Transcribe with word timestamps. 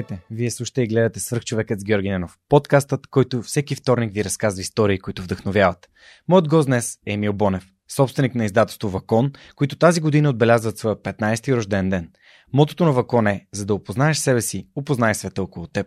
Здравейте! 0.00 0.24
Вие 0.30 0.50
слушате 0.50 0.82
и 0.82 0.86
гледате 0.86 1.20
Свърхчовекът 1.20 1.80
с 1.80 1.84
Георги 1.84 2.08
Ненов. 2.08 2.38
Подкастът, 2.48 3.06
който 3.06 3.42
всеки 3.42 3.74
вторник 3.74 4.14
ви 4.14 4.24
разказва 4.24 4.60
истории, 4.60 4.98
които 4.98 5.22
вдъхновяват. 5.22 5.88
Моят 6.28 6.48
гост 6.48 6.66
днес 6.66 6.98
е 7.06 7.12
Емил 7.12 7.32
Бонев, 7.32 7.64
собственик 7.90 8.34
на 8.34 8.44
издателство 8.44 8.88
Вакон, 8.88 9.32
които 9.56 9.78
тази 9.78 10.00
година 10.00 10.30
отбелязват 10.30 10.78
своя 10.78 10.96
15-ти 10.96 11.56
рожден 11.56 11.90
ден. 11.90 12.10
Мотото 12.52 12.84
на 12.84 12.92
Вакон 12.92 13.26
е, 13.26 13.46
за 13.52 13.66
да 13.66 13.74
опознаеш 13.74 14.16
себе 14.16 14.40
си, 14.40 14.68
опознай 14.74 15.14
света 15.14 15.42
около 15.42 15.66
теб. 15.66 15.86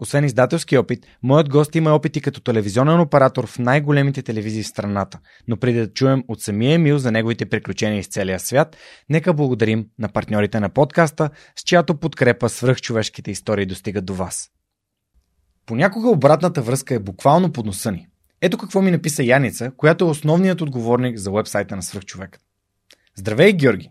Освен 0.00 0.24
издателски 0.24 0.78
опит, 0.78 1.06
моят 1.22 1.48
гост 1.48 1.74
има 1.74 1.94
опити 1.94 2.20
като 2.20 2.40
телевизионен 2.40 3.00
оператор 3.00 3.46
в 3.46 3.58
най-големите 3.58 4.22
телевизии 4.22 4.62
в 4.62 4.66
страната. 4.66 5.18
Но 5.48 5.56
преди 5.56 5.78
да 5.78 5.92
чуем 5.92 6.24
от 6.28 6.40
самия 6.40 6.74
Емил 6.74 6.98
за 6.98 7.12
неговите 7.12 7.46
приключения 7.46 7.98
из 7.98 8.08
целия 8.08 8.40
свят, 8.40 8.76
нека 9.08 9.34
благодарим 9.34 9.86
на 9.98 10.08
партньорите 10.08 10.60
на 10.60 10.68
подкаста, 10.68 11.30
с 11.56 11.62
чиято 11.62 11.94
подкрепа 11.94 12.48
свръхчовешките 12.48 13.30
истории 13.30 13.66
достигат 13.66 14.04
до 14.04 14.14
вас. 14.14 14.48
Понякога 15.66 16.08
обратната 16.08 16.62
връзка 16.62 16.94
е 16.94 16.98
буквално 16.98 17.52
под 17.52 17.66
носа 17.66 17.92
ни. 17.92 18.06
Ето 18.40 18.58
какво 18.58 18.82
ми 18.82 18.90
написа 18.90 19.22
Яница, 19.22 19.72
която 19.76 20.04
е 20.04 20.08
основният 20.08 20.60
отговорник 20.60 21.18
за 21.18 21.30
вебсайта 21.30 21.76
на 21.76 21.82
свръхчовекът. 21.82 22.40
Здравей, 23.16 23.52
Георги! 23.52 23.90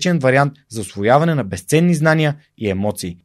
различен 0.01 0.19
вариант 0.19 0.53
за 0.69 0.81
освояване 0.81 1.35
на 1.35 1.43
безценни 1.43 1.95
знания 1.95 2.35
и 2.57 2.69
емоции. 2.69 3.17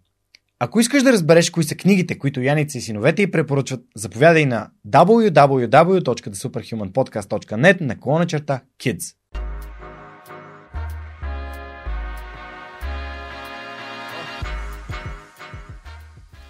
Ако 0.58 0.80
искаш 0.80 1.02
да 1.02 1.12
разбереш 1.12 1.50
кои 1.50 1.64
са 1.64 1.76
книгите, 1.76 2.18
които 2.18 2.40
Яница 2.40 2.78
и 2.78 2.80
синовете 2.80 3.22
й 3.22 3.30
препоръчват, 3.30 3.80
заповядай 3.96 4.46
на 4.46 4.70
www.thesuperhumanpodcast.net 4.88 7.80
на 7.80 8.00
колона 8.00 8.26
черта 8.26 8.60
Kids. 8.80 9.14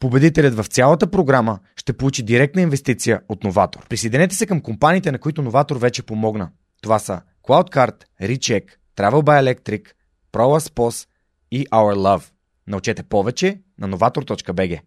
Победителят 0.00 0.54
в 0.54 0.64
цялата 0.64 1.10
програма 1.10 1.58
ще 1.76 1.92
получи 1.92 2.22
директна 2.22 2.62
инвестиция 2.62 3.20
от 3.28 3.44
Новатор. 3.44 3.88
Присъединете 3.88 4.34
се 4.34 4.46
към 4.46 4.60
компаниите, 4.60 5.12
на 5.12 5.18
които 5.18 5.42
Новатор 5.42 5.76
вече 5.76 6.02
помогна. 6.02 6.50
Това 6.82 6.98
са 6.98 7.20
CloudCard, 7.48 8.04
Recheck, 8.22 8.64
Travel 8.96 9.22
by 9.22 9.54
Electric, 9.54 9.88
ProLaspos 10.32 11.08
и 11.50 11.66
Our 11.66 11.94
Love. 11.96 12.30
Научете 12.66 13.02
повече 13.02 13.60
на 13.78 13.88
novator.bg. 13.88 14.80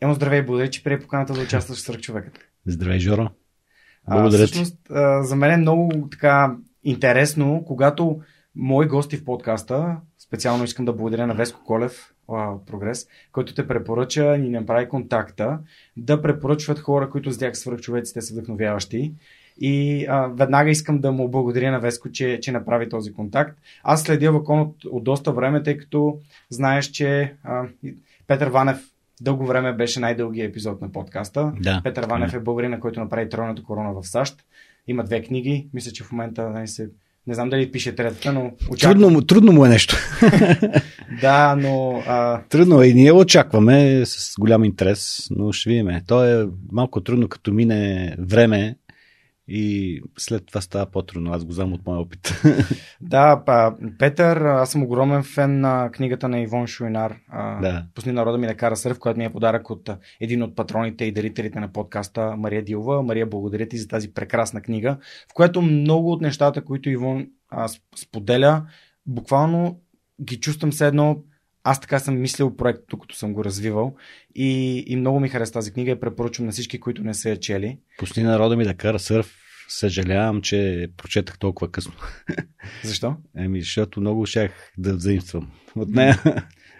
Емо, 0.00 0.14
здравей, 0.14 0.42
благодаря, 0.42 0.70
че 0.70 0.84
прие 0.84 1.00
поканата 1.00 1.32
да 1.32 1.40
участваш 1.40 1.78
в 1.78 1.82
Свърхчовекът. 1.82 2.38
Здравей, 2.66 2.98
Жоро. 2.98 3.28
Благодаря 4.10 4.42
а, 4.42 4.46
всъщност, 4.46 4.90
а, 4.90 5.22
за 5.22 5.36
мен 5.36 5.50
е 5.50 5.56
много 5.56 6.08
така 6.10 6.56
интересно, 6.84 7.64
когато 7.66 8.20
мои 8.54 8.86
гости 8.86 9.16
в 9.16 9.24
подкаста, 9.24 9.96
специално 10.18 10.64
искам 10.64 10.84
да 10.84 10.92
благодаря 10.92 11.26
на 11.26 11.34
Веско 11.34 11.64
Колев, 11.64 12.11
Прогрес, 12.66 13.08
който 13.32 13.54
те 13.54 13.68
препоръча, 13.68 14.38
ни 14.38 14.48
направи 14.48 14.88
контакта, 14.88 15.58
да 15.96 16.22
препоръчват 16.22 16.78
хора, 16.78 17.10
които 17.10 17.32
с 17.32 17.38
тях 17.38 17.58
свръхчовеците 17.58 18.20
са 18.20 18.34
вдъхновяващи. 18.34 19.12
И 19.60 20.06
а, 20.08 20.26
веднага 20.26 20.70
искам 20.70 21.00
да 21.00 21.12
му 21.12 21.28
благодаря 21.28 21.70
на 21.70 21.80
Веско, 21.80 22.10
че, 22.10 22.38
че 22.42 22.52
направи 22.52 22.88
този 22.88 23.12
контакт. 23.12 23.58
Аз 23.82 24.02
следя 24.02 24.32
Вакон 24.32 24.60
от, 24.60 24.84
от 24.84 25.04
доста 25.04 25.32
време, 25.32 25.62
тъй 25.62 25.76
като 25.76 26.18
знаеш, 26.50 26.86
че 26.86 27.34
а, 27.44 27.64
Петър 28.26 28.48
Ванев 28.48 28.92
дълго 29.20 29.46
време 29.46 29.72
беше 29.72 30.00
най-дългият 30.00 30.50
епизод 30.50 30.80
на 30.80 30.92
подкаста. 30.92 31.52
Да, 31.60 31.80
Петър 31.84 32.06
Ванев 32.06 32.34
е 32.34 32.40
българина, 32.40 32.80
който 32.80 33.00
направи 33.00 33.28
Тройната 33.28 33.62
корона 33.62 33.92
в 33.92 34.08
САЩ. 34.08 34.44
Има 34.86 35.04
две 35.04 35.22
книги. 35.22 35.68
Мисля, 35.74 35.92
че 35.92 36.04
в 36.04 36.12
момента 36.12 36.50
не 36.50 36.66
се 36.66 36.90
не 37.26 37.34
знам 37.34 37.50
дали 37.50 37.72
пише 37.72 37.94
третата, 37.94 38.32
но 38.32 38.52
очаквам. 38.70 39.00
Трудно, 39.00 39.22
трудно 39.22 39.52
му 39.52 39.66
е 39.66 39.68
нещо. 39.68 39.96
да, 41.20 41.56
но... 41.56 42.02
А... 42.06 42.42
Трудно 42.42 42.82
е 42.82 42.86
и 42.86 42.94
ние 42.94 43.12
очакваме 43.12 44.02
с 44.06 44.34
голям 44.38 44.64
интерес, 44.64 45.26
но 45.30 45.52
ще 45.52 45.70
видим. 45.70 45.88
То 46.06 46.24
е 46.24 46.46
малко 46.72 47.00
трудно, 47.00 47.28
като 47.28 47.52
мине 47.52 48.14
време 48.18 48.76
и 49.48 50.00
след 50.18 50.46
това 50.46 50.60
става 50.60 50.86
по-трудно. 50.86 51.32
Аз 51.32 51.44
го 51.44 51.52
знам 51.52 51.72
от 51.72 51.86
моя 51.86 52.00
опит. 52.00 52.42
да, 53.00 53.42
па, 53.46 53.76
Петър, 53.98 54.36
аз 54.36 54.70
съм 54.70 54.82
огромен 54.82 55.22
фен 55.22 55.60
на 55.60 55.90
книгата 55.92 56.28
на 56.28 56.40
Ивон 56.40 56.66
Шуинар. 56.66 57.16
Да. 57.62 57.86
Пусни 57.94 58.12
народа 58.12 58.38
ми 58.38 58.46
да 58.46 58.54
кара 58.54 58.76
сърф, 58.76 58.98
която 58.98 59.18
ми 59.18 59.24
е 59.24 59.32
подарък 59.32 59.70
от 59.70 59.90
един 60.20 60.42
от 60.42 60.56
патроните 60.56 61.04
и 61.04 61.12
дарителите 61.12 61.60
на 61.60 61.72
подкаста 61.72 62.36
Мария 62.36 62.64
Дилова. 62.64 63.02
Мария, 63.02 63.26
благодаря 63.26 63.68
ти 63.68 63.78
за 63.78 63.88
тази 63.88 64.14
прекрасна 64.14 64.60
книга, 64.60 64.98
в 65.30 65.34
която 65.34 65.62
много 65.62 66.12
от 66.12 66.20
нещата, 66.20 66.64
които 66.64 66.90
Ивон 66.90 67.26
а, 67.48 67.68
споделя, 67.96 68.66
буквално 69.06 69.80
ги 70.22 70.40
чувствам 70.40 70.70
все 70.70 70.86
едно 70.86 71.22
аз 71.64 71.80
така 71.80 71.98
съм 71.98 72.20
мислил 72.20 72.56
проект, 72.56 72.80
докато 72.90 73.16
съм 73.16 73.32
го 73.32 73.44
развивал 73.44 73.96
и, 74.34 74.84
и 74.86 74.96
много 74.96 75.20
ми 75.20 75.28
хареса 75.28 75.52
тази 75.52 75.72
книга 75.72 75.90
и 75.90 76.00
препоръчвам 76.00 76.46
на 76.46 76.52
всички, 76.52 76.80
които 76.80 77.04
не 77.04 77.14
са 77.14 77.28
я 77.28 77.40
чели. 77.40 77.78
Пусни 77.98 78.22
народа 78.22 78.56
ми 78.56 78.64
да 78.64 78.74
кара 78.74 78.98
сърф. 78.98 79.38
Съжалявам, 79.68 80.42
че 80.42 80.88
прочетах 80.96 81.38
толкова 81.38 81.70
късно. 81.70 81.92
Защо? 82.84 83.16
Еми, 83.36 83.60
защото 83.60 84.00
много 84.00 84.26
щях 84.26 84.72
да 84.78 84.96
взаимствам 84.96 85.50
от 85.76 85.88
нея. 85.88 86.22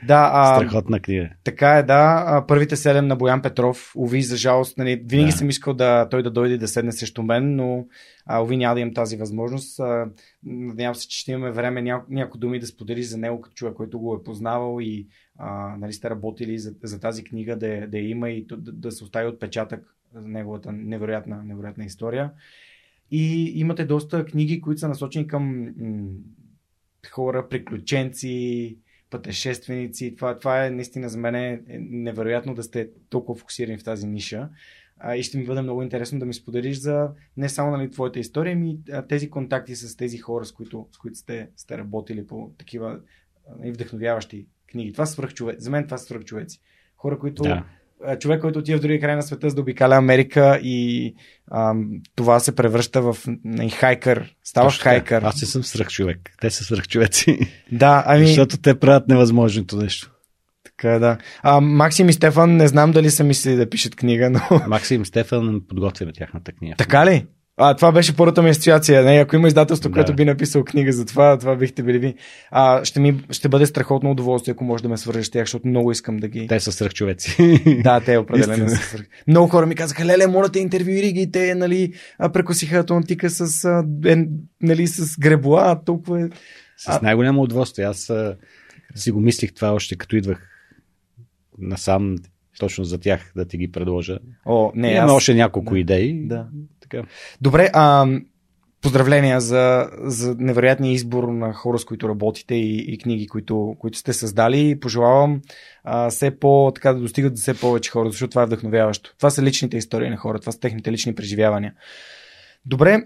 Да, 0.06 0.30
а, 0.32 0.56
Страхотна 0.56 1.00
книга. 1.00 1.30
Така 1.44 1.78
е, 1.78 1.82
да. 1.82 2.44
Първите 2.48 2.76
седем 2.76 3.06
на 3.06 3.16
Боян 3.16 3.42
Петров, 3.42 3.92
уви, 3.96 4.22
за 4.22 4.36
жалост, 4.36 4.78
нали, 4.78 5.02
винаги 5.06 5.30
да. 5.30 5.36
съм 5.36 5.50
искал 5.50 5.74
да, 5.74 6.08
той 6.08 6.22
да 6.22 6.30
дойде 6.30 6.58
да 6.58 6.68
седне 6.68 6.92
срещу 6.92 7.22
мен, 7.22 7.56
но 7.56 7.86
а, 8.26 8.42
уви 8.42 8.56
няма 8.56 8.74
да 8.74 8.80
имам 8.80 8.94
тази 8.94 9.16
възможност. 9.16 9.80
А, 9.80 10.10
надявам 10.44 10.94
се, 10.94 11.08
че 11.08 11.18
ще 11.18 11.32
имаме 11.32 11.50
време 11.50 11.82
няко, 11.82 12.06
някои 12.10 12.40
думи 12.40 12.60
да 12.60 12.66
споделиш 12.66 13.06
за 13.06 13.18
него 13.18 13.40
като 13.40 13.54
човек, 13.54 13.74
който 13.74 13.98
го 13.98 14.14
е 14.14 14.22
познавал 14.22 14.78
и 14.80 15.08
а, 15.38 15.76
нали, 15.78 15.92
сте 15.92 16.10
работили 16.10 16.58
за, 16.58 16.74
за 16.82 17.00
тази 17.00 17.24
книга 17.24 17.56
да, 17.56 17.86
да 17.86 17.98
има 17.98 18.30
и 18.30 18.46
да, 18.46 18.72
да 18.72 18.92
се 18.92 19.04
остави 19.04 19.28
отпечатък 19.28 19.94
за 20.14 20.28
неговата 20.28 20.72
невероятна, 20.72 21.42
невероятна 21.44 21.84
история. 21.84 22.30
И 23.10 23.52
имате 23.60 23.84
доста 23.84 24.24
книги, 24.24 24.60
които 24.60 24.80
са 24.80 24.88
насочени 24.88 25.26
към 25.26 25.72
м- 25.78 26.10
хора, 27.10 27.48
приключенци, 27.48 28.78
пътешественици. 29.12 30.16
Това, 30.16 30.38
това 30.38 30.66
е 30.66 30.70
наистина 30.70 31.08
за 31.08 31.18
мен 31.18 31.34
е 31.34 31.62
невероятно 31.68 32.54
да 32.54 32.62
сте 32.62 32.90
толкова 33.10 33.38
фокусирани 33.38 33.78
в 33.78 33.84
тази 33.84 34.06
ниша. 34.06 34.48
А, 34.98 35.16
и 35.16 35.22
ще 35.22 35.38
ми 35.38 35.44
бъде 35.44 35.62
много 35.62 35.82
интересно 35.82 36.18
да 36.18 36.26
ми 36.26 36.34
споделиш 36.34 36.76
за 36.76 37.10
не 37.36 37.48
само 37.48 37.70
нали, 37.70 37.90
твоята 37.90 38.18
история, 38.18 38.52
ами 38.52 38.78
тези 39.08 39.30
контакти 39.30 39.76
с 39.76 39.96
тези 39.96 40.18
хора, 40.18 40.44
с 40.44 40.52
които, 40.52 40.88
с 40.92 40.98
които 40.98 41.18
сте, 41.18 41.50
сте 41.56 41.78
работили 41.78 42.26
по 42.26 42.50
такива 42.58 43.00
нали, 43.58 43.72
вдъхновяващи 43.72 44.46
книги. 44.70 44.92
Това 44.92 45.06
са 45.06 45.12
свръхчовеци. 45.12 45.64
За 45.64 45.70
мен 45.70 45.84
това 45.84 45.98
са 45.98 46.04
свръхчовеци. 46.04 46.60
Хора, 46.96 47.18
които 47.18 47.42
Да. 47.42 47.64
А, 48.06 48.18
човек, 48.18 48.40
който 48.40 48.58
отива 48.58 48.78
в 48.78 48.80
другия 48.80 49.00
край 49.00 49.16
на 49.16 49.22
света, 49.22 49.48
за 49.48 49.54
да 49.54 49.60
обикаля 49.60 49.96
Америка 49.96 50.60
и 50.62 51.14
ам, 51.52 51.88
това 52.16 52.40
се 52.40 52.54
превръща 52.54 53.02
в 53.02 53.16
м, 53.44 53.70
хайкър. 53.70 54.34
Ставаш 54.44 54.74
Точно 54.74 54.82
хайкър. 54.84 55.22
Аз 55.22 55.42
не 55.42 55.48
съм 55.48 55.64
свръх 55.64 55.88
човек. 55.88 56.18
Те 56.40 56.50
са 56.50 56.64
свръх 56.64 56.88
човеци. 56.88 57.38
Да, 57.72 58.04
ами, 58.06 58.26
Защото 58.26 58.58
те 58.58 58.78
правят 58.78 59.08
невъзможното 59.08 59.76
нещо. 59.76 60.10
така 60.64 60.94
е, 60.94 60.98
да. 60.98 61.18
А, 61.42 61.60
Максим 61.60 62.08
и 62.08 62.12
Стефан, 62.12 62.56
не 62.56 62.68
знам 62.68 62.92
дали 62.92 63.10
са 63.10 63.24
мислили 63.24 63.56
да 63.56 63.70
пишат 63.70 63.96
книга, 63.96 64.30
но... 64.30 64.40
Максим 64.68 65.02
и 65.02 65.06
Стефан 65.06 65.60
подготвяме 65.68 66.12
тяхната 66.12 66.52
книга. 66.52 66.74
така 66.78 67.06
ли? 67.06 67.26
А, 67.62 67.76
това 67.76 67.92
беше 67.92 68.16
първата 68.16 68.42
ми 68.42 68.50
асоциация. 68.50 69.04
Не, 69.04 69.20
ако 69.20 69.36
има 69.36 69.48
издателство, 69.48 69.90
Да. 69.90 69.94
което 69.94 70.14
би 70.14 70.24
написал 70.24 70.64
книга 70.64 70.92
за 70.92 71.04
това, 71.04 71.38
това 71.38 71.56
бихте 71.56 71.82
били 71.82 71.98
ви. 71.98 72.14
А, 72.50 72.84
ще, 72.84 73.00
ми, 73.00 73.24
ще 73.30 73.48
бъде 73.48 73.66
страхотно 73.66 74.10
удоволствие, 74.10 74.52
ако 74.52 74.64
може 74.64 74.82
да 74.82 74.88
ме 74.88 74.96
свържеш 74.96 75.26
с 75.26 75.30
тях, 75.30 75.42
защото 75.42 75.68
много 75.68 75.92
искам 75.92 76.16
да 76.16 76.28
ги... 76.28 76.46
Те 76.46 76.60
са 76.60 76.72
свръх 76.72 76.94
човеци. 76.94 77.62
Да, 77.84 78.00
те 78.00 78.16
определено 78.16 78.68
са 78.68 78.76
свърх. 78.76 79.04
Много 79.26 79.48
хора 79.48 79.66
ми 79.66 79.74
казаха, 79.74 80.04
леле, 80.04 80.26
моля 80.26 80.48
те, 80.48 80.58
интервюири 80.58 81.12
ги, 81.12 81.30
те, 81.30 81.54
нали, 81.54 81.92
прекосиха 82.32 82.76
Атлантика 82.78 83.30
с, 83.30 83.64
а, 83.64 83.84
е, 84.06 84.16
нали, 84.62 84.86
с 84.86 85.18
гребла, 85.18 85.80
толкова 85.84 86.20
е... 86.22 86.28
С 86.76 87.02
най-голямо 87.02 87.42
удоволствие. 87.42 87.84
Аз 87.84 88.10
а, 88.10 88.36
си 88.94 89.10
го 89.10 89.20
мислих 89.20 89.54
това 89.54 89.72
още 89.72 89.96
като 89.96 90.16
идвах 90.16 90.48
насам 91.58 92.16
точно 92.58 92.84
за 92.84 92.98
тях 92.98 93.32
да 93.36 93.44
ти 93.44 93.58
ги 93.58 93.72
предложа. 93.72 94.18
О, 94.46 94.72
не, 94.74 94.90
Имаме 94.90 95.12
аз... 95.12 95.16
още 95.16 95.34
няколко 95.34 95.74
да. 95.74 95.80
идеи. 95.80 96.26
Да. 96.26 96.48
Така. 96.92 97.08
Добре, 97.40 97.70
а, 97.72 98.06
поздравления 98.82 99.40
за, 99.40 99.90
за 99.98 100.36
невероятния 100.38 100.92
избор 100.92 101.24
на 101.24 101.52
хора, 101.52 101.78
с 101.78 101.84
които 101.84 102.08
работите 102.08 102.54
и, 102.54 102.94
и 102.94 102.98
книги, 102.98 103.26
които, 103.26 103.76
които 103.78 103.98
сте 103.98 104.12
създали. 104.12 104.80
Пожелавам 104.80 105.40
а, 105.84 106.10
все 106.10 106.38
по, 106.38 106.72
така 106.74 106.92
да 106.92 107.00
достигат 107.00 107.34
до 107.34 107.40
все 107.40 107.60
повече 107.60 107.90
хора, 107.90 108.10
защото 108.10 108.30
това 108.30 108.42
е 108.42 108.46
вдъхновяващо. 108.46 109.16
Това 109.16 109.30
са 109.30 109.42
личните 109.42 109.76
истории 109.76 110.10
на 110.10 110.16
хора, 110.16 110.40
това 110.40 110.52
са 110.52 110.60
техните 110.60 110.92
лични 110.92 111.14
преживявания. 111.14 111.74
Добре, 112.66 113.02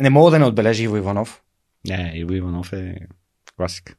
не 0.00 0.10
мога 0.10 0.30
да 0.30 0.38
не 0.38 0.44
отбележа 0.44 0.82
Иво 0.82 0.96
Иванов. 0.96 1.42
Не, 1.88 2.12
Иво 2.14 2.32
Иванов 2.32 2.72
е 2.72 2.96
класик. 3.56 3.96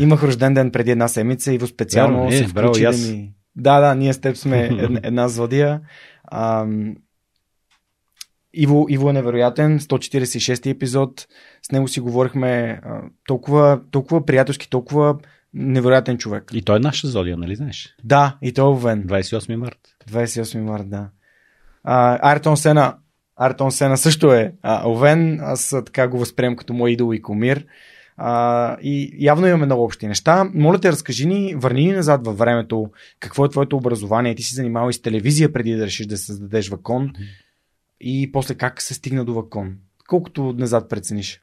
Имах 0.00 0.22
рожден 0.22 0.54
ден 0.54 0.70
преди 0.70 0.90
една 0.90 1.08
седмица. 1.08 1.52
Иво 1.52 1.66
специално 1.66 2.18
Вярно, 2.18 2.32
е, 2.32 2.36
се 2.36 2.52
браво, 2.52 2.74
включи 2.74 2.82
и 2.82 2.86
да 2.86 3.16
ми... 3.16 3.32
Да, 3.56 3.80
да, 3.80 3.94
ние 3.94 4.12
с 4.12 4.20
теб 4.20 4.36
сме 4.36 4.62
една, 4.80 5.00
една 5.02 5.28
злодия. 5.28 5.80
Ам... 6.32 6.96
Иво, 8.54 8.86
Иво 8.88 9.10
е 9.10 9.12
невероятен. 9.12 9.80
146 9.80 10.70
епизод. 10.70 11.26
С 11.62 11.72
него 11.72 11.88
си 11.88 12.00
говорихме 12.00 12.80
а, 12.84 13.00
толкова, 13.26 13.80
толкова 13.90 14.26
приятелски, 14.26 14.70
толкова 14.70 15.16
невероятен 15.54 16.18
човек. 16.18 16.50
И 16.54 16.62
той 16.62 16.76
е 16.76 16.80
наша 16.80 17.08
зодия, 17.08 17.36
нали 17.36 17.56
знаеш? 17.56 17.96
Да, 18.04 18.38
и 18.42 18.52
той 18.52 18.64
е 18.64 18.68
Овен. 18.68 19.04
28 19.04 19.56
март. 19.56 19.78
28 20.10 20.60
март, 20.60 20.88
да. 20.90 21.08
А, 21.84 22.32
Артон 22.32 22.56
Сена. 22.56 22.96
Артон 23.36 23.72
Сена 23.72 23.98
също 23.98 24.32
е 24.32 24.52
а, 24.62 24.88
Овен. 24.88 25.38
Аз 25.42 25.76
така 25.86 26.08
го 26.08 26.18
възприемам 26.18 26.56
като 26.56 26.72
мой 26.72 26.90
идол 26.90 27.14
и 27.14 27.22
комир. 27.22 27.66
А, 28.16 28.76
и 28.82 29.16
явно 29.18 29.46
имаме 29.46 29.66
много 29.66 29.84
общи 29.84 30.06
неща. 30.06 30.50
Моля 30.54 30.78
те, 30.78 30.92
разкажи 30.92 31.26
ни, 31.26 31.54
върни 31.56 31.86
ни 31.86 31.92
назад 31.92 32.26
във 32.26 32.38
времето, 32.38 32.90
какво 33.20 33.44
е 33.44 33.48
твоето 33.48 33.76
образование. 33.76 34.34
Ти 34.34 34.42
си 34.42 34.54
занимавал 34.54 34.90
и 34.90 34.92
с 34.92 35.02
телевизия 35.02 35.52
преди 35.52 35.72
да 35.74 35.86
решиш 35.86 36.06
да 36.06 36.16
създадеш 36.16 36.68
Вакон. 36.68 37.12
И 38.00 38.32
после 38.32 38.54
как 38.54 38.82
се 38.82 38.94
стигна 38.94 39.24
до 39.24 39.34
Вакон. 39.34 39.76
Колкото 40.08 40.52
назад 40.52 40.90
прецениш. 40.90 41.40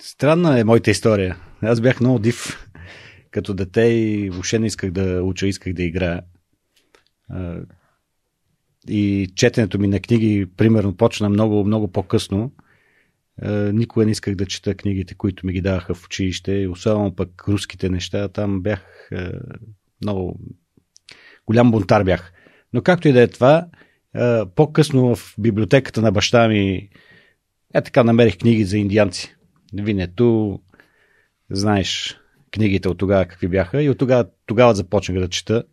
Странна 0.00 0.60
е 0.60 0.64
моята 0.64 0.90
история. 0.90 1.36
Аз 1.62 1.80
бях 1.80 2.00
много 2.00 2.18
див 2.18 2.68
като 3.30 3.54
дете 3.54 3.80
и 3.80 4.30
въобще 4.30 4.58
не 4.58 4.66
исках 4.66 4.90
да 4.90 5.22
уча, 5.22 5.46
исках 5.46 5.72
да 5.72 5.82
играя. 5.82 6.22
И 8.88 9.32
четенето 9.34 9.78
ми 9.78 9.88
на 9.88 10.00
книги, 10.00 10.46
примерно, 10.56 10.96
почна 10.96 11.28
много, 11.28 11.64
много 11.64 11.92
по-късно. 11.92 12.52
Никога 13.72 14.04
не 14.04 14.10
исках 14.10 14.34
да 14.34 14.46
чета 14.46 14.74
книгите, 14.74 15.14
които 15.14 15.46
ми 15.46 15.52
ги 15.52 15.60
даваха 15.60 15.94
в 15.94 16.04
училище, 16.04 16.68
особено 16.68 17.14
пък 17.14 17.48
руските 17.48 17.88
неща. 17.88 18.28
Там 18.28 18.62
бях 18.62 19.10
много 20.02 20.40
голям 21.46 21.70
бунтар 21.70 22.04
бях. 22.04 22.32
Но 22.72 22.82
както 22.82 23.08
и 23.08 23.12
да 23.12 23.22
е 23.22 23.28
това, 23.28 23.66
по-късно 24.56 25.16
в 25.16 25.34
библиотеката 25.38 26.02
на 26.02 26.12
баща 26.12 26.48
ми 26.48 26.88
е 27.74 27.82
така 27.82 28.04
намерих 28.04 28.38
книги 28.38 28.64
за 28.64 28.78
индианци. 28.78 29.36
Винето, 29.74 30.60
знаеш 31.50 32.20
книгите 32.54 32.88
от 32.88 32.98
тогава 32.98 33.26
какви 33.26 33.48
бяха 33.48 33.82
и 33.82 33.90
от 33.90 33.98
тогава, 33.98 34.26
тогава 34.46 34.74
започнах 34.74 35.18
да 35.18 35.28
чета. 35.28 35.64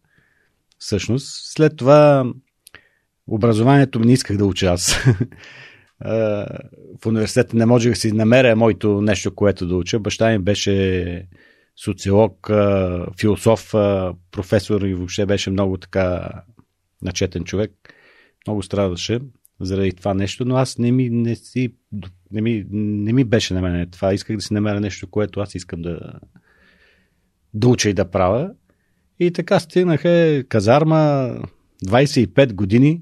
Всъщност, 0.78 1.54
след 1.54 1.78
това 1.78 2.26
образованието 3.28 4.00
ми 4.00 4.06
не 4.06 4.14
исках 4.14 4.38
да 4.38 4.46
уча 4.46 4.66
аз. 4.66 4.98
В 7.02 7.06
университета 7.06 7.58
не 7.58 7.66
можех 7.66 7.92
да 7.92 8.00
си 8.00 8.12
намеря 8.12 8.56
моето 8.56 9.02
нещо, 9.02 9.36
което 9.36 9.68
да 9.68 9.76
уча. 9.76 10.00
Баща 10.00 10.30
ми 10.30 10.40
беше 10.40 11.28
социолог, 11.84 12.50
философ, 13.20 13.72
професор 14.32 14.82
и 14.82 14.94
въобще 14.94 15.26
беше 15.26 15.50
много 15.50 15.78
така 15.78 16.32
начетен 17.02 17.44
човек. 17.44 17.72
Много 18.48 18.64
страдаше 18.64 19.20
заради 19.60 19.92
това 19.92 20.14
нещо, 20.14 20.46
но 20.46 20.56
аз 20.56 20.78
не 20.78 20.92
ми, 20.92 21.10
не 21.10 21.36
си, 21.36 21.76
не 22.32 22.42
ми, 22.42 22.66
не 22.72 23.14
ми 23.14 23.24
беше 23.24 23.54
на 23.54 23.62
мен 23.62 23.90
това. 23.90 24.14
Исках 24.14 24.36
да 24.36 24.42
си 24.42 24.54
намеря 24.54 24.80
нещо, 24.80 25.08
което 25.08 25.40
аз 25.40 25.56
искам 25.56 25.82
да, 25.82 26.20
да 27.54 27.68
уча 27.68 27.90
и 27.90 27.94
да 27.94 28.12
правя. 28.12 28.52
И 29.20 29.32
така 29.32 29.60
стигнаха 29.60 30.44
казарма 30.50 31.36
25 31.86 32.54
години 32.54 33.02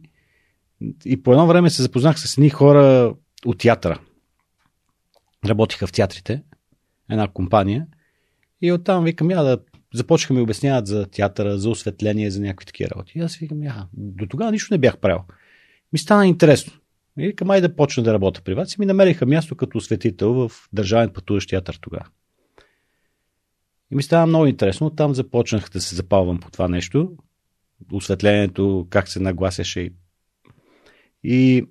и 1.06 1.24
по 1.24 1.32
едно 1.32 1.48
време 1.48 1.70
се 1.70 1.82
запознах 1.82 2.20
с 2.20 2.38
едни 2.38 2.50
хора 2.50 3.16
от 3.46 3.58
театъра. 3.58 4.00
Работиха 5.46 5.88
в 5.88 5.92
театрите, 5.92 6.44
една 7.12 7.28
компания. 7.28 7.88
И 8.62 8.72
оттам 8.72 9.04
викам, 9.04 9.32
я 9.32 9.44
да 9.44 9.58
започнаха 9.94 10.34
ми 10.34 10.42
обясняват 10.42 10.88
за 10.88 11.08
театъра, 11.08 11.58
за 11.58 11.70
осветление, 11.70 12.32
за 12.32 12.42
някакви 12.42 12.66
такива 12.66 12.90
работи. 12.90 13.12
И 13.16 13.22
аз 13.22 13.38
викам, 13.38 13.64
я, 13.64 13.88
до 13.94 14.26
тогава 14.26 14.52
нищо 14.52 14.74
не 14.74 14.78
бях 14.78 14.98
правил. 14.98 15.20
Ми 15.94 16.00
стана 16.00 16.28
интересно. 16.28 16.74
И 17.20 17.28
викам, 17.28 17.50
ай 17.50 17.62
да 17.62 17.76
почна 17.76 18.04
да 18.04 18.14
работя 18.14 18.42
при 18.42 18.54
вас. 18.54 18.76
И 18.76 18.80
ми 18.80 18.86
намериха 18.86 19.26
място 19.26 19.56
като 19.56 19.78
осветител 19.78 20.34
в 20.34 20.52
Държавен 20.74 21.14
пътуващ 21.14 21.50
театър 21.50 21.80
тогава. 21.82 22.06
И 23.92 23.96
ми 23.96 24.04
стана 24.04 24.26
много 24.26 24.46
интересно. 24.46 24.90
Там 24.90 25.14
започнах 25.14 25.70
да 25.70 25.82
се 25.82 25.96
запалвам 25.96 26.40
по 26.40 26.52
това 26.52 26.68
нещо. 26.68 27.16
Осветлението, 27.92 28.88
как 28.90 29.08
се 29.08 29.20
нагласяше. 29.20 29.94
И 31.24 31.66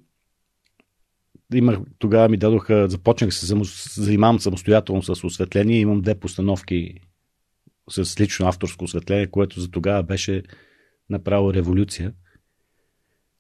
имах, 1.55 1.79
тогава 1.99 2.29
ми 2.29 2.37
дадоха, 2.37 2.89
започнах 2.89 3.35
се 3.35 3.47
замо- 3.47 4.01
занимавам 4.01 4.41
самостоятелно 4.41 5.03
с 5.03 5.25
осветление. 5.25 5.81
Имам 5.81 6.03
две 6.03 6.15
постановки 6.15 7.01
с 7.91 8.21
лично 8.21 8.47
авторско 8.47 8.85
осветление, 8.85 9.31
което 9.31 9.61
за 9.61 9.71
тогава 9.71 10.03
беше 10.03 10.43
направо 11.11 11.55
революция. 11.55 12.13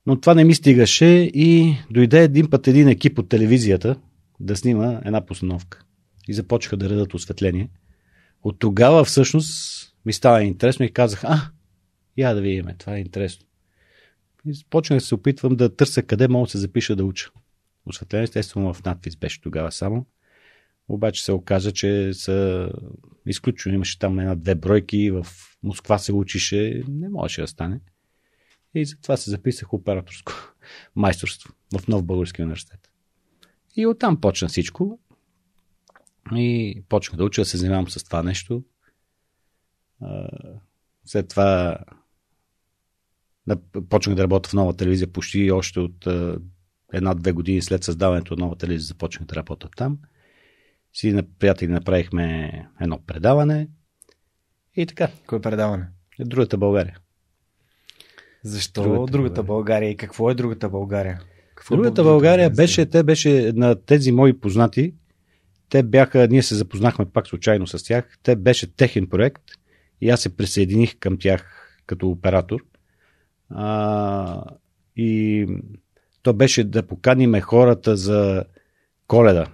Но 0.06 0.20
това 0.20 0.34
не 0.34 0.44
ми 0.44 0.54
стигаше 0.54 1.06
и 1.34 1.76
дойде 1.90 2.24
един 2.24 2.50
път 2.50 2.68
един 2.68 2.88
екип 2.88 3.18
от 3.18 3.28
телевизията 3.28 3.96
да 4.40 4.56
снима 4.56 5.00
една 5.04 5.26
постановка. 5.26 5.84
И 6.28 6.34
започнаха 6.34 6.76
да 6.76 6.88
редат 6.88 7.14
осветление. 7.14 7.68
От 8.42 8.58
тогава 8.58 9.04
всъщност 9.04 9.80
ми 10.06 10.12
става 10.12 10.42
интересно 10.42 10.84
и 10.84 10.92
казах, 10.92 11.24
а, 11.24 11.50
я 12.16 12.34
да 12.34 12.40
видим, 12.40 12.66
това 12.78 12.96
е 12.96 13.00
интересно. 13.00 13.46
И 14.46 14.54
започнах 14.54 14.98
да 14.98 15.04
се 15.04 15.14
опитвам 15.14 15.56
да 15.56 15.76
търся 15.76 16.02
къде 16.02 16.28
мога 16.28 16.46
да 16.46 16.50
се 16.50 16.58
запиша 16.58 16.96
да 16.96 17.04
уча. 17.04 17.30
Осветление, 17.86 18.24
естествено, 18.24 18.74
в 18.74 18.84
надпис 18.84 19.16
беше 19.16 19.40
тогава 19.40 19.72
само. 19.72 20.06
Обаче 20.88 21.24
се 21.24 21.32
оказа, 21.32 21.72
че 21.72 22.14
са 22.14 22.68
изключено. 23.26 23.74
Имаше 23.74 23.98
там 23.98 24.18
една-две 24.18 24.54
бройки, 24.54 25.10
в 25.10 25.26
Москва 25.62 25.98
се 25.98 26.12
учише, 26.12 26.82
не 26.88 27.08
можеше 27.08 27.40
да 27.40 27.46
стане. 27.46 27.80
И 28.74 28.84
затова 28.84 29.16
се 29.16 29.30
записах 29.30 29.72
операторско 29.72 30.32
майсторство 30.96 31.54
в 31.78 31.88
Нов 31.88 32.04
Български 32.04 32.42
университет. 32.42 32.90
И 33.76 33.86
оттам 33.86 34.20
почна 34.20 34.48
всичко. 34.48 35.00
И 36.34 36.82
почнах 36.88 37.16
да 37.16 37.24
уча 37.24 37.40
да 37.40 37.44
се 37.44 37.56
занимавам 37.56 37.90
с 37.90 38.04
това 38.04 38.22
нещо. 38.22 38.64
След 41.04 41.28
това 41.28 41.78
да, 43.46 43.56
почнах 43.88 44.16
да 44.16 44.22
работя 44.22 44.48
в 44.48 44.52
нова 44.52 44.76
телевизия 44.76 45.12
почти 45.12 45.50
още 45.50 45.80
от 45.80 46.06
една-две 46.92 47.32
години 47.32 47.62
след 47.62 47.84
създаването 47.84 48.36
на 48.36 48.40
нова 48.44 48.56
телевизия 48.56 48.86
започнах 48.86 49.26
да 49.26 49.36
работя 49.36 49.68
там. 49.76 49.98
Си 50.92 51.12
на 51.12 51.22
приятели 51.22 51.72
направихме 51.72 52.52
едно 52.80 52.98
предаване 53.06 53.68
и 54.76 54.86
така. 54.86 55.08
Кое 55.26 55.40
предаване? 55.40 55.88
Другата 56.20 56.58
България. 56.58 56.98
Защо 58.44 58.82
Другата 58.82 59.12
другата, 59.12 59.42
България. 59.42 59.90
И 59.90 59.96
какво 59.96 60.30
е 60.30 60.34
другата 60.34 60.68
България? 60.68 61.20
Какво 61.54 61.76
Другата? 61.76 62.02
България 62.02 62.50
беше, 62.50 62.86
те 62.86 63.02
беше 63.02 63.52
на 63.54 63.74
тези 63.74 64.12
мои 64.12 64.40
познати, 64.40 64.94
те 65.68 65.82
бяха, 65.82 66.28
ние 66.30 66.42
се 66.42 66.54
запознахме 66.54 67.04
пак 67.04 67.26
случайно 67.26 67.66
с 67.66 67.84
тях, 67.84 68.18
те 68.22 68.36
беше 68.36 68.74
техен 68.74 69.06
проект 69.06 69.42
и 70.00 70.10
аз 70.10 70.20
се 70.20 70.36
присъединих 70.36 70.98
към 70.98 71.18
тях 71.18 71.66
като 71.86 72.08
оператор. 72.08 72.60
А, 73.50 74.44
и 74.96 75.46
то 76.22 76.32
беше 76.32 76.64
да 76.64 76.86
поканиме 76.86 77.40
хората 77.40 77.96
за 77.96 78.44
коледа. 79.06 79.46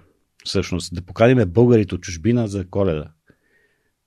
Всъщност, 0.45 0.95
да 0.95 1.01
поканиме 1.01 1.45
българите 1.45 1.95
от 1.95 2.01
чужбина 2.01 2.47
за 2.47 2.69
коледа. 2.69 3.11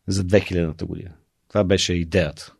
За 0.08 0.24
2000-та 0.24 0.86
година. 0.86 1.12
Това 1.48 1.64
беше 1.64 1.94
идеята. 1.94 2.54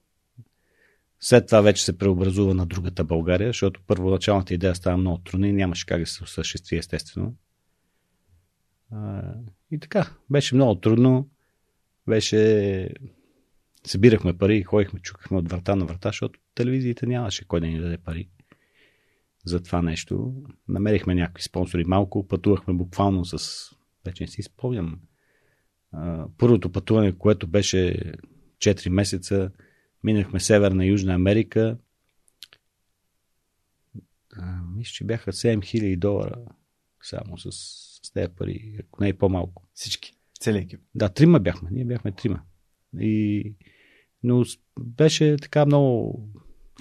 След 1.20 1.46
това 1.46 1.60
вече 1.60 1.84
се 1.84 1.98
преобразува 1.98 2.54
на 2.54 2.66
другата 2.66 3.04
България, 3.04 3.48
защото 3.48 3.80
първоначалната 3.86 4.54
идея 4.54 4.74
става 4.74 4.96
много 4.96 5.18
трудна 5.18 5.48
и 5.48 5.52
нямаше 5.52 5.86
как 5.86 6.00
да 6.00 6.06
се 6.06 6.24
осъществи 6.24 6.76
естествено. 6.76 7.34
И 9.70 9.78
така, 9.80 10.10
беше 10.30 10.54
много 10.54 10.80
трудно. 10.80 11.28
Беше... 12.08 12.90
Събирахме 13.86 14.38
пари, 14.38 14.62
ходихме, 14.62 15.00
чукахме 15.00 15.38
от 15.38 15.50
врата 15.50 15.76
на 15.76 15.84
врата, 15.84 16.08
защото 16.08 16.40
телевизиите 16.54 17.06
нямаше 17.06 17.44
кой 17.48 17.60
да 17.60 17.66
ни 17.66 17.80
даде 17.80 17.98
пари 17.98 18.28
за 19.44 19.62
това 19.62 19.82
нещо. 19.82 20.34
Намерихме 20.68 21.14
някакви 21.14 21.42
спонсори 21.42 21.84
малко, 21.84 22.28
пътувахме 22.28 22.74
буквално 22.74 23.24
с... 23.24 23.70
Вече 24.04 24.22
не 24.24 24.28
си 24.28 24.42
спомням. 24.42 25.00
Първото 26.38 26.72
пътуване, 26.72 27.18
което 27.18 27.46
беше 27.46 28.12
4 28.58 28.88
месеца, 28.88 29.50
минахме 30.04 30.40
Северна 30.40 30.86
и 30.86 30.88
Южна 30.88 31.14
Америка. 31.14 31.78
мисля, 34.76 34.92
че 34.92 35.04
бяха 35.04 35.32
7000 35.32 35.96
долара 35.96 36.36
само 37.02 37.38
с, 37.38 37.52
с 38.02 38.12
тези 38.12 38.28
пари, 38.36 38.76
ако 38.80 39.02
не 39.02 39.08
и 39.08 39.12
по-малко. 39.12 39.68
Всички, 39.74 40.12
целият 40.40 40.64
екип. 40.64 40.80
Да, 40.94 41.08
трима 41.08 41.40
бяхме, 41.40 41.68
ние 41.72 41.84
бяхме 41.84 42.12
трима. 42.12 42.40
И, 43.00 43.54
но 44.22 44.44
беше 44.80 45.36
така 45.42 45.66
много 45.66 46.20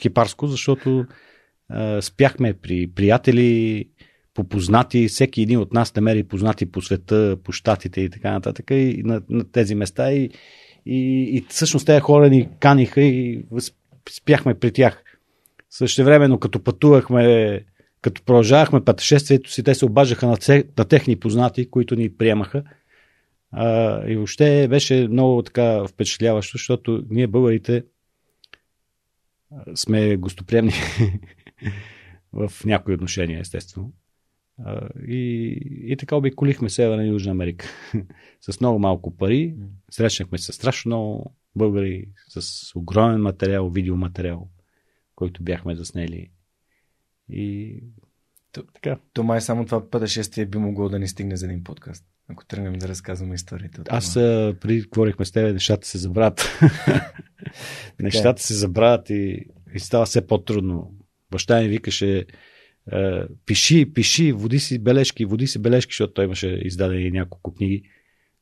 хипарско, 0.02 0.48
защото 0.48 1.06
а, 1.70 2.02
спяхме 2.02 2.54
при 2.54 2.88
приятели, 2.88 3.90
по 4.34 4.44
познати, 4.44 5.08
всеки 5.08 5.42
един 5.42 5.60
от 5.60 5.74
нас 5.74 5.96
намери 5.96 6.24
познати 6.24 6.72
по 6.72 6.82
света, 6.82 7.38
по 7.44 7.52
щатите 7.52 8.02
и 8.02 8.10
така 8.10 8.32
нататък, 8.32 8.72
и 8.72 9.02
на, 9.04 9.22
на 9.30 9.52
тези 9.52 9.76
места. 9.76 10.12
И, 10.12 10.30
и, 10.89 11.24
и 11.38 11.46
всъщност 11.50 11.86
тези 11.86 12.00
хора 12.00 12.29
ни 12.29 12.50
каниха 12.60 13.01
и 13.01 13.46
спяхме 14.10 14.53
при 14.53 14.72
тях. 14.72 15.03
Също 15.69 16.03
времено, 16.03 16.39
като 16.39 16.63
пътувахме, 16.63 17.60
като 18.01 18.22
продължавахме 18.24 18.86
пътешествието 18.86 19.51
си, 19.51 19.63
те 19.63 19.75
се 19.75 19.86
обаждаха 19.86 20.27
на, 20.27 20.63
на 20.77 20.86
техни 20.86 21.15
познати, 21.15 21.69
които 21.69 21.96
ни 21.96 22.13
приемаха. 22.13 22.63
А, 23.51 24.01
и 24.08 24.15
въобще 24.15 24.67
беше 24.67 25.08
много 25.08 25.41
така 25.41 25.88
впечатляващо, 25.88 26.58
защото 26.58 27.03
ние 27.10 27.27
българите 27.27 27.84
сме 29.75 30.17
гостоприемни 30.17 30.74
в 32.34 32.51
някои 32.65 32.93
отношения, 32.93 33.39
естествено. 33.39 33.91
И, 35.08 35.58
и 35.86 35.98
така 35.98 36.16
обиколихме 36.16 36.70
Северна 36.70 37.06
и 37.06 37.10
Южна 37.10 37.32
Америка. 37.32 37.66
с 38.42 38.60
много 38.60 38.80
малко 38.80 39.18
пари. 39.18 39.56
Срещнахме 39.92 40.38
се 40.38 40.54
страшно 40.54 40.89
много 40.89 41.36
българи 41.56 42.10
с 42.28 42.75
огромен 42.75 43.22
материал, 43.22 43.70
видеоматериал, 43.70 44.50
който 45.16 45.44
бяхме 45.44 45.75
заснели. 45.75 46.32
И 47.30 47.75
то, 48.51 48.63
така. 48.74 48.98
То 49.13 49.24
май 49.24 49.42
само 49.42 49.66
това 49.66 49.89
пътешествие 49.89 50.46
би 50.46 50.58
могло 50.58 50.89
да 50.89 51.00
ни 51.00 51.08
стигне 51.08 51.36
за 51.36 51.46
един 51.46 51.63
подкаст, 51.63 52.06
ако 52.28 52.46
тръгнем 52.46 52.74
да 52.74 52.88
разказваме 52.88 53.36
историите. 53.36 53.82
Аз 53.89 54.13
преди 54.13 54.82
говорихме 54.82 55.25
с 55.25 55.32
тебе, 55.32 55.54
нещата 55.54 55.88
се 55.88 55.98
забравят. 55.98 56.60
нещата 58.00 58.42
се 58.42 58.54
забравят 58.54 59.10
и, 59.10 59.46
и 59.74 59.80
става 59.80 60.06
все 60.06 60.28
по-трудно. 60.28 60.94
Баща 61.32 61.62
ми 61.62 61.68
викаше, 61.68 62.25
е, 62.91 63.24
пиши, 63.46 63.93
пиши, 63.93 64.31
води 64.31 64.60
си 64.60 64.79
бележки, 64.79 65.25
води 65.25 65.48
си 65.48 65.60
бележки, 65.60 65.91
защото 65.91 66.13
той 66.13 66.25
имаше 66.25 66.48
издадени 66.48 67.12
няколко 67.12 67.53
книги. 67.55 67.84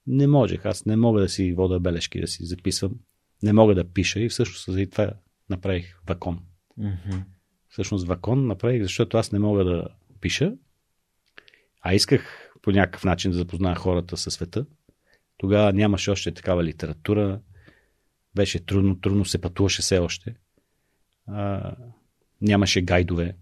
Не 0.08 0.27
можех, 0.27 0.66
аз 0.66 0.86
не 0.86 0.96
мога 0.96 1.22
да 1.22 1.30
си 1.30 1.54
вода 1.54 1.80
бележки, 1.80 2.22
да 2.22 2.27
си 2.27 2.46
записвам. 2.46 2.92
Не 3.44 3.54
мога 3.54 3.75
да 3.75 3.94
пиша 3.94 4.20
и 4.20 4.30
всъщност 4.30 4.72
за 4.72 4.89
това 4.89 5.13
направих 5.50 6.00
вакон. 6.08 6.39
Mm-hmm. 6.80 7.24
Всъщност 7.70 8.08
вакон 8.08 8.48
направих, 8.48 8.82
защото 8.82 9.18
аз 9.18 9.32
не 9.32 9.39
мога 9.39 9.63
да 9.63 9.88
пиша, 10.22 10.54
а 11.82 11.94
исках 11.94 12.51
по 12.62 12.72
някакъв 12.72 13.04
начин 13.04 13.32
да 13.32 13.38
запозная 13.38 13.75
хората 13.75 14.18
със 14.18 14.34
света. 14.34 14.66
Тогава 15.38 15.74
нямаше 15.74 16.12
още 16.12 16.34
такава 16.34 16.63
литература. 16.63 17.42
Беше 18.36 18.66
трудно, 18.66 19.00
трудно 19.00 19.25
се 19.25 19.42
пътуваше 19.42 19.82
все 19.82 20.00
още. 20.00 20.36
А, 21.27 21.75
нямаше 22.42 22.82
гайдове 22.82 23.36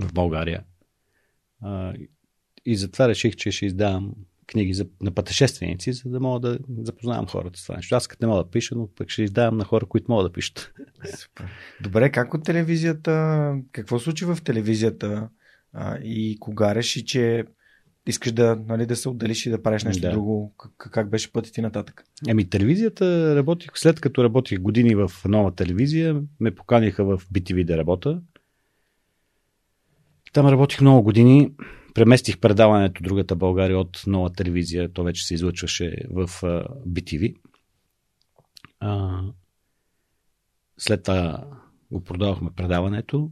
в 0.00 0.12
България. 0.12 0.64
А, 1.60 1.94
и 2.64 2.76
затова 2.76 3.08
реших, 3.08 3.36
че 3.36 3.50
ще 3.50 3.66
издавам 3.66 4.14
книги 4.46 4.74
за, 4.74 4.86
на 5.02 5.10
пътешественици, 5.10 5.92
за 5.92 6.10
да 6.10 6.20
мога 6.20 6.40
да 6.40 6.58
запознавам 6.78 7.26
хората 7.26 7.60
с 7.60 7.62
това 7.62 7.76
нещо. 7.76 7.94
Аз 7.94 8.08
като 8.08 8.24
не 8.24 8.28
мога 8.28 8.44
да 8.44 8.50
пиша, 8.50 8.74
но 8.74 8.88
пък 8.96 9.10
ще 9.10 9.22
издавам 9.22 9.56
на 9.56 9.64
хора, 9.64 9.86
които 9.86 10.12
могат 10.12 10.26
да 10.26 10.32
пишат. 10.32 10.72
Супер. 11.16 11.46
Добре, 11.82 12.12
как 12.12 12.34
от 12.34 12.44
телевизията, 12.44 13.54
какво 13.72 13.98
случи 13.98 14.24
в 14.24 14.38
телевизията 14.44 15.28
а, 15.72 15.98
и 15.98 16.36
кога 16.40 16.74
реши, 16.74 17.04
че 17.04 17.44
искаш 18.06 18.32
да, 18.32 18.58
нали, 18.68 18.86
да 18.86 18.96
се 18.96 19.08
отделиш 19.08 19.46
и 19.46 19.50
да 19.50 19.62
правиш 19.62 19.84
нещо 19.84 20.02
да. 20.02 20.10
друго? 20.10 20.54
Как, 20.58 20.92
как 20.92 21.10
беше 21.10 21.32
пътят 21.32 21.58
и 21.58 21.60
нататък? 21.60 22.04
Еми, 22.28 22.50
телевизията 22.50 23.36
работих, 23.36 23.70
след 23.74 24.00
като 24.00 24.24
работих 24.24 24.60
години 24.60 24.94
в 24.94 25.10
нова 25.24 25.54
телевизия, 25.54 26.22
ме 26.40 26.50
поканиха 26.50 27.04
в 27.04 27.22
BTV 27.34 27.64
да 27.64 27.76
работя. 27.76 28.20
Там 30.32 30.46
работих 30.46 30.80
много 30.80 31.02
години. 31.02 31.52
Преместих 31.94 32.38
предаването 32.38 33.02
Другата 33.02 33.36
България 33.36 33.78
от 33.78 34.02
нова 34.06 34.32
телевизия. 34.32 34.92
То 34.92 35.04
вече 35.04 35.26
се 35.26 35.34
излъчваше 35.34 35.96
в 36.10 36.28
BTV. 36.88 37.36
След 40.78 41.02
това 41.02 41.44
го 41.92 42.04
продавахме 42.04 42.50
предаването. 42.56 43.30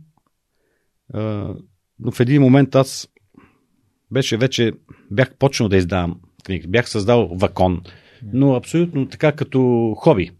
Но 1.98 2.10
в 2.12 2.20
един 2.20 2.42
момент 2.42 2.74
аз 2.74 3.08
беше 4.12 4.36
вече, 4.36 4.72
бях 5.10 5.36
почнал 5.36 5.68
да 5.68 5.76
издавам 5.76 6.20
книги. 6.44 6.68
Бях 6.68 6.90
създал 6.90 7.28
вакон, 7.28 7.82
но 8.22 8.54
абсолютно 8.54 9.08
така 9.08 9.32
като 9.32 9.92
хоби. 9.96 10.30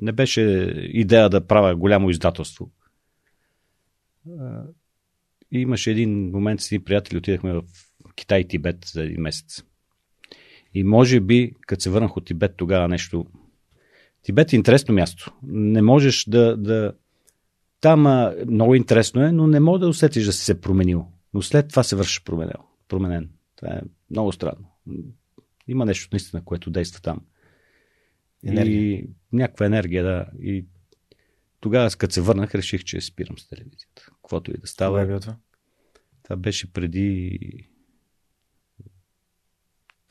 Не 0.00 0.12
беше 0.12 0.40
идея 0.92 1.30
да 1.30 1.46
правя 1.46 1.76
голямо 1.76 2.10
издателство. 2.10 2.70
И 5.52 5.60
имаше 5.60 5.90
един 5.90 6.30
момент 6.30 6.60
с 6.60 6.72
един 6.72 6.84
приятели, 6.84 7.18
отидахме 7.18 7.52
в 7.52 7.62
Китай 8.14 8.40
и 8.40 8.48
Тибет 8.48 8.76
за 8.84 9.02
един 9.02 9.20
месец. 9.20 9.64
И 10.74 10.84
може 10.84 11.20
би, 11.20 11.52
като 11.60 11.82
се 11.82 11.90
върнах 11.90 12.16
от 12.16 12.24
Тибет, 12.24 12.56
тогава 12.56 12.88
нещо. 12.88 13.26
Тибет 14.22 14.52
е 14.52 14.56
интересно 14.56 14.94
място. 14.94 15.32
Не 15.42 15.82
можеш 15.82 16.24
да. 16.24 16.56
да... 16.56 16.92
Там 17.80 18.06
а, 18.06 18.34
много 18.46 18.74
интересно 18.74 19.22
е, 19.22 19.32
но 19.32 19.46
не 19.46 19.60
може 19.60 19.80
да 19.80 19.88
усетиш 19.88 20.24
да 20.24 20.32
си 20.32 20.44
се 20.44 20.60
променил. 20.60 21.06
Но 21.34 21.42
след 21.42 21.68
това 21.68 21.82
се 21.82 21.96
вършиш 21.96 22.24
променен. 22.24 22.54
променен. 22.88 23.30
Това 23.56 23.72
е 23.72 23.80
много 24.10 24.32
странно. 24.32 24.70
Има 25.68 25.84
нещо 25.84 26.08
наистина, 26.12 26.44
което 26.44 26.70
действа 26.70 27.00
там. 27.00 27.20
Енергия. 28.44 28.82
И 28.82 29.08
някаква 29.32 29.66
енергия, 29.66 30.04
да. 30.04 30.26
И 30.42 30.64
тогава, 31.60 31.90
като 31.90 32.14
се 32.14 32.20
върнах, 32.20 32.54
реших, 32.54 32.84
че 32.84 33.00
спирам 33.00 33.38
с 33.38 33.48
телевизията. 33.48 34.10
Каквото 34.26 34.50
и 34.50 34.58
да 34.58 34.66
става. 34.66 35.02
Това 35.02 35.16
е 35.16 35.20
това? 35.20 35.36
Това 36.22 36.36
беше 36.36 36.72
преди 36.72 37.38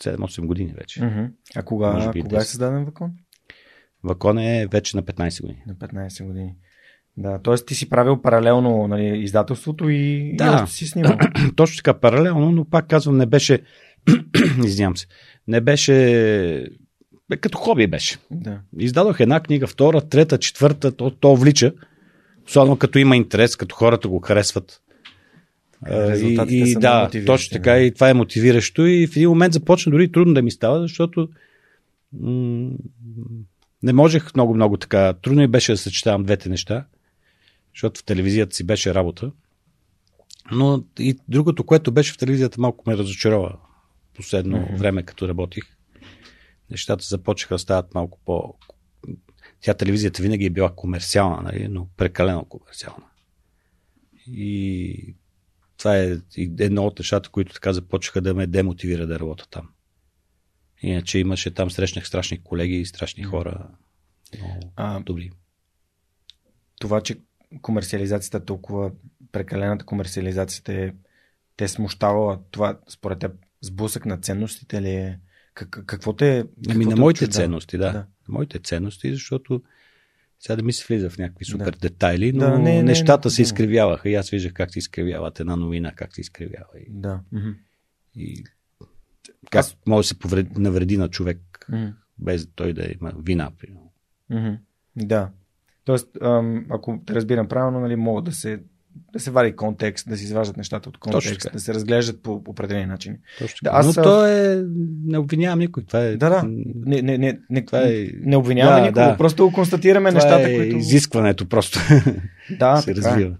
7-8 0.01 0.45
години 0.45 0.73
вече. 0.73 0.99
Uh-huh. 0.99 1.31
А 1.55 1.63
кога, 1.63 2.11
кога 2.21 2.37
е 2.37 2.41
създаден 2.41 2.85
Вакон? 2.85 3.11
Вакон 4.03 4.37
е 4.37 4.67
вече 4.71 4.97
на 4.97 5.03
15 5.03 5.41
години. 5.41 5.63
На 5.67 5.75
15 5.75 6.25
години. 6.25 6.55
Да, 7.17 7.41
т.е. 7.41 7.55
ти 7.55 7.75
си 7.75 7.89
правил 7.89 8.21
паралелно 8.21 8.87
нали, 8.87 9.23
издателството 9.23 9.89
и, 9.89 10.35
да. 10.35 10.65
и 10.67 10.71
си 10.71 10.87
снимал. 10.87 11.17
Точно 11.55 11.77
така, 11.77 11.99
паралелно, 11.99 12.51
но 12.51 12.65
пак 12.65 12.87
казвам, 12.87 13.17
не 13.17 13.25
беше. 13.25 13.63
Извинявам 14.65 14.97
се. 14.97 15.07
Не 15.47 15.61
беше 15.61 15.93
бе, 17.29 17.37
като 17.37 17.57
хоби 17.57 17.87
беше. 17.87 18.17
Да. 18.31 18.61
Издадох 18.79 19.19
една 19.19 19.39
книга, 19.39 19.67
втора, 19.67 20.01
трета, 20.01 20.37
четвърта, 20.37 20.91
то, 20.91 21.11
то 21.11 21.35
влича. 21.35 21.73
Особено 22.47 22.77
като 22.77 22.99
има 22.99 23.15
интерес, 23.15 23.55
като 23.55 23.75
хората 23.75 24.07
го 24.07 24.19
харесват. 24.19 24.81
И, 25.89 26.37
и 26.49 26.75
да, 26.75 27.09
точно 27.25 27.53
така. 27.53 27.79
И 27.79 27.93
това 27.93 28.09
е 28.09 28.13
мотивиращо. 28.13 28.85
И 28.85 29.07
в 29.07 29.15
един 29.15 29.29
момент 29.29 29.53
започна 29.53 29.91
дори 29.91 30.11
трудно 30.11 30.33
да 30.33 30.41
ми 30.41 30.51
става, 30.51 30.81
защото 30.81 31.29
м- 32.19 32.71
не 33.83 33.93
можех 33.93 34.35
много-много 34.35 34.77
така. 34.77 35.13
Трудно 35.13 35.41
и 35.41 35.47
беше 35.47 35.71
да 35.71 35.77
съчетавам 35.77 36.23
двете 36.23 36.49
неща, 36.49 36.85
защото 37.73 37.99
в 37.99 38.03
телевизията 38.03 38.55
си 38.55 38.63
беше 38.63 38.93
работа. 38.93 39.31
Но 40.51 40.83
и 40.99 41.15
другото, 41.27 41.63
което 41.63 41.91
беше 41.91 42.13
в 42.13 42.17
телевизията, 42.17 42.61
малко 42.61 42.83
ме 42.87 42.97
разочарова. 42.97 43.55
последно 44.15 44.57
mm-hmm. 44.57 44.77
време, 44.77 45.03
като 45.03 45.27
работих. 45.27 45.63
Нещата 46.71 47.05
започнаха 47.05 47.55
да 47.55 47.59
стават 47.59 47.95
малко 47.95 48.19
по... 48.25 48.53
Тя 49.65 49.73
телевизията 49.73 50.23
винаги 50.23 50.45
е 50.45 50.49
била 50.49 50.75
комерциална, 50.75 51.41
нали? 51.41 51.67
но 51.67 51.87
прекалено 51.97 52.45
комерциална. 52.45 53.05
И 54.27 55.15
това 55.77 55.97
е 55.97 56.17
едно 56.59 56.85
от 56.85 56.99
нещата, 56.99 57.29
които 57.29 57.53
така 57.53 57.73
започнаха 57.73 58.21
да 58.21 58.33
ме 58.33 58.47
демотивира 58.47 59.07
да 59.07 59.19
работя 59.19 59.47
там. 59.49 59.69
Иначе 60.81 61.19
имаше 61.19 61.53
там, 61.53 61.71
срещнах 61.71 62.07
страшни 62.07 62.43
колеги 62.43 62.75
и 62.75 62.85
страшни 62.85 63.23
хора. 63.23 63.67
Много 64.37 64.73
а, 64.75 64.99
добри. 64.99 65.31
Това, 66.79 67.01
че 67.01 67.17
комерциализацията 67.61 68.37
е 68.37 68.45
толкова 68.45 68.91
прекалената 69.31 69.85
комерциализацията 69.85 70.73
е 70.73 70.93
те 71.57 71.67
смущава 71.67 72.39
това, 72.51 72.79
според 72.89 73.19
теб, 73.19 73.31
сблъсък 73.61 74.05
на 74.05 74.17
ценностите 74.17 74.81
ли 74.81 74.89
е? 74.89 75.19
Как, 75.53 75.83
какво 75.85 76.13
те... 76.13 76.45
Ами 76.69 76.85
на 76.85 76.95
моите 76.95 77.27
ценности, 77.27 77.77
да. 77.77 77.91
да. 77.91 78.05
Моите 78.27 78.59
ценности, 78.59 79.13
защото 79.13 79.61
сега 80.39 80.55
да 80.55 80.63
ми 80.63 80.73
се 80.73 80.85
влиза 80.87 81.09
в 81.09 81.17
някакви 81.17 81.45
супер 81.45 81.71
да. 81.71 81.77
детайли, 81.79 82.31
но 82.33 82.39
да, 82.39 82.59
не, 82.59 82.83
нещата 82.83 83.27
не, 83.27 83.29
не, 83.29 83.35
се 83.35 83.41
изкривяваха 83.41 84.09
и 84.09 84.15
аз 84.15 84.29
виждах 84.29 84.53
как 84.53 84.73
се 84.73 84.79
изкривяват 84.79 85.39
една 85.39 85.55
новина, 85.55 85.91
как 85.91 86.15
се 86.15 86.21
изкривява. 86.21 86.79
И, 86.79 86.85
да. 86.89 87.19
и 88.15 88.43
как 89.49 89.59
аз... 89.59 89.77
може 89.87 90.05
да 90.05 90.07
се 90.07 90.19
повреди, 90.19 90.59
навреди 90.59 90.97
на 90.97 91.09
човек, 91.09 91.39
mm-hmm. 91.71 91.93
без 92.17 92.47
той 92.55 92.73
да 92.73 92.87
има 93.01 93.13
вина. 93.19 93.51
Примерно. 93.59 93.91
Mm-hmm. 94.31 94.57
Да. 94.95 95.31
Тоест, 95.85 96.17
ако 96.69 97.01
те 97.05 97.15
разбирам 97.15 97.47
правилно, 97.47 97.79
нали, 97.79 97.95
могат 97.95 98.25
да 98.25 98.31
се 98.31 98.63
да 99.13 99.19
се 99.19 99.31
вади 99.31 99.55
контекст, 99.55 100.09
да 100.09 100.17
се 100.17 100.23
изваждат 100.23 100.57
нещата 100.57 100.89
от 100.89 100.97
контекст, 100.97 101.51
да 101.53 101.59
се 101.59 101.73
разглеждат 101.73 102.23
по 102.23 102.41
определени 102.47 102.85
начини. 102.85 103.17
Точно 103.39 103.59
да, 103.63 103.69
аз, 103.73 103.85
Но 103.85 104.03
то 104.03 104.25
е... 104.25 104.63
Не 105.05 105.17
обвинявам 105.17 105.59
никой. 105.59 105.83
Това 105.83 105.99
е... 105.99 106.17
Да, 106.17 106.29
да. 106.29 106.43
Не, 106.45 107.01
не, 107.01 107.17
не, 107.17 107.39
не, 107.49 107.65
това 107.65 107.81
е... 107.81 108.07
не 108.21 108.37
обвиняваме 108.37 108.79
да, 108.79 108.85
никого, 108.85 109.05
да. 109.05 109.17
просто 109.17 109.51
констатираме 109.51 110.09
това 110.09 110.23
нещата, 110.23 110.51
е 110.51 110.55
които... 110.55 110.75
изискването 110.75 111.49
просто 111.49 111.79
да, 112.59 112.77
се 112.77 112.93
така. 112.93 113.09
Е. 113.09 113.11
развива. 113.11 113.35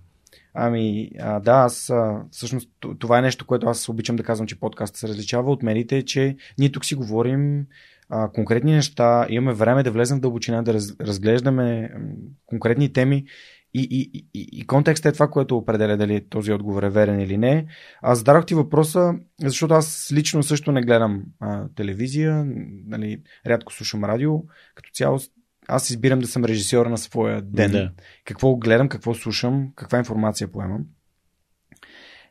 Ами, 0.54 1.10
а, 1.20 1.40
да, 1.40 1.52
аз 1.52 1.90
а, 1.90 2.22
всъщност 2.32 2.70
това 3.00 3.20
е 3.20 3.22
нещо, 3.22 3.46
което 3.46 3.68
аз 3.68 3.90
обичам 3.90 4.16
да 4.16 4.24
казвам, 4.24 4.48
че 4.48 4.60
подкастът 4.60 4.98
се 4.98 5.08
различава 5.08 5.52
от 5.52 5.64
медиите, 5.64 6.02
че 6.02 6.36
ние 6.58 6.72
тук 6.72 6.86
си 6.86 6.96
говорим 6.96 7.66
а, 8.10 8.30
конкретни 8.32 8.72
неща, 8.72 9.26
имаме 9.30 9.54
време 9.54 9.84
да 9.84 9.92
влезем 9.92 10.18
в 10.18 10.22
дълбочина, 10.22 10.64
да 10.64 10.74
раз, 10.74 10.96
разглеждаме 11.02 11.92
конкретни 12.46 12.94
теми 12.94 13.26
и, 13.78 13.88
и, 13.92 14.26
и, 14.34 14.50
и 14.52 14.68
контекстът 14.68 15.10
е 15.10 15.14
това, 15.14 15.28
което 15.28 15.58
определя 15.58 15.98
дали 15.98 16.30
този 16.30 16.52
отговор 16.52 16.84
е 16.84 16.90
верен 16.90 17.20
или 17.20 17.38
не. 17.38 17.66
Аз 18.02 18.18
зададох 18.18 18.46
ти 18.46 18.56
въпроса, 18.56 19.14
защото 19.42 19.74
аз 19.74 20.10
лично 20.14 20.44
също 20.44 20.72
не 20.72 20.82
гледам 20.82 21.24
а, 21.40 21.68
телевизия, 21.76 22.46
нали, 22.88 23.22
рядко 23.48 23.74
слушам 23.74 24.04
радио. 24.04 24.44
Като 24.76 24.90
цяло 24.94 25.20
аз 25.68 25.90
избирам 25.90 26.20
да 26.20 26.28
съм 26.28 26.46
режисьор 26.46 26.86
на 26.86 26.98
своя 26.98 27.42
ден. 27.42 27.72
Да. 27.72 27.92
Какво 28.26 28.56
гледам, 28.56 28.90
какво 28.90 29.14
слушам, 29.14 29.72
каква 29.76 29.98
информация 29.98 30.48
поемам. 30.48 30.86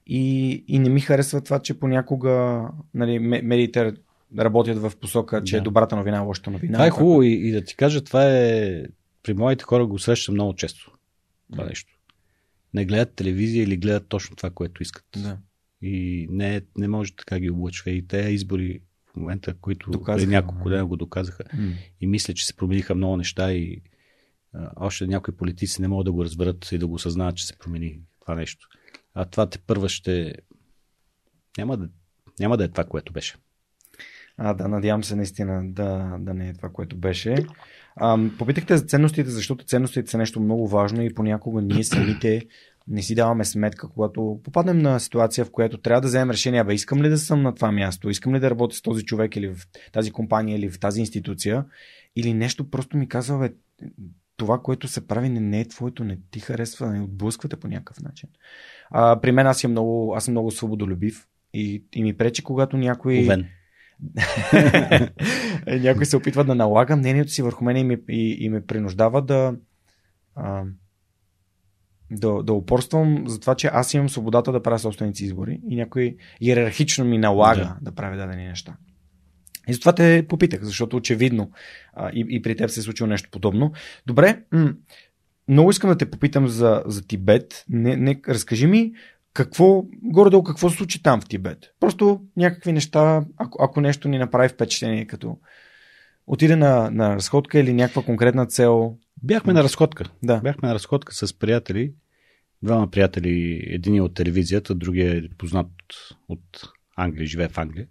И, 0.07 0.51
и 0.69 0.79
не 0.79 0.89
ми 0.89 1.01
харесва 1.01 1.41
това, 1.41 1.59
че 1.59 1.81
понякога 1.81 2.63
нали, 2.95 3.19
медиите 3.19 3.93
работят 4.39 4.79
в 4.79 4.93
посока, 5.01 5.45
че 5.45 5.57
да. 5.57 5.59
е 5.59 5.61
добрата 5.61 5.97
новина, 5.97 6.21
лошата 6.21 6.51
новина. 6.51 6.73
Това 6.73 6.87
е 6.87 6.91
хубаво 6.91 7.23
и, 7.23 7.33
и 7.33 7.53
да 7.53 7.65
ти 7.65 7.77
кажа, 7.77 8.05
това 8.05 8.31
е 8.31 8.83
при 9.23 9.35
моите 9.35 9.65
хора 9.65 9.87
го 9.87 9.99
срещам 9.99 10.35
много 10.35 10.55
често 10.55 10.95
това 11.53 11.65
нещо. 11.65 11.99
Не 12.75 12.85
гледат 12.85 13.15
телевизия 13.15 13.63
или 13.63 13.77
гледат 13.77 14.09
точно 14.09 14.37
това, 14.37 14.51
което 14.51 14.83
искат. 14.83 15.05
Да. 15.17 15.39
И 15.83 16.27
не, 16.31 16.63
не 16.77 16.89
може 16.89 17.17
така 17.17 17.39
ги 17.39 17.51
облъчва. 17.51 17.91
И 17.91 18.07
те 18.07 18.19
избори 18.19 18.81
в 19.07 19.17
момента, 19.17 19.55
които 19.55 19.91
доказаха, 19.91 20.31
няколко 20.31 20.69
дена 20.69 20.87
го 20.87 20.97
доказаха. 20.97 21.45
Mm. 21.45 21.75
И 22.01 22.07
мисля, 22.07 22.35
че 22.35 22.47
се 22.47 22.57
промениха 22.57 22.95
много 22.95 23.17
неща 23.17 23.53
и 23.53 23.83
а, 24.53 24.71
още 24.77 25.07
някои 25.07 25.37
политици 25.37 25.83
не 25.83 25.89
могат 25.89 26.05
да 26.05 26.13
го 26.13 26.25
разберат 26.25 26.73
и 26.73 26.79
да 26.79 26.87
го 26.87 26.95
осъзнаят, 26.95 27.37
че 27.37 27.47
се 27.47 27.59
промени 27.59 28.01
това 28.21 28.35
нещо. 28.35 28.69
А 29.15 29.25
това 29.25 29.51
те 29.51 29.59
първа 29.59 29.89
ще... 29.89 30.35
Няма 31.59 31.77
да, 31.77 31.89
няма 32.41 32.57
да 32.57 32.65
е 32.65 32.69
това, 32.69 32.85
което 32.85 33.13
беше. 33.13 33.37
А, 34.37 34.55
да, 34.55 34.69
надявам 34.69 35.05
се 35.05 35.17
наистина 35.17 35.73
да, 35.73 36.17
да 36.21 36.35
не 36.35 36.49
е 36.49 36.55
това, 36.55 36.69
което 36.69 36.97
беше. 36.97 37.47
Попитахте 38.39 38.77
за 38.77 38.85
ценностите, 38.85 39.31
защото 39.31 39.65
ценностите 39.65 40.11
са 40.11 40.19
нещо 40.19 40.41
много 40.41 40.69
важно 40.69 41.03
и 41.03 41.15
понякога 41.15 41.63
ние 41.63 41.85
самите 41.85 42.43
не 42.89 43.03
си 43.03 43.15
даваме 43.15 43.45
сметка, 43.45 43.89
когато 43.89 44.41
попаднем 44.45 44.79
на 44.79 45.01
ситуация, 45.01 45.45
в 45.45 45.51
която 45.51 45.79
трябва 45.79 46.01
да 46.01 46.09
вземем 46.09 46.31
решение, 46.31 46.65
бе, 46.65 46.75
искам 46.75 47.03
ли 47.03 47.09
да 47.09 47.19
съм 47.19 47.43
на 47.43 47.55
това 47.55 47.73
място, 47.73 48.11
искам 48.11 48.35
ли 48.35 48.41
да 48.41 48.51
работя 48.51 48.77
с 48.77 48.83
този 48.83 49.05
човек 49.05 49.37
или 49.37 49.49
в 49.49 49.57
тази 49.93 50.11
компания 50.11 50.57
или 50.59 50.71
в 50.71 50.81
тази 50.81 51.01
институция, 51.01 51.65
или 52.17 52.35
нещо 52.35 52.71
просто 52.71 52.97
ми 52.97 53.09
казва, 53.09 53.39
бе, 53.39 53.55
това, 54.37 54.59
което 54.59 54.89
се 54.89 55.07
прави, 55.07 55.29
не, 55.29 55.41
не 55.41 55.61
е 55.61 55.69
твоето, 55.69 56.05
не 56.05 56.19
ти 56.31 56.41
харесва, 56.41 56.93
не 56.93 57.01
отблъсквате 57.01 57.57
по 57.57 57.69
някакъв 57.69 58.01
начин. 58.01 58.29
А, 58.91 59.21
при 59.21 59.33
мен 59.33 59.47
аз 59.47 59.59
съм 59.61 59.71
много, 59.71 60.15
аз 60.15 60.25
съм 60.25 60.35
много 60.35 60.51
свободолюбив 60.51 61.27
и, 61.55 61.85
и 61.93 62.03
ми 62.03 62.17
пречи, 62.17 62.43
когато 62.43 62.77
някой... 62.77 63.19
Овен 63.25 63.47
Някой 65.67 66.07
се 66.07 66.17
опитва 66.17 66.45
да 66.45 66.55
налага 66.55 66.97
мнението 66.97 67.33
си 67.33 67.43
върху 67.43 67.65
мен 67.65 67.77
и 67.77 67.85
ме, 67.85 67.99
и, 68.09 68.37
и 68.41 68.49
ме 68.49 68.67
принуждава 68.67 69.23
да, 69.23 69.55
а, 70.35 70.65
да, 72.11 72.43
да 72.43 72.53
упорствам 72.53 73.25
за 73.27 73.41
това, 73.41 73.55
че 73.55 73.71
аз 73.73 73.95
имам 73.95 74.09
свободата 74.09 74.53
да 74.53 74.63
правя 74.63 74.79
собственици 74.79 75.25
избори 75.25 75.61
и 75.69 75.77
някой 75.77 76.17
иерархично 76.41 77.05
ми 77.05 77.19
налага 77.19 77.61
да, 77.61 77.77
да 77.81 77.93
правя 77.93 78.17
дадени 78.17 78.47
неща. 78.47 78.77
И 79.69 79.73
затова 79.73 79.93
те 79.95 80.27
попитах, 80.29 80.63
защото 80.63 80.97
очевидно 80.97 81.51
а, 81.93 82.11
и, 82.11 82.27
и 82.29 82.43
при 82.43 82.57
теб 82.57 82.71
се 82.71 82.81
е 82.81 82.83
случило 82.83 83.07
нещо 83.07 83.29
подобно. 83.33 83.73
Добре, 84.07 84.43
м- 84.53 84.75
много 85.49 85.71
искам 85.71 85.91
да 85.91 85.99
те 85.99 86.11
попитам 86.11 86.49
за, 86.49 86.83
за 86.87 87.07
Тибет. 87.07 87.65
Не, 87.69 87.97
не, 87.97 88.21
разкажи 88.29 88.67
ми 88.67 88.93
какво, 89.35 89.85
горе-долу 90.03 90.45
какво 90.45 90.71
се 90.71 90.77
случи 90.77 91.03
там 91.03 91.21
в 91.21 91.29
Тибет. 91.29 91.59
Просто 91.81 92.21
някакви 92.37 92.73
неща, 92.73 93.25
ако, 93.37 93.63
ако 93.63 93.81
нещо 93.81 94.09
ни 94.09 94.19
направи 94.19 94.49
впечатление, 94.49 95.07
като 95.07 95.39
отиде 96.27 96.57
на, 96.57 96.91
на 96.91 97.17
разходка 97.17 97.59
или 97.59 97.73
някаква 97.73 98.03
конкретна 98.03 98.47
цел. 98.47 98.97
Бяхме 99.23 99.53
на 99.53 99.63
разходка. 99.63 100.11
Да. 100.23 100.41
Бяхме 100.41 100.69
на 100.69 100.75
разходка 100.75 101.15
с 101.15 101.39
приятели. 101.39 101.93
Двама 102.63 102.91
приятели, 102.91 103.63
един 103.67 103.97
е 103.97 104.01
от 104.01 104.15
телевизията, 104.15 104.75
другия 104.75 105.17
е 105.17 105.29
познат 105.39 105.71
от 106.29 106.63
Англия, 106.97 107.27
живее 107.27 107.49
в 107.49 107.59
Англия. 107.59 107.87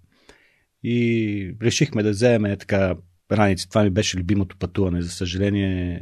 И 0.84 1.56
решихме 1.62 2.04
да 2.04 2.10
вземем 2.10 2.58
така 2.58 2.96
раници. 3.32 3.70
Това 3.70 3.84
ми 3.84 3.90
беше 3.90 4.18
любимото 4.18 4.58
пътуване. 4.58 5.02
За 5.02 5.10
съжаление, 5.10 6.02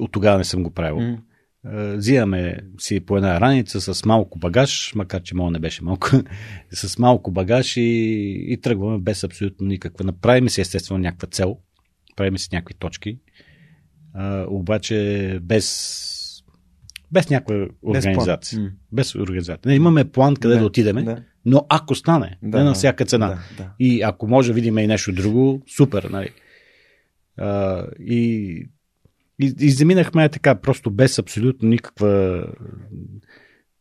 от 0.00 0.12
тогава 0.12 0.38
не 0.38 0.44
съм 0.44 0.62
го 0.62 0.70
правил. 0.70 0.96
Mm. 0.96 1.18
Е, 1.72 1.96
взимаме 1.96 2.58
си 2.78 3.00
по 3.00 3.16
една 3.16 3.40
раница 3.40 3.94
с 3.94 4.04
малко 4.04 4.38
багаж, 4.38 4.92
макар 4.94 5.22
че 5.22 5.34
мога 5.34 5.50
не 5.50 5.58
беше 5.58 5.84
малко, 5.84 6.08
с 6.72 6.98
малко 6.98 7.30
багаж 7.30 7.76
и, 7.76 7.80
и 8.48 8.60
тръгваме 8.60 8.98
без 8.98 9.24
абсолютно 9.24 9.66
никаква. 9.66 10.04
Направим 10.04 10.48
си 10.48 10.60
естествено 10.60 10.98
някаква 10.98 11.28
цел, 11.28 11.56
правим 12.16 12.38
си 12.38 12.48
някакви 12.52 12.74
точки, 12.74 13.18
а, 14.14 14.46
обаче 14.48 15.38
без 15.42 16.04
без 17.12 17.30
някаква 17.30 17.66
организация. 17.82 18.60
Без, 18.60 18.72
без 18.92 19.14
организация. 19.14 19.70
Не, 19.70 19.74
имаме 19.74 20.04
план 20.04 20.36
къде 20.36 20.54
да, 20.54 20.60
да 20.60 20.66
отидеме, 20.66 21.02
да. 21.02 21.22
но 21.44 21.66
ако 21.68 21.94
стане, 21.94 22.38
да, 22.42 22.58
не 22.58 22.64
на 22.64 22.74
всяка 22.74 23.04
цена. 23.04 23.28
Да, 23.28 23.38
да. 23.56 23.70
И 23.78 24.02
ако 24.02 24.28
може 24.28 24.52
видим 24.52 24.78
и 24.78 24.86
нещо 24.86 25.12
друго, 25.12 25.62
супер. 25.76 26.02
Нали? 26.02 26.28
А, 27.36 27.84
и 28.00 28.68
и, 29.40 29.70
заминахме 29.70 30.28
така, 30.28 30.60
просто 30.60 30.90
без 30.90 31.18
абсолютно 31.18 31.68
никаква, 31.68 32.44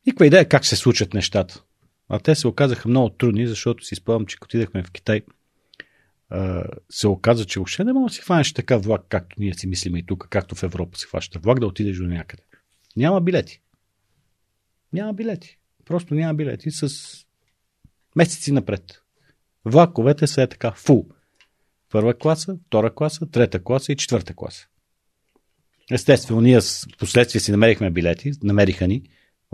никаква 0.08 0.28
идея 0.28 0.50
как 0.50 0.66
се 0.66 0.76
случат 0.76 1.14
нещата. 1.14 1.64
А 2.10 2.20
те 2.20 2.36
се 2.36 2.48
оказаха 2.48 2.90
много 2.90 3.10
трудни, 3.10 3.48
защото 3.48 3.86
си 3.86 3.96
спомням, 3.96 4.26
че 4.26 4.38
отидахме 4.44 4.84
в 4.84 4.92
Китай, 4.92 5.22
се 6.90 7.08
оказа, 7.08 7.46
че 7.46 7.60
въобще 7.60 7.84
не 7.84 7.94
мога 7.94 8.08
да 8.08 8.14
си 8.14 8.22
хванеш 8.22 8.54
така 8.54 8.78
влак, 8.78 9.02
както 9.10 9.36
ние 9.40 9.54
си 9.54 9.68
мислим 9.68 9.96
и 9.96 10.06
тук, 10.06 10.28
както 10.30 10.56
в 10.56 10.64
Европа 10.64 10.98
си 10.98 11.06
хваща 11.06 11.40
влак, 11.40 11.60
да 11.60 11.68
отидеш 11.68 11.98
до 11.98 12.08
някъде. 12.08 12.44
Няма 12.96 13.22
билети. 13.22 13.62
Няма 14.94 15.14
билети. 15.14 15.58
Просто 15.86 16.16
няма 16.16 16.34
билети 16.34 16.72
с 16.72 16.90
месеци 18.16 18.52
напред. 18.52 19.02
Влаковете 19.66 20.28
са 20.28 20.42
е 20.42 20.48
така 20.48 20.72
фул. 20.72 21.10
Първа 21.92 22.18
класа, 22.18 22.58
втора 22.68 22.96
класа, 22.96 23.26
трета 23.26 23.64
класа 23.64 23.92
и 23.92 23.96
четвърта 23.96 24.34
класа. 24.36 24.68
Естествено, 25.92 26.42
ние 26.42 26.62
с 26.62 26.88
последствие 27.00 27.42
си 27.42 27.52
намерихме 27.52 27.92
билети, 27.92 28.32
намериха 28.44 28.88
ни 28.88 29.04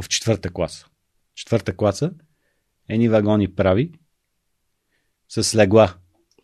в 0.02 0.10
четвърта 0.10 0.50
класа. 0.54 0.88
Четвърта 1.36 1.76
класа, 1.76 2.14
едни 2.90 3.10
вагони 3.10 3.56
прави, 3.56 3.92
с 5.30 5.56
легла 5.56 5.96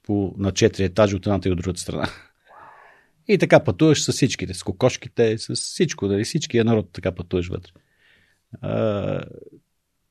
по, 0.03 0.35
на 0.37 0.51
четири 0.51 0.83
етажа 0.83 1.15
от 1.15 1.25
едната 1.25 1.49
и 1.49 1.51
от 1.51 1.57
другата 1.57 1.79
страна. 1.79 2.09
И 3.27 3.37
така 3.37 3.63
пътуваш 3.63 4.03
с 4.03 4.11
всичките, 4.11 4.53
с 4.53 4.63
кокошките, 4.63 5.37
с 5.37 5.55
всичко, 5.55 6.07
дали 6.07 6.23
всичкия 6.23 6.65
народ 6.65 6.89
така 6.93 7.15
пътуваш 7.15 7.47
вътре. 7.47 7.71
А, 8.61 9.23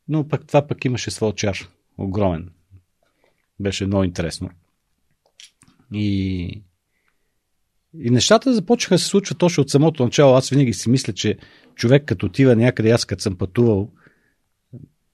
но 0.08 0.28
пък 0.28 0.46
това 0.46 0.66
пък 0.66 0.84
имаше 0.84 1.10
своя 1.10 1.34
чар. 1.34 1.58
Огромен. 1.98 2.50
Беше 3.60 3.86
много 3.86 4.04
интересно. 4.04 4.50
И, 5.92 6.62
и 7.94 8.10
нещата 8.10 8.54
започнаха 8.54 8.94
да 8.94 8.98
се 8.98 9.06
случват 9.06 9.38
точно 9.38 9.60
от 9.62 9.70
самото 9.70 10.04
начало. 10.04 10.34
Аз 10.34 10.50
винаги 10.50 10.72
си 10.72 10.90
мисля, 10.90 11.12
че 11.12 11.36
човек 11.74 12.04
като 12.04 12.26
отива 12.26 12.56
някъде, 12.56 12.90
аз 12.90 13.04
като 13.04 13.22
съм 13.22 13.38
пътувал, 13.38 13.90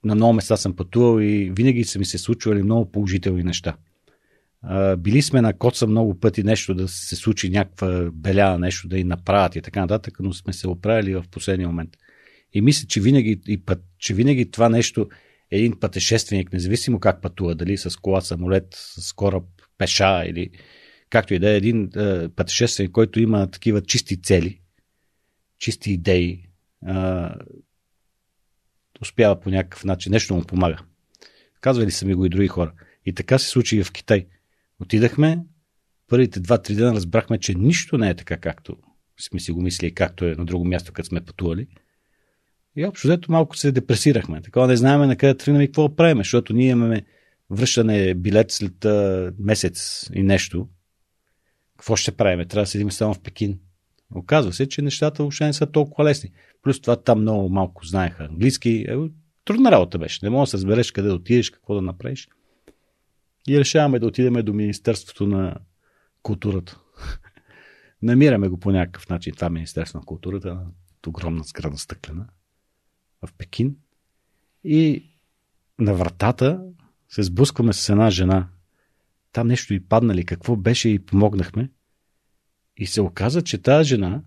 на 0.05 0.15
много 0.15 0.33
места 0.33 0.57
съм 0.57 0.77
пътувал 0.77 1.21
и 1.21 1.53
винаги 1.57 1.85
са 1.85 1.99
ми 1.99 2.05
се 2.05 2.19
случвали 2.19 2.63
много 2.63 2.93
положителни 2.93 3.43
неща. 3.43 3.77
Били 4.99 5.23
сме 5.23 5.41
на 5.41 5.59
коца 5.59 5.87
много 5.87 6.21
пъти 6.21 6.43
нещо 6.43 6.75
да 6.75 6.89
се 6.89 7.17
случи 7.17 7.51
някаква 7.51 8.11
беля, 8.13 8.59
нещо 8.59 8.89
да 8.89 8.99
и 8.99 9.05
направят 9.05 9.57
и 9.57 9.63
така 9.63 9.81
нататък, 9.81 10.17
но 10.21 10.33
сме 10.33 10.53
се 10.53 10.69
оправили 10.69 11.15
в 11.15 11.25
последния 11.31 11.69
момент. 11.69 11.91
И 12.53 12.61
мисля, 12.61 12.87
че 12.89 13.01
винаги, 13.01 13.41
и 13.49 13.65
път, 13.65 13.85
че 13.99 14.15
винаги 14.15 14.51
това 14.51 14.69
нещо 14.69 15.09
един 15.51 15.81
пътешественик, 15.81 16.53
независимо 16.53 17.01
как 17.01 17.23
пътува, 17.23 17.55
дали 17.55 17.77
с 17.77 17.97
кола, 17.97 18.21
самолет, 18.21 18.67
с 18.71 19.13
кораб, 19.13 19.45
пеша 19.79 20.25
или 20.27 20.51
както 21.11 21.35
и 21.35 21.39
да 21.39 21.51
е, 21.51 21.57
един 21.57 21.91
е, 21.97 22.29
пътешественик, 22.29 22.91
който 22.91 23.21
има 23.21 23.51
такива 23.51 23.83
чисти 23.83 24.23
цели, 24.23 24.61
чисти 25.59 25.93
идеи, 25.93 26.49
е, 26.89 26.95
успява 29.01 29.41
по 29.41 29.51
някакъв 29.51 29.85
начин, 29.85 30.13
нещо 30.13 30.35
му 30.35 30.45
помага. 30.45 30.79
Казвали 31.61 31.91
са 31.91 32.07
ми 32.07 32.15
го 32.15 32.27
и 32.27 32.29
други 32.29 32.49
хора. 32.49 32.73
И 33.07 33.13
така 33.13 33.39
се 33.39 33.49
случи 33.49 33.77
и 33.77 33.85
в 33.85 33.93
Китай. 33.93 34.27
Отидахме, 34.81 35.39
първите 36.09 36.41
два-три 36.41 36.75
дена 36.75 36.95
разбрахме, 36.95 37.39
че 37.39 37.55
нищо 37.55 37.99
не 37.99 38.11
е 38.11 38.15
така, 38.15 38.37
както 38.37 38.77
сме 39.21 39.41
си 39.41 39.53
го 39.53 39.63
мислили, 39.63 39.95
както 39.95 40.25
е 40.25 40.35
на 40.35 40.45
друго 40.45 40.65
място, 40.65 40.93
като 40.93 41.09
сме 41.09 41.25
пътували. 41.25 41.67
И 42.77 42.85
общо 42.85 43.09
взето 43.09 43.33
малко 43.33 43.57
се 43.57 43.73
депресирахме. 43.73 44.43
Такова 44.43 44.67
не 44.67 44.77
знаем 44.77 45.01
на 45.01 45.17
къде 45.17 45.37
тръгнем 45.37 45.63
и 45.63 45.67
какво 45.67 45.97
правим, 45.97 46.19
защото 46.19 46.53
ние 46.53 46.71
имаме 46.71 47.03
връщане 47.51 48.15
билет 48.15 48.51
след 48.51 48.87
месец 49.39 50.07
и 50.15 50.23
нещо. 50.23 50.69
Какво 51.79 51.97
ще 51.97 52.13
правим? 52.13 52.49
Трябва 52.49 52.63
да 52.63 52.67
седим 52.67 52.91
само 52.91 53.15
в 53.15 53.21
Пекин. 53.21 53.61
Оказва 54.15 54.53
се, 54.53 54.69
че 54.69 54.83
нещата 54.83 55.23
въобще 55.23 55.45
не 55.45 55.53
са 55.53 55.67
толкова 55.67 56.05
лесни. 56.05 56.33
Плюс 56.63 56.81
това 56.81 56.97
там 56.97 57.21
много 57.21 57.49
малко 57.49 57.87
знаеха 57.87 58.25
английски. 58.25 58.87
Е, 58.89 58.97
трудна 59.45 59.73
работа 59.73 59.99
беше. 59.99 60.21
Не 60.23 60.31
можеш 60.31 60.51
да 60.51 60.59
разбереш 60.59 60.93
къде 60.93 61.09
да 61.09 61.15
отидеш, 61.15 61.51
какво 61.51 61.75
да 61.75 61.83
направиш. 61.83 62.29
И 63.49 63.61
решаваме 63.61 63.99
да 63.99 64.07
отидем 64.07 64.35
до 64.35 64.53
Министерството 64.53 65.27
на 65.27 65.57
културата. 66.23 66.81
Намираме 68.03 68.49
го 68.49 68.61
по 68.61 68.71
някакъв 68.71 69.09
начин. 69.09 69.35
Това 69.35 69.51
Министерство 69.51 69.99
на 69.99 70.05
културата, 70.05 70.55
на 70.55 70.67
огромна 71.07 71.45
сграда 71.45 71.79
стъклена 71.79 72.27
в 73.27 73.33
Пекин. 73.39 73.77
И 74.65 75.11
на 75.79 75.95
вратата 75.95 76.65
се 77.09 77.23
сблъскваме 77.23 77.73
с 77.73 77.89
една 77.89 78.11
жена. 78.11 78.49
Там 79.35 79.49
нещо 79.49 79.75
и 79.75 79.81
паднали. 79.81 80.25
Какво 80.25 80.57
беше 80.57 80.89
и 80.89 80.99
помогнахме. 80.99 81.71
И 82.77 82.87
се 82.87 83.01
оказа, 83.01 83.43
че 83.43 83.63
тази 83.63 83.89
жена 83.89 84.23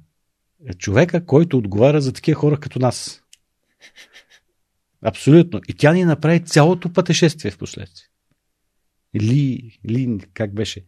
е 0.69 0.73
човека, 0.73 1.25
който 1.25 1.57
отговаря 1.57 2.01
за 2.01 2.13
такива 2.13 2.39
хора 2.39 2.59
като 2.59 2.79
нас. 2.79 3.21
Абсолютно. 5.01 5.61
И 5.67 5.73
тя 5.73 5.93
ни 5.93 6.05
направи 6.05 6.43
цялото 6.43 6.93
пътешествие 6.93 7.51
в 7.51 7.57
последствие. 7.57 8.07
Ли, 9.15 9.71
ли, 9.89 10.19
как 10.33 10.53
беше? 10.53 10.85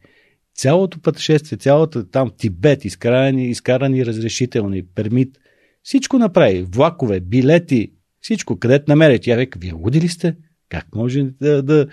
Цялото 0.55 1.01
пътешествие, 1.01 1.57
цялата 1.57 2.09
там 2.09 2.31
Тибет, 2.37 2.85
изкарани, 2.85 3.49
изкарани 3.49 4.05
разрешителни, 4.05 4.85
пермит, 4.85 5.37
всичко 5.83 6.17
направи. 6.17 6.63
Влакове, 6.63 7.19
билети, 7.19 7.93
всичко. 8.21 8.59
Където 8.59 8.91
намеря? 8.91 9.19
Тя 9.19 9.35
века, 9.35 9.59
вие 9.59 9.73
луди 9.73 10.07
сте? 10.07 10.37
Как 10.69 10.95
може 10.95 11.23
да, 11.23 11.63
да... 11.63 11.87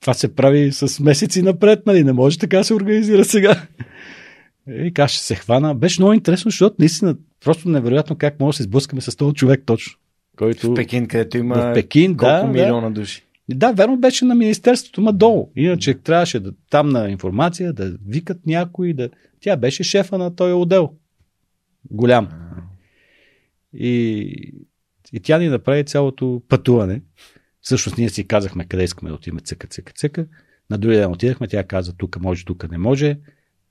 Това 0.00 0.14
се 0.14 0.34
прави 0.34 0.72
с 0.72 1.00
месеци 1.00 1.42
напред, 1.42 1.86
нали? 1.86 2.04
Не 2.04 2.12
може 2.12 2.38
така 2.38 2.64
се 2.64 2.74
организира 2.74 3.24
сега. 3.24 3.66
И 4.68 4.92
как 4.94 5.10
ще 5.10 5.24
се 5.24 5.34
хвана. 5.34 5.74
Беше 5.74 6.00
много 6.00 6.12
интересно, 6.12 6.50
защото 6.50 6.76
наистина 6.78 7.16
просто 7.44 7.68
невероятно 7.68 8.16
как 8.16 8.40
може 8.40 8.54
да 8.54 8.56
се 8.56 8.62
сблъскаме 8.62 9.00
с 9.00 9.16
този 9.16 9.34
човек 9.34 9.62
точно. 9.66 9.98
Който... 10.36 10.70
В 10.70 10.74
Пекин, 10.74 11.06
където 11.06 11.38
има 11.38 11.54
в 11.54 11.74
Пекин, 11.74 12.16
колко 12.16 12.46
да, 12.46 12.52
милиона 12.52 12.90
души. 12.90 13.24
Да, 13.48 13.72
верно 13.72 13.96
беше 13.96 14.24
на 14.24 14.34
Министерството, 14.34 15.00
ма 15.00 15.12
долу. 15.12 15.50
Иначе 15.56 15.94
трябваше 15.94 16.40
да, 16.40 16.52
там 16.70 16.88
на 16.88 17.10
информация 17.10 17.72
да 17.72 17.96
викат 18.06 18.46
някой, 18.46 18.92
да... 18.92 19.08
Тя 19.40 19.56
беше 19.56 19.82
шефа 19.82 20.18
на 20.18 20.36
този 20.36 20.52
отдел. 20.52 20.92
Голям. 21.90 22.28
И, 23.74 23.92
и 25.12 25.20
тя 25.20 25.38
ни 25.38 25.48
направи 25.48 25.84
цялото 25.84 26.42
пътуване. 26.48 27.02
Всъщност 27.68 27.98
ние 27.98 28.08
си 28.08 28.26
казахме 28.26 28.66
къде 28.66 28.84
искаме 28.84 29.08
да 29.08 29.14
отидем 29.14 29.40
цъка, 29.40 29.66
цъка, 29.66 29.92
цъка. 29.92 30.26
На 30.70 30.78
другия 30.78 31.00
ден 31.00 31.12
отидахме, 31.12 31.48
тя 31.48 31.64
каза 31.64 31.92
тук 31.92 32.20
може, 32.20 32.44
тук 32.44 32.70
не 32.70 32.78
може. 32.78 33.18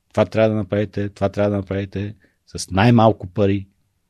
Това 0.09 0.25
трябва 0.25 0.49
да 0.49 0.55
направите, 0.55 1.09
това 1.09 1.29
трябва 1.29 1.51
да 1.51 1.57
направите 1.57 2.15
с 2.47 2.71
най-малко 2.71 3.27
пари, 3.27 3.67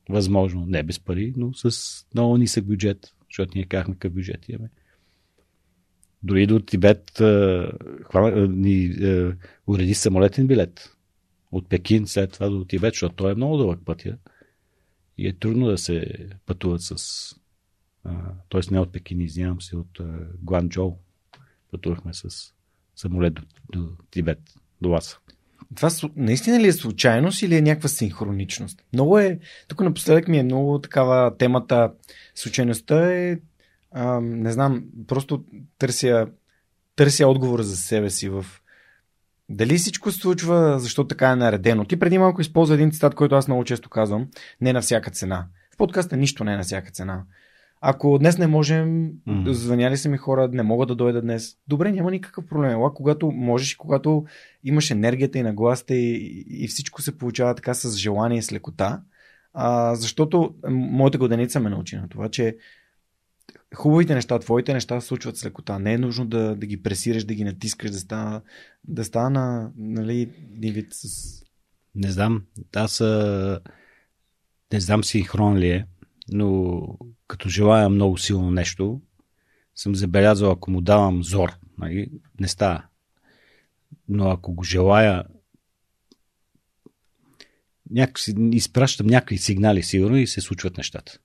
възможно, 0.10 0.66
не 0.66 0.84
без 0.84 1.00
пари, 1.00 1.34
но 1.38 1.54
с 1.54 2.06
много 2.14 2.38
нисък 2.38 2.66
бюджет, 2.66 3.14
защото 3.30 3.52
ние 3.56 3.66
казахме 3.66 3.94
какъв 3.94 4.14
бюджет 4.14 4.50
имаме. 4.50 4.70
Дори 6.24 6.48
до 6.48 6.60
Тибет 6.60 7.12
хвана, 8.04 8.48
ни 8.48 8.96
уреди 9.68 9.94
самолетен 9.94 10.48
билет 10.48 10.96
от 11.52 11.70
Пекин 11.70 12.08
след 12.08 12.32
това 12.32 12.50
до 12.50 12.66
Тибет, 12.66 12.94
защото 12.94 13.16
той 13.16 13.32
е 13.32 13.36
много 13.36 13.58
дълъг 13.58 13.80
пътя 13.86 14.18
и 15.18 15.28
е 15.28 15.34
трудно 15.34 15.68
да 15.68 15.78
се 15.78 16.06
пътуват 16.46 16.82
с 16.82 16.96
т.е. 18.50 18.62
не 18.72 18.80
от 18.80 18.92
Пекин, 18.92 19.22
извинявам 19.22 19.62
се, 19.62 19.78
от 19.78 20.00
Гуанчжоу. 20.42 20.98
Пътувахме 21.72 22.14
с 22.14 22.54
самолет 22.96 23.34
до, 23.34 23.42
до 23.72 23.90
Тибет, 24.12 24.40
до 24.82 24.90
Ласа. 24.90 25.18
Това 25.76 25.90
наистина 26.16 26.60
ли 26.60 26.68
е 26.68 26.74
случайност 26.74 27.42
или 27.42 27.56
е 27.56 27.62
някаква 27.62 27.90
синхроничност? 27.90 28.84
Много 28.94 29.20
е, 29.20 29.40
тук 29.68 29.82
напоследък 29.82 30.28
ми 30.28 30.38
е 30.38 30.44
много 30.44 30.82
такава 30.82 31.38
темата. 31.38 31.92
Случайността 32.36 33.14
е, 33.14 33.40
а, 33.92 34.22
не 34.22 34.52
знам, 34.52 34.84
просто 35.08 35.44
търся, 35.78 36.28
търся 36.96 37.28
отговор 37.28 37.62
за 37.62 37.78
себе 37.78 38.10
си 38.10 38.30
в 38.30 38.46
дали 39.50 39.78
всичко 39.78 40.12
се 40.12 40.20
случва, 40.20 40.80
защото 40.80 41.08
така 41.08 41.30
е 41.30 41.36
наредено. 41.36 41.86
Ти 41.86 42.00
преди 42.00 42.18
малко 42.18 42.42
използва 42.42 42.76
един 42.76 42.92
цитат, 42.92 43.16
който 43.16 43.36
аз 43.36 43.48
много 43.48 43.64
често 43.64 43.90
казвам. 43.90 44.28
Не 44.62 44.74
на 44.74 44.82
всяка 44.82 45.12
цена. 45.12 45.48
В 45.74 45.78
подкаста 45.78 46.18
нищо 46.18 46.44
не 46.44 46.54
е 46.54 46.58
на 46.58 46.64
всяка 46.64 46.92
цена. 46.92 47.24
Ако 47.82 48.20
днес 48.20 48.38
не 48.38 48.48
можем, 48.48 49.12
mm. 49.28 49.52
звъняли 49.52 49.98
са 49.98 50.10
ми 50.10 50.18
хора, 50.18 50.50
не 50.52 50.64
могат 50.64 50.88
да 50.88 50.96
дойдат 50.96 51.24
днес. 51.24 51.58
Добре, 51.68 51.92
няма 51.92 52.12
никакъв 52.12 52.46
проблем. 52.46 52.72
Ела, 52.72 52.94
когато 52.94 53.32
можеш 53.32 53.74
и 53.74 53.78
когато 53.78 54.26
имаш 54.64 54.92
енергията 54.92 55.40
и 55.40 55.44
нагласта 55.44 55.96
и, 55.96 56.46
и 56.50 56.68
всичко 56.68 57.02
се 57.02 57.18
получава 57.18 57.56
така 57.56 57.74
с 57.74 57.98
желание 57.98 58.40
и 58.40 58.42
с 58.42 58.52
лекота, 58.52 59.02
а, 59.54 59.96
защото 59.96 60.56
моята 60.70 61.18
годеница 61.18 61.60
ме 61.60 61.70
научи 61.70 61.96
на 61.96 62.10
това, 62.10 62.30
че 62.30 62.58
хубавите 63.76 64.16
неща, 64.16 64.40
твоите 64.40 64.74
неща 64.74 65.02
се 65.02 65.08
случват 65.08 65.38
с 65.38 65.46
лекота. 65.46 65.80
Не 65.80 65.94
е 65.94 65.98
нужно 65.98 66.26
да, 66.26 66.56
да 66.56 66.66
ги 66.66 66.84
пресираш, 66.84 67.24
да 67.24 67.34
ги 67.34 67.44
натискаш, 67.44 67.92
да 67.92 68.00
стана, 68.00 68.42
да 68.88 69.04
стана 69.04 69.72
нали, 69.78 70.30
вид 70.62 70.88
с... 70.92 71.44
Не 71.96 72.12
знам. 72.12 72.44
Аз 72.76 73.02
а... 73.02 73.60
не 74.74 74.80
знам 74.80 75.04
синхрон 75.04 75.58
ли 75.58 75.70
е, 75.70 75.86
но 76.30 76.82
като 77.28 77.50
желая 77.50 77.90
много 77.90 78.18
силно 78.18 78.52
нещо, 78.52 79.02
съм 79.76 79.96
забелязал, 79.96 80.52
ако 80.52 80.72
му 80.72 80.82
давам 80.82 81.24
зор, 81.24 81.52
нали, 81.78 82.12
не 82.40 82.48
става. 82.48 82.84
Но 84.10 84.30
ако 84.30 84.54
го 84.54 84.64
желая, 84.64 85.24
някакси, 87.90 88.36
изпращам 88.52 89.08
някакви 89.08 89.38
сигнали, 89.38 89.84
сигурно, 89.84 90.18
и 90.18 90.28
се 90.28 90.42
случват 90.42 90.78
нещата. 90.78 91.20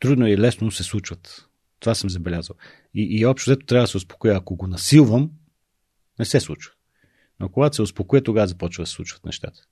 Трудно 0.00 0.26
и 0.26 0.38
лесно 0.38 0.70
се 0.70 0.82
случват. 0.82 1.48
Това 1.80 1.94
съм 1.94 2.10
забелязал. 2.10 2.56
И, 2.94 3.18
и 3.18 3.26
общо 3.26 3.50
взето 3.50 3.66
трябва 3.66 3.84
да 3.84 3.88
се 3.88 3.96
успокоя. 3.96 4.36
Ако 4.36 4.56
го 4.56 4.66
насилвам, 4.66 5.30
не 6.18 6.24
се 6.24 6.40
случва. 6.40 6.72
Но 7.40 7.48
когато 7.48 7.76
се 7.76 7.82
успокоя, 7.82 8.22
тогава 8.22 8.46
започва 8.46 8.82
да 8.82 8.86
се 8.86 8.92
случват 8.92 9.24
нещата. 9.24 9.66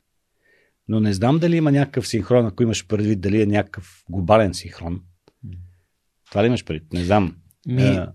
Но 0.88 1.01
не 1.01 1.12
знам 1.12 1.38
дали 1.38 1.57
има 1.57 1.73
някакъв 1.73 2.09
синхрон, 2.09 2.47
ако 2.47 2.62
имаш 2.62 2.87
предвид 2.87 3.20
дали 3.20 3.42
е 3.42 3.47
някакъв 3.47 4.03
глобален 4.11 4.55
синхрон. 4.55 5.01
Това 6.31 6.42
ли 6.42 6.47
имаш 6.47 6.64
предвид? 6.64 6.92
Не 6.92 7.05
знам. 7.05 7.37
Ми, 7.66 7.83
а... 7.83 8.12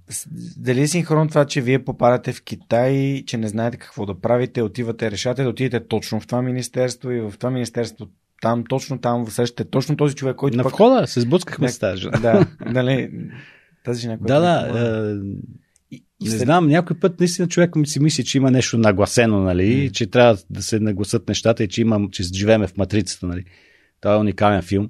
Дали 0.58 0.82
е 0.82 0.88
синхрон 0.88 1.30
това, 1.30 1.46
че 1.46 1.62
вие 1.62 1.86
попадате 1.86 2.34
в 2.34 2.44
Китай, 2.44 3.24
че 3.28 3.38
не 3.38 3.48
знаете 3.48 3.78
какво 3.78 4.06
да 4.06 4.20
правите, 4.20 4.62
отивате, 4.62 5.12
решате 5.12 5.44
да 5.44 5.50
отидете 5.50 5.88
точно 5.88 6.20
в 6.20 6.28
това 6.28 6.42
министерство 6.42 7.12
и 7.12 7.22
в 7.22 7.34
това 7.38 7.50
министерство 7.50 8.08
там, 8.42 8.64
точно 8.70 9.00
там, 9.00 9.28
срещате 9.28 9.70
точно 9.70 9.98
този 9.98 10.16
човек, 10.16 10.36
който. 10.36 10.58
На 10.58 10.64
входа 10.64 11.08
се 11.08 11.22
сблъскахме 11.22 11.70
с 11.70 11.80
тази 11.80 12.02
Да, 12.22 12.48
нали, 12.66 13.12
тази 13.86 14.02
жена, 14.02 14.18
Да, 14.22 14.40
да. 14.40 14.68
И, 14.68 15.69
не 16.22 16.38
знам, 16.38 16.68
някой 16.68 17.00
път 17.00 17.20
наистина 17.20 17.48
човек 17.48 17.76
ми 17.76 17.88
си 17.88 18.00
мисли, 18.00 18.24
че 18.24 18.38
има 18.38 18.52
нещо 18.52 18.78
нагласено, 18.78 19.44
нали, 19.44 19.90
mm. 19.90 19.92
че 19.92 20.08
трябва 20.08 20.38
да 20.50 20.64
се 20.64 20.80
нагласат 20.80 21.28
нещата 21.28 21.64
и 21.64 21.68
че, 21.68 21.82
имам, 21.82 22.10
че 22.10 22.24
живееме 22.24 22.68
в 22.68 22.78
матрицата. 22.78 23.28
Нали. 23.28 23.46
Това 24.02 24.16
е 24.16 24.18
уникален 24.18 24.62
филм. 24.62 24.90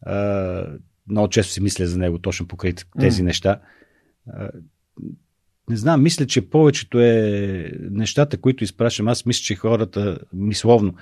А, 0.00 0.66
много 1.08 1.28
често 1.28 1.52
си 1.52 1.60
мисля 1.60 1.86
за 1.86 1.98
него, 1.98 2.18
точно 2.18 2.46
покрай 2.46 2.74
тези 3.00 3.22
mm. 3.22 3.24
неща. 3.24 3.60
А, 4.26 4.50
не 5.70 5.76
знам, 5.76 6.02
мисля, 6.02 6.26
че 6.26 6.50
повечето 6.50 7.00
е 7.00 7.72
нещата, 7.90 8.40
които 8.40 8.64
изпращам. 8.64 9.08
Аз 9.08 9.26
мисля, 9.26 9.42
че 9.42 9.54
хората, 9.54 10.18
мисловно, 10.32 10.94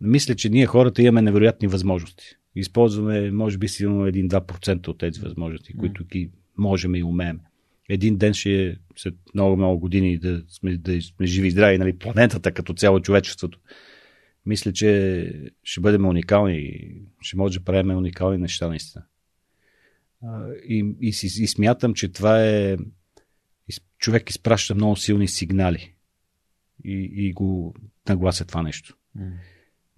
мисля, 0.00 0.34
че 0.34 0.48
ние 0.48 0.66
хората 0.66 1.02
имаме 1.02 1.22
невероятни 1.22 1.68
възможности. 1.68 2.24
Използваме, 2.56 3.30
може 3.30 3.58
би, 3.58 3.68
силно 3.68 4.06
1-2% 4.06 4.88
от 4.88 4.98
тези 4.98 5.20
възможности, 5.20 5.76
които 5.76 6.04
ги 6.04 6.30
можем 6.58 6.94
и 6.94 7.04
умеем. 7.04 7.40
Един 7.88 8.16
ден 8.16 8.34
ще 8.34 8.66
е 8.66 8.76
след 8.96 9.14
много, 9.34 9.56
много 9.56 9.78
години 9.78 10.18
да 10.18 10.42
сме, 10.48 10.76
да 10.76 11.02
сме 11.02 11.26
живи 11.26 11.48
и 11.48 11.50
здрави, 11.50 11.78
нали, 11.78 11.98
планетата 11.98 12.52
като 12.52 12.74
цяло 12.74 13.00
човечеството. 13.00 13.60
Мисля, 14.46 14.72
че 14.72 15.50
ще 15.62 15.80
бъдем 15.80 16.06
уникални 16.06 16.90
ще 17.20 17.36
може 17.36 17.58
да 17.58 17.64
правим 17.64 17.96
уникални 17.96 18.38
неща 18.38 18.68
наистина. 18.68 19.04
И, 20.68 20.94
и, 21.00 21.08
и, 21.24 21.46
смятам, 21.46 21.94
че 21.94 22.12
това 22.12 22.44
е 22.44 22.76
човек 23.98 24.30
изпраща 24.30 24.74
много 24.74 24.96
силни 24.96 25.28
сигнали 25.28 25.94
и, 26.84 27.10
и 27.12 27.32
го 27.32 27.74
наглася 28.08 28.44
това 28.44 28.62
нещо. 28.62 28.96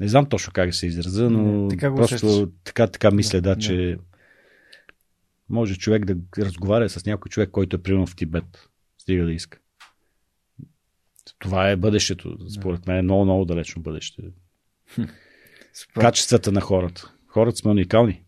Не 0.01 0.09
знам 0.09 0.27
точно 0.27 0.53
как 0.53 0.75
се 0.75 0.87
израза, 0.87 1.31
но 1.31 1.69
така 1.69 1.95
просто 1.95 2.53
така, 2.65 2.87
така 2.87 3.11
мисля, 3.11 3.41
да, 3.41 3.55
да, 3.55 3.61
че 3.61 3.99
може 5.49 5.79
човек 5.79 6.05
да 6.05 6.17
разговаря 6.39 6.89
с 6.89 7.07
някой 7.07 7.29
човек, 7.29 7.51
който 7.51 7.77
е 7.77 7.83
примерно 7.83 8.07
в 8.07 8.17
Тибет. 8.17 8.69
Стига 8.99 9.25
да 9.25 9.33
иска. 9.33 9.59
Това 11.39 11.71
е 11.71 11.77
бъдещето. 11.77 12.51
Според 12.51 12.87
мен 12.87 12.97
е 12.97 13.03
много, 13.03 13.25
много 13.25 13.45
далечно 13.45 13.83
бъдеще. 13.83 14.23
Качествата 15.95 16.53
на 16.53 16.61
хората. 16.61 17.13
Хората 17.27 17.57
сме 17.57 17.71
уникални. 17.71 18.23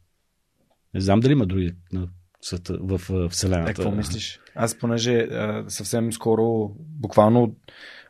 Не 0.95 1.01
знам 1.01 1.21
дали 1.21 1.33
има 1.33 1.47
други 1.47 1.75
на 1.93 2.09
света, 2.41 2.79
в 2.81 3.29
Вселената. 3.29 3.71
Е, 3.71 3.75
какво 3.75 3.91
мислиш? 3.91 4.41
Аз 4.55 4.79
понеже 4.79 5.19
а, 5.19 5.65
съвсем 5.69 6.13
скоро, 6.13 6.77
буквално 6.79 7.57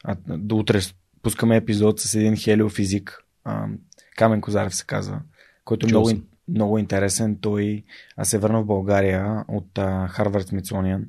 а, 0.04 0.16
до 0.28 0.56
утре 0.56 0.80
пускаме 1.22 1.56
епизод 1.56 2.00
с 2.00 2.14
един 2.14 2.36
хелиофизик, 2.36 3.24
а, 3.44 3.66
Камен 4.16 4.40
Козарев 4.40 4.74
се 4.74 4.86
казва, 4.86 5.20
който 5.64 5.86
е 5.86 5.90
много, 5.90 6.10
много 6.48 6.78
интересен. 6.78 7.38
Той 7.40 7.84
се 8.22 8.38
върна 8.38 8.62
в 8.62 8.66
България 8.66 9.44
от 9.48 9.78
Харвард 10.08 10.48
Смитсониан, 10.48 11.06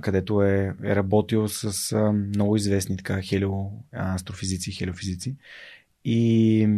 където 0.00 0.42
е, 0.42 0.74
е 0.84 0.96
работил 0.96 1.48
с 1.48 1.92
а, 1.92 2.12
много 2.12 2.56
известни 2.56 2.96
така 2.96 3.22
хелио, 3.22 3.52
астрофизици, 3.92 4.72
хелиофизици. 4.72 5.36
И, 6.04 6.68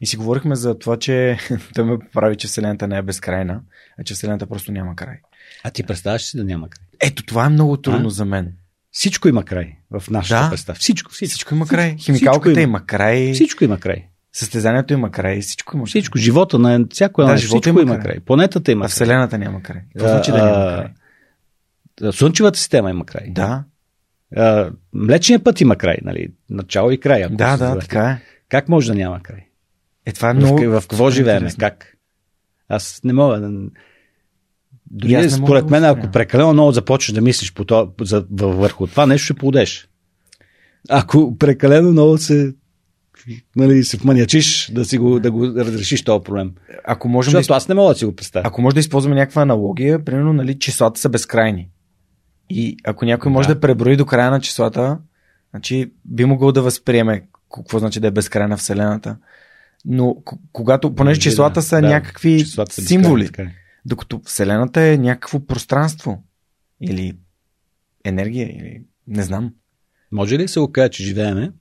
и 0.00 0.06
си 0.06 0.16
говорихме 0.16 0.56
за 0.56 0.78
това, 0.78 0.98
че 0.98 1.38
той 1.74 1.84
ме 1.84 1.98
прави, 2.12 2.36
че 2.36 2.48
Вселената 2.48 2.88
не 2.88 2.96
е 2.96 3.02
безкрайна, 3.02 3.62
а 3.98 4.04
че 4.04 4.14
Вселената 4.14 4.46
просто 4.46 4.72
няма 4.72 4.96
край. 4.96 5.16
А 5.64 5.70
ти 5.70 5.82
представяш 5.82 6.22
си 6.22 6.36
да 6.36 6.44
няма 6.44 6.70
край? 6.70 6.86
Ето, 7.00 7.22
това 7.22 7.46
е 7.46 7.48
много 7.48 7.76
трудно 7.76 8.06
а? 8.06 8.10
за 8.10 8.24
мен. 8.24 8.52
Всичко 8.92 9.28
има 9.28 9.44
край 9.44 9.76
в 9.90 10.10
нашата 10.10 10.42
да. 10.42 10.50
представа. 10.50 10.78
Всичко, 10.78 11.12
всичко. 11.12 11.32
Всичко 11.32 11.54
има 11.54 11.66
край. 11.66 11.96
Химикалката 11.96 12.60
има. 12.60 12.62
има 12.62 12.86
край. 12.86 13.32
Всичко 13.32 13.64
има 13.64 13.80
край. 13.80 14.07
Състезанието 14.32 14.92
има 14.92 15.10
край. 15.10 15.40
Всичко 15.40 15.76
има 15.76 15.84
край. 15.84 15.88
Всичко. 15.88 16.18
Живота 16.18 16.58
на 16.58 16.86
всяко 16.90 17.22
едно. 17.22 17.34
Да, 17.34 17.38
всичко 17.38 17.68
има, 17.68 17.82
има 17.82 17.94
край. 17.94 18.02
край. 18.04 18.20
Планетата 18.20 18.72
има 18.72 18.84
а 18.84 18.88
Вселената 18.88 19.38
няма 19.38 19.62
край. 19.62 19.82
Какво 19.92 20.08
значи 20.08 20.30
да 20.30 20.36
няма 20.36 20.76
край? 20.76 22.12
Слънчевата 22.12 22.58
система 22.58 22.90
има 22.90 23.06
край. 23.06 23.30
Да. 23.30 23.64
А, 24.36 24.70
млечният 24.92 25.44
път 25.44 25.60
има 25.60 25.76
край, 25.76 25.96
нали? 26.02 26.28
Начало 26.50 26.90
и 26.90 27.00
край. 27.00 27.28
Да, 27.30 27.56
да, 27.56 27.78
така 27.78 28.10
е. 28.10 28.20
Как 28.48 28.68
може 28.68 28.88
да 28.88 28.94
няма 28.94 29.22
край? 29.22 29.46
Е, 30.06 30.12
това 30.12 30.30
е 30.30 30.34
много... 30.34 30.58
В, 30.58 30.80
в 30.80 30.88
какво 30.88 31.10
живеем? 31.10 31.46
Как? 31.58 31.96
Аз 32.68 33.00
не 33.04 33.12
мога 33.12 33.40
да... 33.40 33.68
Дори 34.90 35.16
не 35.16 35.30
според 35.30 35.66
да 35.66 35.70
мен, 35.70 35.84
ако 35.84 36.10
прекалено 36.10 36.52
много 36.52 36.72
започнеш 36.72 37.14
да 37.14 37.20
мислиш 37.20 37.52
по 37.52 37.64
това, 37.64 37.88
за, 38.00 38.26
върху 38.40 38.86
това 38.86 39.06
нещо, 39.06 39.24
ще 39.24 39.34
плодеш. 39.34 39.88
Ако 40.88 41.38
прекалено 41.38 41.92
много 41.92 42.18
се 42.18 42.54
нали, 43.56 43.84
се 43.84 43.96
вманячиш 43.96 44.70
да, 44.72 44.84
си 44.84 44.98
го, 44.98 45.20
да 45.20 45.30
го 45.30 45.46
разрешиш 45.46 46.04
този 46.04 46.24
проблем. 46.24 46.52
Ако 46.84 47.08
можем 47.08 47.30
Защото 47.30 47.52
да 47.52 47.56
аз 47.56 47.68
не 47.68 47.74
мога 47.74 47.94
да 47.94 47.98
си 47.98 48.04
го 48.04 48.16
представя. 48.16 48.48
Ако 48.48 48.62
може 48.62 48.74
да 48.74 48.80
използваме 48.80 49.16
някаква 49.16 49.42
аналогия, 49.42 50.04
примерно, 50.04 50.32
нали, 50.32 50.58
числата 50.58 51.00
са 51.00 51.08
безкрайни. 51.08 51.68
И 52.50 52.76
ако 52.84 53.04
някой 53.04 53.32
може 53.32 53.48
да, 53.48 53.54
да 53.54 53.60
преброи 53.60 53.96
до 53.96 54.06
края 54.06 54.30
на 54.30 54.40
числата, 54.40 54.98
значи 55.50 55.92
би 56.04 56.24
могъл 56.24 56.52
да 56.52 56.62
възприеме 56.62 57.28
какво 57.54 57.78
значи 57.78 58.00
да 58.00 58.06
е 58.06 58.10
безкрайна 58.10 58.56
Вселената. 58.56 59.16
Но 59.84 60.16
когато, 60.52 60.94
понеже 60.94 61.20
числата 61.20 61.62
са 61.62 61.80
да, 61.80 61.88
някакви 61.88 62.38
числата 62.38 62.74
са 62.74 62.82
символи, 62.82 63.22
безкрайни, 63.22 63.52
докато 63.84 64.20
Вселената 64.24 64.82
е 64.82 64.96
някакво 64.96 65.46
пространство 65.46 66.22
или 66.80 67.18
енергия, 68.04 68.48
или 68.48 68.82
не 69.06 69.22
знам. 69.22 69.54
Може 70.12 70.38
ли 70.38 70.48
се 70.48 70.60
го 70.60 70.72
каже, 70.72 70.88
че 70.88 71.04
живееме 71.04 71.52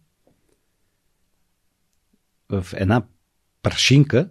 в 2.50 2.66
една 2.74 3.02
прашинка 3.64 4.30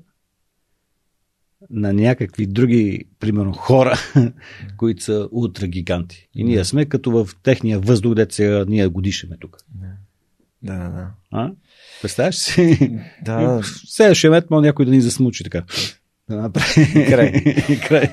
на 1.70 1.92
някакви 1.92 2.46
други, 2.46 3.04
примерно, 3.20 3.52
хора, 3.52 3.98
които 4.76 5.02
са 5.02 5.28
ултрагиганти. 5.32 6.28
И 6.34 6.44
ние 6.44 6.64
сме 6.64 6.84
като 6.84 7.10
в 7.10 7.28
техния 7.42 7.80
въздух, 7.80 8.14
сега 8.30 8.64
ние 8.68 8.86
го 8.86 9.00
дишаме 9.00 9.36
тук. 9.40 9.56
Да, 10.62 10.78
да, 10.78 10.88
да. 10.88 11.10
А? 11.30 11.52
Представяш 12.02 12.34
си? 12.34 12.90
Да. 13.24 13.60
Следващия 13.86 14.30
мет 14.30 14.50
може 14.50 14.66
някой 14.66 14.84
да 14.84 14.90
ни 14.90 15.00
засмучи 15.00 15.44
така. 15.44 15.64
Да 16.28 16.36
направи. 16.36 17.06
Край. 17.06 17.32
Край. 17.88 18.10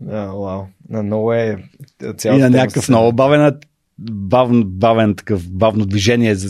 Да, 0.00 0.26
вау. 0.26 0.64
Много 0.88 1.32
е 1.32 1.64
цялата 2.16 2.38
И 2.38 2.38
на 2.42 2.50
някакъв 2.50 2.88
много 2.88 3.12
бавен, 3.12 3.60
бавен, 3.98 4.64
бавен 4.66 5.14
такъв, 5.14 5.50
бавно 5.50 5.86
движение 5.86 6.34
за, 6.34 6.48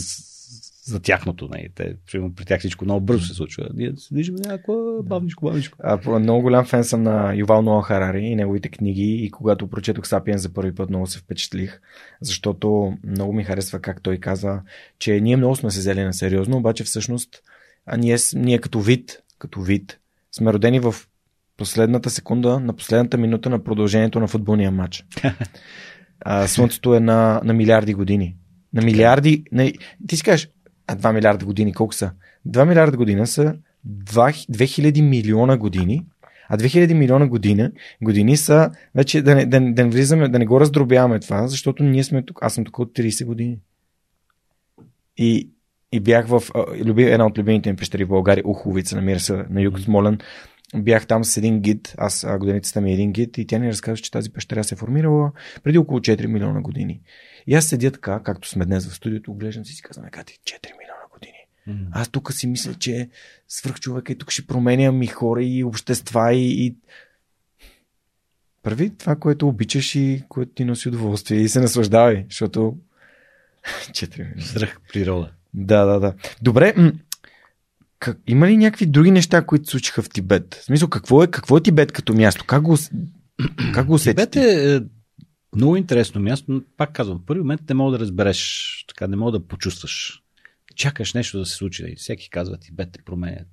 за 0.89 0.99
тяхното. 0.99 1.47
Не. 1.47 1.57
Нали? 1.57 1.69
Те, 1.75 1.95
при 2.11 2.45
тях 2.45 2.59
всичко 2.59 2.85
много 2.85 3.01
бързо 3.01 3.25
се 3.25 3.33
случва. 3.33 3.69
Ние 3.73 3.91
се 3.97 4.13
движим 4.13 4.35
някакво 4.35 5.03
бавничко, 5.03 5.45
бавничко. 5.45 5.77
А, 5.83 6.19
много 6.19 6.41
голям 6.41 6.65
фен 6.65 6.83
съм 6.83 7.03
на 7.03 7.33
Ювал 7.35 7.61
Ноа 7.61 7.83
Харари 7.83 8.25
и 8.25 8.35
неговите 8.35 8.69
книги 8.69 9.15
и 9.23 9.31
когато 9.31 9.67
прочетох 9.67 10.07
Сапиен 10.07 10.37
за 10.37 10.53
първи 10.53 10.75
път 10.75 10.89
много 10.89 11.07
се 11.07 11.19
впечатлих, 11.19 11.81
защото 12.21 12.97
много 13.03 13.33
ми 13.33 13.43
харесва 13.43 13.79
как 13.79 14.01
той 14.01 14.17
каза, 14.17 14.61
че 14.99 15.21
ние 15.21 15.37
много 15.37 15.55
сме 15.55 15.71
се 15.71 15.79
взели 15.79 16.03
на 16.03 16.13
сериозно, 16.13 16.57
обаче 16.57 16.83
всъщност 16.83 17.41
а 17.91 17.97
ние, 17.97 18.17
ние 18.35 18.57
като 18.57 18.79
вид, 18.81 19.19
като 19.39 19.61
вид, 19.61 19.99
сме 20.31 20.53
родени 20.53 20.79
в 20.79 20.95
последната 21.57 22.09
секунда, 22.09 22.59
на 22.59 22.73
последната 22.73 23.17
минута 23.17 23.49
на 23.49 23.63
продължението 23.63 24.19
на 24.19 24.27
футболния 24.27 24.71
матч. 24.71 25.05
А, 26.21 26.47
слънцето 26.47 26.95
е 26.95 26.99
на, 26.99 27.41
на 27.43 27.53
милиарди 27.53 27.93
години. 27.93 28.35
На 28.73 28.81
милиарди. 28.81 29.43
На... 29.51 29.71
Ти 30.07 30.17
си 30.17 30.23
кажеш, 30.23 30.49
а 30.89 30.95
2 30.95 31.13
милиарда 31.13 31.45
години 31.45 31.73
колко 31.73 31.93
са? 31.93 32.11
2 32.47 32.65
милиарда 32.65 32.97
година 32.97 33.27
са 33.27 33.55
2, 33.87 34.51
2000 34.51 35.01
милиона 35.01 35.57
години, 35.57 36.05
а 36.49 36.57
2000 36.57 36.93
милиона 36.93 37.27
години, 37.27 37.69
години 38.01 38.37
са, 38.37 38.71
вече 38.95 39.21
да 39.21 39.35
не, 39.35 39.45
да, 39.45 39.59
да 39.59 39.83
не 39.83 39.89
влизаме, 39.89 40.29
да 40.29 40.39
не 40.39 40.45
го 40.45 40.59
раздробяваме 40.59 41.19
това, 41.19 41.47
защото 41.47 41.83
ние 41.83 42.03
сме 42.03 42.23
тук, 42.23 42.39
аз 42.41 42.53
съм 42.53 42.65
тук 42.65 42.79
от 42.79 42.93
30 42.93 43.25
години. 43.25 43.57
И, 45.17 45.49
и 45.91 45.99
бях 45.99 46.27
в 46.27 46.43
люби, 46.85 47.03
една 47.03 47.25
от 47.25 47.37
любимите 47.37 47.71
ми 47.71 47.75
пещери 47.75 48.03
в 48.03 48.07
България, 48.07 48.43
Уховица, 48.47 48.95
намира 48.95 49.19
се 49.19 49.45
на 49.49 49.61
юг 49.61 49.79
Смолен. 49.79 50.19
Бях 50.75 51.07
там 51.07 51.23
с 51.23 51.37
един 51.37 51.61
гид, 51.61 51.95
аз 51.97 52.25
годеницата 52.39 52.81
ми 52.81 52.91
е 52.91 52.93
един 52.93 53.11
гид 53.11 53.37
и 53.37 53.47
тя 53.47 53.57
ни 53.57 53.69
разказва, 53.69 54.03
че 54.03 54.11
тази 54.11 54.29
пещера 54.29 54.63
се 54.63 54.75
е 54.75 54.77
формирала 54.77 55.31
преди 55.63 55.77
около 55.77 55.99
4 55.99 56.25
милиона 56.25 56.61
години. 56.61 57.01
И 57.47 57.55
аз 57.55 57.65
седя 57.65 57.91
така, 57.91 58.21
както 58.23 58.49
сме 58.49 58.65
днес 58.65 58.87
в 58.87 58.95
студиото, 58.95 59.33
глеждам 59.33 59.65
си 59.65 59.71
и 59.71 59.75
си 59.75 59.81
казвам, 59.81 60.05
Кати, 60.11 60.39
4 60.43 60.65
милиона 60.65 61.07
години. 61.13 61.37
Mm. 61.67 61.87
Аз 61.91 62.09
тук 62.09 62.33
си 62.33 62.47
мисля, 62.47 62.73
че 62.73 63.09
свърх 63.47 63.79
човека 63.79 64.11
и 64.11 64.17
тук 64.17 64.31
ще 64.31 64.47
променям 64.47 65.03
и 65.03 65.07
хора 65.07 65.43
и 65.43 65.63
общества 65.63 66.33
и, 66.33 66.65
и... 66.65 66.75
Прави 68.63 68.97
това, 68.97 69.15
което 69.15 69.47
обичаш 69.47 69.95
и 69.95 70.23
което 70.29 70.51
ти 70.51 70.65
носи 70.65 70.89
удоволствие 70.89 71.39
и 71.39 71.49
се 71.49 71.59
наслаждавай, 71.59 72.25
защото 72.29 72.77
4 73.91 74.19
милиона. 74.19 74.41
Свръх 74.41 74.79
природа. 74.93 75.31
Да, 75.53 75.85
да, 75.85 75.99
да. 75.99 76.13
Добре, 76.41 76.73
как, 77.99 78.19
има 78.27 78.47
ли 78.47 78.57
някакви 78.57 78.85
други 78.85 79.11
неща, 79.11 79.45
които 79.45 79.65
се 79.65 79.71
случиха 79.71 80.01
в 80.01 80.09
Тибет? 80.09 80.55
В 80.55 80.63
смисъл, 80.63 80.89
какво 80.89 81.23
е, 81.23 81.27
какво 81.27 81.57
е 81.57 81.61
Тибет 81.61 81.91
като 81.91 82.13
място? 82.13 82.45
Как 82.47 82.61
го, 82.61 82.77
как 83.73 83.87
го 83.87 83.93
усетите? 83.93 84.29
Тибет 84.29 84.45
е, 84.45 84.75
е 84.75 84.81
много 85.55 85.75
интересно 85.75 86.21
място, 86.21 86.51
но 86.51 86.61
пак 86.77 86.93
казвам, 86.93 87.19
в 87.19 87.25
първи 87.25 87.39
момент 87.39 87.61
не 87.69 87.75
мога 87.75 87.91
да 87.91 87.99
разбереш, 87.99 88.85
така 88.87 89.07
не 89.07 89.15
мога 89.15 89.31
да 89.31 89.47
почувстваш. 89.47 90.23
Чакаш 90.75 91.13
нещо 91.13 91.39
да 91.39 91.45
се 91.45 91.55
случи. 91.55 91.85
И 91.87 91.95
всеки 91.95 92.29
казва 92.29 92.57
ти, 92.57 92.71
бе, 92.71 92.85
те 92.85 93.01
променят. 93.05 93.47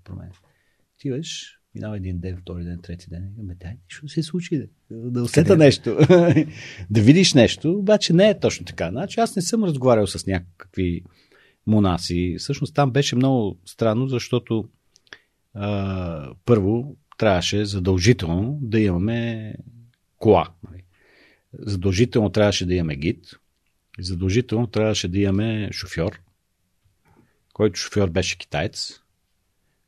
Ти 0.99 1.11
виж, 1.11 1.59
минава 1.75 1.97
един 1.97 2.21
ден, 2.21 2.37
втори 2.41 2.65
ден, 2.65 2.79
трети 2.83 3.11
ден. 3.11 3.33
Ме, 3.39 3.55
дай 3.55 3.71
нещо 3.71 4.07
да 4.07 4.09
се 4.09 4.23
случи. 4.23 4.59
Да, 4.59 4.67
да 5.11 5.23
усета 5.23 5.57
нещо. 5.57 5.97
да 6.91 7.01
видиш 7.01 7.35
нещо, 7.35 7.73
обаче 7.73 8.13
не 8.13 8.29
е 8.29 8.41
точно 8.41 8.67
така. 8.67 8.91
Значи 8.91 9.21
аз 9.21 9.37
не 9.37 9.43
съм 9.43 9.65
разговарял 9.65 10.07
с 10.07 10.27
някакви 10.27 11.03
монаси. 11.67 12.37
Всъщност 12.39 12.75
там 12.75 12.91
беше 12.91 13.17
много 13.17 13.59
странно, 13.65 14.09
защото 14.09 14.69
а, 15.55 16.31
първо 16.45 16.97
трябваше 17.19 17.65
задължително 17.65 18.59
да 18.63 18.81
имаме 18.81 19.55
кола. 20.19 20.49
Нали? 20.71 20.83
задължително 21.59 22.31
трябваше 22.31 22.67
да 22.67 22.75
имаме 22.75 22.97
гид, 22.97 23.31
задължително 23.99 24.67
трябваше 24.67 25.09
да 25.09 25.19
имаме 25.19 25.69
шофьор, 25.73 26.21
който 27.53 27.81
шофьор 27.81 28.11
беше 28.11 28.39
китаец, 28.39 29.01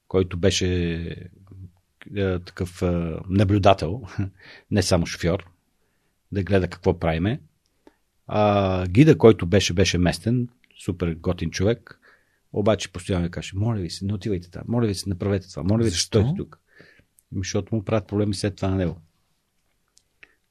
който 0.09 0.37
беше 0.37 0.95
е, 2.17 2.39
такъв 2.39 2.83
е, 2.83 2.87
наблюдател, 3.29 4.03
не 4.71 4.83
само 4.83 5.07
шофьор, 5.07 5.47
да 6.33 6.43
гледа 6.43 6.69
какво 6.69 6.99
правиме. 6.99 7.41
А 8.27 8.87
гида, 8.87 9.19
който 9.19 9.47
беше, 9.47 9.73
беше 9.73 9.99
местен, 9.99 10.49
супер 10.79 11.15
готин 11.15 11.51
човек, 11.51 12.01
обаче 12.53 12.93
постоянно 12.93 13.25
ми 13.25 13.31
каже, 13.31 13.53
моля 13.55 13.81
ви 13.81 13.91
се, 13.91 14.05
не 14.05 14.15
отивайте 14.15 14.51
там, 14.51 14.63
моля 14.69 14.87
ви 14.87 14.95
се, 14.95 15.09
направете 15.09 15.49
това, 15.49 15.63
моля 15.63 15.85
ви 15.85 15.91
се, 15.91 15.99
стойте 15.99 16.31
тук. 16.37 16.61
Защото 17.37 17.75
му 17.75 17.85
правят 17.85 18.07
проблеми 18.07 18.35
след 18.35 18.57
това 18.57 18.69
на 18.69 18.77
него. 18.77 19.01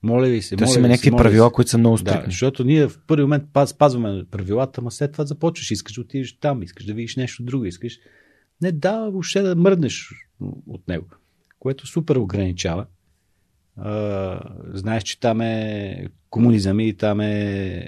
Моля 0.03 0.27
ви 0.27 0.41
се. 0.41 0.55
Тоест 0.55 0.75
има 0.75 0.87
някакви 0.87 1.11
правила, 1.11 1.51
които 1.51 1.71
са 1.71 1.77
много 1.77 1.97
стрикни. 1.97 2.19
Да, 2.19 2.25
защото 2.25 2.63
ние 2.63 2.87
в 2.87 2.99
първи 3.07 3.23
момент 3.23 3.43
спазваме 3.65 4.25
правилата, 4.31 4.81
ама 4.81 4.91
след 4.91 5.11
това 5.11 5.25
започваш, 5.25 5.71
искаш 5.71 5.93
да 5.93 6.01
отидеш 6.01 6.37
там, 6.37 6.63
искаш 6.63 6.85
да 6.85 6.93
видиш 6.93 7.15
нещо 7.15 7.43
друго, 7.43 7.65
искаш. 7.65 7.99
Не 8.61 8.71
да, 8.71 8.99
въобще 8.99 9.41
да 9.41 9.55
мръднеш 9.55 10.09
от 10.67 10.87
него, 10.87 11.07
което 11.59 11.87
супер 11.87 12.15
ограничава. 12.15 12.85
А, 13.77 14.39
знаеш, 14.73 15.03
че 15.03 15.19
там 15.19 15.41
е 15.41 16.07
комунизъм 16.29 16.79
и 16.79 16.93
там 16.97 17.21
е 17.21 17.87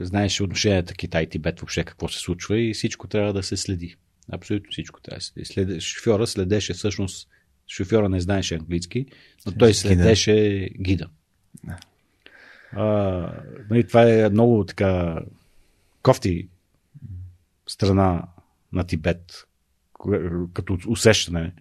знаеш 0.00 0.40
отношенията 0.40 0.94
Китай-Тибет 0.94 1.60
въобще 1.60 1.84
какво 1.84 2.08
се 2.08 2.18
случва 2.18 2.58
и 2.60 2.74
всичко 2.74 3.08
трябва 3.08 3.32
да 3.32 3.42
се 3.42 3.56
следи. 3.56 3.96
Абсолютно 4.32 4.72
всичко 4.72 5.00
трябва 5.00 5.18
да 5.18 5.24
се 5.24 5.44
следи. 5.44 5.80
Шофьора 5.80 6.26
следеше 6.26 6.72
всъщност 6.72 7.28
шофьора 7.68 8.08
не 8.08 8.20
знаеше 8.20 8.54
английски, 8.54 9.06
но 9.46 9.52
той 9.52 9.74
следеше 9.74 10.68
гида. 10.80 11.08
Да. 11.64 11.78
А, 12.72 12.84
нали, 13.70 13.86
това 13.86 14.10
е 14.10 14.28
много 14.28 14.64
така 14.64 15.20
кофти 16.02 16.48
страна 17.66 18.22
на 18.72 18.84
Тибет, 18.84 19.46
като 20.54 20.78
усещане. 20.88 21.52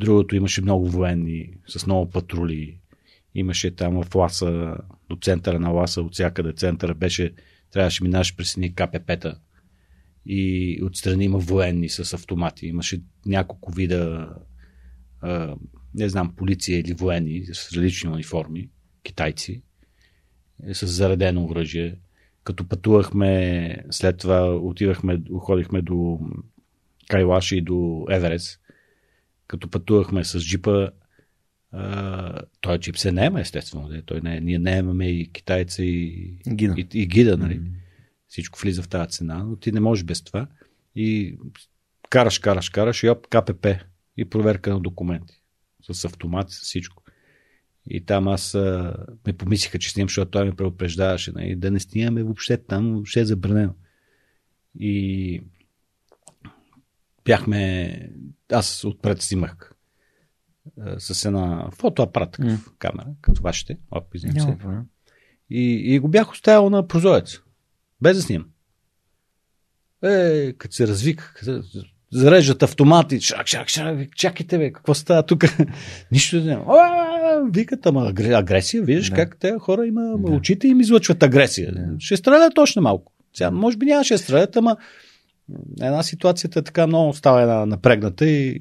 Другото 0.00 0.36
имаше 0.36 0.62
много 0.62 0.88
военни, 0.90 1.50
с 1.66 1.86
много 1.86 2.10
патрули. 2.10 2.78
Имаше 3.34 3.76
там 3.76 4.02
в 4.02 4.14
Ласа, 4.14 4.76
до 5.08 5.16
центъра 5.16 5.60
на 5.60 5.68
Ласа, 5.68 6.02
от 6.02 6.14
всякъде 6.14 6.52
центъра 6.52 6.94
беше, 6.94 7.32
трябваше 7.70 8.04
минаш 8.04 8.36
през 8.36 8.56
едни 8.56 8.74
КПП-та. 8.74 9.38
И 10.26 10.80
отстрани 10.82 11.24
има 11.24 11.38
военни 11.38 11.88
с 11.88 12.14
автомати. 12.14 12.66
Имаше 12.66 13.00
няколко 13.26 13.72
вида 13.72 14.28
не 15.94 16.08
знам, 16.08 16.34
полиция 16.36 16.78
или 16.78 16.94
военни 16.94 17.44
с 17.52 17.72
различни 17.72 18.10
униформи, 18.10 18.68
китайци, 19.02 19.62
е, 20.66 20.74
с 20.74 20.86
заредено 20.86 21.44
оръжие. 21.44 21.96
Като 22.44 22.68
пътувахме, 22.68 23.76
след 23.90 24.18
това 24.18 24.56
отивахме, 24.56 25.22
уходихме 25.30 25.82
до 25.82 26.20
Кайлаш 27.08 27.52
и 27.52 27.60
до 27.60 28.06
Еверес. 28.10 28.58
Като 29.46 29.70
пътувахме 29.70 30.24
с 30.24 30.40
джипа, 30.40 30.90
той 32.60 32.78
джип 32.78 32.98
се 32.98 33.12
наема, 33.12 33.40
естествено. 33.40 34.02
Той 34.06 34.20
не, 34.20 34.40
ние 34.40 34.58
наемаме 34.58 35.08
и 35.08 35.32
китайца 35.32 35.84
и 35.84 36.36
гида. 36.48 36.74
И, 36.76 36.86
и 36.94 37.06
гида 37.06 37.36
нали? 37.36 37.60
Mm-hmm. 37.60 37.72
Всичко 38.28 38.58
влиза 38.58 38.82
в 38.82 38.88
тази 38.88 39.10
цена, 39.10 39.44
но 39.44 39.56
ти 39.56 39.72
не 39.72 39.80
можеш 39.80 40.04
без 40.04 40.22
това. 40.22 40.46
И 40.94 41.38
караш, 42.10 42.38
караш, 42.38 42.70
караш 42.70 43.02
и 43.02 43.08
оп, 43.08 43.26
КПП 43.26 43.66
и 44.16 44.24
проверка 44.24 44.72
на 44.72 44.80
документи. 44.80 45.42
С 45.92 46.04
автомат, 46.04 46.50
с 46.50 46.60
всичко. 46.60 47.02
И 47.86 48.04
там 48.04 48.28
аз 48.28 48.54
а, 48.54 48.96
ме 49.26 49.32
помислиха, 49.32 49.78
че 49.78 49.90
снимам, 49.90 50.08
защото 50.08 50.30
той 50.30 50.44
ме 50.44 50.56
предупреждаваше. 50.56 51.32
Нали, 51.32 51.56
да 51.56 51.70
не 51.70 51.80
снимаме 51.80 52.22
въобще 52.22 52.56
там, 52.56 52.92
въобще 52.92 53.20
е 53.20 53.24
забранено. 53.24 53.74
И 54.78 55.42
бяхме... 57.24 58.10
Аз 58.52 58.84
отпред 58.84 59.22
снимах 59.22 59.73
с 60.98 61.24
една 61.24 61.68
фотоапарат, 61.72 62.32
такъв 62.32 62.66
mm. 62.66 62.78
камера, 62.78 63.06
като 63.20 63.42
вашите. 63.42 63.78
Оп, 63.90 64.04
се. 64.18 64.56
И, 65.50 65.94
и 65.94 65.98
го 65.98 66.08
бях 66.08 66.32
оставил 66.32 66.70
на 66.70 66.88
прозорец. 66.88 67.38
Без 68.02 68.16
да 68.16 68.22
снимам. 68.22 68.48
Е, 70.04 70.52
като 70.52 70.74
се 70.74 70.88
развиках, 70.88 71.42
зареждат 72.12 72.62
автомати, 72.62 73.20
шак, 73.20 73.46
шак, 73.46 73.68
шак, 73.68 74.16
чакайте 74.16 74.58
бе, 74.58 74.72
какво 74.72 74.94
става 74.94 75.22
тук? 75.22 75.44
Нищо 76.12 76.36
не 76.36 76.58
викат, 77.50 77.86
ама 77.86 78.12
агресия, 78.18 78.82
виждаш 78.82 79.10
да. 79.10 79.16
как 79.16 79.36
те 79.38 79.54
хора 79.58 79.86
има, 79.86 80.18
да. 80.18 80.32
очите 80.32 80.68
им 80.68 80.80
излъчват 80.80 81.22
агресия. 81.22 81.72
Да. 81.72 81.96
Ще 81.98 82.16
стрелят 82.16 82.54
точно 82.54 82.82
малко. 82.82 83.12
Сега, 83.34 83.50
може 83.50 83.76
би 83.76 83.86
нямаше 83.86 84.18
стрелят, 84.18 84.56
ама 84.56 84.76
една 85.80 86.02
ситуацията 86.02 86.58
е 86.58 86.62
така 86.62 86.86
много 86.86 87.14
става 87.14 87.42
една 87.42 87.66
напрегната 87.66 88.26
и 88.26 88.60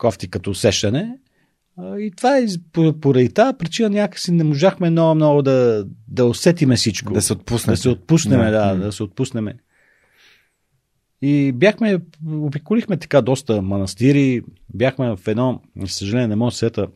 кофти 0.00 0.30
като 0.30 0.50
усещане. 0.50 1.18
И 1.98 2.12
това 2.16 2.38
е 2.38 2.46
поради 3.00 3.28
тази 3.28 3.58
причина 3.58 3.90
някакси 3.90 4.32
не 4.32 4.44
можахме 4.44 4.90
много, 4.90 5.14
много 5.14 5.42
да, 5.42 5.86
да 6.08 6.26
усетиме 6.26 6.76
всичко. 6.76 7.12
Да 7.12 7.22
се 7.22 7.32
отпуснем. 7.32 7.72
Да 7.72 7.76
се 7.76 7.88
отпуснем, 7.88 8.40
да, 8.40 8.50
да, 8.50 8.76
да 8.76 8.92
се 8.92 9.02
отпуснем. 9.02 9.48
И 11.22 11.52
бяхме, 11.52 11.98
обиколихме 12.26 12.96
така 12.96 13.22
доста 13.22 13.62
манастири, 13.62 14.42
бяхме 14.74 15.16
в 15.16 15.28
едно, 15.28 15.62
съжаление 15.86 16.28
не 16.28 16.36
мога 16.36 16.50
да 16.50 16.56
сета, 16.56 16.88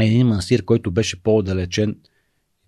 един 0.00 0.26
манастир, 0.26 0.64
който 0.64 0.90
беше 0.90 1.22
по-далечен. 1.22 1.96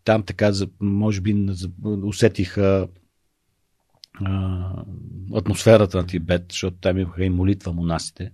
Там 0.05 0.23
така, 0.23 0.53
може 0.81 1.21
би, 1.21 1.47
усетих 1.85 2.59
а, 2.59 2.89
а, 4.25 4.85
атмосферата 5.35 5.99
на 5.99 6.07
Тибет, 6.07 6.47
защото 6.51 6.77
там 6.77 6.99
имаха 6.99 7.25
и 7.25 7.31
молитва 7.31 7.73
монасите. 7.73 8.31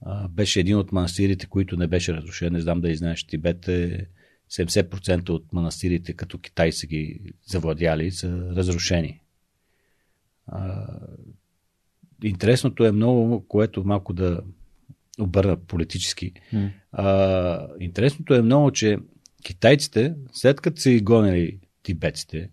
А, 0.00 0.28
беше 0.28 0.60
един 0.60 0.76
от 0.76 0.92
манастирите, 0.92 1.46
които 1.46 1.76
не 1.76 1.86
беше 1.86 2.14
разрушен. 2.14 2.52
Не 2.52 2.60
знам 2.60 2.80
да 2.80 2.90
и 2.90 2.96
знаеш, 2.96 3.24
Тибет 3.24 3.68
е 3.68 4.06
70% 4.50 5.28
от 5.28 5.52
манастирите, 5.52 6.12
като 6.12 6.38
Китай 6.38 6.72
са 6.72 6.86
ги 6.86 7.20
завладяли, 7.46 8.10
са 8.10 8.50
разрушени. 8.56 9.20
А, 10.46 10.86
интересното 12.22 12.84
е 12.84 12.92
много, 12.92 13.48
което 13.48 13.84
малко 13.84 14.12
да 14.12 14.40
обърна 15.18 15.56
политически. 15.56 16.32
Mm. 16.52 16.72
А, 16.92 17.68
интересното 17.80 18.34
е 18.34 18.42
много, 18.42 18.70
че 18.70 18.98
китайците, 19.44 20.14
след 20.32 20.60
като 20.60 20.80
са 20.80 20.90
изгонили 20.90 21.58
тибетците 21.82 22.50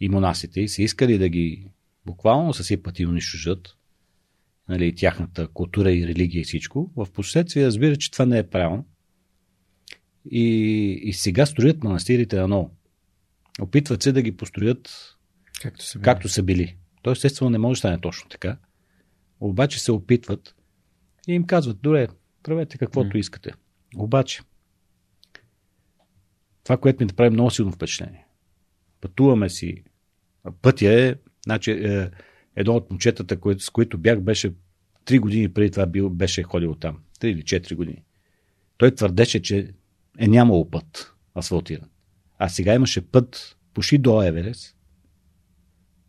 и 0.00 0.08
монасите 0.08 0.60
и 0.60 0.68
са 0.68 0.82
искали 0.82 1.18
да 1.18 1.28
ги 1.28 1.70
буквално 2.06 2.54
съсипат 2.54 2.98
и 2.98 3.06
унищожат, 3.06 3.76
нали, 4.68 4.94
тяхната 4.94 5.48
култура 5.48 5.92
и 5.92 6.06
религия 6.06 6.40
и 6.40 6.44
всичко, 6.44 6.90
в 6.96 7.06
последствие 7.12 7.66
разбира, 7.66 7.96
че 7.96 8.10
това 8.10 8.26
не 8.26 8.38
е 8.38 8.48
правилно. 8.48 8.86
И, 10.30 10.44
и 11.04 11.12
сега 11.12 11.46
строят 11.46 11.84
манастирите 11.84 12.36
на 12.36 12.48
ново. 12.48 12.70
Опитват 13.60 14.02
се 14.02 14.12
да 14.12 14.22
ги 14.22 14.36
построят 14.36 15.14
както 15.62 15.84
са 15.84 15.98
били. 15.98 16.04
Както 16.04 16.28
са 16.28 16.42
били. 16.42 16.76
То 17.02 17.10
естествено 17.10 17.50
не 17.50 17.58
може 17.58 17.78
да 17.78 17.78
стане 17.78 18.00
точно 18.00 18.28
така. 18.28 18.58
Обаче 19.40 19.80
се 19.80 19.92
опитват 19.92 20.54
и 21.28 21.32
им 21.32 21.44
казват, 21.44 21.80
добре, 21.82 22.08
правете 22.42 22.78
каквото 22.78 23.16
mm. 23.16 23.20
искате. 23.20 23.52
Обаче, 23.96 24.42
това, 26.64 26.76
което 26.76 27.02
ми 27.02 27.06
направи 27.06 27.30
много 27.30 27.50
силно 27.50 27.72
впечатление. 27.72 28.26
Пътуваме 29.00 29.48
си. 29.48 29.84
Пътя 30.62 31.02
е, 31.02 31.14
значи, 31.46 31.70
е, 31.70 32.10
едно 32.58 32.74
от 32.74 32.90
момчетата, 32.90 33.38
с 33.58 33.70
които 33.70 33.98
бях, 33.98 34.20
беше 34.20 34.52
3 35.06 35.20
години 35.20 35.52
преди 35.52 35.70
това 35.70 35.86
бил, 35.86 36.10
беше 36.10 36.42
ходил 36.42 36.74
там. 36.74 36.98
3 37.20 37.26
или 37.26 37.42
4 37.42 37.74
години. 37.74 38.02
Той 38.76 38.94
твърдеше, 38.94 39.42
че 39.42 39.72
е 40.18 40.28
нямало 40.28 40.70
път 40.70 41.14
асфалтиран. 41.36 41.88
А 42.38 42.48
сега 42.48 42.74
имаше 42.74 43.00
път 43.00 43.56
почти 43.74 43.98
до 43.98 44.22
Еверес, 44.22 44.74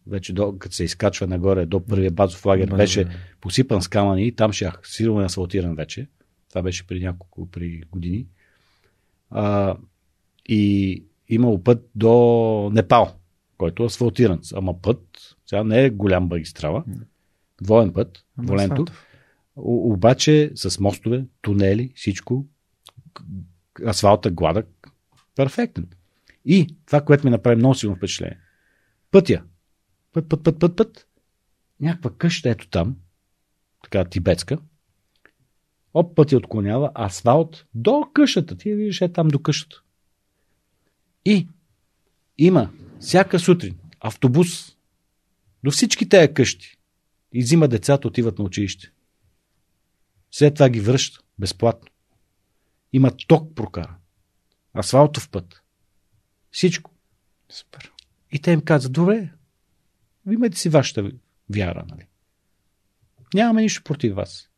вече 0.08 0.34
до, 0.34 0.58
като 0.58 0.76
се 0.76 0.84
изкачва 0.84 1.28
нагоре 1.28 1.66
до 1.66 1.86
първия 1.86 2.12
базов 2.12 2.46
лагер, 2.46 2.68
беше 2.68 3.08
посипан 3.42 3.82
с 3.82 3.88
камъни 3.88 4.28
и 4.28 4.32
там 4.32 4.54
ще 4.54 4.72
силно 4.84 5.22
е 5.22 5.26
асфалтиран 5.26 5.76
вече. 5.76 6.08
Това 6.50 6.62
беше 6.62 6.88
при 6.88 7.00
няколко 7.00 7.52
при 7.52 7.82
години. 7.92 8.28
А, 9.30 9.78
и 10.48 11.04
имало 11.28 11.64
път 11.64 11.90
до 11.96 12.72
Непал, 12.74 13.19
който 13.60 13.84
е 13.84 13.86
асфалтиран. 13.86 14.42
Ама 14.54 14.82
път, 14.82 15.36
сега 15.46 15.64
не 15.64 15.86
е 15.86 15.90
голям 15.90 16.28
магистрала, 16.28 16.84
двоен 17.62 17.94
път, 17.94 18.26
дволентов. 18.38 19.08
Обаче 19.56 20.52
с 20.56 20.80
мостове, 20.80 21.26
тунели, 21.42 21.92
всичко, 21.96 22.46
асфалта 23.88 24.32
гладък, 24.32 24.68
перфектен. 25.36 25.88
И 26.46 26.76
това, 26.86 27.02
което 27.02 27.28
ми 27.28 27.32
направи 27.32 27.56
много 27.56 27.76
силно 27.76 27.96
впечатление. 27.96 28.40
Пътя, 29.12 29.44
път, 30.14 30.30
път, 30.30 30.44
път, 30.44 30.60
път, 30.60 30.76
път. 30.76 31.08
Някаква 31.80 32.12
къща 32.18 32.50
ето 32.50 32.70
там, 32.70 32.96
така 33.84 34.06
тибетска. 34.06 34.58
Оп, 35.94 36.16
пътя 36.16 36.38
отклонява, 36.38 36.92
асфалт 36.96 37.66
до 37.74 38.10
къщата. 38.14 38.58
Ти 38.58 38.70
я 38.70 38.76
виждаш 38.76 39.02
е 39.02 39.14
там 39.14 39.28
до 39.28 39.40
къщата. 39.40 39.82
И 41.26 41.48
има 42.38 42.70
всяка 43.00 43.40
сутрин 43.40 43.78
автобус 44.00 44.76
до 45.64 45.72
всички 45.72 46.10
тези 46.10 46.34
къщи 46.34 46.78
и 47.34 47.42
взима 47.42 47.68
децата, 47.68 48.08
отиват 48.08 48.40
на 48.40 48.46
училище. 48.46 48.92
След 50.32 50.54
това 50.54 50.70
ги 50.70 50.80
връща 50.80 51.20
безплатно. 51.40 51.92
Има 52.94 53.12
ток 53.28 53.56
прокара. 53.56 53.96
Асфалтов 54.78 55.30
път. 55.30 55.64
Всичко. 56.52 56.92
Супер. 57.50 57.92
И 58.32 58.40
те 58.40 58.52
им 58.52 58.62
казват, 58.62 58.94
добре, 58.94 59.30
имайте 60.32 60.58
си 60.58 60.70
вашата 60.70 61.12
вяра, 61.50 61.86
нали? 61.90 62.06
Нямаме 63.34 63.62
нищо 63.62 63.84
против 63.84 64.16
вас. 64.16 64.50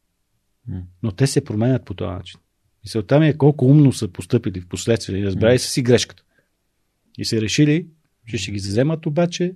Но 1.03 1.11
те 1.11 1.27
се 1.27 1.43
променят 1.43 1.85
по 1.85 1.93
този 1.93 2.11
начин. 2.11 2.39
Мисълта 2.83 3.19
ми 3.19 3.27
е 3.27 3.37
колко 3.37 3.65
умно 3.65 3.93
са 3.93 4.07
поступили 4.07 4.61
в 4.61 4.67
последствие 4.67 5.19
и 5.19 5.25
разбрали 5.25 5.59
са 5.59 5.69
си 5.69 5.81
грешката. 5.81 6.23
И 7.17 7.25
са 7.25 7.41
решили, 7.41 7.87
че 8.27 8.37
ще 8.37 8.51
ги 8.51 8.57
вземат 8.57 9.05
обаче 9.05 9.55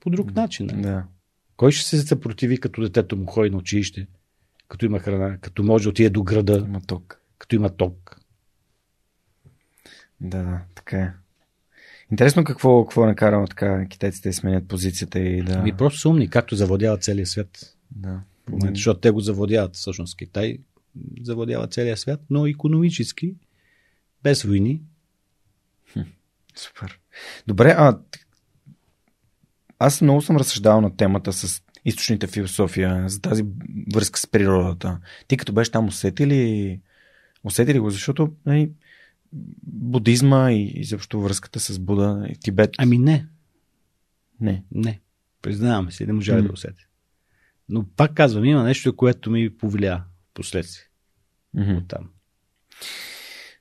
по 0.00 0.10
друг 0.10 0.34
начин. 0.34 0.66
нали? 0.66 0.82
Да. 0.82 1.04
Кой 1.56 1.72
ще 1.72 1.88
се 1.88 2.02
съпротиви, 2.02 2.58
като 2.60 2.82
детето 2.82 3.16
му 3.16 3.26
ходи 3.26 3.50
на 3.50 3.56
училище, 3.56 4.06
като 4.68 4.86
има 4.86 4.98
храна, 4.98 5.38
като 5.38 5.62
може 5.62 5.82
да 5.82 5.88
отиде 5.90 6.10
до 6.10 6.22
града, 6.22 6.64
Има 6.68 6.80
ток. 6.80 7.20
като 7.38 7.54
има 7.56 7.76
ток? 7.76 8.18
Да, 10.20 10.42
да, 10.42 10.60
така 10.74 10.98
е. 10.98 11.12
Интересно 12.10 12.44
какво, 12.44 12.84
какво 12.84 13.06
накарало 13.06 13.46
така 13.46 13.86
китайците 13.88 14.28
да 14.28 14.32
сменят 14.32 14.68
позицията 14.68 15.18
и 15.20 15.42
да... 15.42 15.52
Ами 15.52 15.76
просто 15.76 16.00
са 16.00 16.08
умни, 16.08 16.28
както 16.30 16.56
завладяват 16.56 17.02
целия 17.02 17.26
свят. 17.26 17.76
да. 17.90 18.22
в 18.48 18.50
момента, 18.50 18.74
защото 18.74 19.00
те 19.00 19.10
го 19.10 19.20
завладяват. 19.20 19.76
Всъщност 19.76 20.16
Китай 20.16 20.58
завладява 21.22 21.66
целия 21.68 21.96
свят, 21.96 22.20
но 22.30 22.46
економически, 22.46 23.34
без 24.22 24.42
войни. 24.42 24.82
Супер. 26.54 26.98
Добре, 27.46 27.74
а 27.78 27.98
аз 29.78 30.00
много 30.00 30.22
съм 30.22 30.36
разсъждавал 30.36 30.80
на 30.80 30.96
темата 30.96 31.32
с 31.32 31.62
източните 31.84 32.26
философия, 32.26 33.08
за 33.08 33.20
тази 33.20 33.44
връзка 33.94 34.20
с 34.20 34.26
природата. 34.26 34.98
Ти 35.28 35.36
като 35.36 35.52
беше 35.52 35.70
там 35.70 35.88
усети 35.88 36.26
ли, 36.26 36.80
усети 37.44 37.74
ли 37.74 37.78
го? 37.78 37.90
Защото 37.90 38.32
нали, 38.46 38.70
будизма 39.62 40.52
и 40.52 40.72
изобщо 40.74 41.20
връзката 41.20 41.60
с 41.60 41.78
Буда 41.78 42.26
и 42.28 42.36
Тибет. 42.36 42.70
Ами 42.78 42.98
не, 42.98 43.26
Не. 44.40 44.64
не. 44.72 45.00
Признаваме 45.42 45.90
си, 45.90 46.06
не 46.06 46.12
можах 46.12 46.36
М. 46.36 46.42
да 46.42 46.52
усетя. 46.52 46.84
Но 47.68 47.86
пак 47.96 48.14
казвам, 48.14 48.44
има 48.44 48.62
нещо, 48.62 48.96
което 48.96 49.30
ми 49.30 49.56
повлия 49.56 50.04
в 50.30 50.34
последствие 50.34 50.84
Мгм. 51.54 51.78
там. 51.88 52.08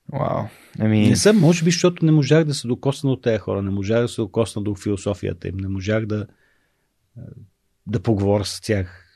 Вау. 0.09 0.45
Ами, 0.79 1.09
Не 1.09 1.15
съм, 1.15 1.39
може 1.39 1.63
би, 1.63 1.71
защото 1.71 2.05
не 2.05 2.11
можах 2.11 2.43
да 2.43 2.53
се 2.53 2.67
докосна 2.67 3.09
до 3.09 3.15
тези 3.15 3.37
хора, 3.37 3.61
не 3.61 3.71
можах 3.71 4.01
да 4.01 4.07
се 4.07 4.21
докосна 4.21 4.61
до 4.61 4.75
философията 4.75 5.47
им, 5.47 5.57
не 5.57 5.67
можах 5.67 6.05
да, 6.05 6.27
да 7.87 7.99
поговоря 7.99 8.45
с 8.45 8.61
тях. 8.61 9.07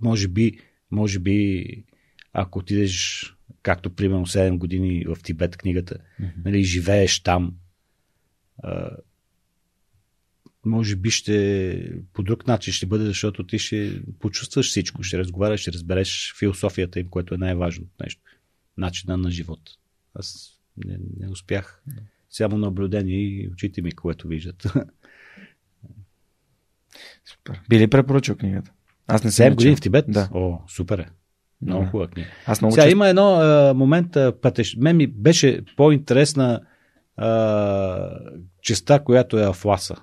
Може 0.00 0.28
би, 0.28 0.60
може 0.90 1.18
би, 1.18 1.66
ако 2.32 2.58
отидеш, 2.58 3.24
както 3.62 3.90
примерно 3.94 4.26
7 4.26 4.58
години 4.58 5.04
в 5.08 5.22
Тибет 5.22 5.56
книгата, 5.56 5.96
Мгм. 6.20 6.30
нали, 6.44 6.64
живееш 6.64 7.20
там, 7.20 7.54
а, 8.62 8.90
може 10.66 10.96
би 10.96 11.10
ще 11.10 11.92
по 12.12 12.22
друг 12.22 12.46
начин 12.46 12.72
ще 12.72 12.86
бъде, 12.86 13.04
защото 13.04 13.46
ти 13.46 13.58
ще 13.58 14.02
почувстваш 14.18 14.68
всичко, 14.68 15.02
ще 15.02 15.18
разговаряш, 15.18 15.60
ще 15.60 15.72
разбереш 15.72 16.34
философията 16.38 17.00
им, 17.00 17.08
което 17.08 17.34
е 17.34 17.38
най-важното 17.38 17.90
нещо. 18.00 18.22
Начина 18.76 19.16
на 19.16 19.30
живот. 19.30 19.60
Аз 20.18 20.54
не, 20.84 20.98
не 21.20 21.28
успях. 21.28 21.82
Само 22.30 22.58
наблюдение 22.58 23.18
и 23.18 23.48
очите 23.52 23.82
ми, 23.82 23.92
което 23.92 24.28
виждат. 24.28 24.62
супер. 27.24 27.60
Би 27.68 27.78
ли 27.78 27.86
препоръчал 27.86 28.36
книгата? 28.36 28.72
Аз 29.06 29.24
не 29.24 29.30
съм 29.30 29.44
7 29.44 29.48
я 29.48 29.54
години 29.54 29.76
в 29.76 29.80
Тибет? 29.80 30.04
Да. 30.08 30.28
О, 30.32 30.58
супер 30.68 30.98
е. 30.98 31.06
Много 31.62 31.84
Да. 31.84 31.90
хубава 31.90 32.08
книга. 32.08 32.28
Аз 32.46 32.60
много 32.60 32.74
Сега 32.74 32.82
често... 32.84 32.92
има 32.92 33.08
едно 33.08 33.30
а, 33.34 33.74
момент, 33.74 34.16
а, 34.16 34.32
пътеш... 34.40 34.76
мен 34.76 34.96
ми 34.96 35.06
беше 35.06 35.60
по-интересна 35.76 36.60
а, 37.16 38.10
частта, 38.62 38.98
която 38.98 39.38
е 39.38 39.48
Афласа. 39.48 39.96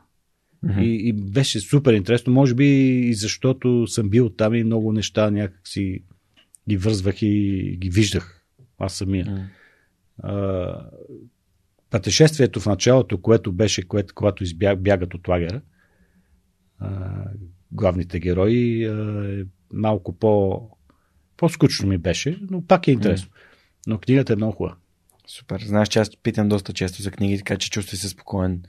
Мгм. 0.63 0.80
И, 0.82 1.09
и 1.09 1.13
беше 1.13 1.59
супер 1.59 1.93
интересно. 1.93 2.34
Може 2.34 2.53
би 2.55 2.66
и 3.09 3.13
защото 3.13 3.88
съм 3.88 4.09
бил 4.09 4.30
там 4.30 4.53
и 4.53 4.63
много 4.63 4.91
неща 4.93 5.32
някакси 5.32 6.03
ги 6.70 6.78
вързвах 6.78 7.22
и 7.22 7.76
ги 7.80 7.89
виждах. 7.89 8.41
Аз 8.80 8.93
самия. 8.93 9.26
М. 9.26 9.47
Пътешествието 11.89 12.59
в 12.59 12.66
началото, 12.66 13.22
което 13.22 13.51
беше, 13.51 13.88
което, 13.88 14.13
когато 14.13 14.43
избяг, 14.43 14.82
бягат 14.82 15.13
от 15.13 15.28
лагера, 15.28 15.61
а, 16.80 17.24
главните 17.72 18.20
герои, 18.20 18.86
а, 18.86 19.26
е 19.39 19.43
малко 19.74 20.13
по, 20.13 20.61
по-скучно 21.38 21.88
ми 21.89 21.97
беше, 21.97 22.39
но 22.51 22.61
пак 22.61 22.88
е 22.88 22.91
интересно. 22.91 23.32
Но 23.88 23.97
книгата 23.97 24.34
е 24.34 24.36
много 24.36 24.53
хубава. 24.53 24.76
Супер. 25.28 25.61
Знаеш, 25.66 25.88
че 25.88 25.99
аз 25.99 26.18
питам 26.18 26.49
доста 26.49 26.74
често 26.74 27.01
за 27.01 27.11
книги, 27.11 27.38
така 27.38 27.57
че 27.57 27.70
чувствай 27.70 27.99
се 27.99 28.09
спокоен. 28.09 28.63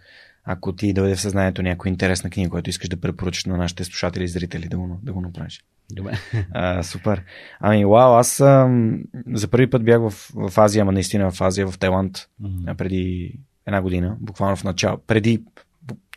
Ако 0.45 0.77
ти 0.77 0.93
дойде 0.93 1.17
в 1.17 1.21
съзнанието 1.21 1.63
някоя 1.63 1.91
интересна 1.91 2.31
книга, 2.31 2.51
която 2.51 2.71
искаш 2.71 2.89
да 2.89 3.01
препоръчаш 3.01 3.45
на 3.45 3.57
нашите 3.57 3.85
слушатели 3.85 4.25
и 4.25 4.29
зрители, 4.29 4.69
да 4.69 4.79
го, 4.79 5.01
да 5.03 5.13
го 5.13 5.21
направиш. 5.21 5.65
Добре. 5.93 6.19
А, 6.53 6.83
супер. 6.83 7.23
Ами, 7.61 7.85
вау, 7.85 8.15
аз 8.15 8.41
ам, 8.41 9.03
за 9.33 9.49
първи 9.49 9.71
път 9.71 9.85
бях 9.85 10.01
в, 10.01 10.11
в 10.35 10.59
Азия, 10.59 10.83
ама 10.83 10.93
наистина 10.93 11.31
в 11.31 11.41
Азия, 11.41 11.69
в 11.71 11.79
Тайланд, 11.79 12.19
а, 12.67 12.75
преди 12.75 13.35
една 13.67 13.83
година, 13.83 14.17
буквално 14.21 14.57
в 14.57 14.65
начало, 14.65 14.99
преди, 15.07 15.43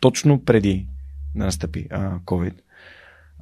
точно 0.00 0.44
преди 0.44 0.86
да 1.34 1.44
настъпи 1.44 1.86
а, 1.90 2.18
COVID. 2.18 2.54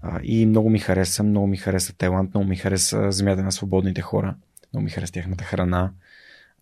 А, 0.02 0.20
и 0.22 0.46
много 0.46 0.70
ми 0.70 0.78
хареса, 0.78 1.22
много 1.22 1.46
ми 1.46 1.56
хареса 1.56 1.96
Тайланд, 1.96 2.34
много 2.34 2.48
ми 2.48 2.56
хареса 2.56 3.12
земята 3.12 3.42
на 3.42 3.52
свободните 3.52 4.00
хора, 4.00 4.34
много 4.72 4.84
ми 4.84 4.90
хареса 4.90 5.12
тяхната 5.12 5.44
храна, 5.44 5.92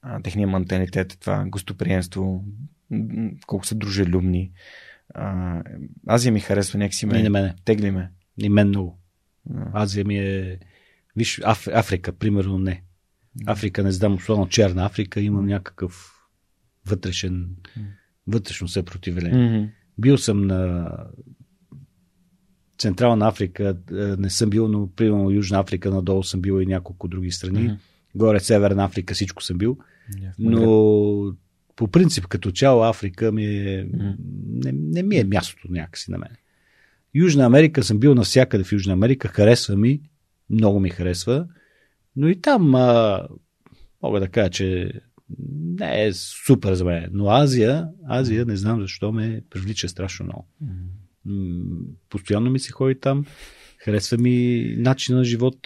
а, 0.03 0.23
техния 0.23 0.49
менталитет, 0.49 1.17
това 1.21 1.45
гостоприемство, 1.47 2.45
колко 3.47 3.67
са 3.67 3.75
дружелюбни. 3.75 4.51
А, 5.15 5.63
Азия 6.07 6.33
ми 6.33 6.41
харесва, 6.41 6.79
някакси 6.79 7.07
ме 7.07 7.23
на 7.23 7.31
мене. 7.31 7.55
тегли 7.65 7.91
ме. 7.91 8.11
И 8.39 8.49
мен 8.49 8.69
много. 8.69 8.99
Азия 9.73 10.05
ми 10.05 10.19
е... 10.19 10.59
Виж, 11.17 11.41
Аф... 11.45 11.69
Африка, 11.73 12.13
примерно, 12.13 12.59
не. 12.59 12.83
Африка, 13.47 13.83
не 13.83 13.93
знам, 13.93 14.15
особено 14.15 14.49
Черна 14.49 14.87
Африка, 14.87 15.21
имам 15.21 15.47
някакъв 15.47 16.13
вътрешен, 16.87 17.49
вътрешно 18.27 18.69
съпротивление. 18.69 19.59
Мгм. 19.59 19.69
Бил 19.99 20.19
съм 20.19 20.47
на 20.47 20.91
Централна 22.79 23.29
Африка, 23.29 23.77
е, 23.91 23.95
не 23.95 24.31
съм 24.31 24.51
бил, 24.51 24.69
но 24.69 24.91
примерно 24.97 25.31
Южна 25.31 25.61
Африка, 25.61 25.91
надолу 25.91 26.23
съм 26.23 26.41
бил 26.41 26.61
и 26.61 26.67
няколко 26.67 27.09
други 27.09 27.31
страни. 27.31 27.63
Мгм. 27.63 27.75
Горе 28.15 28.41
Северна 28.41 28.85
Африка, 28.85 29.15
всичко 29.15 29.43
съм 29.43 29.59
бил. 29.59 29.79
Yeah, 30.13 30.33
Но 30.39 31.37
по 31.77 31.89
принцип, 31.89 32.27
като 32.27 32.51
цяло 32.51 32.83
Африка 32.83 33.33
ми 33.33 33.45
е, 33.45 33.89
Мгм. 33.93 34.11
не, 34.47 34.73
не 34.73 35.03
ми 35.03 35.17
е 35.17 35.25
мястото 35.25 35.69
някакси 35.71 36.11
на 36.11 36.19
мен. 36.19 36.31
Южна 37.17 37.45
Америка 37.45 37.83
съм 37.83 37.99
бил 37.99 38.15
навсякъде 38.15 38.65
в 38.65 38.73
Южна 38.73 38.93
Америка, 38.93 39.29
харесва 39.29 39.77
ми, 39.77 40.01
много 40.51 40.81
ми 40.81 40.91
харесва, 40.91 41.47
но 42.17 42.29
и 42.29 42.41
там 42.41 42.75
а, 42.75 43.23
мога 44.03 44.21
да 44.21 44.29
кажа, 44.29 44.51
че 44.51 44.93
не 45.39 46.05
е 46.05 46.13
супер 46.13 46.75
за 46.75 46.85
мен. 46.85 47.09
Но 47.13 47.31
Азия, 47.31 47.89
Азия 48.09 48.47
не 48.47 48.57
знам 48.57 48.81
защо 48.81 49.13
ме 49.13 49.43
привлича 49.51 49.89
страшно 49.89 50.27
много. 50.27 50.49
Постоянно 52.09 52.51
ми 52.51 52.59
се 52.59 52.73
ходи 52.73 53.01
там, 53.01 53.25
харесва 53.79 54.19
ми 54.19 54.67
начин 54.79 55.17
на 55.17 55.25
живот, 55.25 55.57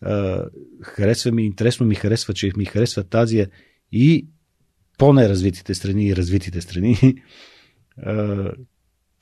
а, 0.00 0.44
харесва 0.82 1.32
ми, 1.32 1.46
интересно 1.46 1.86
ми 1.86 1.94
харесва, 1.94 2.34
че 2.34 2.52
ми 2.56 2.64
харесва 2.64 3.04
Азия 3.12 3.50
и 3.92 4.28
по-неразвитите 4.98 5.74
страни 5.74 6.06
и 6.06 6.16
развитите 6.16 6.60
страни. 6.60 6.96
А, 8.02 8.52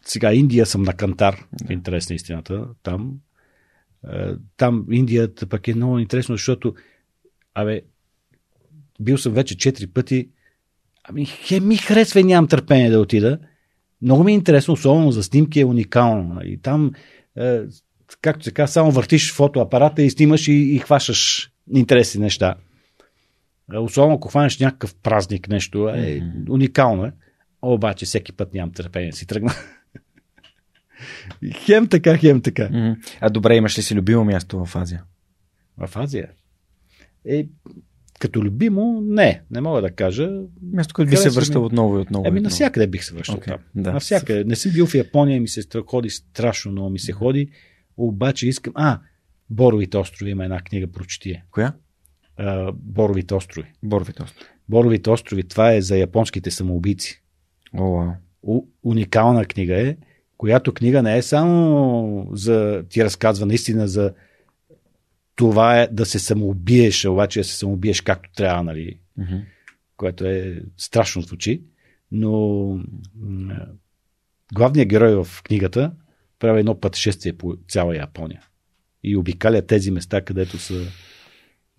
сега 0.04 0.32
Индия 0.32 0.66
съм 0.66 0.82
на 0.82 0.92
Кантар, 0.92 1.44
в 1.66 1.70
интерес 1.70 2.10
на 2.10 2.16
истината, 2.16 2.66
там. 2.82 3.12
А, 4.04 4.36
Там 4.56 4.86
Индията 4.90 5.46
пък 5.46 5.68
е 5.68 5.74
много 5.74 5.98
интересно, 5.98 6.34
защото 6.34 6.74
абе, 7.54 7.82
бил 9.00 9.18
съм 9.18 9.32
вече 9.32 9.56
четири 9.56 9.86
пъти. 9.86 10.28
Ами, 11.04 11.26
хе 11.26 11.60
ми 11.60 11.76
харесва 11.76 12.20
и 12.20 12.24
нямам 12.24 12.48
търпение 12.48 12.90
да 12.90 13.00
отида. 13.00 13.38
Много 14.02 14.24
ми 14.24 14.32
е 14.32 14.34
интересно, 14.34 14.74
особено 14.74 15.12
за 15.12 15.22
снимки 15.22 15.60
е 15.60 15.64
уникално. 15.64 16.40
И 16.44 16.58
там, 16.58 16.92
е, 17.36 17.60
както 18.20 18.44
се 18.44 18.50
казва, 18.50 18.72
само 18.72 18.90
въртиш 18.90 19.34
фотоапарата 19.34 20.02
и 20.02 20.10
снимаш 20.10 20.48
и, 20.48 20.52
и 20.52 20.78
хващаш 20.78 21.50
интересни 21.74 22.20
неща. 22.20 22.54
Е, 23.74 23.78
Особено 23.78 24.14
ако 24.14 24.28
хванеш 24.28 24.58
някакъв 24.58 24.94
празник, 24.94 25.48
нещо, 25.48 25.88
е, 25.88 26.22
уникално 26.50 27.04
е. 27.04 27.12
Обаче 27.62 28.06
всеки 28.06 28.32
път 28.32 28.54
нямам 28.54 28.72
търпение 28.72 29.10
да 29.10 29.16
си 29.16 29.26
тръгна. 29.26 29.52
Хем 31.54 31.88
така, 31.88 32.16
хем 32.16 32.40
така. 32.40 32.96
А 33.20 33.30
добре, 33.30 33.56
имаш 33.56 33.78
ли 33.78 33.82
си 33.82 33.94
любимо 33.94 34.24
място 34.24 34.64
в 34.64 34.76
Азия? 34.76 35.02
В 35.78 35.96
Азия. 35.96 36.28
Е, 37.24 37.46
като 38.20 38.42
любимо, 38.44 39.00
не, 39.04 39.42
не 39.50 39.60
мога 39.60 39.82
да 39.82 39.90
кажа. 39.90 40.30
Място, 40.72 40.94
където 40.94 41.10
би 41.10 41.16
се 41.16 41.30
връщал 41.30 41.60
ми. 41.60 41.66
отново 41.66 41.98
и 41.98 42.00
отново. 42.00 42.24
и 42.24 42.28
Еми, 42.28 42.38
отново. 42.38 42.42
навсякъде 42.50 42.86
бих 42.86 43.04
се 43.04 43.14
връщал 43.14 43.40
там. 43.40 43.58
да. 43.74 43.92
Навсякъде. 43.92 44.44
Не 44.44 44.56
съм 44.56 44.72
бил 44.72 44.86
в 44.86 44.94
Япония, 44.94 45.40
ми 45.40 45.48
се 45.48 45.62
ходи 45.86 46.10
страшно 46.10 46.72
много 46.72 46.90
ми 46.90 46.98
се 46.98 47.12
ходи, 47.12 47.48
обаче 47.96 48.48
искам... 48.48 48.72
А, 48.76 49.00
Боровите 49.50 49.96
острови 49.98 50.30
има 50.30 50.44
една 50.44 50.60
книга, 50.60 50.86
прочети. 50.86 51.42
Коя? 51.50 51.72
А, 52.36 52.72
Боровите 52.72 53.34
острови. 53.34 53.72
Боровите 53.82 54.22
острови. 54.22 54.50
Боровите 54.68 55.10
острови, 55.10 55.42
това 55.42 55.72
е 55.72 55.80
за 55.80 55.96
японските 55.96 56.50
самоубийци. 56.50 57.22
О, 57.78 57.90
вау. 57.92 58.10
У, 58.42 58.66
уникална 58.82 59.44
книга 59.44 59.80
е, 59.88 59.96
която 60.38 60.74
книга 60.74 61.02
не 61.02 61.18
е 61.18 61.22
само 61.22 62.28
за 62.32 62.84
ти 62.88 63.04
разказва 63.04 63.46
наистина 63.46 63.88
за 63.88 64.14
това 65.34 65.80
е 65.80 65.88
да 65.92 66.06
се 66.06 66.18
самоубиеш, 66.18 67.04
обаче 67.04 67.40
да 67.40 67.44
се 67.44 67.56
самоубиеш 67.56 68.00
както 68.00 68.30
трябва, 68.32 68.62
нали? 68.62 68.98
Мгм. 69.18 69.36
което 69.96 70.26
е 70.26 70.62
страшно 70.76 71.22
звучи, 71.22 71.62
но 72.12 72.80
главният 74.54 74.88
герой 74.88 75.24
в 75.24 75.42
книгата 75.42 75.92
прави 76.38 76.60
едно 76.60 76.80
пътешествие 76.80 77.32
по 77.32 77.56
цяла 77.68 77.96
Япония 77.96 78.42
и 79.04 79.16
обикаля 79.16 79.66
тези 79.66 79.90
места, 79.90 80.20
където, 80.20 80.58
са, 80.58 80.86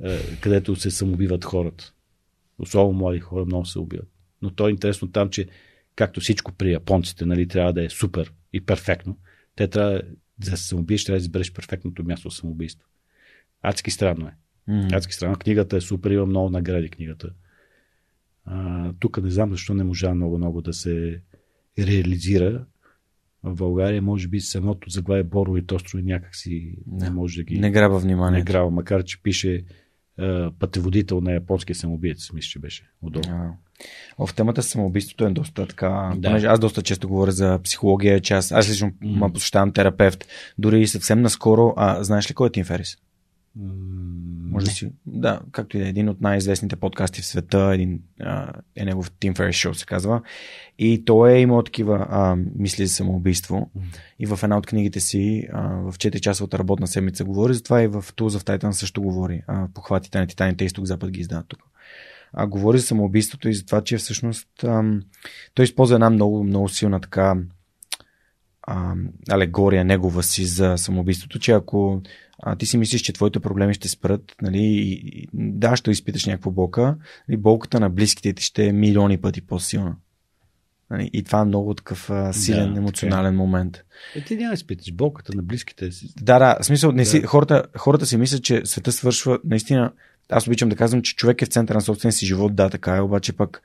е, 0.03 0.20
където 0.41 0.76
се 0.76 0.91
самоубиват 0.91 1.45
хората. 1.45 1.93
Особено 2.60 2.99
млади 2.99 3.20
хора 3.20 3.45
много 3.45 3.66
се 3.66 3.80
убиват. 3.80 4.10
Но 4.41 4.49
то 4.49 4.68
е 4.68 4.72
интересно 4.72 5.12
там, 5.12 5.30
че 5.30 5.47
както 5.95 6.20
всичко 6.20 6.51
при 6.51 6.72
японците, 6.72 7.26
нали, 7.26 7.47
трябва 7.47 7.74
да 7.74 7.86
е 7.86 7.89
супер 7.89 8.34
и 8.53 8.61
перфектно. 8.61 9.17
Те 9.55 9.67
трябва 9.67 10.01
за 10.43 10.51
да 10.51 10.57
се 10.57 10.67
самоубиеш, 10.67 11.05
трябва 11.05 11.17
да 11.17 11.23
избереш 11.23 11.53
перфектното 11.53 12.03
място 12.03 12.29
за 12.29 12.35
самоубийство. 12.35 12.87
Адски 13.61 13.91
странно 13.91 14.27
е. 14.27 14.33
Мгм. 14.67 14.87
Адски 14.91 15.13
странно. 15.13 15.35
Книгата 15.35 15.77
е 15.77 15.81
супер, 15.81 16.11
има 16.11 16.25
много 16.25 16.49
награди 16.49 16.89
книгата. 16.89 17.29
А, 18.45 18.93
тук 18.99 19.23
не 19.23 19.29
знам 19.31 19.51
защо 19.51 19.73
не 19.73 19.83
можа 19.83 20.13
много-много 20.15 20.61
да 20.61 20.73
се 20.73 21.21
реализира. 21.79 22.65
В 23.43 23.55
България, 23.55 24.01
може 24.01 24.27
би, 24.27 24.39
самото 24.39 24.89
заглавие 24.89 25.23
Боровите 25.23 25.73
острови 25.73 26.03
някакси 26.03 26.75
не 26.87 27.05
Да. 27.05 27.11
може 27.11 27.37
да 27.37 27.43
ги 27.43 27.59
Не 27.59 27.71
граба 27.71 27.99
внимание. 27.99 28.39
не 28.39 28.45
грава, 28.45 28.71
макар 28.71 29.03
че 29.03 29.21
пише 29.21 29.63
пътеводител 30.59 31.22
на 31.22 31.34
японския 31.34 31.76
самоубиец, 31.76 32.32
мисля, 32.34 32.47
че 32.49 32.59
беше 32.59 32.84
отдолу. 33.01 33.24
А, 33.30 33.49
О, 34.17 34.28
в 34.28 34.34
темата 34.34 34.63
самоубийството 34.63 35.26
е 35.26 35.30
доста 35.30 35.67
така. 35.67 36.11
Да. 36.15 36.30
Понеже 36.30 36.47
аз 36.47 36.59
доста 36.59 36.82
често 36.82 37.07
говоря 37.07 37.32
за 37.32 37.59
психология, 37.63 38.20
че 38.20 38.34
аз, 38.34 38.51
аз 38.51 38.70
лично 38.70 38.91
м. 39.01 39.34
посещавам 39.34 39.72
терапевт. 39.72 40.26
Дори 40.57 40.88
съвсем 40.88 41.22
наскоро. 41.22 41.74
А, 41.78 42.03
знаеш 42.03 42.30
ли 42.32 42.34
кой 42.34 42.47
е 42.47 42.51
Тим 42.51 42.65
Ферис? 42.65 42.97
Може 43.55 44.65
да 44.65 44.71
си. 44.71 44.91
Да, 45.05 45.41
както 45.51 45.77
и 45.77 45.79
да 45.79 45.85
е 45.85 45.89
един 45.89 46.09
от 46.09 46.21
най-известните 46.21 46.75
подкасти 46.75 47.21
в 47.21 47.25
света, 47.25 47.71
един 47.73 48.01
а, 48.21 48.53
е 48.75 48.85
негов 48.85 49.11
Тим 49.11 49.35
Ферис 49.35 49.55
шоу 49.55 49.73
се 49.73 49.85
казва. 49.85 50.21
И 50.79 51.05
той 51.05 51.31
е 51.31 51.41
имал 51.41 51.63
такива 51.63 52.07
а, 52.09 52.35
мисли 52.55 52.87
за 52.87 52.93
самоубийство. 52.93 53.71
И 54.19 54.25
в 54.25 54.39
една 54.43 54.57
от 54.57 54.67
книгите 54.67 54.99
си, 54.99 55.47
а, 55.53 55.67
в 55.67 55.93
4-часовата 55.93 56.59
работна 56.59 56.87
седмица 56.87 57.25
говори 57.25 57.53
за 57.53 57.63
това 57.63 57.81
и 57.81 57.87
в 57.87 58.03
Tools 58.03 58.39
of 58.39 58.57
Titan 58.57 58.71
също 58.71 59.01
говори. 59.01 59.41
А, 59.47 59.67
похватите 59.73 60.19
на 60.19 60.27
титаните 60.27 60.65
изток-запад 60.65 61.11
ги 61.11 61.19
издават 61.19 61.47
тук. 61.47 61.59
А, 62.33 62.47
говори 62.47 62.77
за 62.77 62.85
самоубийството 62.85 63.49
и 63.49 63.53
за 63.53 63.65
това, 63.65 63.81
че 63.81 63.97
всъщност 63.97 64.63
ам, 64.63 65.01
той 65.53 65.63
използва 65.63 65.95
една 65.95 66.09
много, 66.09 66.43
много 66.43 66.69
силна 66.69 67.01
така 67.01 67.35
ам, 68.67 69.09
алегория 69.29 69.85
негова 69.85 70.23
си 70.23 70.45
за 70.45 70.77
самоубийството, 70.77 71.39
че 71.39 71.51
ако 71.51 72.01
а, 72.39 72.55
ти 72.55 72.65
си 72.65 72.77
мислиш, 72.77 73.01
че 73.01 73.13
твоите 73.13 73.39
проблеми 73.39 73.73
ще 73.73 73.89
спрат, 73.89 74.35
нали, 74.41 74.57
и, 74.57 74.91
и, 74.91 75.27
да, 75.33 75.75
ще 75.75 75.91
изпиташ 75.91 76.25
някаква 76.25 76.51
болка, 76.51 76.95
нали, 77.29 77.37
болката 77.37 77.79
на 77.79 77.89
близките 77.89 78.33
ти 78.33 78.43
ще 78.43 78.65
е 78.65 78.71
милиони 78.71 79.17
пъти 79.17 79.41
по-силна. 79.41 79.95
Нали, 80.91 81.09
и 81.13 81.23
това 81.23 81.39
е 81.39 81.45
много 81.45 81.73
такъв 81.73 82.09
а, 82.09 82.33
силен 82.33 82.63
така 82.63 82.75
е. 82.75 82.77
емоционален 82.77 83.35
момент. 83.35 83.83
Е, 84.15 84.23
ти 84.23 84.35
няма 84.35 84.49
да 84.49 84.53
изпиташ 84.53 84.93
болката 84.93 85.35
на 85.35 85.43
близките 85.43 85.91
си. 85.91 86.13
Да, 86.21 86.39
да, 86.39 86.57
в 86.61 86.65
смисъл, 86.65 86.91
не 86.91 87.05
си, 87.05 87.21
Да. 87.21 87.27
хората, 87.27 87.63
хората 87.77 88.05
си 88.05 88.17
мислят, 88.17 88.43
че 88.43 88.61
света 88.65 88.91
свършва, 88.91 89.39
наистина, 89.43 89.91
аз 90.29 90.47
обичам 90.47 90.69
да 90.69 90.75
казвам, 90.75 91.01
че 91.01 91.15
човек 91.15 91.41
е 91.41 91.45
в 91.45 91.49
центъра 91.49 91.77
на 91.77 91.81
собствения 91.81 92.13
си 92.13 92.25
живот, 92.25 92.55
да, 92.55 92.69
така 92.69 92.95
е, 92.95 93.01
обаче 93.01 93.33
пък 93.33 93.61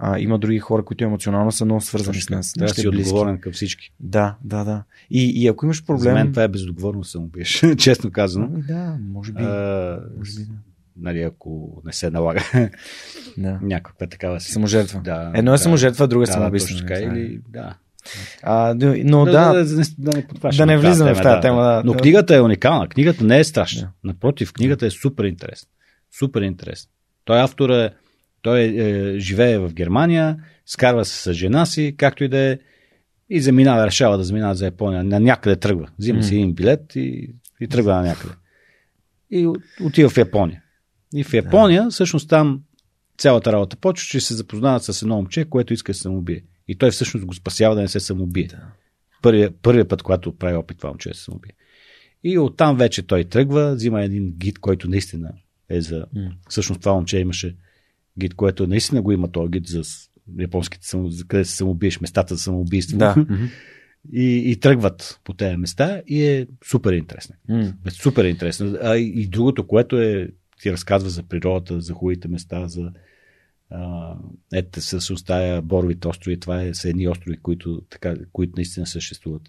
а, 0.00 0.18
има 0.18 0.38
други 0.38 0.58
хора, 0.58 0.84
които 0.84 1.04
емоционално 1.04 1.52
са 1.52 1.64
много 1.64 1.80
свързани 1.80 2.20
с 2.20 2.30
нас. 2.30 2.52
Трябва 2.52 2.68
да 2.68 2.74
си 2.74 2.88
близки. 2.90 3.08
отговорен 3.08 3.38
към 3.38 3.52
всички. 3.52 3.92
Да, 4.00 4.36
да, 4.44 4.64
да. 4.64 4.82
И, 5.10 5.42
и 5.42 5.48
ако 5.48 5.66
имаш 5.66 5.84
проблем... 5.84 6.02
За 6.02 6.12
мен 6.14 6.30
това 6.30 6.42
е 6.42 6.48
безотговорно 6.48 7.04
самоубиеш, 7.04 7.62
честно 7.78 8.10
казано. 8.10 8.48
Ами 8.52 8.62
Да, 8.62 8.98
може 9.00 9.32
би. 9.32 9.42
А, 9.42 10.00
може 10.18 10.32
би 10.36 10.44
да. 10.44 10.52
нали, 10.96 11.22
ако 11.22 11.82
не 11.84 11.92
се 11.92 12.10
налага 12.10 12.40
да. 13.38 13.58
някаква 13.62 14.06
такава 14.06 14.40
си. 14.40 14.52
Саможертва. 14.52 15.00
Да, 15.00 15.32
Едно 15.34 15.54
е 15.54 15.58
саможертва, 15.58 16.08
друго 16.08 16.22
е 16.22 16.26
да, 16.26 16.32
самоубийство. 16.32 16.72
точно 16.74 16.86
нали, 16.88 17.04
така, 17.04 17.16
е. 17.16 17.20
или, 17.20 17.40
да. 17.48 17.74
А, 18.42 18.74
но 19.04 19.24
да, 19.24 19.32
да, 19.32 19.64
да, 19.64 19.76
не- 19.76 19.82
да 19.98 20.16
не, 20.16 20.56
да 20.56 20.66
не 20.66 20.78
влизаме 20.78 21.14
в 21.14 21.22
тази 21.22 21.40
тема, 21.40 21.62
да. 21.62 21.82
Но 21.84 21.94
книгата 21.94 22.36
е 22.36 22.40
уникална. 22.40 22.88
Книгата 22.88 23.24
не 23.24 23.38
е 23.38 23.44
страшна. 23.44 23.82
Да. 23.82 23.88
Напротив, 24.04 24.52
книгата 24.52 24.86
е 24.86 24.90
супер 24.90 25.24
интересна. 25.24 25.68
Супер 26.18 26.42
интересна. 26.42 26.90
Той 27.24 27.40
автор 27.40 27.70
е, 27.70 27.90
той 28.42 28.60
е, 28.60 29.18
живее 29.18 29.58
в 29.58 29.74
Германия, 29.74 30.36
скарва 30.66 31.04
се 31.04 31.22
с 31.22 31.32
жена 31.32 31.66
си, 31.66 31.94
както 31.96 32.24
и 32.24 32.28
да 32.28 32.38
е, 32.38 32.58
и 33.30 33.40
заминава, 33.40 33.86
решава 33.86 34.18
да 34.18 34.24
заминава 34.24 34.54
за 34.54 34.64
Япония. 34.64 35.04
На 35.04 35.20
някъде 35.20 35.56
тръгва. 35.56 35.88
Взима 35.98 36.22
си 36.22 36.34
един 36.34 36.54
билет 36.54 36.96
и, 36.96 37.34
и 37.60 37.68
тръгва 37.68 37.94
на 37.94 38.02
някъде. 38.02 38.34
И 39.30 39.46
от- 39.46 39.62
отива 39.84 40.10
в 40.10 40.18
Япония. 40.18 40.62
И 41.14 41.24
в 41.24 41.34
Япония, 41.34 41.90
всъщност 41.90 42.28
там 42.28 42.62
цялата 43.18 43.52
работа 43.52 43.76
почва, 43.76 44.06
че 44.06 44.20
се 44.20 44.34
запознават 44.34 44.82
с 44.82 45.02
едно 45.02 45.16
момче, 45.16 45.44
което 45.44 45.72
иска 45.72 45.92
да 45.92 45.96
се 45.96 46.02
самоубие. 46.02 46.42
И 46.68 46.78
той 46.78 46.90
всъщност 46.90 47.26
го 47.26 47.34
спасява 47.34 47.74
да 47.74 47.80
не 47.80 47.88
се 47.88 48.00
самоубие. 48.00 48.46
Да. 48.46 48.66
Първия, 49.22 49.50
първия 49.62 49.88
път, 49.88 50.02
когато 50.02 50.36
прави 50.36 50.56
опит 50.56 50.76
това 50.76 50.90
момче 50.90 51.08
да 51.08 51.14
се 51.14 51.22
самоубие. 51.22 51.52
И 52.24 52.38
оттам 52.38 52.76
вече 52.76 53.06
той 53.06 53.24
тръгва, 53.24 53.74
взима 53.74 54.02
един 54.04 54.34
гид, 54.38 54.58
който 54.58 54.90
наистина 54.90 55.32
е 55.68 55.80
за... 55.80 56.06
М. 56.14 56.30
Всъщност 56.48 56.80
това 56.80 56.94
момче 56.94 57.18
имаше 57.18 57.56
гид, 58.18 58.34
което 58.34 58.66
наистина 58.66 59.02
го 59.02 59.12
има 59.12 59.32
този 59.32 59.50
гид 59.50 59.66
за 59.66 59.84
с- 59.84 60.10
японските, 60.38 60.86
само- 60.86 61.10
за 61.10 61.24
къде 61.24 61.44
се 61.44 61.56
самоубиеш, 61.56 62.00
местата 62.00 62.34
за 62.34 62.40
самоубийство. 62.40 62.98
Да. 62.98 63.26
И, 64.12 64.42
и 64.46 64.56
тръгват 64.56 65.20
по 65.24 65.34
тези 65.34 65.56
места 65.56 66.02
и 66.06 66.24
е 66.24 66.46
супер 66.64 66.92
интересно. 66.92 67.34
Е 67.86 67.90
Супер 67.90 68.24
интересно. 68.24 68.76
А 68.82 68.96
и, 68.96 69.12
и 69.16 69.26
другото, 69.26 69.66
което 69.66 70.00
е, 70.00 70.28
ти 70.62 70.72
разказва 70.72 71.10
за 71.10 71.22
природата, 71.22 71.80
за 71.80 71.92
хубавите 71.92 72.28
места, 72.28 72.68
за 72.68 72.92
а, 73.70 74.14
ето 74.52 74.80
всъщност 74.80 75.26
тая 75.26 75.62
Боровите 75.62 76.08
острови, 76.08 76.40
това 76.40 76.62
е, 76.62 76.74
са 76.74 76.88
едни 76.88 77.08
острови, 77.08 77.36
които, 77.36 77.82
така, 77.90 78.14
които 78.32 78.52
наистина 78.56 78.86
съществуват. 78.86 79.42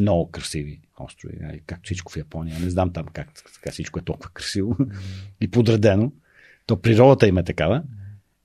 Много 0.00 0.30
красиви 0.30 0.80
острови, 1.00 1.36
както 1.66 1.84
всичко 1.84 2.12
в 2.12 2.16
Япония. 2.16 2.60
Не 2.60 2.70
знам 2.70 2.92
там 2.92 3.06
как 3.06 3.28
така 3.54 3.70
всичко 3.70 3.98
е 3.98 4.02
толкова 4.02 4.30
красиво 4.30 4.76
и 5.40 5.48
подредено. 5.48 6.12
То 6.66 6.80
природата 6.80 7.28
им 7.28 7.38
е 7.38 7.44
такава. 7.44 7.82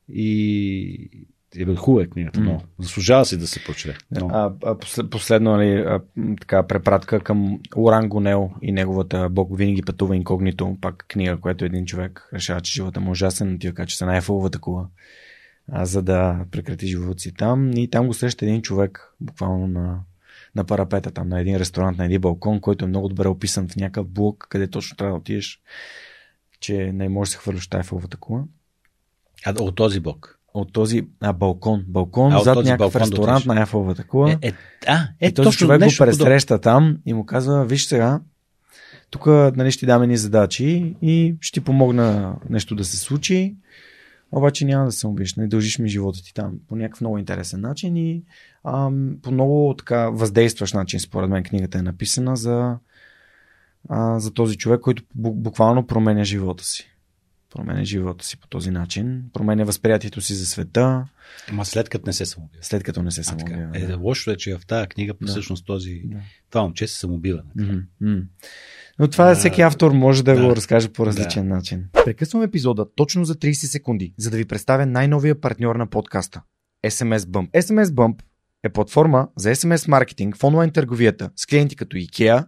И 0.10 1.28
е 1.56 1.76
хубава 1.76 2.04
е 2.04 2.08
книгата, 2.08 2.40
много. 2.40 2.62
Заслужава 2.80 3.26
си 3.26 3.38
да 3.38 3.48
се 3.48 3.64
прочете. 3.64 3.98
Много. 4.12 4.32
А, 4.34 4.54
а 4.66 4.78
послед, 4.78 5.10
последно 5.10 5.52
нали, 5.52 5.76
а, 5.76 6.02
така, 6.40 6.68
препратка 6.68 7.20
към 7.20 7.60
Оран 7.78 8.10
Гонел 8.10 8.52
и 8.62 8.72
неговата 8.72 9.30
Бог 9.30 9.58
винаги 9.58 9.82
пътува 9.82 10.16
инкогнито, 10.16 10.78
пак 10.82 11.06
книга, 11.08 11.38
която 11.38 11.66
един 11.66 11.86
човек 11.86 12.30
решава, 12.34 12.62
че 12.62 12.72
живота 12.72 13.00
му 13.00 13.08
е 13.08 13.12
ужасен, 13.12 13.56
отива 13.56 13.74
кача 13.74 13.98
се 13.98 14.06
на 14.06 14.18
Ефеловата 14.18 14.60
кула, 14.60 14.88
а, 15.72 15.86
за 15.86 16.02
да 16.02 16.46
прекрати 16.52 16.88
живота 16.88 17.20
си 17.20 17.34
там. 17.34 17.72
И 17.78 17.90
там 17.90 18.08
го 18.08 18.14
среща 18.14 18.46
един 18.46 18.62
човек, 18.62 19.14
буквално 19.20 19.68
на, 19.68 20.00
на 20.56 20.64
парапета, 20.64 21.12
там 21.12 21.30
на 21.30 21.42
един 21.42 21.58
ресторант, 21.58 21.98
на 21.98 22.06
един 22.06 22.22
балкон, 22.22 22.62
който 22.62 22.86
е 22.86 22.88
много 22.88 23.08
добре 23.08 23.28
описан 23.28 23.68
в 23.68 23.76
някакъв 23.76 24.08
блок, 24.08 24.48
къде 24.50 24.68
точно 24.68 24.98
трябва 24.98 25.14
да 25.14 25.20
отидеш, 25.20 25.62
че 26.60 26.92
не 26.94 27.10
можеш 27.10 27.32
да 27.32 27.34
се 27.34 27.38
хвърляш 27.38 27.68
Ефеловата 27.74 28.18
кула. 28.18 28.44
А 29.46 29.54
от 29.60 29.76
този 29.76 30.00
бог. 30.00 30.40
От 30.54 30.74
този 30.74 31.08
а, 31.22 31.34
балкон. 31.34 31.84
Балкон 31.88 32.34
А, 32.34 32.40
зад 32.40 32.56
някакъв 32.56 32.78
балкон 32.78 33.02
ресторант 33.02 33.46
на 33.46 33.62
Ефеловата 33.62 34.04
кула. 34.04 34.32
Е, 34.32 34.48
е, 34.48 34.54
а, 34.88 35.08
е, 35.20 35.28
и 35.28 35.34
този 35.34 35.48
точно 35.48 35.60
човек 35.60 35.80
го 35.80 35.86
нещо 35.86 36.04
подобно. 36.04 36.18
пресреща 36.18 36.62
там 36.62 36.98
и 37.06 37.14
му 37.14 37.26
казва, 37.26 37.66
виж 37.66 37.86
сега, 37.86 38.22
тук 39.10 39.26
нали, 39.28 39.72
ще 39.72 39.80
ти 39.80 39.86
даме 39.86 40.08
ни 40.08 40.18
задачи 40.18 40.96
и 41.02 41.36
ще 41.42 41.60
ти 41.60 41.66
помогна 41.66 42.36
нещо 42.50 42.76
да 42.76 42.86
се 42.86 42.98
случи, 42.98 43.56
обаче 44.32 44.66
няма 44.66 44.86
да 44.86 44.92
се 44.92 45.08
убиеш, 45.08 45.36
не 45.36 45.48
дължиш 45.48 45.80
ми 45.80 45.90
живота 45.90 46.24
ти 46.24 46.34
там 46.34 46.54
по 46.68 46.76
някакъв 46.76 47.02
много 47.02 47.18
интересен 47.18 47.62
начин 47.62 47.96
и 47.96 48.24
ам, 48.64 49.18
по 49.22 49.32
много 49.32 49.76
така 49.78 50.10
въздействащ 50.10 50.74
начин, 50.74 51.00
според 51.00 51.30
мен 51.30 51.44
книгата 51.44 51.78
е 51.78 51.82
написана 51.82 52.36
за, 52.36 52.78
а, 53.90 54.20
за 54.20 54.34
този 54.34 54.58
човек, 54.58 54.82
който 54.82 55.04
бу- 55.18 55.34
буквално 55.34 55.88
променя 55.88 56.24
живота 56.24 56.64
си. 56.64 56.97
Променя 57.50 57.84
живота 57.84 58.26
си 58.26 58.38
по 58.38 58.48
този 58.48 58.72
начин, 58.72 59.24
променя 59.34 59.64
възприятието 59.64 60.22
си 60.22 60.34
за 60.34 60.46
света, 60.46 61.06
Ама 61.50 61.66
след 61.66 61.90
като 61.90 62.06
не 62.08 62.14
се 62.14 62.26
самоубива. 62.26 62.64
след 62.64 62.84
като 62.84 63.04
не 63.04 63.12
се 63.12 63.24
самоубива. 63.24 63.70
Е, 63.74 63.86
да. 63.86 63.98
лошо 63.98 64.32
е, 64.32 64.38
че 64.38 64.58
в 64.58 64.66
тази 64.68 64.88
книга 64.88 65.14
Да. 65.22 65.28
всъщност 65.28 65.66
този, 65.66 66.02
Да. 66.06 66.18
това 66.50 66.62
момче 66.64 66.88
се 66.88 66.96
самоубива. 67.00 67.42
Мгм. 67.56 68.20
Но 69.00 69.08
това 69.08 69.32
А, 69.32 69.36
всеки 69.36 69.62
автор 69.62 69.92
може 69.92 70.24
да, 70.24 70.36
да. 70.36 70.46
го 70.48 70.56
разкаже 70.56 70.90
по 70.90 71.06
различен 71.06 71.48
начин. 71.48 71.86
Прекъсвам 72.06 72.44
епизода 72.44 72.86
точно 72.96 73.26
за 73.26 73.36
30 73.36 73.52
секунди, 73.54 74.14
за 74.18 74.30
да 74.32 74.38
ви 74.38 74.46
представя 74.46 74.86
най-новия 74.86 75.42
партньор 75.42 75.76
на 75.76 75.88
подкаста 75.88 76.42
SMS 76.88 77.18
Bump. 77.18 77.52
SMS 77.52 77.84
Bump 77.86 78.22
е 78.64 78.70
платформа 78.70 79.28
за 79.38 79.50
SMS 79.50 79.88
маркетинг 79.88 80.38
в 80.38 80.44
онлайн 80.44 80.72
търговията 80.72 81.30
с 81.36 81.46
клиенти 81.46 81.76
като 81.76 81.98
IKEA, 81.98 82.46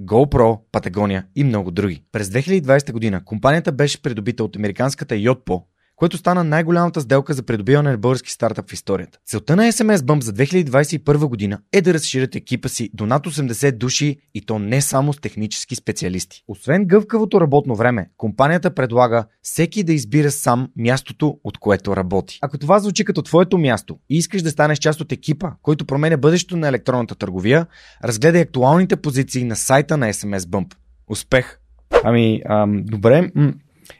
GoPro, 0.00 0.58
Patagonia 0.72 1.22
и 1.36 1.44
много 1.44 1.70
други. 1.70 2.02
През 2.12 2.28
2020 2.28 2.92
година 2.92 3.24
компанията 3.24 3.72
беше 3.72 4.02
придобита 4.02 4.44
от 4.44 4.56
американската 4.56 5.14
Yotpo, 5.14 5.62
което 5.96 6.16
стана 6.16 6.44
най-голямата 6.44 7.00
сделка 7.00 7.34
за 7.34 7.42
придобиване 7.42 7.90
на 7.90 7.98
български 7.98 8.32
стартъп 8.32 8.70
в 8.70 8.72
историята. 8.72 9.18
Целта 9.26 9.56
на 9.56 9.62
SMS 9.72 9.96
Bump 9.96 10.22
за 10.22 10.32
2021 10.32 11.26
година 11.26 11.58
е 11.72 11.80
да 11.80 11.94
разширят 11.94 12.34
екипа 12.34 12.68
си 12.68 12.90
до 12.94 13.06
над 13.06 13.26
80 13.26 13.72
души 13.72 14.16
и 14.34 14.46
то 14.46 14.58
не 14.58 14.80
само 14.80 15.12
с 15.12 15.20
технически 15.20 15.74
специалисти. 15.74 16.42
Освен 16.48 16.84
гъвкавото 16.84 17.40
работно 17.40 17.76
време, 17.76 18.10
компанията 18.16 18.74
предлага 18.74 19.24
всеки 19.42 19.82
да 19.82 19.92
избира 19.92 20.30
сам 20.30 20.68
мястото, 20.76 21.38
от 21.44 21.58
което 21.58 21.96
работи. 21.96 22.38
Ако 22.42 22.58
това 22.58 22.78
звучи 22.78 23.04
като 23.04 23.22
твоето 23.22 23.58
място 23.58 23.98
и 24.10 24.16
искаш 24.16 24.42
да 24.42 24.50
станеш 24.50 24.78
част 24.78 25.00
от 25.00 25.12
екипа, 25.12 25.50
който 25.62 25.84
променя 25.84 26.16
бъдещето 26.16 26.56
на 26.56 26.68
електронната 26.68 27.14
търговия, 27.14 27.66
разгледай 28.04 28.42
актуалните 28.42 28.96
позиции 28.96 29.44
на 29.44 29.56
сайта 29.56 29.96
на 29.96 30.12
SMS 30.12 30.38
Bump. 30.38 30.74
Успех! 31.08 31.58
Ами, 32.04 32.42
ам, 32.48 32.82
добре. 32.84 33.30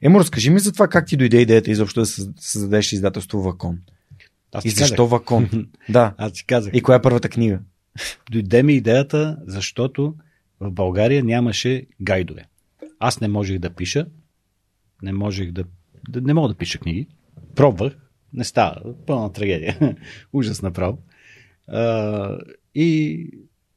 Емо, 0.03 0.21
разкажи 0.21 0.51
ми 0.51 0.61
за 0.61 0.73
това 0.73 0.89
как 0.89 1.07
ти 1.07 1.17
дойде 1.17 1.41
идеята 1.41 1.71
изобщо 1.71 2.01
да 2.01 2.07
съз- 2.07 2.33
създадеш 2.41 2.93
издателство 2.93 3.43
Вакон. 3.43 3.79
Аз 4.53 4.65
И 4.65 4.71
защо 4.71 4.97
казах. 4.97 5.11
Вакон? 5.11 5.69
да. 5.89 6.15
Аз 6.19 6.33
ти 6.33 6.47
казах. 6.47 6.75
И 6.75 6.83
коя 6.83 6.99
е 6.99 7.03
първата 7.03 7.29
книга? 7.29 7.59
Дойде 8.31 8.63
ми 8.63 8.75
идеята, 8.75 9.39
защото 9.47 10.15
в 10.61 10.71
България 10.71 11.25
нямаше 11.25 11.87
гайдове. 12.01 12.45
Аз 12.99 13.21
не 13.21 13.29
можех 13.29 13.59
да 13.59 13.71
пиша, 13.71 14.07
не 15.03 15.13
можех 15.13 15.53
да, 15.53 15.65
не 16.09 16.35
мога 16.35 16.49
да 16.49 16.55
пиша 16.55 16.79
книги. 16.79 17.07
Пробвах, 17.55 17.93
не 18.33 18.45
става, 18.45 18.95
пълна 19.07 19.33
трагедия. 19.33 19.97
Ужас 20.33 20.63
направо. 20.63 20.99
А, 21.69 22.39
и 22.75 23.29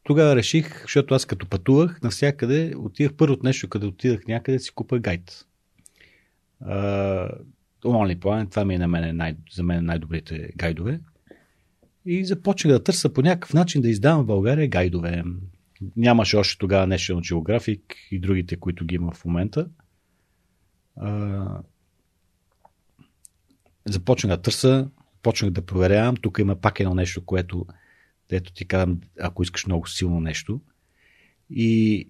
тогава 0.04 0.36
реших, 0.36 0.82
защото 0.82 1.16
аз 1.16 1.26
като 1.26 1.48
пътувах, 1.48 2.02
навсякъде 2.02 2.74
отидах 2.78 3.14
първото 3.14 3.46
нещо, 3.46 3.70
като 3.70 3.88
отидах 3.88 4.28
някъде, 4.28 4.60
си 4.60 4.72
купа 4.72 5.00
гайд. 5.00 5.46
Uh, 6.64 7.40
OnlyPlan, 7.84 8.50
това 8.50 8.66
ми 8.66 8.76
е 8.76 8.80
на 8.80 8.88
мен 8.88 9.18
най- 9.18 9.36
за 9.52 9.64
мен 9.64 9.86
най-добрите 9.86 10.50
гайдове. 10.56 11.00
И 12.06 12.26
започнах 12.26 12.74
да 12.74 12.84
търся 12.84 13.14
по 13.14 13.22
някакъв 13.22 13.54
начин 13.54 13.82
да 13.82 13.90
издавам 13.90 14.24
в 14.24 14.28
България 14.28 14.68
гайдове. 14.68 15.24
Нямаше 15.96 16.38
още 16.38 16.58
тогава 16.58 16.88
National 16.88 17.34
Geographic 17.34 17.82
и 18.12 18.20
другите, 18.20 18.56
които 18.56 18.86
ги 18.86 18.96
има 18.96 19.12
в 19.12 19.26
момента. 19.26 19.70
А, 20.96 21.62
започнах 23.86 24.36
да 24.36 24.42
търся, 24.42 24.90
почнах 25.22 25.52
да 25.52 25.66
проверявам. 25.66 26.18
Тук 26.18 26.40
има 26.40 26.56
пак 26.56 26.80
едно 26.80 26.96
нещо, 26.96 27.26
което, 27.26 27.66
ето 28.32 28.54
ти 28.54 28.66
казвам, 28.66 29.02
ако 29.22 29.44
искаш 29.44 29.66
много 29.66 29.88
силно 29.88 30.20
нещо. 30.20 30.62
И, 31.50 32.08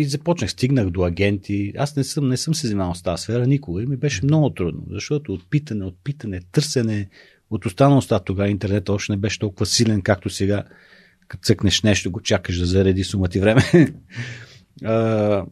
и 0.00 0.04
започнах, 0.04 0.50
стигнах 0.50 0.90
до 0.90 1.04
агенти. 1.04 1.72
Аз 1.78 1.96
не 1.96 2.04
съм, 2.04 2.28
не 2.28 2.36
съм 2.36 2.54
се 2.54 2.66
занимавал 2.66 2.94
с 2.94 3.02
тази 3.02 3.22
сфера 3.22 3.46
никога 3.46 3.82
и 3.82 3.86
ми 3.86 3.96
беше 3.96 4.24
много 4.24 4.50
трудно, 4.50 4.82
защото 4.90 5.34
от 5.34 5.50
питане, 5.50 5.84
от 5.84 5.96
питане, 6.04 6.40
търсене, 6.52 7.08
от 7.50 7.66
останалостта 7.66 8.18
тогава 8.18 8.48
интернет 8.48 8.88
още 8.88 9.12
не 9.12 9.16
беше 9.16 9.38
толкова 9.38 9.66
силен, 9.66 10.02
както 10.02 10.30
сега, 10.30 10.64
като 11.28 11.42
цъкнеш 11.42 11.82
нещо, 11.82 12.10
го 12.10 12.20
чакаш 12.20 12.58
да 12.58 12.66
зареди 12.66 13.04
сума 13.04 13.28
ти 13.28 13.40
време. 13.40 13.62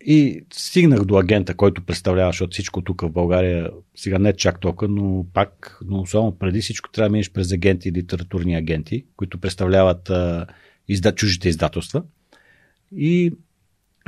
И 0.00 0.44
стигнах 0.52 1.04
до 1.04 1.16
агента, 1.16 1.54
който 1.54 1.84
представлява, 1.84 2.32
защото 2.32 2.52
всичко 2.52 2.82
тук 2.82 3.00
в 3.00 3.10
България, 3.10 3.70
сега 3.96 4.18
не 4.18 4.28
е 4.28 4.36
чак 4.36 4.60
толкова, 4.60 4.88
но 4.90 5.26
пак, 5.34 5.78
но 5.86 6.00
особено 6.00 6.38
преди 6.38 6.60
всичко 6.60 6.90
трябва 6.90 7.08
да 7.08 7.12
минеш 7.12 7.30
през 7.30 7.52
агенти 7.52 7.88
и 7.88 7.92
литературни 7.92 8.54
агенти, 8.54 9.04
които 9.16 9.38
представляват 9.38 10.10
а, 10.10 10.46
изда, 10.88 11.12
чужите 11.12 11.48
издателства. 11.48 12.02
И 12.96 13.32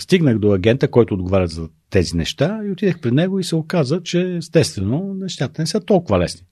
стигнах 0.01 0.39
до 0.39 0.53
агента, 0.53 0.89
който 0.89 1.15
отговаря 1.15 1.47
за 1.47 1.69
тези 1.91 2.17
неща 2.17 2.61
и 2.67 2.71
отидах 2.71 3.01
при 3.01 3.11
него 3.11 3.39
и 3.39 3.45
се 3.45 3.57
оказа, 3.57 4.03
че 4.03 4.37
естествено 4.37 5.15
нещата 5.15 5.63
не 5.63 5.67
са 5.67 5.81
толкова 5.81 6.19
лесни. 6.19 6.47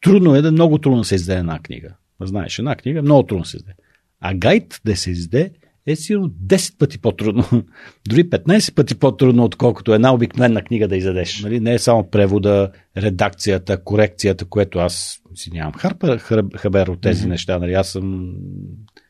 Трудно 0.00 0.34
е 0.34 0.42
да 0.42 0.52
много 0.52 0.78
трудно 0.78 1.04
се 1.04 1.14
издаде 1.14 1.38
една 1.38 1.58
книга. 1.58 1.94
Знаеш, 2.20 2.58
една 2.58 2.76
книга 2.76 3.02
много 3.02 3.22
трудно 3.22 3.44
се 3.44 3.56
издаде. 3.56 3.74
А 4.20 4.34
гайд 4.34 4.80
да 4.84 4.96
се 4.96 5.10
издаде 5.10 5.50
е 5.86 5.96
сигурно 5.96 6.30
10 6.30 6.78
пъти 6.78 6.98
по-трудно. 6.98 7.44
Дори 8.08 8.24
15 8.30 8.74
пъти 8.74 8.94
по-трудно, 8.94 9.44
отколкото 9.44 9.94
една 9.94 10.14
обикновена 10.14 10.62
книга 10.62 10.88
да 10.88 10.96
издадеш. 10.96 11.40
Нали? 11.42 11.60
Не 11.60 11.74
е 11.74 11.78
само 11.78 12.10
превода, 12.10 12.70
редакцията, 12.96 13.84
корекцията, 13.84 14.44
което 14.44 14.78
аз 14.78 15.20
си 15.34 15.50
нямам 15.52 15.72
харпа, 15.72 16.06
хър- 16.06 16.58
хабер 16.58 16.86
от 16.86 17.00
тези 17.00 17.24
mm-hmm. 17.24 17.28
неща. 17.28 17.58
Нали? 17.58 17.72
Аз 17.72 17.88
съм... 17.88 18.34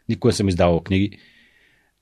Никога 0.09 0.29
не 0.29 0.33
съм 0.33 0.49
издавал 0.49 0.81
книги. 0.81 1.19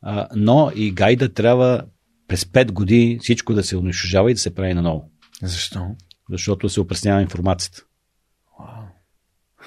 А, 0.09 0.28
но 0.36 0.72
и 0.74 0.90
гайда 0.90 1.28
трябва 1.28 1.82
през 2.28 2.44
5 2.44 2.72
години 2.72 3.18
всичко 3.20 3.54
да 3.54 3.64
се 3.64 3.76
унищожава 3.76 4.30
и 4.30 4.34
да 4.34 4.40
се 4.40 4.54
прави 4.54 4.74
наново. 4.74 5.11
Защо? 5.42 5.86
Защото 6.30 6.68
се 6.68 6.80
опреснява 6.80 7.22
информацията. 7.22 7.82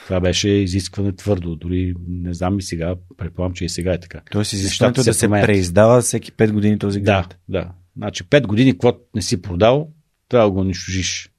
Това 0.05 0.19
беше 0.19 0.49
изискване 0.49 1.15
твърдо. 1.15 1.55
Дори 1.55 1.93
не 2.07 2.33
знам 2.33 2.59
и 2.59 2.61
сега, 2.61 2.95
предполагам, 3.17 3.53
че 3.53 3.65
и 3.65 3.69
сега 3.69 3.93
е 3.93 3.99
така. 3.99 4.21
Тоест 4.31 4.53
изискването 4.53 5.03
се 5.03 5.09
да 5.09 5.13
се 5.13 5.25
променят. 5.25 5.45
преиздава 5.45 6.01
всеки 6.01 6.31
5 6.31 6.51
години 6.51 6.79
този 6.79 6.99
Да, 6.99 7.05
гайд. 7.13 7.37
да. 7.49 7.71
Значи 7.97 8.23
5 8.23 8.47
години, 8.47 8.71
каквото 8.71 8.99
не 9.15 9.21
си 9.21 9.41
продал, 9.41 9.89
трябва 10.29 10.47
да 10.47 10.51
го 10.51 10.59
унищожиш. 10.59 11.31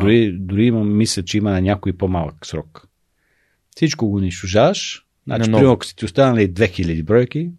Дори, 0.00 0.32
дори 0.38 0.66
имам, 0.66 0.96
мисля, 0.96 1.22
че 1.22 1.38
има 1.38 1.50
на 1.50 1.60
някой 1.60 1.92
по-малък 1.92 2.46
срок. 2.46 2.88
Всичко 3.76 4.08
го 4.08 4.16
унищожаваш. 4.16 5.06
Значи, 5.26 5.44
примерно, 5.44 5.72
ако 5.72 5.84
си 5.86 5.96
ти 5.96 6.04
останали 6.04 6.52
2000 6.52 7.04
бройки, 7.04 7.50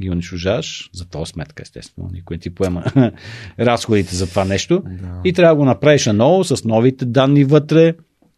ги 0.00 0.10
унищожаваш, 0.10 0.90
за 0.92 1.08
това 1.08 1.26
сметка, 1.26 1.62
естествено. 1.62 2.10
Никой 2.12 2.36
не 2.36 2.40
ти 2.40 2.50
поема 2.50 2.84
разходите 3.58 4.16
за 4.16 4.30
това 4.30 4.44
нещо. 4.44 4.82
Да. 4.86 5.20
И 5.24 5.32
трябва 5.32 5.54
да 5.54 5.58
го 5.58 5.64
направиш 5.64 6.06
наново, 6.06 6.44
с 6.44 6.64
новите 6.64 7.04
данни 7.04 7.44
вътре, 7.44 7.94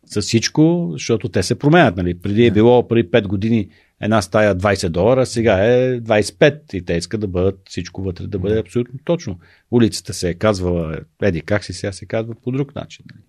с 0.07 0.23
всичко, 0.23 0.89
защото 0.93 1.29
те 1.29 1.43
се 1.43 1.59
променят. 1.59 1.97
Нали? 1.97 2.19
Преди 2.19 2.47
е 2.47 2.51
било 2.51 2.89
преди 2.89 3.11
5 3.11 3.27
години 3.27 3.69
една 4.01 4.23
стая 4.23 4.57
20 4.57 4.89
долара, 4.89 5.27
сега 5.27 5.65
е 5.65 6.01
25 6.01 6.75
и 6.75 6.85
те 6.85 6.95
искат 6.95 7.21
да 7.21 7.29
бъдат 7.29 7.61
всичко 7.69 8.03
вътре 8.03 8.27
да 8.27 8.39
бъде 8.39 8.59
абсолютно 8.59 8.99
точно. 9.05 9.39
Улицата 9.71 10.15
се 10.15 10.31
е 10.31 10.35
казвала, 10.35 10.99
еди 11.23 11.41
как 11.41 11.65
си 11.65 11.73
сега 11.73 11.93
се 11.93 12.07
казва 12.07 12.35
по 12.35 12.53
друг 12.53 12.75
начин. 12.75 13.05
нали? 13.11 13.23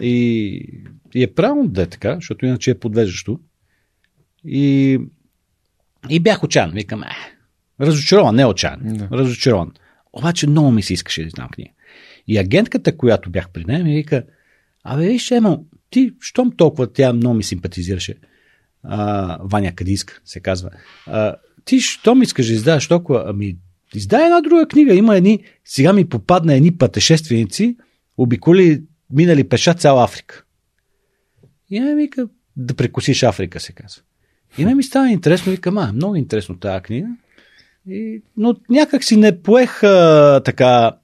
И, 0.00 0.56
и 1.14 1.22
е 1.22 1.34
правилно 1.34 1.68
да 1.68 1.82
е 1.82 1.86
така, 1.86 2.14
защото 2.14 2.46
иначе 2.46 2.70
е 2.70 2.78
подвеждащо. 2.78 3.40
И, 4.44 4.98
и 6.08 6.20
бях 6.20 6.44
отчаян. 6.44 6.70
Викам, 6.70 7.02
е, 7.02 7.06
разочарован, 7.80 8.36
не 8.36 8.46
отчаян. 8.46 8.80
Да. 8.82 9.08
Разочарован. 9.12 9.72
Обаче 10.12 10.46
много 10.46 10.70
ми 10.70 10.82
се 10.82 10.92
искаше 10.92 11.24
да 11.24 11.30
знам 11.30 11.48
книга. 11.48 11.70
И 12.28 12.38
агентката, 12.38 12.96
която 12.96 13.30
бях 13.30 13.50
при 13.50 13.64
нея, 13.64 13.84
ми 13.84 13.94
вика, 13.94 14.24
абе, 14.84 15.08
виж, 15.08 15.30
Емо, 15.30 15.66
ти, 15.90 16.14
щом 16.20 16.52
толкова 16.56 16.92
тя 16.92 17.12
много 17.12 17.34
ми 17.34 17.42
симпатизираше, 17.42 18.14
а, 18.82 19.38
Ваня 19.42 19.74
Кадиска 19.74 20.20
се 20.24 20.40
казва, 20.40 20.70
а, 21.06 21.34
ти, 21.64 21.80
щом 21.80 22.22
искаш 22.22 22.46
да 22.46 22.52
издаваш 22.52 22.88
толкова, 22.88 23.24
ами, 23.26 23.56
издай 23.94 24.24
една 24.24 24.40
друга 24.40 24.66
книга, 24.68 24.94
има 24.94 25.16
едни, 25.16 25.44
сега 25.64 25.92
ми 25.92 26.08
попадна 26.08 26.54
едни 26.54 26.76
пътешественици, 26.76 27.76
обиколи, 28.16 28.82
минали 29.10 29.48
пеша 29.48 29.74
цяла 29.74 30.04
Африка. 30.04 30.44
И 31.70 31.80
ме 31.80 31.94
вика, 31.94 32.28
да 32.56 32.74
прекусиш 32.74 33.22
Африка, 33.22 33.60
се 33.60 33.72
казва. 33.72 34.02
И 34.58 34.64
ме 34.64 34.74
ми 34.74 34.82
става 34.82 35.10
интересно, 35.10 35.52
викам, 35.52 35.78
а, 35.78 35.92
много 35.92 36.16
интересно 36.16 36.58
тази 36.58 36.82
книга. 36.82 37.08
И, 37.88 38.22
но 38.36 38.56
някак 38.70 39.04
си 39.04 39.16
не 39.16 39.42
поех 39.42 39.82
а, 39.82 40.40
така, 40.44 40.96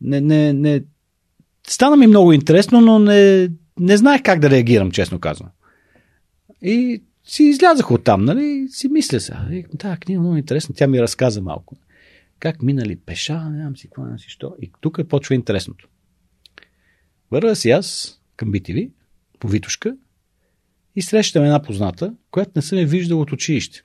не, 0.00 0.20
не, 0.20 0.52
не, 0.52 0.82
стана 1.66 1.96
ми 1.96 2.06
много 2.06 2.32
интересно, 2.32 2.80
но 2.80 2.98
не, 2.98 3.48
не 3.78 3.96
знаех 3.96 4.22
как 4.22 4.40
да 4.40 4.50
реагирам, 4.50 4.90
честно 4.90 5.18
казвам. 5.18 5.48
И 6.62 7.02
си 7.24 7.44
излязах 7.44 7.90
от 7.90 8.04
там, 8.04 8.24
нали, 8.24 8.66
си 8.70 8.88
мисля 8.88 9.20
се, 9.20 9.34
тази 9.78 10.00
книга 10.00 10.18
е 10.18 10.20
много 10.20 10.36
интересна, 10.36 10.74
тя 10.74 10.86
ми 10.86 11.02
разказа 11.02 11.42
малко. 11.42 11.76
Как 12.38 12.62
минали 12.62 12.96
пеша, 12.96 13.50
не 13.50 13.60
знам 13.60 13.76
си 13.76 13.88
какво, 13.88 14.18
си 14.18 14.28
що. 14.28 14.54
И 14.62 14.70
тук 14.80 15.08
почва 15.08 15.34
интересното. 15.34 15.88
Вървя 17.30 17.56
си 17.56 17.70
аз 17.70 18.18
към 18.36 18.52
BTV, 18.52 18.90
по 19.38 19.48
Витушка, 19.48 19.96
и 20.96 21.02
срещам 21.02 21.44
една 21.44 21.62
позната, 21.62 22.14
която 22.30 22.52
не 22.56 22.62
съм 22.62 22.78
я 22.78 22.86
виждал 22.86 23.20
от 23.20 23.32
училище. 23.32 23.82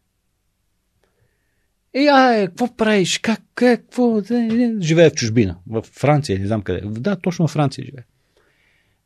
Е, 1.94 2.08
ай, 2.08 2.48
какво 2.48 2.76
правиш? 2.76 3.18
Как, 3.18 3.42
как, 3.56 3.80
какво? 3.80 4.22
Живее 4.82 5.10
в 5.10 5.14
чужбина, 5.14 5.58
в 5.68 5.82
Франция, 5.92 6.40
не 6.40 6.48
знам 6.48 6.62
къде. 6.62 6.82
Да, 6.86 7.16
точно 7.16 7.48
в 7.48 7.52
Франция 7.52 7.86
живее. 7.86 8.04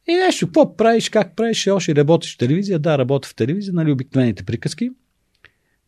И 0.07 0.13
нещо, 0.13 0.45
какво 0.47 0.77
правиш, 0.77 1.09
как 1.09 1.35
правиш, 1.35 1.67
още 1.67 1.95
работиш 1.95 2.35
в 2.35 2.37
телевизия? 2.37 2.79
Да, 2.79 2.97
работя 2.97 3.29
в 3.29 3.35
телевизия, 3.35 3.73
нали, 3.73 3.91
обикновените 3.91 4.43
приказки. 4.43 4.91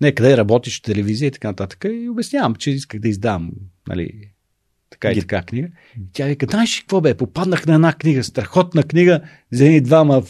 Не, 0.02 0.12
къде 0.12 0.38
работиш 0.38 0.80
в 0.80 0.82
телевизия 0.82 1.28
и 1.28 1.32
така 1.32 1.48
нататък. 1.48 1.86
И 1.90 2.10
обяснявам, 2.10 2.56
че 2.56 2.72
исках 2.72 3.00
да 3.00 3.08
издам, 3.08 3.52
нали, 3.88 4.33
така 4.94 5.12
и 5.12 5.20
така 5.20 5.42
книга. 5.42 5.68
Тя 6.14 6.26
вика, 6.26 6.46
знаеш 6.50 6.80
какво 6.80 7.02
бе, 7.02 7.14
попаднах 7.14 7.66
на 7.66 7.76
една 7.76 7.94
книга, 7.94 8.24
страхотна 8.24 8.84
книга 8.84 9.22
за 9.52 9.66
едни 9.66 9.82
двама 9.82 10.22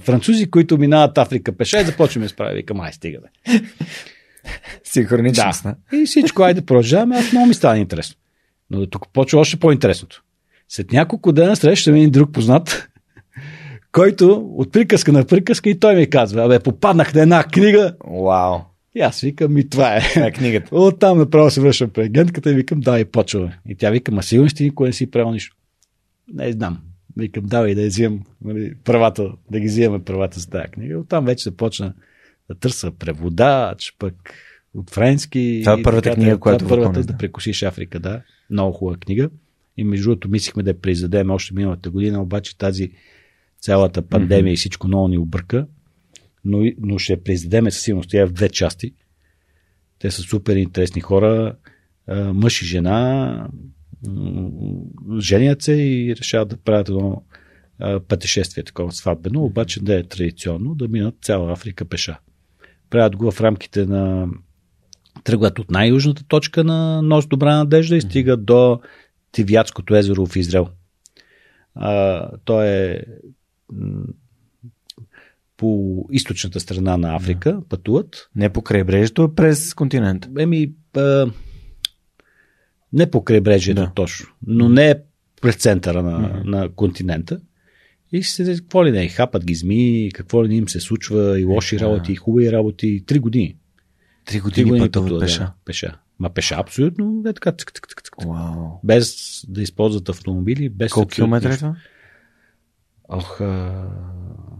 французи, 0.00 0.50
които 0.50 0.78
минават 0.78 1.18
Африка 1.18 1.56
пеша 1.56 1.80
и 1.80 1.84
започваме 1.84 2.28
с 2.28 2.36
прави. 2.36 2.56
Вика, 2.56 2.74
май 2.74 2.92
стига 2.92 3.18
бе. 3.20 3.60
Синхроничност. 4.84 5.62
Да. 5.62 5.76
И 5.92 6.06
всичко, 6.06 6.42
айде 6.42 6.66
продължаваме, 6.66 7.16
аз 7.16 7.32
много 7.32 7.46
ми 7.46 7.54
стана 7.54 7.78
интересно. 7.78 8.16
Но 8.70 8.86
тук 8.86 9.12
почва 9.12 9.40
още 9.40 9.56
по-интересното. 9.56 10.22
След 10.68 10.92
няколко 10.92 11.32
дена 11.32 11.56
срещаме 11.56 11.98
един 11.98 12.10
друг 12.10 12.32
познат, 12.32 12.88
който 13.92 14.52
от 14.56 14.72
приказка 14.72 15.12
на 15.12 15.24
приказка 15.24 15.70
и 15.70 15.80
той 15.80 15.94
ми 15.94 16.10
казва, 16.10 16.44
абе, 16.44 16.58
попаднах 16.58 17.14
на 17.14 17.22
една 17.22 17.44
книга. 17.44 17.94
Вау. 18.24 18.58
И 18.94 19.00
аз 19.00 19.20
викам, 19.20 19.58
и 19.58 19.68
това 19.68 19.96
е. 19.96 20.00
Това 20.00 20.26
е 20.26 20.32
книгата. 20.32 20.68
От 20.76 20.98
там 20.98 21.18
направо 21.18 21.50
се 21.50 21.60
връщам 21.60 21.90
при 21.90 22.02
агентката 22.02 22.50
и 22.50 22.54
викам, 22.54 22.80
да, 22.80 23.00
и 23.00 23.04
почва. 23.04 23.52
И 23.68 23.74
тя 23.74 23.90
вика, 23.90 24.12
ма 24.12 24.22
сигурно 24.22 24.50
ти 24.50 24.64
никой 24.64 24.88
не 24.88 24.92
си 24.92 25.10
правил 25.10 25.32
нищо. 25.32 25.56
Не 26.34 26.52
знам. 26.52 26.78
Викам, 27.16 27.44
давай 27.46 27.74
да 27.74 27.86
взимам 27.86 28.20
нали, 28.44 28.74
правата, 28.84 29.32
да 29.50 29.60
ги 29.60 29.66
взимаме 29.66 30.04
правата 30.04 30.40
за 30.40 30.50
тази 30.50 30.68
книга. 30.68 30.98
Оттам 30.98 31.24
вече 31.24 31.42
започна 31.42 31.94
да 32.48 32.54
търся 32.54 32.90
преводач, 32.90 33.96
пък 33.98 34.14
от 34.74 34.90
френски. 34.90 35.60
Това 35.64 35.80
е 35.80 35.82
първата 35.82 36.10
така, 36.10 36.14
книга, 36.14 36.38
която 36.38 36.64
е 36.64 36.68
първата 36.68 37.00
Вакон 37.00 37.06
да 37.06 37.16
прекусиш 37.16 37.62
Африка, 37.62 38.00
да. 38.00 38.22
Много 38.50 38.72
хубава 38.72 38.96
книга. 38.96 39.30
И 39.76 39.84
между 39.84 40.04
другото 40.04 40.28
мислихме 40.28 40.62
да 40.62 40.70
я 40.70 40.80
произведем 40.80 41.30
още 41.30 41.54
миналата 41.54 41.90
година, 41.90 42.22
обаче 42.22 42.58
тази 42.58 42.90
цялата 43.60 44.02
пандемия 44.02 44.50
mm-hmm. 44.50 44.54
и 44.54 44.56
всичко 44.56 44.88
много 44.88 45.08
ни 45.08 45.18
обърка. 45.18 45.66
Но, 46.44 46.72
но 46.78 46.98
ще 46.98 47.22
произведеме 47.22 47.70
със 47.70 47.82
сигурност. 47.82 48.10
Тя 48.10 48.20
е 48.20 48.26
в 48.26 48.32
две 48.32 48.48
части. 48.48 48.94
Те 49.98 50.10
са 50.10 50.22
супер 50.22 50.56
интересни 50.56 51.00
хора, 51.00 51.56
мъж 52.34 52.62
и 52.62 52.66
жена, 52.66 53.48
женят 55.18 55.62
се 55.62 55.72
и 55.72 56.16
решават 56.16 56.48
да 56.48 56.56
правят 56.56 56.88
едно 56.88 57.22
пътешествие, 58.08 58.64
такова 58.64 58.92
сватбено, 58.92 59.44
обаче 59.44 59.82
да 59.82 59.98
е 59.98 60.02
традиционно, 60.02 60.74
да 60.74 60.88
минат 60.88 61.14
цяла 61.22 61.52
Африка 61.52 61.84
пеша. 61.84 62.18
Правят 62.90 63.16
го 63.16 63.30
в 63.30 63.40
рамките 63.40 63.86
на 63.86 64.28
тръгват 65.24 65.58
от 65.58 65.70
най-южната 65.70 66.24
точка 66.24 66.64
на 66.64 67.02
нос 67.02 67.26
Добра 67.26 67.56
надежда 67.56 67.96
и 67.96 68.00
стигат 68.00 68.44
до 68.44 68.80
Тивятското 69.32 69.94
езеро 69.94 70.26
в 70.26 70.36
Израел. 70.36 70.68
А, 71.74 72.28
то 72.44 72.62
е 72.62 73.04
по 75.62 76.04
източната 76.10 76.60
страна 76.60 76.96
на 76.96 77.16
Африка, 77.16 77.60
пътуват. 77.68 78.28
Не 78.36 78.48
по 78.48 78.62
крайбрежието, 78.62 79.22
а 79.22 79.34
през 79.34 79.74
континента. 79.74 80.28
Еми, 80.38 80.72
а, 80.96 81.26
не 82.92 83.10
по 83.10 83.24
крайбрежието 83.24 83.80
Да. 83.80 83.86
да. 83.86 83.92
точно, 83.94 84.26
но 84.46 84.68
не 84.68 84.90
е 84.90 84.94
през 85.40 85.56
центъра 85.56 86.02
на, 86.02 86.20
mm-hmm. 86.20 86.44
на 86.44 86.68
континента. 86.68 87.40
И 88.12 88.22
се, 88.22 88.56
какво 88.56 88.84
ли 88.84 88.90
не, 88.90 89.08
хапат 89.08 89.44
ги 89.44 89.54
змии, 89.54 90.10
какво 90.12 90.44
ли 90.44 90.48
не 90.48 90.54
им 90.54 90.68
се 90.68 90.80
случва, 90.80 91.40
и 91.40 91.44
лоши 91.44 91.76
да. 91.76 91.84
работи, 91.84 92.12
и 92.12 92.16
хубави 92.16 92.52
работи. 92.52 93.04
Три 93.06 93.18
години. 93.18 93.56
Три 94.24 94.32
Три 94.32 94.40
години, 94.40 94.70
години 94.70 94.86
пътуват 94.86 95.20
пеша. 95.20 95.40
Да, 95.40 95.52
пеша. 95.64 95.98
Ма 96.18 96.30
пеша 96.30 96.54
абсолютно 96.58 97.22
е 97.26 97.32
така, 97.32 97.52
цък, 97.52 97.72
цък, 97.72 97.88
цък, 97.88 98.02
цък, 98.02 98.14
без 98.84 99.16
да 99.48 99.62
използват 99.62 100.08
автомобили, 100.08 100.68
без 100.68 100.92
Колко 100.92 101.08
километра 101.08 101.52
е 101.54 101.56
това? 101.56 101.76
Ох, 103.12 103.40
а, 103.40 103.88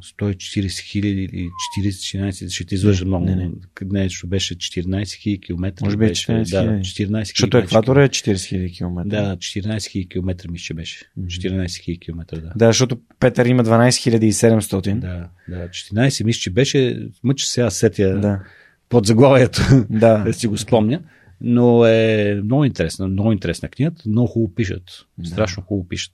140 0.02 0.80
хиляди 0.80 1.22
или 1.32 1.50
40-14, 1.78 2.48
ще 2.50 2.64
ти 2.64 2.74
излъжа 2.74 3.04
много. 3.04 3.24
не, 3.24 3.36
не. 3.36 3.50
Нещо 3.82 4.26
беше 4.26 4.54
14 4.54 5.14
хиляди 5.14 5.40
километра. 5.40 5.84
Може 5.84 5.96
би 5.96 6.04
е 6.04 6.08
беше, 6.08 6.32
14 6.32 6.50
Да, 6.50 6.62
хиляди. 6.62 6.84
14 6.84 7.08
хиляди. 7.08 7.24
Защото 7.24 7.58
екватора 7.58 8.04
е 8.04 8.08
40 8.08 8.32
000 8.34 8.76
км. 8.76 9.02
Да, 9.08 9.36
14 9.36 9.90
хиляди 9.90 10.08
километра 10.08 10.50
ми 10.50 10.58
ще 10.58 10.74
беше. 10.74 11.10
14 11.20 11.82
хиляди 11.84 11.98
километра, 11.98 12.40
да. 12.40 12.52
Да, 12.56 12.66
защото 12.66 12.98
Петър 13.20 13.46
има 13.46 13.64
12 13.64 14.30
700. 14.30 14.98
Да, 14.98 15.28
да, 15.48 15.68
14 15.68 16.24
мисля, 16.24 16.40
че 16.40 16.50
беше, 16.50 17.08
мъча 17.24 17.46
сега 17.46 17.70
сетя 17.70 18.20
Да. 18.20 18.40
под 18.88 19.06
заглавието, 19.06 19.62
Да. 19.90 20.18
да 20.24 20.32
си 20.32 20.46
го 20.46 20.58
спомня. 20.58 21.00
Но 21.40 21.86
е 21.86 22.40
много 22.44 22.64
интересна, 22.64 23.08
много 23.08 23.32
интересна 23.32 23.68
книгата. 23.68 24.02
Много 24.06 24.26
хубаво 24.28 24.54
пишат. 24.54 24.82
Страшно 25.24 25.62
хубаво 25.62 25.88
пишат. 25.88 26.12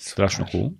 Страшно 0.00 0.44
хубаво. 0.44 0.72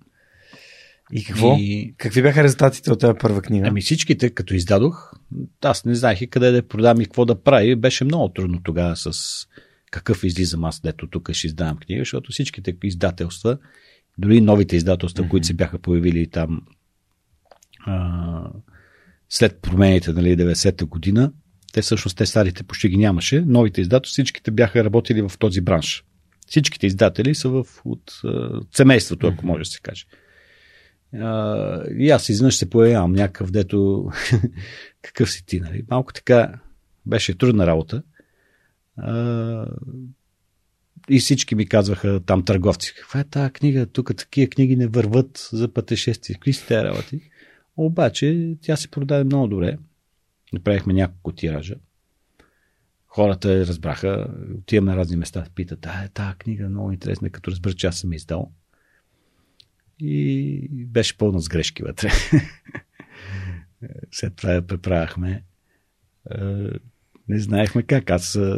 И 1.13 1.23
какво? 1.23 1.55
И- 1.59 1.93
Какви 1.97 2.21
бяха 2.21 2.43
резултатите 2.43 2.91
от 2.91 2.99
тази 2.99 3.17
първа 3.19 3.41
книга? 3.41 3.67
Ами 3.67 3.81
всичките, 3.81 4.29
като 4.29 4.53
издадох, 4.53 5.13
аз 5.61 5.85
не 5.85 5.95
знаех 5.95 6.21
и 6.21 6.27
къде 6.27 6.51
да 6.51 6.67
продам 6.67 7.01
и 7.01 7.05
какво 7.05 7.25
да 7.25 7.41
прави. 7.43 7.75
Беше 7.75 8.03
много 8.03 8.29
трудно 8.29 8.61
тогава 8.63 8.95
с 8.95 9.11
какъв 9.91 10.23
излизам 10.23 10.63
аз, 10.63 10.79
дето 10.79 11.07
тук 11.07 11.31
ще 11.31 11.47
издавам 11.47 11.77
книга, 11.77 12.01
защото 12.01 12.31
всичките 12.31 12.73
издателства, 12.83 13.57
дори 14.17 14.41
новите 14.41 14.75
издателства, 14.75 15.23
mm-hmm. 15.23 15.29
които 15.29 15.47
се 15.47 15.53
бяха 15.53 15.79
появили 15.79 16.27
там 16.27 16.61
а, 17.85 18.51
след 19.29 19.61
промените, 19.61 20.13
нали, 20.13 20.37
90-та 20.37 20.85
година, 20.85 21.31
те 21.73 21.81
всъщност 21.81 22.17
те 22.17 22.25
старите 22.25 22.63
почти 22.63 22.89
ги 22.89 22.97
нямаше. 22.97 23.41
Новите 23.41 23.81
издателства, 23.81 24.11
всичките 24.11 24.51
бяха 24.51 24.83
работили 24.83 25.21
в 25.21 25.31
този 25.39 25.61
бранш. 25.61 26.03
Всичките 26.47 26.87
издатели 26.87 27.35
са 27.35 27.49
в, 27.49 27.65
от 27.85 28.11
а, 28.25 28.61
семейството, 28.75 29.27
ако 29.27 29.45
може 29.45 29.59
да 29.59 29.65
се 29.65 29.79
каже. 29.81 30.05
И 31.97 32.09
аз 32.09 32.29
изведнъж 32.29 32.55
се 32.55 32.69
появявам 32.69 33.11
някакъв, 33.11 33.51
дето 33.51 34.09
какъв 35.01 35.31
си 35.31 35.45
ти, 35.45 35.59
нали? 35.59 35.83
Малко 35.89 36.13
така 36.13 36.59
беше 37.05 37.37
трудна 37.37 37.67
работа. 37.67 38.03
А, 38.97 39.65
и 41.09 41.19
всички 41.19 41.55
ми 41.55 41.67
казваха 41.67 42.19
там 42.25 42.45
търговци, 42.45 42.93
каква 42.95 43.19
е 43.19 43.23
тази 43.23 43.51
книга, 43.51 43.85
тук 43.85 44.15
такива 44.17 44.49
книги 44.49 44.75
не 44.75 44.87
върват 44.87 45.49
за 45.53 45.73
пътешествие, 45.73 46.33
какви 46.33 46.53
са 46.53 46.67
тези 46.67 46.83
работи? 46.83 47.21
Обаче 47.77 48.55
тя 48.61 48.75
се 48.75 48.87
продаде 48.87 49.23
много 49.23 49.47
добре. 49.47 49.77
Направихме 50.53 50.93
няколко 50.93 51.31
тиража. 51.31 51.75
Хората 53.07 53.59
разбраха, 53.59 54.27
отиваме 54.57 54.91
на 54.91 54.97
разни 54.97 55.17
места, 55.17 55.45
питат, 55.55 55.85
а, 55.85 56.03
е, 56.03 56.07
тази 56.07 56.37
книга 56.37 56.65
е 56.65 56.69
много 56.69 56.91
интересна, 56.91 57.29
като 57.29 57.51
разбера, 57.51 57.73
че 57.73 57.87
аз 57.87 57.97
съм 57.97 58.13
издал. 58.13 58.51
И 60.01 60.85
беше 60.85 61.17
пълна 61.17 61.39
с 61.39 61.49
грешки 61.49 61.83
вътре. 61.83 62.09
След 64.11 64.35
това 64.35 64.53
я 64.53 64.67
преправяхме. 64.67 65.43
Е, 66.31 66.37
Не 67.29 67.39
знаехме 67.39 67.83
как. 67.83 68.09
Аз 68.09 68.35
е, 68.35 68.53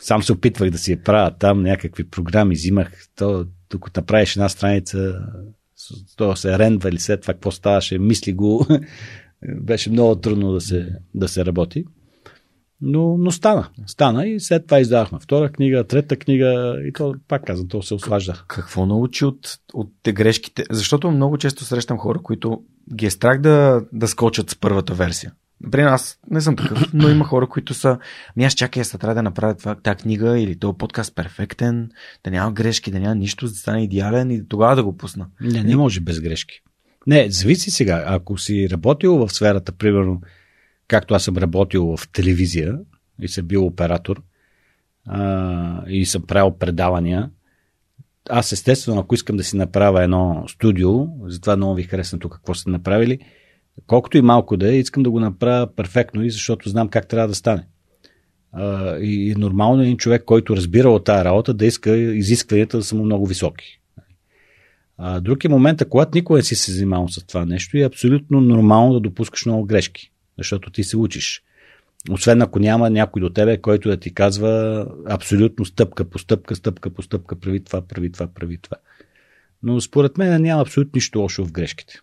сам 0.00 0.22
се 0.22 0.32
опитвах 0.32 0.70
да 0.70 0.78
си 0.78 0.92
я 0.92 1.02
правя 1.02 1.36
там, 1.38 1.62
някакви 1.62 2.04
програми 2.04 2.54
взимах. 2.54 3.08
То, 3.16 3.46
докато 3.70 4.00
направиш 4.00 4.36
една 4.36 4.48
страница, 4.48 5.26
то 6.16 6.36
се 6.36 6.58
рендва 6.58 6.88
или 6.88 6.98
след 6.98 7.20
това 7.20 7.34
какво 7.34 7.50
ставаше, 7.50 7.98
мисли 7.98 8.32
го. 8.32 8.66
Беше 9.60 9.90
много 9.90 10.16
трудно 10.16 10.52
да 10.52 10.60
се, 10.60 10.88
да 11.14 11.28
се 11.28 11.44
работи. 11.44 11.84
Но, 12.80 13.16
но 13.18 13.30
стана. 13.30 13.68
Стана 13.86 14.26
и 14.26 14.40
след 14.40 14.66
това 14.66 14.80
издавахме 14.80 15.18
втора 15.20 15.52
книга, 15.52 15.84
трета 15.84 16.16
книга 16.16 16.76
и 16.86 16.92
то, 16.92 17.14
пак 17.28 17.44
казвам, 17.44 17.68
то 17.68 17.82
се 17.82 17.94
ослажда. 17.94 18.44
Какво 18.48 18.86
научи 18.86 19.24
от, 19.24 19.58
от 19.74 19.92
те 20.02 20.12
грешките? 20.12 20.64
Защото 20.70 21.10
много 21.10 21.38
често 21.38 21.64
срещам 21.64 21.98
хора, 21.98 22.18
които 22.22 22.62
ги 22.94 23.06
е 23.06 23.10
страх 23.10 23.40
да, 23.40 23.82
да 23.92 24.08
скочат 24.08 24.50
с 24.50 24.56
първата 24.56 24.94
версия. 24.94 25.32
Например, 25.60 25.86
аз 25.86 26.18
не 26.30 26.40
съм 26.40 26.56
такъв, 26.56 26.92
но 26.94 27.08
има 27.08 27.24
хора, 27.24 27.48
които 27.48 27.74
са. 27.74 27.98
Ми 28.36 28.44
аз 28.44 28.54
чакай, 28.54 28.80
аз 28.80 28.90
трябва 28.90 29.14
да 29.14 29.22
направя 29.22 29.54
това, 29.54 29.74
тази 29.74 29.96
книга 29.96 30.40
или 30.40 30.58
този 30.58 30.78
подкаст 30.78 31.14
перфектен, 31.14 31.90
да 32.24 32.30
няма 32.30 32.52
грешки, 32.52 32.90
да 32.90 33.00
няма 33.00 33.14
нищо, 33.14 33.46
да 33.46 33.54
стане 33.54 33.84
идеален 33.84 34.30
и 34.30 34.48
тогава 34.48 34.76
да 34.76 34.84
го 34.84 34.96
пусна. 34.96 35.26
Не, 35.40 35.62
не 35.62 35.76
може 35.76 36.00
без 36.00 36.20
грешки. 36.20 36.60
Не, 37.06 37.30
зависи 37.30 37.70
сега. 37.70 38.04
Ако 38.06 38.38
си 38.38 38.68
работил 38.70 39.16
в 39.16 39.32
сферата, 39.32 39.72
примерно, 39.72 40.20
както 40.88 41.14
аз 41.14 41.24
съм 41.24 41.36
работил 41.36 41.96
в 41.96 42.08
телевизия 42.08 42.78
и 43.22 43.28
съм 43.28 43.46
бил 43.46 43.66
оператор 43.66 44.22
а, 45.06 45.88
и 45.88 46.06
съм 46.06 46.22
правил 46.22 46.50
предавания, 46.58 47.30
аз 48.30 48.52
естествено, 48.52 49.00
ако 49.00 49.14
искам 49.14 49.36
да 49.36 49.44
си 49.44 49.56
направя 49.56 50.02
едно 50.02 50.44
студио, 50.48 51.06
затова 51.26 51.56
много 51.56 51.74
ви 51.74 51.82
харесна 51.82 52.18
тук 52.18 52.32
какво 52.32 52.54
сте 52.54 52.70
направили, 52.70 53.18
колкото 53.86 54.18
и 54.18 54.22
малко 54.22 54.56
да 54.56 54.72
е, 54.72 54.78
искам 54.78 55.02
да 55.02 55.10
го 55.10 55.20
направя 55.20 55.74
перфектно 55.76 56.24
и 56.24 56.30
защото 56.30 56.68
знам 56.68 56.88
как 56.88 57.08
трябва 57.08 57.28
да 57.28 57.34
стане. 57.34 57.66
А, 58.52 58.96
и 58.98 59.30
е 59.30 59.34
нормално 59.34 59.82
един 59.82 59.96
човек, 59.96 60.24
който 60.24 60.56
разбира 60.56 60.90
от 60.90 61.04
тази 61.04 61.24
работа, 61.24 61.54
да 61.54 61.66
иска 61.66 61.96
изискванията 61.96 62.76
да 62.76 62.84
са 62.84 62.96
му 62.96 63.04
много 63.04 63.26
високи. 63.26 63.80
А, 64.98 65.20
друг 65.20 65.44
е 65.44 65.48
момента, 65.48 65.88
когато 65.88 66.10
никой 66.14 66.38
не 66.38 66.42
си 66.42 66.54
се 66.54 66.72
занимавал 66.72 67.08
с 67.08 67.26
това 67.26 67.44
нещо 67.44 67.76
и 67.76 67.82
е 67.82 67.86
абсолютно 67.86 68.40
нормално 68.40 68.92
да 68.92 69.00
допускаш 69.00 69.46
много 69.46 69.64
грешки, 69.64 70.12
защото 70.38 70.70
ти 70.70 70.84
се 70.84 70.96
учиш. 70.96 71.42
Освен 72.10 72.42
ако 72.42 72.58
няма 72.58 72.90
някой 72.90 73.20
до 73.20 73.30
тебе, 73.30 73.60
който 73.60 73.88
да 73.88 73.96
ти 73.96 74.14
казва 74.14 74.86
абсолютно 75.08 75.64
стъпка 75.64 76.04
по 76.04 76.18
стъпка, 76.18 76.56
стъпка 76.56 76.90
по 76.90 77.02
стъпка, 77.02 77.40
прави 77.40 77.64
това, 77.64 77.82
прави 77.82 78.12
това, 78.12 78.26
прави 78.26 78.58
това. 78.58 78.76
Но 79.62 79.80
според 79.80 80.18
мен 80.18 80.42
няма 80.42 80.62
абсолютно 80.62 80.92
нищо 80.94 81.20
лошо 81.20 81.44
в 81.44 81.52
грешките. 81.52 82.00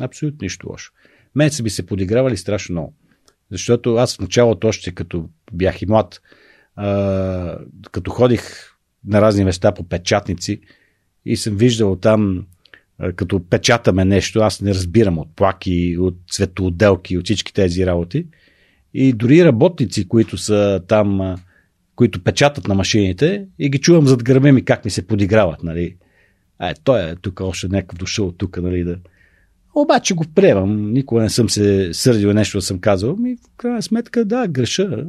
Абсолютно 0.00 0.38
нищо 0.42 0.68
лошо. 0.68 0.92
Мен 1.34 1.50
са 1.50 1.62
би 1.62 1.70
се 1.70 1.86
подигравали 1.86 2.36
страшно 2.36 2.72
много. 2.72 2.94
Защото 3.50 3.94
аз 3.94 4.16
в 4.16 4.20
началото, 4.20 4.68
още 4.68 4.94
като 4.94 5.28
бях 5.52 5.82
и 5.82 5.86
млад, 5.86 6.22
а, 6.76 7.58
като 7.92 8.10
ходих 8.10 8.42
на 9.06 9.20
разни 9.20 9.44
места 9.44 9.74
по 9.74 9.88
печатници 9.88 10.60
и 11.24 11.36
съм 11.36 11.56
виждал 11.56 11.96
там, 11.96 12.46
като 13.16 13.40
печатаме 13.50 14.04
нещо, 14.04 14.40
аз 14.40 14.60
не 14.60 14.70
разбирам 14.70 15.18
от 15.18 15.36
плаки, 15.36 15.96
от 16.00 16.16
цветоотделки, 16.30 17.18
от 17.18 17.24
всички 17.24 17.54
тези 17.54 17.86
работи. 17.86 18.26
И 18.94 19.12
дори 19.12 19.44
работници, 19.44 20.08
които 20.08 20.38
са 20.38 20.80
там, 20.88 21.36
които 21.96 22.24
печатат 22.24 22.68
на 22.68 22.74
машините, 22.74 23.46
и 23.58 23.70
ги 23.70 23.78
чувам 23.78 24.06
зад 24.06 24.24
гърба 24.24 24.52
ми 24.52 24.64
как 24.64 24.84
ми 24.84 24.90
се 24.90 25.06
подиграват. 25.06 25.62
Нали. 25.62 25.96
А, 26.58 26.74
той 26.84 27.10
е 27.10 27.16
тук 27.16 27.40
още 27.40 27.68
някакъв 27.68 27.98
дошъл 27.98 28.32
тук, 28.32 28.56
нали, 28.62 28.84
да, 28.84 28.98
обаче 29.74 30.14
го 30.14 30.24
приемам. 30.34 30.92
Никога 30.92 31.22
не 31.22 31.30
съм 31.30 31.50
се 31.50 31.94
сърдил 31.94 32.32
нещо 32.32 32.58
да 32.58 32.62
съм 32.62 32.78
казал. 32.78 33.16
Ми, 33.16 33.36
в 33.36 33.56
крайна 33.56 33.82
сметка, 33.82 34.24
да, 34.24 34.48
греша. 34.48 35.06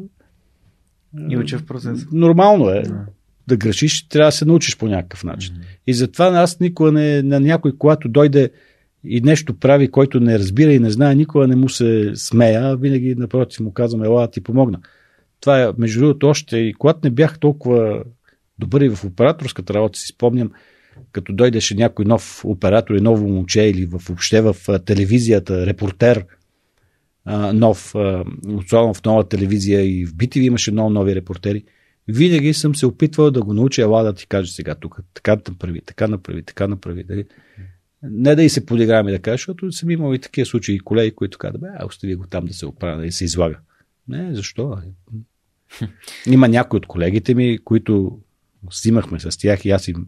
И 1.30 1.38
уча 1.38 1.58
в 1.58 1.66
процес. 1.66 2.06
Нормално 2.12 2.70
е. 2.70 2.82
Да. 2.82 3.06
Да 3.48 3.58
грешиш, 3.58 4.08
трябва 4.08 4.28
да 4.28 4.32
се 4.32 4.46
научиш 4.46 4.78
по 4.78 4.88
някакъв 4.88 5.24
начин. 5.24 5.56
Mm-hmm. 5.56 5.78
И 5.88 5.94
затова 5.94 6.26
аз 6.26 6.60
никога 6.60 6.92
не, 6.92 7.22
на 7.22 7.40
някой, 7.40 7.78
когато 7.78 8.10
дойде 8.10 8.50
и 9.04 9.22
нещо 9.22 9.60
прави, 9.60 9.92
който 9.92 10.20
не 10.20 10.40
разбира 10.40 10.74
и 10.74 10.80
не 10.80 10.90
знае, 10.90 11.16
никога 11.16 11.48
не 11.48 11.56
му 11.56 11.70
се 11.70 12.12
смея, 12.16 12.78
винаги 12.78 13.16
напротив 13.16 13.60
му 13.60 13.74
казвам, 13.74 14.04
ела, 14.04 14.32
ти 14.32 14.42
помогна. 14.42 14.80
Това 15.40 15.64
е, 15.64 15.68
между 15.78 16.00
другото, 16.00 16.28
още 16.28 16.58
и 16.58 16.74
когато 16.74 17.00
не 17.04 17.10
бях 17.10 17.40
толкова 17.40 18.04
добър 18.60 18.82
и 18.82 18.90
в 18.90 19.06
операторската 19.06 19.74
работа, 19.74 20.00
си 20.00 20.08
спомням, 20.08 20.52
като 21.12 21.34
дойдеше 21.34 21.76
някой 21.76 22.06
нов 22.06 22.46
оператор 22.46 22.96
и 22.96 23.02
ново 23.02 23.28
момче 23.28 23.62
или 23.62 23.86
въобще 23.86 24.42
в 24.42 24.56
телевизията, 24.86 25.66
репортер, 25.66 26.26
нов, 27.54 27.96
особено 28.58 28.94
в 28.94 29.06
нова 29.06 29.30
телевизия 29.30 29.82
и 29.82 30.06
в 30.06 30.14
BTV 30.14 30.42
имаше 30.42 30.72
много 30.72 30.90
нови 30.90 31.16
репортери. 31.16 31.64
Винаги 32.08 32.54
съм 32.54 32.76
се 32.76 32.86
опитвал 32.86 33.32
да 33.32 33.42
го 33.42 33.54
науча, 33.54 33.82
ела 33.82 34.04
да 34.04 34.14
ти 34.14 34.28
кажа 34.28 34.52
сега 34.52 34.76
тук, 34.76 35.00
така 35.14 35.36
направи, 35.36 35.82
така 35.82 36.08
направи, 36.08 36.44
така 36.44 36.68
направи. 36.68 37.04
Дали? 37.04 37.26
Не 38.04 38.36
да 38.36 38.44
и 38.44 38.50
се 38.50 38.66
подиграваме 38.66 39.12
да 39.12 39.20
кажа, 39.20 39.36
защото 39.38 39.72
съм 39.72 39.90
имал 39.90 40.14
и 40.14 40.20
такива 40.20 40.46
случаи 40.46 40.76
и 40.76 40.80
колеги, 40.80 41.16
които 41.16 41.38
казват, 41.38 41.62
бе, 41.62 41.68
остави 41.86 42.16
го 42.16 42.28
там 42.28 42.46
да 42.46 42.54
се 42.54 42.66
оправя, 42.66 43.06
да 43.06 43.12
се 43.12 43.24
излага. 43.24 43.60
Не, 44.08 44.36
защо? 44.36 44.78
Има 46.28 46.48
някои 46.48 46.78
от 46.78 46.86
колегите 46.86 47.36
ми, 47.36 47.58
които 47.64 48.20
снимахме 48.72 49.20
с 49.20 49.38
тях 49.38 49.66
и 49.66 49.70
аз 49.70 49.88
им 49.88 50.08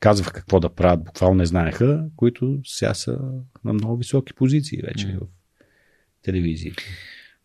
казвах 0.00 0.32
какво 0.32 0.60
да 0.60 0.68
правят, 0.68 1.04
буквално 1.04 1.36
не 1.36 1.46
знаеха, 1.46 2.04
които 2.16 2.60
сега 2.64 2.94
са 2.94 3.18
на 3.64 3.72
много 3.72 3.96
високи 3.96 4.34
позиции 4.34 4.82
вече 4.82 5.06
mm. 5.06 5.18
в 5.18 5.26
телевизии. 6.22 6.72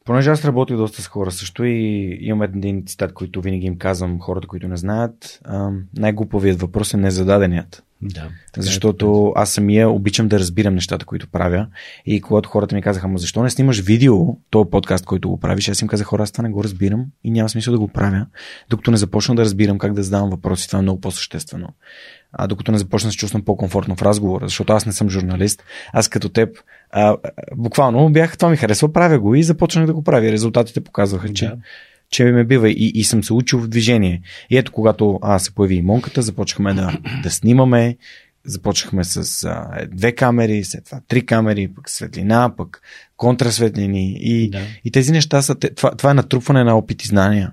Понеже 0.07 0.29
аз 0.29 0.45
работя 0.45 0.77
доста 0.77 1.01
с 1.01 1.07
хора 1.07 1.31
също 1.31 1.63
и 1.63 2.17
имам 2.21 2.41
един 2.41 2.85
цитат, 2.85 3.13
който 3.13 3.41
винаги 3.41 3.65
им 3.67 3.77
казвам 3.77 4.19
хората, 4.19 4.47
които 4.47 4.67
не 4.67 4.77
знаят. 4.77 5.39
най-глуповият 5.97 6.61
въпрос 6.61 6.93
е 6.93 6.97
незададеният. 6.97 7.83
Да, 8.01 8.29
е, 8.57 8.61
Защото 8.61 9.33
е, 9.35 9.39
аз 9.39 9.51
самия 9.51 9.89
обичам 9.89 10.27
да 10.27 10.39
разбирам 10.39 10.73
нещата, 10.73 11.05
които 11.05 11.27
правя. 11.31 11.67
И 12.05 12.21
когато 12.21 12.49
хората 12.49 12.75
ми 12.75 12.81
казаха, 12.81 13.07
ама 13.07 13.17
защо 13.17 13.43
не 13.43 13.49
снимаш 13.49 13.81
видео, 13.81 14.15
този 14.49 14.69
подкаст, 14.69 15.05
който 15.05 15.29
го 15.29 15.39
правиш, 15.39 15.69
аз 15.69 15.81
им 15.81 15.87
казах, 15.87 16.07
хора, 16.07 16.23
аз 16.23 16.31
това 16.31 16.41
не 16.41 16.49
го 16.49 16.63
разбирам 16.63 17.05
и 17.23 17.31
няма 17.31 17.49
смисъл 17.49 17.71
да 17.71 17.79
го 17.79 17.87
правя, 17.87 18.25
докато 18.69 18.91
не 18.91 18.97
започна 18.97 19.35
да 19.35 19.41
разбирам 19.41 19.77
как 19.77 19.93
да 19.93 20.03
задавам 20.03 20.29
въпроси. 20.29 20.67
Това 20.67 20.79
е 20.79 20.81
много 20.81 21.01
по-съществено 21.01 21.67
а, 22.31 22.47
докато 22.47 22.71
не 22.71 22.77
започна 22.77 23.07
да 23.07 23.11
се 23.11 23.17
чувствам 23.17 23.41
по-комфортно 23.41 23.95
в 23.95 24.01
разговора, 24.01 24.47
защото 24.47 24.73
аз 24.73 24.85
не 24.85 24.91
съм 24.91 25.09
журналист. 25.09 25.63
Аз 25.93 26.09
като 26.09 26.29
теб, 26.29 26.57
а, 26.89 27.17
буквално 27.55 28.09
бях, 28.09 28.37
това 28.37 28.49
ми 28.49 28.57
харесва, 28.57 28.93
правя 28.93 29.19
го 29.19 29.35
и 29.35 29.43
започнах 29.43 29.85
да 29.85 29.93
го 29.93 30.03
правя. 30.03 30.31
Резултатите 30.31 30.81
показваха, 30.81 31.33
че, 31.33 31.45
да. 31.45 31.55
че 32.09 32.23
ме 32.23 32.43
бива 32.43 32.69
и, 32.69 32.91
и 32.95 33.03
съм 33.03 33.23
се 33.23 33.33
учил 33.33 33.59
в 33.59 33.67
движение. 33.67 34.21
И 34.49 34.57
ето, 34.57 34.71
когато 34.71 35.19
а, 35.21 35.39
се 35.39 35.55
появи 35.55 35.75
и 35.75 35.81
монката, 35.81 36.21
започнахме 36.21 36.73
да, 36.73 36.97
да 37.23 37.29
снимаме, 37.29 37.97
започнахме 38.45 39.03
с 39.03 39.43
а, 39.43 39.85
две 39.91 40.11
камери, 40.11 40.63
след 40.63 40.85
това 40.85 41.01
три 41.07 41.25
камери, 41.25 41.67
пък 41.75 41.89
светлина, 41.89 42.53
пък 42.57 42.81
контрасветлини. 43.17 44.17
И, 44.19 44.49
да. 44.49 44.61
и 44.85 44.91
тези 44.91 45.11
неща 45.11 45.41
са. 45.41 45.55
Това, 45.55 45.91
това 45.95 46.11
е 46.11 46.13
натрупване 46.13 46.63
на 46.63 46.77
опит 46.77 47.03
и 47.03 47.07
знания. 47.07 47.51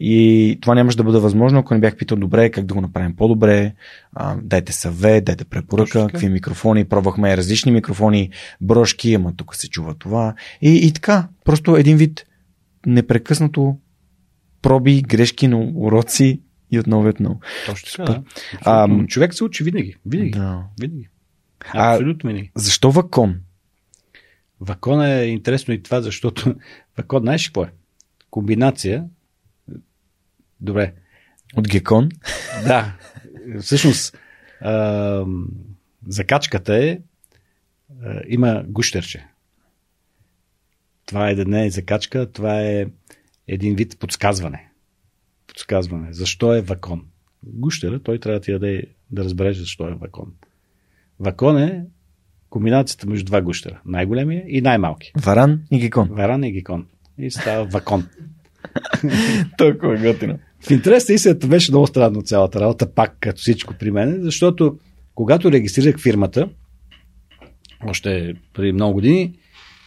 И 0.00 0.58
това 0.62 0.74
нямаше 0.74 0.96
да 0.96 1.04
бъде 1.04 1.18
възможно, 1.18 1.58
ако 1.58 1.74
не 1.74 1.80
бях 1.80 1.96
питал 1.96 2.18
добре 2.18 2.50
как 2.50 2.64
да 2.64 2.74
го 2.74 2.80
направим 2.80 3.16
по-добре. 3.16 3.74
А, 4.12 4.36
дайте 4.42 4.72
съвет, 4.72 5.24
дайте 5.24 5.44
препоръка, 5.44 6.06
какви 6.06 6.28
микрофони. 6.28 6.84
Пробвахме 6.84 7.36
различни 7.36 7.72
микрофони, 7.72 8.30
брошки, 8.60 9.14
ама 9.14 9.36
тук 9.36 9.54
се 9.54 9.68
чува 9.68 9.94
това. 9.94 10.34
И, 10.62 10.86
и 10.86 10.92
така, 10.92 11.28
просто 11.44 11.76
един 11.76 11.96
вид 11.96 12.26
непрекъснато 12.86 13.78
проби, 14.62 15.02
грешки, 15.02 15.48
но 15.48 15.72
уроци 15.74 16.40
и 16.70 16.78
отново 16.78 17.06
и 17.06 17.10
отново. 17.10 17.40
Точно 17.66 18.04
така, 18.04 18.12
да. 18.12 18.22
А, 18.60 19.06
Човек 19.06 19.34
се 19.34 19.44
учи 19.44 19.64
винаги. 19.64 19.96
Винаги. 20.06 20.30
Да. 20.30 20.64
винаги. 20.80 21.08
Абсолютно 21.74 22.28
винаги. 22.28 22.50
Защо 22.54 22.90
вакон? 22.90 23.40
Вакон 24.60 25.02
е 25.02 25.24
интересно 25.24 25.74
и 25.74 25.82
това, 25.82 26.00
защото 26.00 26.54
вакон, 26.98 27.22
знаеш 27.22 27.48
какво 27.48 27.62
е? 27.64 27.72
Комбинация 28.30 29.04
Добре. 30.64 30.92
От 31.56 31.68
гекон? 31.68 32.08
Да. 32.66 32.92
Всъщност, 33.60 34.18
а, 34.60 35.24
закачката 36.08 36.84
е 36.84 36.98
а, 38.02 38.20
има 38.28 38.64
гущерче. 38.68 39.26
Това 41.06 41.30
е 41.30 41.34
да 41.34 41.44
не 41.44 41.66
е 41.66 41.70
закачка, 41.70 42.32
това 42.32 42.62
е 42.62 42.86
един 43.48 43.76
вид 43.76 43.98
подсказване. 43.98 44.68
Подсказване. 45.46 46.12
Защо 46.12 46.54
е 46.54 46.60
вакон? 46.60 47.06
Гущера, 47.46 48.02
той 48.02 48.18
трябва 48.18 48.40
да 48.40 48.44
ти 48.44 48.52
даде 48.52 48.84
да 49.10 49.24
разбереш 49.24 49.56
защо 49.56 49.88
е 49.88 49.94
вакон. 49.94 50.32
Вакон 51.20 51.58
е 51.58 51.84
комбинацията 52.50 53.06
между 53.06 53.24
два 53.24 53.42
гущера. 53.42 53.80
Най-големия 53.86 54.44
и 54.46 54.60
най-малки. 54.60 55.12
Варан 55.16 55.62
и 55.70 55.78
гекон. 55.78 56.08
Варан 56.08 56.44
и 56.44 56.52
гекон. 56.52 56.86
И 57.18 57.30
става 57.30 57.64
вакон. 57.64 58.08
Толкова 59.58 59.96
готино. 59.96 60.38
В 60.66 60.70
интерес 60.70 61.08
на 61.08 61.14
истината 61.14 61.46
беше 61.46 61.72
много 61.72 61.86
странно 61.86 62.22
цялата 62.22 62.60
работа, 62.60 62.94
пак 62.94 63.16
като 63.20 63.40
всичко 63.40 63.74
при 63.80 63.90
мен, 63.90 64.18
защото 64.22 64.78
когато 65.14 65.52
регистрирах 65.52 66.00
фирмата, 66.00 66.48
още 67.86 68.34
преди 68.52 68.72
много 68.72 68.94
години, 68.94 69.38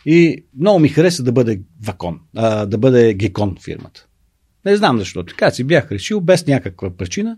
и 0.06 0.46
много 0.60 0.80
ми 0.80 0.90
хареса 0.90 1.24
да 1.24 1.32
бъде 1.32 1.62
вакон, 1.86 2.20
а, 2.36 2.66
да 2.66 2.78
бъде 2.78 3.14
гекон 3.14 3.56
фирмата. 3.64 4.08
Не 4.66 4.78
знам 4.78 5.00
защо. 5.00 5.24
Така 5.24 5.52
си 5.52 5.64
бях 5.64 5.92
решил, 5.92 6.22
без 6.22 6.48
някаква 6.48 6.98
причина. 6.98 7.38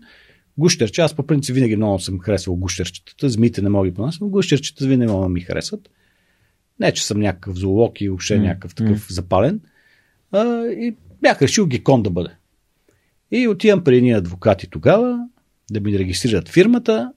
Гущерче, 0.58 1.00
аз 1.00 1.14
по 1.14 1.26
принцип 1.26 1.54
винаги 1.54 1.76
много 1.76 1.98
съм 1.98 2.20
харесвал 2.20 2.56
гущерчетата, 2.56 3.28
змиите 3.28 3.62
не 3.62 3.68
мога 3.68 3.88
ги 3.88 3.94
понасям, 3.94 4.28
гущерчета 4.28 4.86
винаги 4.86 5.12
много 5.12 5.28
ми 5.28 5.40
харесват. 5.40 5.90
Не, 6.80 6.92
че 6.92 7.06
съм 7.06 7.20
някакъв 7.20 7.56
зоолог 7.56 8.00
и 8.00 8.08
въобще 8.08 8.38
mm. 8.38 8.42
някакъв 8.42 8.74
такъв 8.74 9.08
mm. 9.08 9.12
запален. 9.12 9.60
А, 10.32 10.66
и 10.66 10.96
бях 11.22 11.42
решил 11.42 11.66
гекон 11.66 12.02
да 12.02 12.10
бъде. 12.10 12.30
И 13.30 13.48
отивам 13.48 13.84
при 13.84 13.96
едни 13.96 14.12
адвокати 14.12 14.66
тогава, 14.70 15.18
да 15.70 15.80
ми 15.80 15.98
регистрират 15.98 16.48
фирмата. 16.48 17.12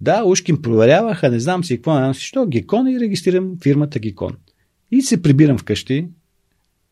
Да, 0.00 0.24
ушки 0.24 0.50
им 0.50 0.62
проверяваха, 0.62 1.30
не 1.30 1.40
знам 1.40 1.64
си 1.64 1.76
какво, 1.76 1.94
не 1.94 2.00
знам 2.00 2.14
си 2.14 2.24
що, 2.24 2.46
Гекон 2.46 2.88
и 2.88 3.00
регистрирам 3.00 3.56
фирмата 3.62 3.98
Гекон. 3.98 4.36
И 4.90 5.02
се 5.02 5.22
прибирам 5.22 5.58
вкъщи, 5.58 6.08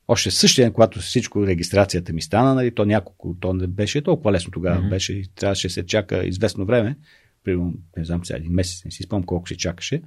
още 0.08 0.30
същия 0.30 0.64
ден, 0.64 0.72
когато 0.72 1.00
всичко 1.00 1.46
регистрацията 1.46 2.12
ми 2.12 2.22
стана, 2.22 2.54
нали, 2.54 2.74
то 2.74 2.84
няколко, 2.84 3.36
то 3.40 3.52
не 3.52 3.66
беше 3.66 4.02
толкова 4.02 4.32
лесно 4.32 4.50
тогава, 4.50 4.82
mm-hmm. 4.82 4.90
беше, 4.90 5.22
трябваше 5.34 5.68
да 5.68 5.72
се 5.72 5.86
чака 5.86 6.26
известно 6.26 6.64
време, 6.64 6.96
примерно, 7.44 7.74
не 7.96 8.04
знам 8.04 8.24
сега, 8.24 8.36
един 8.36 8.52
месец, 8.52 8.84
не 8.84 8.90
си 8.90 9.02
спомням 9.02 9.26
колко 9.26 9.48
се 9.48 9.56
чакаше, 9.56 10.02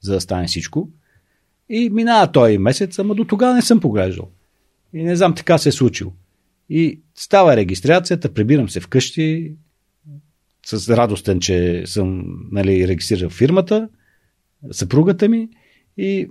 за 0.00 0.12
да 0.12 0.20
стане 0.20 0.46
всичко. 0.46 0.88
И 1.68 1.90
минава 1.90 2.32
този 2.32 2.58
месец, 2.58 2.98
ама 2.98 3.14
до 3.14 3.24
тогава 3.24 3.54
не 3.54 3.62
съм 3.62 3.80
поглеждал. 3.80 4.30
И 4.92 5.02
не 5.02 5.16
знам, 5.16 5.34
така 5.34 5.58
се 5.58 5.68
е 5.68 5.72
случило. 5.72 6.12
И 6.70 7.00
става 7.14 7.56
регистрацията, 7.56 8.34
прибирам 8.34 8.68
се 8.68 8.80
вкъщи, 8.80 9.52
с 10.66 10.96
радостен, 10.96 11.40
че 11.40 11.82
съм 11.86 12.24
нали, 12.52 12.88
регистрирал 12.88 13.30
фирмата, 13.30 13.88
съпругата 14.70 15.28
ми 15.28 15.48
и, 15.96 16.28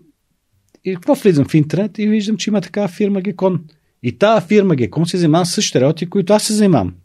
и 0.83 0.95
какво 0.95 1.15
влизам 1.15 1.45
в 1.45 1.53
интернет 1.53 1.99
и 1.99 2.07
виждам, 2.07 2.37
че 2.37 2.49
има 2.49 2.61
такава 2.61 2.87
фирма 2.87 3.21
Гекон. 3.21 3.65
И 4.03 4.17
тази 4.17 4.47
фирма 4.47 4.75
Гекон 4.75 5.05
се 5.05 5.17
занимава 5.17 5.45
с 5.45 5.51
същите 5.51 5.81
работи, 5.81 6.09
които 6.09 6.33
аз 6.33 6.43
се 6.43 6.53
занимавам. 6.53 6.95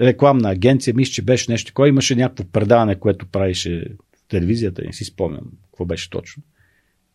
Рекламна 0.00 0.50
агенция, 0.50 0.94
мисля, 0.94 1.12
че 1.12 1.22
беше 1.22 1.50
нещо 1.50 1.66
такова. 1.66 1.88
Имаше 1.88 2.14
някакво 2.14 2.44
предаване, 2.44 2.94
което 2.94 3.26
правише 3.26 3.84
в 4.16 4.28
телевизията, 4.28 4.82
не 4.86 4.92
си 4.92 5.04
спомням 5.04 5.44
какво 5.64 5.84
беше 5.84 6.10
точно. 6.10 6.42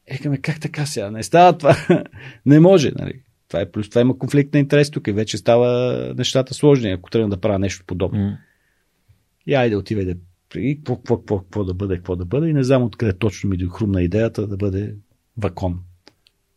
Екаме, 0.08 0.38
как 0.38 0.60
така 0.60 0.86
сега? 0.86 1.12
Не 1.12 1.24
става 1.24 1.58
това. 1.58 1.78
не 2.46 2.60
може, 2.60 2.92
нали? 2.96 3.22
Това 3.48 3.62
е 3.62 3.72
плюс 3.72 3.90
това 3.90 4.02
има 4.02 4.18
конфликт 4.18 4.54
на 4.54 4.60
интерес 4.60 4.92
тук 4.92 5.08
и 5.08 5.12
вече 5.12 5.38
става 5.38 6.14
нещата 6.18 6.54
сложни, 6.54 6.92
ако 6.92 7.10
тръгна 7.10 7.30
да 7.30 7.38
правя 7.38 7.60
нещо 7.60 7.84
подобно. 7.88 8.20
М. 8.20 8.38
И 9.48 9.54
айде 9.54 9.76
отивай 9.76 10.06
да 10.06 10.16
и 10.56 10.76
какво, 10.78 10.96
какво, 10.96 11.18
какво, 11.18 11.40
какво 11.40 11.64
да 11.64 11.74
бъде, 11.74 11.96
какво 11.96 12.16
да 12.16 12.26
бъде. 12.26 12.50
И 12.50 12.54
не 12.54 12.64
знам 12.64 12.84
откъде 12.84 13.14
точно 13.14 13.50
ми 13.50 13.58
хрумна 13.72 14.04
идеята 14.04 14.48
да 14.48 14.58
бъде 14.58 14.96
вакон. 15.38 15.80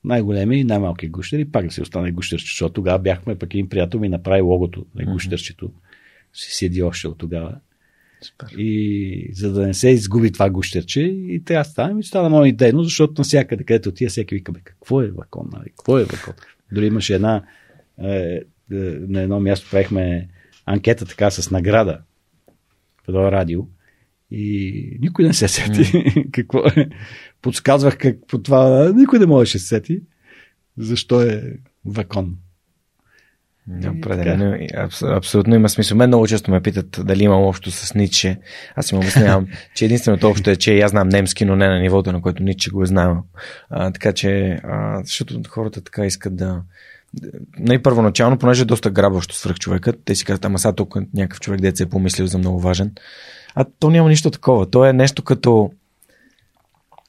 Най-големи 0.04 0.60
и 0.60 0.64
най-малки 0.64 1.08
гущери, 1.08 1.44
пак 1.44 1.66
да 1.66 1.72
си 1.72 1.82
остане 1.82 2.12
гущерче, 2.12 2.44
защото 2.44 2.72
тогава 2.72 2.98
бяхме, 2.98 3.38
пък 3.38 3.54
един 3.54 3.68
приятел 3.68 4.00
ми 4.00 4.08
направи 4.08 4.40
логото 4.40 4.86
на 4.94 5.12
гущерчето. 5.12 5.72
Си 6.32 6.54
седи 6.54 6.82
още 6.82 7.08
от 7.08 7.18
тогава. 7.18 7.56
Супер. 8.22 8.46
И 8.58 9.30
за 9.32 9.52
да 9.52 9.66
не 9.66 9.74
се 9.74 9.88
изгуби 9.88 10.32
това 10.32 10.50
гущерче, 10.50 11.00
и 11.02 11.42
така 11.44 11.64
стана, 11.64 12.00
и 12.00 12.02
стана 12.02 12.30
моя 12.30 12.56
дейност, 12.56 12.86
защото 12.86 13.14
навсякъде, 13.18 13.64
където 13.64 13.88
отида, 13.88 14.10
всеки 14.10 14.34
вика, 14.34 14.52
какво 14.52 15.02
е 15.02 15.10
вакон, 15.10 15.48
нали? 15.52 15.68
Какво 15.68 15.98
е 15.98 16.04
вакон? 16.04 16.34
Дори 16.72 16.86
имаше 16.86 17.14
една, 17.14 17.42
е, 18.02 18.08
е, 18.08 18.42
на 19.08 19.20
едно 19.20 19.40
място 19.40 19.68
правихме 19.70 20.28
анкета 20.66 21.04
така 21.04 21.30
с 21.30 21.50
награда 21.50 22.00
в 23.04 23.08
едно 23.08 23.32
радио 23.32 23.60
и 24.30 24.96
никой 25.00 25.24
не 25.24 25.32
се 25.34 25.48
сети 25.48 26.04
какво 26.32 26.58
е. 26.58 26.88
Подсказвах 27.42 27.98
как 27.98 28.16
по 28.28 28.42
това, 28.42 28.92
никой 28.96 29.18
не 29.18 29.26
можеше 29.26 29.58
да 29.58 29.62
се 29.62 29.68
сети 29.68 30.02
защо 30.78 31.22
е 31.22 31.58
вакон. 31.84 32.36
Да, 33.66 33.90
Определено. 33.90 34.56
абс- 34.74 35.16
Абсолютно 35.16 35.54
има 35.54 35.68
смисъл. 35.68 35.96
Мен 35.98 36.10
много 36.10 36.26
често 36.26 36.50
ме 36.50 36.60
питат 36.60 37.00
дали 37.04 37.24
имам 37.24 37.42
общо 37.42 37.70
с 37.70 37.94
Ниче. 37.94 38.38
Аз 38.76 38.92
им 38.92 38.98
обяснявам, 38.98 39.46
че 39.74 39.84
единственото 39.84 40.28
общо 40.28 40.50
е, 40.50 40.56
че 40.56 40.80
аз 40.80 40.90
знам 40.90 41.08
немски, 41.08 41.44
но 41.44 41.56
не 41.56 41.68
на 41.68 41.80
нивото, 41.80 42.12
на 42.12 42.22
което 42.22 42.42
Ниче 42.42 42.70
го 42.70 42.82
е 42.82 42.86
знаел. 42.86 43.16
А, 43.70 43.90
така 43.92 44.12
че, 44.12 44.60
а, 44.64 45.00
защото 45.04 45.40
хората 45.48 45.80
така 45.80 46.06
искат 46.06 46.36
да... 46.36 46.62
Най 47.58 47.82
първоначално, 47.82 48.38
понеже 48.38 48.62
е 48.62 48.64
доста 48.64 48.90
грабващо 48.90 49.34
свръх 49.34 49.58
човекът, 49.58 50.00
те 50.04 50.14
си 50.14 50.24
казват, 50.24 50.44
ама 50.44 50.58
сега 50.58 50.72
тук 50.72 50.96
някакъв 51.14 51.40
човек 51.40 51.60
дете 51.60 51.76
се 51.76 51.82
е 51.82 51.86
помислил 51.88 52.26
за 52.26 52.38
много 52.38 52.60
важен. 52.60 52.92
А 53.54 53.64
то 53.78 53.90
няма 53.90 54.08
нищо 54.08 54.30
такова. 54.30 54.70
То 54.70 54.84
е 54.84 54.92
нещо 54.92 55.22
като 55.22 55.70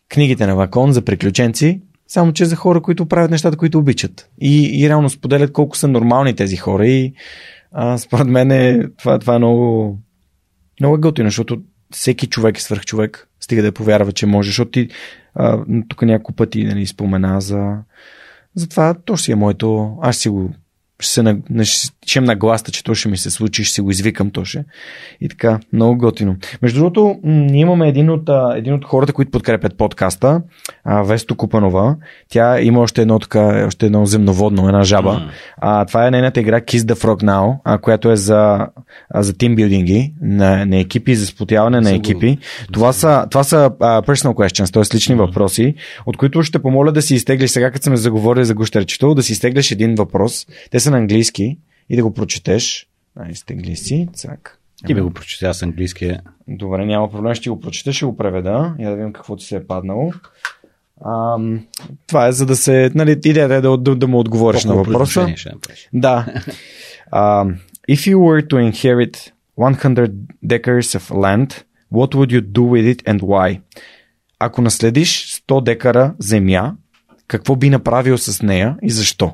книгите 0.10 0.48
на 0.48 0.56
Вакон 0.56 0.92
за 0.92 1.02
приключенци, 1.02 1.82
само 2.12 2.34
че 2.34 2.46
за 2.46 2.56
хора, 2.56 2.82
които 2.82 3.06
правят 3.06 3.32
нещата, 3.32 3.58
които 3.58 3.80
обичат. 3.80 4.30
И, 4.42 4.82
и 4.84 4.90
реално 4.90 5.10
споделят 5.10 5.52
колко 5.52 5.78
са 5.78 5.88
нормални 5.88 6.36
тези 6.36 6.58
хора. 6.58 6.88
И 6.88 7.14
а, 7.72 7.98
според 7.98 8.28
мен 8.28 8.52
е, 8.52 8.88
това, 8.98 9.20
това 9.20 9.36
е 9.36 9.38
много, 9.38 9.98
много 10.80 10.96
е 10.96 11.00
готино, 11.00 11.28
защото 11.28 11.62
всеки 11.92 12.28
човек 12.28 12.58
е 12.58 12.62
свърх 12.62 12.86
човек, 12.86 13.28
стига 13.40 13.64
да 13.64 13.72
повярва, 13.72 14.12
че 14.12 14.26
може, 14.26 14.50
защото 14.50 14.72
ти 14.72 14.90
а, 15.36 15.60
тук 15.88 16.02
няколко 16.02 16.34
пъти 16.34 16.64
нали, 16.64 16.88
спомена 16.88 17.42
за, 17.42 17.78
за 18.56 18.70
това, 18.70 18.94
то 19.06 19.18
си 19.18 19.32
е 19.32 19.36
моето, 19.36 19.98
аз 20.02 20.18
си 20.18 20.30
го 20.30 20.54
ще, 21.00 21.14
се, 21.14 21.36
на- 22.16 22.22
на- 22.22 22.42
нагласта, 22.42 22.72
че 22.72 22.84
то 22.84 22.96
ще 22.96 23.10
ми 23.10 23.18
се 23.18 23.30
случи, 23.30 23.64
ще 23.64 23.74
си 23.74 23.82
го 23.82 23.92
извикам 23.92 24.32
то 24.32 24.46
ще. 24.46 24.66
И 25.22 25.30
така, 25.30 25.60
много 25.74 25.98
готино. 25.98 26.36
Между 26.62 26.80
другото, 26.80 27.20
ние 27.24 27.62
имаме 27.62 27.88
един 27.88 28.10
от, 28.10 28.30
един 28.56 28.74
от 28.74 28.86
хората, 28.86 29.14
които 29.14 29.32
подкрепят 29.32 29.78
подкаста, 29.78 30.42
Весто 30.86 31.36
Купанова. 31.36 31.96
Тя 32.30 32.62
има 32.62 32.80
още 32.80 33.02
едно, 33.02 33.20
така, 33.20 33.66
още 33.68 33.86
едно 33.86 34.06
земноводно, 34.06 34.68
една 34.68 34.84
жаба. 34.84 35.14
М. 35.14 35.30
А, 35.58 35.86
това 35.86 36.08
е 36.08 36.12
нейната 36.12 36.40
игра 36.40 36.62
Kiss 36.62 36.78
the 36.78 36.94
Frog 36.94 37.24
Now, 37.24 37.58
а, 37.64 37.78
която 37.78 38.12
е 38.12 38.16
за, 38.16 38.68
а, 39.10 39.24
за 39.24 39.38
тимбилдинги 39.38 40.14
на, 40.22 40.66
на 40.66 40.78
екипи, 40.80 41.16
за 41.16 41.26
сплотяване 41.26 41.82
на 41.82 41.96
екипи. 41.96 42.38
Това 42.72 42.94
са, 42.94 43.28
това 43.32 43.44
са 43.44 43.72
а, 43.80 44.02
personal 44.02 44.34
questions, 44.34 44.74
т.е. 44.74 44.96
лични 44.96 45.16
въпроси, 45.16 45.76
от 46.06 46.18
които 46.18 46.44
ще 46.44 46.62
помоля 46.62 46.92
да 46.92 47.02
си 47.02 47.16
изтеглиш, 47.16 47.52
сега 47.52 47.72
като 47.72 47.84
сме 47.84 47.98
заговорили 47.98 48.46
за 48.46 48.54
гущерчето, 48.54 49.16
да 49.16 49.24
си 49.24 49.32
изтеглиш 49.32 49.72
един 49.72 49.96
въпрос. 49.96 50.48
Те 50.72 50.80
са 50.80 50.92
на 50.92 50.98
английски 50.98 51.58
и 51.92 51.96
да 51.96 52.04
го 52.04 52.14
прочетеш. 52.14 52.88
А, 53.16 53.30
изтегли 53.30 53.76
си, 53.76 54.08
цак. 54.14 54.60
Ти 54.86 54.94
ми 54.94 55.02
го 55.02 55.12
прочете, 55.12 55.46
аз 55.46 55.64
английски. 55.64 56.18
Добре, 56.48 56.86
няма 56.86 57.12
проблем, 57.12 57.34
ще 57.34 57.50
го 57.50 57.60
прочета, 57.60 57.94
ще 57.94 58.06
го 58.06 58.18
преведа 58.18 58.76
и 58.80 58.84
да 58.84 58.96
видим 58.96 59.14
какво 59.14 59.36
ти 59.36 59.46
се 59.46 59.56
е 59.56 59.68
паднало. 59.68 60.14
Ам, 61.06 61.66
това 62.08 62.28
е 62.28 62.32
за 62.32 62.46
да 62.46 62.56
се, 62.56 62.92
нали, 62.96 63.12
идеята 63.12 63.56
е 63.56 63.62
да, 63.62 63.78
да, 63.78 63.96
да 63.96 64.08
му 64.08 64.20
отговориш 64.20 64.66
на 64.66 64.76
въпроса. 64.76 65.28
Да. 65.94 66.26
Um, 67.14 67.56
if 67.90 68.12
you 68.12 68.16
were 68.16 68.48
to 68.50 68.72
inherit 68.72 69.32
100 69.58 70.12
acres 70.50 70.96
of 70.96 71.12
land, 71.12 71.64
what 71.94 72.16
would 72.16 72.32
you 72.32 72.42
do 72.42 72.64
with 72.74 72.96
it 72.96 73.04
and 73.04 73.22
why? 73.22 73.62
Ако 74.40 74.62
наследиш 74.62 75.42
100 75.48 75.64
декара 75.64 76.14
земя, 76.20 76.76
какво 77.28 77.56
би 77.56 77.70
направил 77.70 78.18
с 78.18 78.42
нея 78.42 78.78
и 78.82 78.90
защо? 78.90 79.34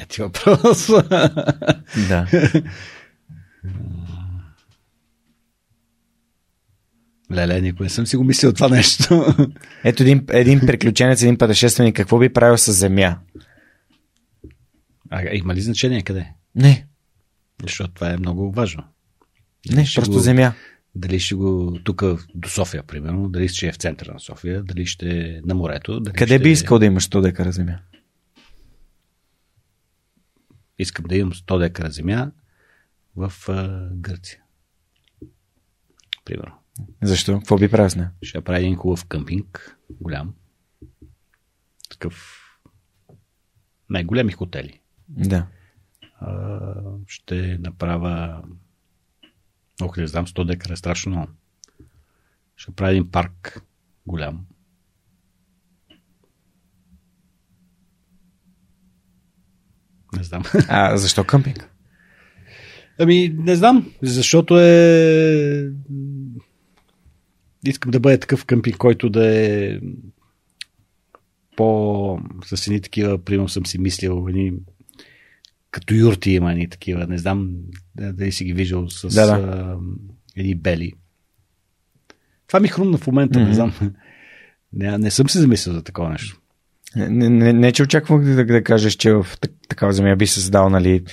Я 0.00 0.06
ти 0.06 0.22
въпрос. 0.22 0.86
Да. 2.08 2.26
Леле, 7.32 7.60
никой 7.60 7.84
не 7.84 7.90
съм 7.90 8.06
си 8.06 8.16
го 8.16 8.24
мислил 8.24 8.52
това 8.52 8.68
нещо. 8.68 9.26
Ето 9.84 10.02
един, 10.02 10.24
един 10.28 10.60
приключенец, 10.60 11.22
един 11.22 11.38
пътешественик, 11.38 11.96
какво 11.96 12.18
би 12.18 12.28
правил 12.28 12.58
с 12.58 12.72
земя? 12.72 13.18
А, 15.10 15.22
има 15.32 15.54
ли 15.54 15.60
значение 15.60 16.02
къде? 16.02 16.32
Не, 16.54 16.86
Защото 17.62 17.90
това 17.90 18.10
е 18.10 18.16
много 18.16 18.52
важно. 18.52 18.84
не, 19.70 19.86
ще 19.86 20.00
просто 20.00 20.12
го- 20.12 20.18
земя. 20.18 20.52
Дали 20.94 21.20
ще 21.20 21.34
го 21.34 21.78
тук 21.84 22.02
до 22.34 22.48
София, 22.48 22.82
примерно, 22.82 23.28
дали 23.28 23.48
ще 23.48 23.66
е 23.66 23.72
в 23.72 23.76
центъра 23.76 24.12
на 24.12 24.20
София, 24.20 24.62
дали 24.62 24.86
ще 24.86 25.08
е 25.08 25.40
на 25.44 25.54
морето. 25.54 26.00
Дали 26.00 26.14
Къде 26.14 26.34
ще... 26.34 26.38
би 26.38 26.50
искал 26.50 26.78
да 26.78 26.86
имаш 26.86 27.08
100 27.08 27.20
декара 27.22 27.52
земя? 27.52 27.78
Искам 30.80 31.04
да 31.04 31.16
имам 31.16 31.32
100 31.32 31.58
декара 31.58 31.90
земя 31.90 32.32
в 33.16 33.32
а, 33.48 33.88
Гърция. 33.92 34.42
Примерно. 36.24 36.54
Защо? 37.02 37.38
Какво 37.38 37.58
би 37.58 37.68
нея? 37.96 38.10
Ще 38.22 38.38
направя 38.38 38.58
един 38.58 38.76
хубав 38.76 39.04
къмпинг, 39.06 39.78
голям. 39.90 40.34
Такъв 41.90 42.36
най-големи 43.90 44.32
хотели. 44.32 44.80
Да. 45.08 45.46
А, 46.20 46.74
ще 47.06 47.58
направя 47.58 48.42
Ох, 49.82 49.96
не 49.96 50.06
знам, 50.06 50.26
100 50.26 50.44
декара 50.44 50.72
е 50.72 50.76
страшно 50.76 51.12
много. 51.12 51.32
Ще 52.56 52.70
правя 52.72 52.90
един 52.90 53.10
парк 53.10 53.62
голям. 54.06 54.46
Не 60.16 60.22
знам. 60.22 60.42
А 60.68 60.96
защо 60.96 61.24
къмпинг? 61.24 61.70
Ами, 62.98 63.34
не 63.36 63.56
знам, 63.56 63.92
защото 64.02 64.60
е... 64.60 65.70
Искам 67.66 67.90
да 67.90 68.00
бъде 68.00 68.20
такъв 68.20 68.44
къмпинг, 68.44 68.76
който 68.76 69.10
да 69.10 69.36
е 69.36 69.78
по... 71.56 72.18
С 72.44 72.66
едни 72.66 72.80
такива, 72.80 73.18
примерно 73.18 73.48
съм 73.48 73.66
си 73.66 73.78
мислил, 73.78 74.26
едни... 74.28 74.52
като 75.70 75.94
юрти 75.94 76.30
има 76.30 76.52
едни 76.52 76.68
такива, 76.68 77.06
не 77.06 77.18
знам 77.18 77.50
да- 77.96 78.12
дали 78.12 78.32
си 78.32 78.44
ги 78.44 78.52
виждал 78.52 78.90
с 78.90 79.14
Да, 79.14 79.26
да. 79.26 79.32
а, 79.32 79.76
едни 80.36 80.54
бели. 80.54 80.92
Това 82.46 82.60
ми 82.60 82.68
хрумна 82.68 82.98
в 82.98 83.06
момента, 83.06 83.38
Мгм. 83.38 83.48
не 83.48 83.54
знам. 83.54 83.74
Не, 84.72 84.98
не 84.98 85.10
съм 85.10 85.28
се 85.28 85.40
замислил 85.40 85.72
за 85.74 85.82
такова 85.82 86.10
нещо. 86.10 86.39
Не, 86.96 87.28
не, 87.28 87.52
не, 87.52 87.72
че 87.72 87.82
очаквах 87.82 88.24
да, 88.24 88.44
да 88.44 88.64
кажеш, 88.64 88.92
че 88.92 89.12
в 89.12 89.26
так- 89.40 89.52
такава 89.68 89.92
земя 89.92 90.16
би 90.16 90.26
се 90.26 90.40
създал 90.40 90.70
нали, 90.70 91.04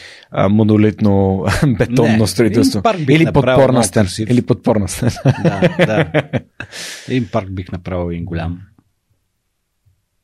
монолитно 0.50 1.46
бетонно 1.78 2.18
Не, 2.18 2.28
строителство. 2.28 2.82
парк 2.82 3.06
бих 3.06 3.16
Или 3.22 3.34
подпорна 3.34 3.84
стена. 3.84 4.10
Или 4.20 4.42
подпорна 4.42 4.88
стена. 4.88 5.12
Да, 5.44 5.76
да. 5.86 6.12
Един 7.08 7.30
парк 7.32 7.52
бих 7.52 7.72
направил 7.72 8.12
един 8.12 8.26
голям. 8.26 8.62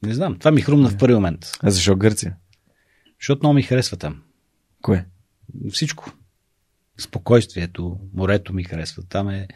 Не 0.06 0.14
знам, 0.14 0.39
това 0.39 0.51
ми 0.51 0.62
хрумна 0.62 0.89
в 0.89 0.97
първи 0.97 1.14
момент. 1.16 1.51
А 1.64 1.70
защо 1.72 1.95
Гърция? 1.95 2.36
Защото 3.20 3.39
много 3.43 3.54
ми 3.54 3.64
харесва 3.64 3.97
там. 3.97 4.22
Кое? 4.82 5.06
Всичко. 5.72 6.12
Спокойствието, 6.99 7.97
морето 8.14 8.54
ми 8.54 8.64
харесва. 8.64 9.04
Там 9.10 9.30
е 9.30 9.47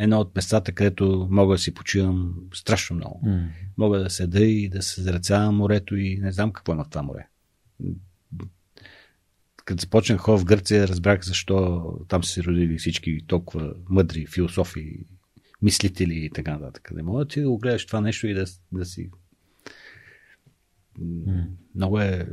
едно 0.00 0.20
от 0.20 0.36
местата, 0.36 0.72
където 0.72 1.28
мога 1.30 1.54
да 1.54 1.58
си 1.58 1.74
почивам 1.74 2.34
страшно 2.54 2.96
много. 2.96 3.20
М. 3.24 3.48
Мога 3.78 3.98
да 3.98 4.10
седа 4.10 4.40
и 4.40 4.68
да 4.68 4.82
се 4.82 5.02
зрецавам 5.02 5.56
морето 5.56 5.96
и 5.96 6.18
не 6.18 6.32
знам 6.32 6.52
какво 6.52 6.72
има 6.72 6.84
в 6.84 6.88
това 6.88 7.02
море. 7.02 7.26
Като 9.64 9.80
започнах 9.80 10.18
да 10.18 10.22
ходя 10.22 10.38
в 10.38 10.44
Гърция, 10.44 10.88
разбрах 10.88 11.24
защо 11.24 11.82
там 12.08 12.24
са 12.24 12.32
се 12.32 12.42
родили 12.42 12.78
всички 12.78 13.18
толкова 13.26 13.74
мъдри 13.88 14.26
философи, 14.26 15.06
мислители 15.62 16.24
и 16.24 16.30
така 16.30 16.58
нататък. 16.58 16.90
Не 16.94 17.02
мога 17.02 17.24
ти 17.24 17.40
да 17.40 17.48
го 17.48 17.58
гледаш 17.58 17.86
това 17.86 18.00
нещо 18.00 18.26
и 18.26 18.34
да, 18.34 18.44
да 18.72 18.84
си... 18.84 19.10
М, 20.98 21.44
Много 21.74 22.00
е... 22.00 22.28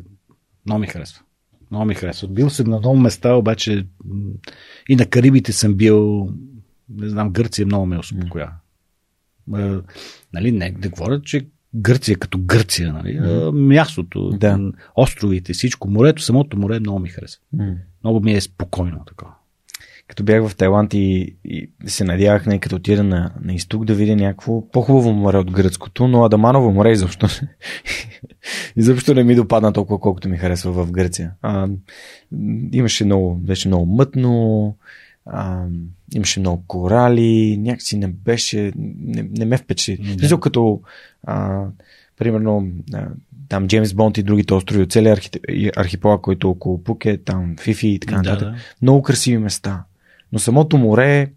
Много 0.65 0.79
ми 0.79 0.87
харесва. 0.87 1.23
Много 1.71 1.85
ми 1.85 1.95
харесва. 1.95 2.27
Бил 2.27 2.49
съм 2.49 2.69
на 2.69 2.79
много 2.79 2.99
места, 2.99 3.33
обаче 3.33 3.87
и 4.89 4.95
на 4.95 5.05
Карибите 5.05 5.51
съм 5.51 5.75
бил. 5.75 6.29
Не 6.89 7.09
знам, 7.09 7.29
Гърция 7.29 7.65
много 7.65 7.85
ме 7.85 7.99
успокоя. 7.99 8.51
А, 9.53 9.81
нали, 10.33 10.51
не 10.51 10.71
да 10.71 10.89
говоря, 10.89 11.21
че 11.21 11.45
Гърция 11.75 12.17
като 12.17 12.39
Гърция, 12.41 12.93
нали? 12.93 13.17
А, 13.17 13.51
мястото, 13.51 14.29
Да. 14.29 14.71
островите, 14.95 15.53
всичко, 15.53 15.89
морето, 15.89 16.21
самото 16.21 16.57
море 16.59 16.79
много 16.79 16.99
ми 16.99 17.09
харесва. 17.09 17.41
М. 17.53 17.73
Много 18.03 18.19
ми 18.19 18.33
е 18.33 18.41
спокойно 18.41 19.05
такова. 19.05 19.31
Като 20.07 20.23
бях 20.23 20.47
в 20.47 20.55
Тайланд 20.55 20.93
и, 20.93 21.35
и 21.45 21.69
се 21.85 22.03
надявах, 22.03 22.45
не, 22.45 22.59
като 22.59 22.75
отида 22.75 23.03
на, 23.03 23.33
на 23.41 23.53
изток, 23.53 23.85
да 23.85 23.93
видя 23.95 24.15
някакво 24.15 24.71
по-хубаво 24.71 25.13
море 25.13 25.37
от 25.37 25.51
гръцкото, 25.51 26.07
но 26.07 26.23
Адаманово 26.23 26.71
море 26.71 26.91
изобщо, 26.91 27.25
не- 27.25 27.49
изобщо 28.75 29.13
не 29.13 29.23
ми 29.23 29.35
допадна 29.35 29.73
толкова, 29.73 29.99
колкото 29.99 30.29
ми 30.29 30.37
харесва 30.37 30.71
в 30.71 30.91
Гърция. 30.91 31.31
А, 31.41 31.67
имаше 32.71 33.05
много, 33.05 33.35
беше 33.35 33.67
много 33.67 33.85
мътно, 33.85 34.77
а, 35.25 35.65
имаше 36.13 36.39
много 36.39 36.63
корали, 36.67 37.57
някакси 37.57 37.97
не 37.97 38.07
беше, 38.07 38.71
не, 38.75 39.23
не 39.23 39.45
ме 39.45 39.57
впечатли. 39.57 39.97
Да. 39.97 40.09
В 40.09 40.19
смисъл 40.19 40.39
като, 40.39 40.81
а, 41.23 41.65
примерно, 42.17 42.67
а, 42.93 43.07
там 43.49 43.67
Джеймс 43.67 43.93
Бонд 43.93 44.17
и 44.17 44.23
другите 44.23 44.53
острови 44.53 44.81
от 44.81 44.91
целия 44.91 45.13
архите- 45.13 45.39
архипелаг, 45.75 46.21
който 46.21 46.47
е 46.47 46.51
около 46.51 46.83
Пукет, 46.83 47.23
там 47.23 47.55
Фифи 47.59 47.87
и 47.87 47.99
така 47.99 48.11
Да, 48.13 48.17
нататък 48.19 48.49
да. 48.49 48.55
много 48.81 49.01
красиви 49.01 49.37
места. 49.37 49.83
Но 50.33 50.39
самото 50.39 50.77
море, 50.77 51.31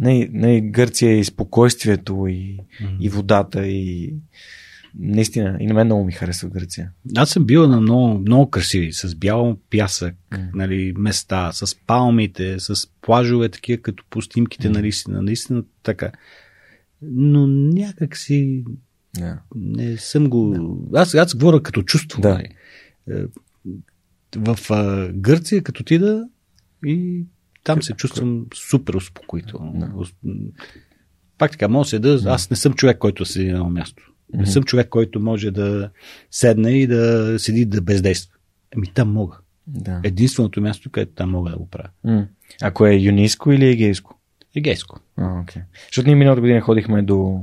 не, 0.00 0.28
не 0.32 0.60
Гърция 0.60 1.18
и 1.18 1.24
спокойствието 1.24 2.26
и, 2.28 2.58
Мгм. 2.80 2.96
и 3.00 3.08
водата 3.08 3.66
и 3.66 4.14
наистина, 4.98 5.56
и 5.60 5.66
на 5.66 5.74
мен 5.74 5.86
много 5.86 6.04
ми 6.04 6.12
харесва 6.12 6.48
Гърция. 6.48 6.90
Аз 7.16 7.30
съм 7.30 7.44
бил 7.44 7.68
на 7.68 7.80
много, 7.80 8.18
много 8.18 8.50
красиви, 8.50 8.92
с 8.92 9.14
бял 9.14 9.56
пясък, 9.70 10.14
М. 10.32 10.38
нали, 10.54 10.94
места, 10.98 11.52
с 11.52 11.76
палмите, 11.86 12.60
с 12.60 12.88
плажове, 13.02 13.48
такива 13.48 13.82
като 13.82 14.04
по 14.10 14.22
снимките, 14.22 14.68
М. 14.68 14.78
наистина, 14.80 15.22
наистина 15.22 15.64
така. 15.82 16.12
Но 17.02 17.46
някак 17.46 18.16
си 18.16 18.64
Да. 19.18 19.38
не 19.54 19.96
съм 19.96 20.28
го... 20.30 20.56
Аз, 20.94 21.14
аз 21.14 21.34
говоря 21.34 21.62
като 21.62 21.82
чувство. 21.82 22.20
Да. 22.20 22.34
нали. 22.34 22.48
Е, 23.10 23.24
В 24.36 24.58
а, 24.70 25.12
Гърция, 25.12 25.62
като 25.62 25.80
отида 25.82 26.28
и 26.86 27.24
там 27.64 27.82
се 27.82 27.92
чувствам 27.92 28.46
супер 28.54 28.94
успокоително. 28.94 29.72
Да. 30.24 30.30
Пак 31.38 31.50
така, 31.50 31.68
мога 31.68 31.84
да 31.84 31.88
седа, 31.88 32.20
аз 32.26 32.50
не 32.50 32.56
съм 32.56 32.74
човек, 32.74 32.98
който 32.98 33.24
седи 33.24 33.46
на 33.46 33.52
едно 33.52 33.70
място. 33.70 34.13
Не 34.34 34.46
съм 34.46 34.62
човек, 34.62 34.88
който 34.88 35.20
може 35.20 35.50
да 35.50 35.90
седне 36.30 36.70
и 36.70 36.86
да 36.86 37.34
седи 37.38 37.64
да 37.64 37.80
бездейства. 37.80 38.36
Еми 38.76 38.86
там 38.94 39.12
мога. 39.12 39.36
да. 39.66 40.00
Единственото 40.04 40.60
място, 40.60 40.90
където 40.90 41.12
там 41.14 41.30
мога 41.30 41.50
да 41.50 41.56
го 41.56 41.68
правя. 41.70 41.88
М. 42.04 42.26
Ако 42.62 42.86
е 42.86 42.94
юнийско 42.94 43.52
или 43.52 43.66
егейско? 43.68 44.18
Егейско. 44.56 45.00
А, 45.16 45.40
окей. 45.40 45.62
Защото 45.88 46.06
ние 46.08 46.16
миналата 46.16 46.40
година 46.40 46.60
ходихме 46.60 47.02
до, 47.02 47.40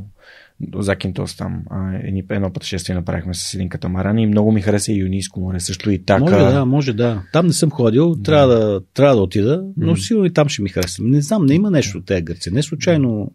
до 0.59 0.81
Закинтос 0.81 1.37
там. 1.37 1.63
А, 1.69 1.99
едно 2.29 2.53
пътешествие 2.53 2.95
направихме 2.95 3.33
с 3.33 3.53
един 3.53 3.69
катамаран 3.69 4.17
и 4.17 4.27
много 4.27 4.51
ми 4.51 4.61
хареса 4.61 4.91
и 4.91 4.99
юнийско 4.99 5.39
море. 5.39 5.59
Също 5.59 5.91
и 5.91 6.05
така. 6.05 6.19
Може 6.19 6.35
да, 6.35 6.65
може 6.65 6.93
да. 6.93 7.23
Там 7.33 7.47
не 7.47 7.53
съм 7.53 7.71
ходил, 7.71 8.15
трябва 8.15 8.47
да, 8.47 8.81
трябва 8.93 9.15
да 9.15 9.21
отида, 9.21 9.65
но 9.77 9.91
М. 9.91 9.97
сигурно 9.97 10.25
и 10.25 10.33
там 10.33 10.49
ще 10.49 10.61
ми 10.61 10.69
хареса. 10.69 11.03
Не 11.03 11.21
знам, 11.21 11.45
не 11.45 11.53
има 11.53 11.71
нещо 11.71 11.97
от 11.97 12.05
тези 12.05 12.21
гърци. 12.21 12.51
Не 12.51 12.63
случайно 12.63 13.31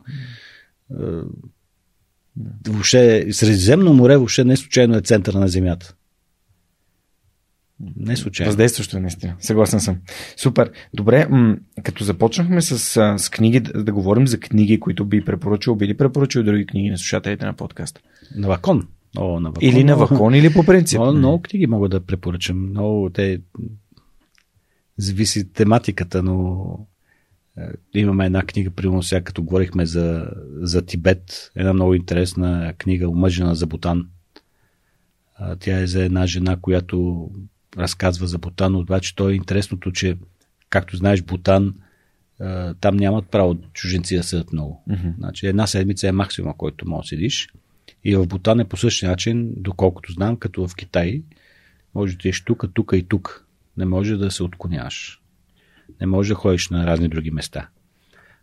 е, 0.90 1.04
въобще, 2.68 3.26
Средиземно 3.32 3.94
море 3.94 4.16
въобще 4.16 4.44
не 4.44 4.56
случайно 4.56 4.96
е 4.96 5.00
центъра 5.00 5.38
на 5.38 5.48
Земята. 5.48 5.94
Не 7.96 8.16
случайно. 8.16 8.48
Въздействащо 8.48 8.96
е 8.96 9.00
наистина. 9.00 9.36
Съгласен 9.40 9.80
съм. 9.80 9.98
Супер. 10.36 10.70
Добре, 10.94 11.26
м- 11.30 11.56
като 11.82 12.04
започнахме 12.04 12.62
с, 12.62 12.78
с 13.18 13.30
книги, 13.30 13.60
да, 13.60 13.84
да 13.84 13.92
говорим 13.92 14.26
за 14.26 14.40
книги, 14.40 14.80
които 14.80 15.04
би 15.04 15.24
препоръчал, 15.24 15.74
би 15.74 15.88
ли 15.88 15.96
препоръчал 15.96 16.42
други 16.42 16.66
книги 16.66 16.90
на 16.90 16.98
слушателите 16.98 17.46
на 17.46 17.52
подкаста? 17.52 18.00
На 18.36 18.48
Вакон. 18.48 18.88
О, 19.16 19.40
на 19.40 19.50
Вакон. 19.50 19.68
Или 19.68 19.84
на 19.84 19.96
Вакон, 19.96 20.34
или 20.34 20.52
по 20.52 20.64
принцип. 20.64 20.98
Много, 20.98 21.18
много 21.18 21.42
книги 21.42 21.66
мога 21.66 21.88
да 21.88 22.00
препоръчам. 22.00 22.70
Много 22.70 23.10
те 23.10 23.40
зависи 24.98 25.52
тематиката, 25.52 26.22
но 26.22 26.78
имаме 27.94 28.26
една 28.26 28.42
книга, 28.42 28.70
примерно 28.70 29.02
сега, 29.02 29.20
като 29.20 29.42
говорихме 29.42 29.86
за, 29.86 30.30
за 30.60 30.82
Тибет, 30.82 31.52
една 31.54 31.72
много 31.72 31.94
интересна 31.94 32.74
книга, 32.78 33.08
омъжена 33.08 33.54
за 33.54 33.66
Бутан. 33.66 34.08
Тя 35.58 35.80
е 35.80 35.86
за 35.86 36.04
една 36.04 36.26
жена, 36.26 36.56
която 36.56 37.30
разказва 37.78 38.26
за 38.26 38.38
Бутан, 38.38 38.76
обаче 38.76 39.16
то 39.16 39.28
е 39.28 39.34
интересното, 39.34 39.92
че, 39.92 40.16
както 40.70 40.96
знаеш, 40.96 41.22
Бутан, 41.22 41.74
там 42.80 42.96
нямат 42.96 43.28
право 43.30 43.58
чуженци 43.72 44.16
да 44.16 44.22
седат 44.22 44.52
много. 44.52 44.82
Мгм. 44.88 45.08
Значи 45.18 45.46
една 45.46 45.66
седмица 45.66 46.08
е 46.08 46.12
максимума, 46.12 46.56
който 46.56 46.88
може 46.88 47.04
да 47.04 47.08
седиш. 47.08 47.48
И 48.04 48.16
в 48.16 48.26
Бутан 48.26 48.60
е 48.60 48.64
по 48.64 48.76
същия 48.76 49.10
начин, 49.10 49.52
доколкото 49.56 50.12
знам, 50.12 50.36
като 50.36 50.68
в 50.68 50.74
Китай. 50.74 51.22
Може 51.94 52.16
да 52.16 52.28
идеш 52.28 52.44
тук, 52.44 52.64
тук 52.74 52.92
и 52.94 53.02
тук. 53.02 53.46
Не 53.76 53.84
може 53.84 54.16
да 54.16 54.30
се 54.30 54.42
отклоняваш. 54.42 55.22
Не 56.00 56.06
може 56.06 56.28
да 56.28 56.34
ходиш 56.34 56.68
на 56.68 56.86
разни 56.86 57.08
други 57.08 57.30
места. 57.30 57.68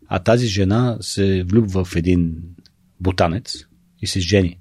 А 0.06 0.18
тази 0.18 0.46
жена 0.46 0.98
се 1.00 1.44
влюбва 1.44 1.84
в 1.84 1.96
един 1.96 2.42
бутанец 3.00 3.66
и 4.00 4.06
се 4.06 4.20
жени. 4.20 4.58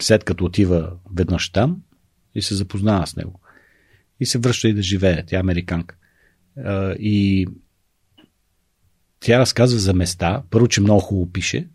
След 0.00 0.24
като 0.24 0.44
отива 0.44 0.92
веднъж 1.14 1.50
там 1.50 1.82
и 2.34 2.42
се 2.42 2.54
запознава 2.54 3.06
с 3.06 3.16
него. 3.16 3.40
И 4.20 4.26
се 4.26 4.38
връща 4.38 4.68
и 4.68 4.74
да 4.74 4.82
живее. 4.82 5.24
Тя 5.26 5.36
е 5.36 5.40
американка. 5.40 5.96
И 6.98 7.46
тя 9.20 9.38
разказва 9.38 9.78
за 9.78 9.94
места. 9.94 10.42
Първо, 10.50 10.68
че 10.68 10.80
много 10.80 11.00
хубаво 11.00 11.32
пише. 11.32 11.68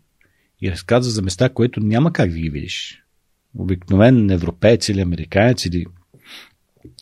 И 0.60 0.70
разказва 0.70 1.10
за 1.10 1.22
места, 1.22 1.48
които 1.48 1.80
няма 1.80 2.12
как 2.12 2.30
да 2.30 2.38
ги 2.38 2.50
видиш. 2.50 3.02
Обикновен 3.54 4.30
европеец 4.30 4.88
или 4.88 5.00
американец 5.00 5.64
или 5.64 5.86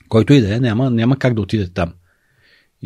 който 0.09 0.33
и 0.33 0.41
да 0.41 0.55
е, 0.55 0.61
няма, 0.61 0.91
няма 0.91 1.19
как 1.19 1.35
да 1.35 1.41
отиде 1.41 1.69
там. 1.69 1.95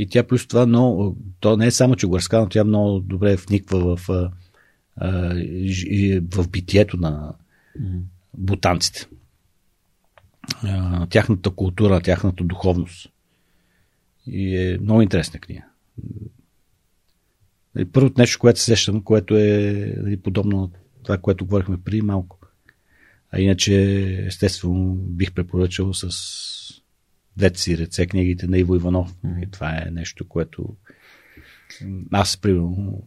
И 0.01 0.07
тя 0.07 0.23
плюс 0.23 0.47
това 0.47 0.67
много, 0.67 1.17
то 1.41 1.57
не 1.57 1.67
е 1.67 1.71
само, 1.71 1.97
че 1.97 2.07
го 2.07 2.17
разказва, 2.17 2.43
но 2.43 2.49
тя 2.49 2.65
много 2.65 3.01
добре 3.01 3.37
вниква 3.37 3.97
в, 3.97 4.11
а, 4.97 5.35
в 6.31 6.49
битието 6.49 6.97
на 6.97 7.35
бутанците. 8.35 9.07
А, 10.63 11.07
тяхната 11.07 11.51
култура, 11.51 12.01
тяхната 12.01 12.45
духовност. 12.45 13.09
И 14.27 14.57
е 14.57 14.79
много 14.79 15.03
интересна 15.03 15.41
книга. 15.41 15.63
И 17.79 17.85
Първото 17.85 18.21
нещо, 18.21 18.39
което 18.39 18.59
се 18.59 18.65
сещам, 18.65 19.03
което 19.03 19.37
е 19.37 19.95
нали, 19.97 20.17
подобно 20.17 20.61
на 20.61 20.69
това, 21.03 21.19
което 21.19 21.47
говорихме 21.47 21.83
преди 21.85 22.03
малко. 22.03 22.39
А 23.31 23.41
иначе, 23.41 23.75
естествено, 24.27 24.95
бих 24.95 25.33
препоръчал 25.33 25.95
с 25.95 26.09
двете 27.39 27.61
си 27.61 27.79
ръце 27.79 28.07
книгите 28.07 28.47
на 28.47 28.59
Иво 28.59 28.77
Иванов. 28.77 29.15
И 29.43 29.51
това 29.51 29.77
е 29.77 29.91
нещо, 29.91 30.29
което 30.29 30.77
аз, 32.13 32.37
примерно, 32.37 33.03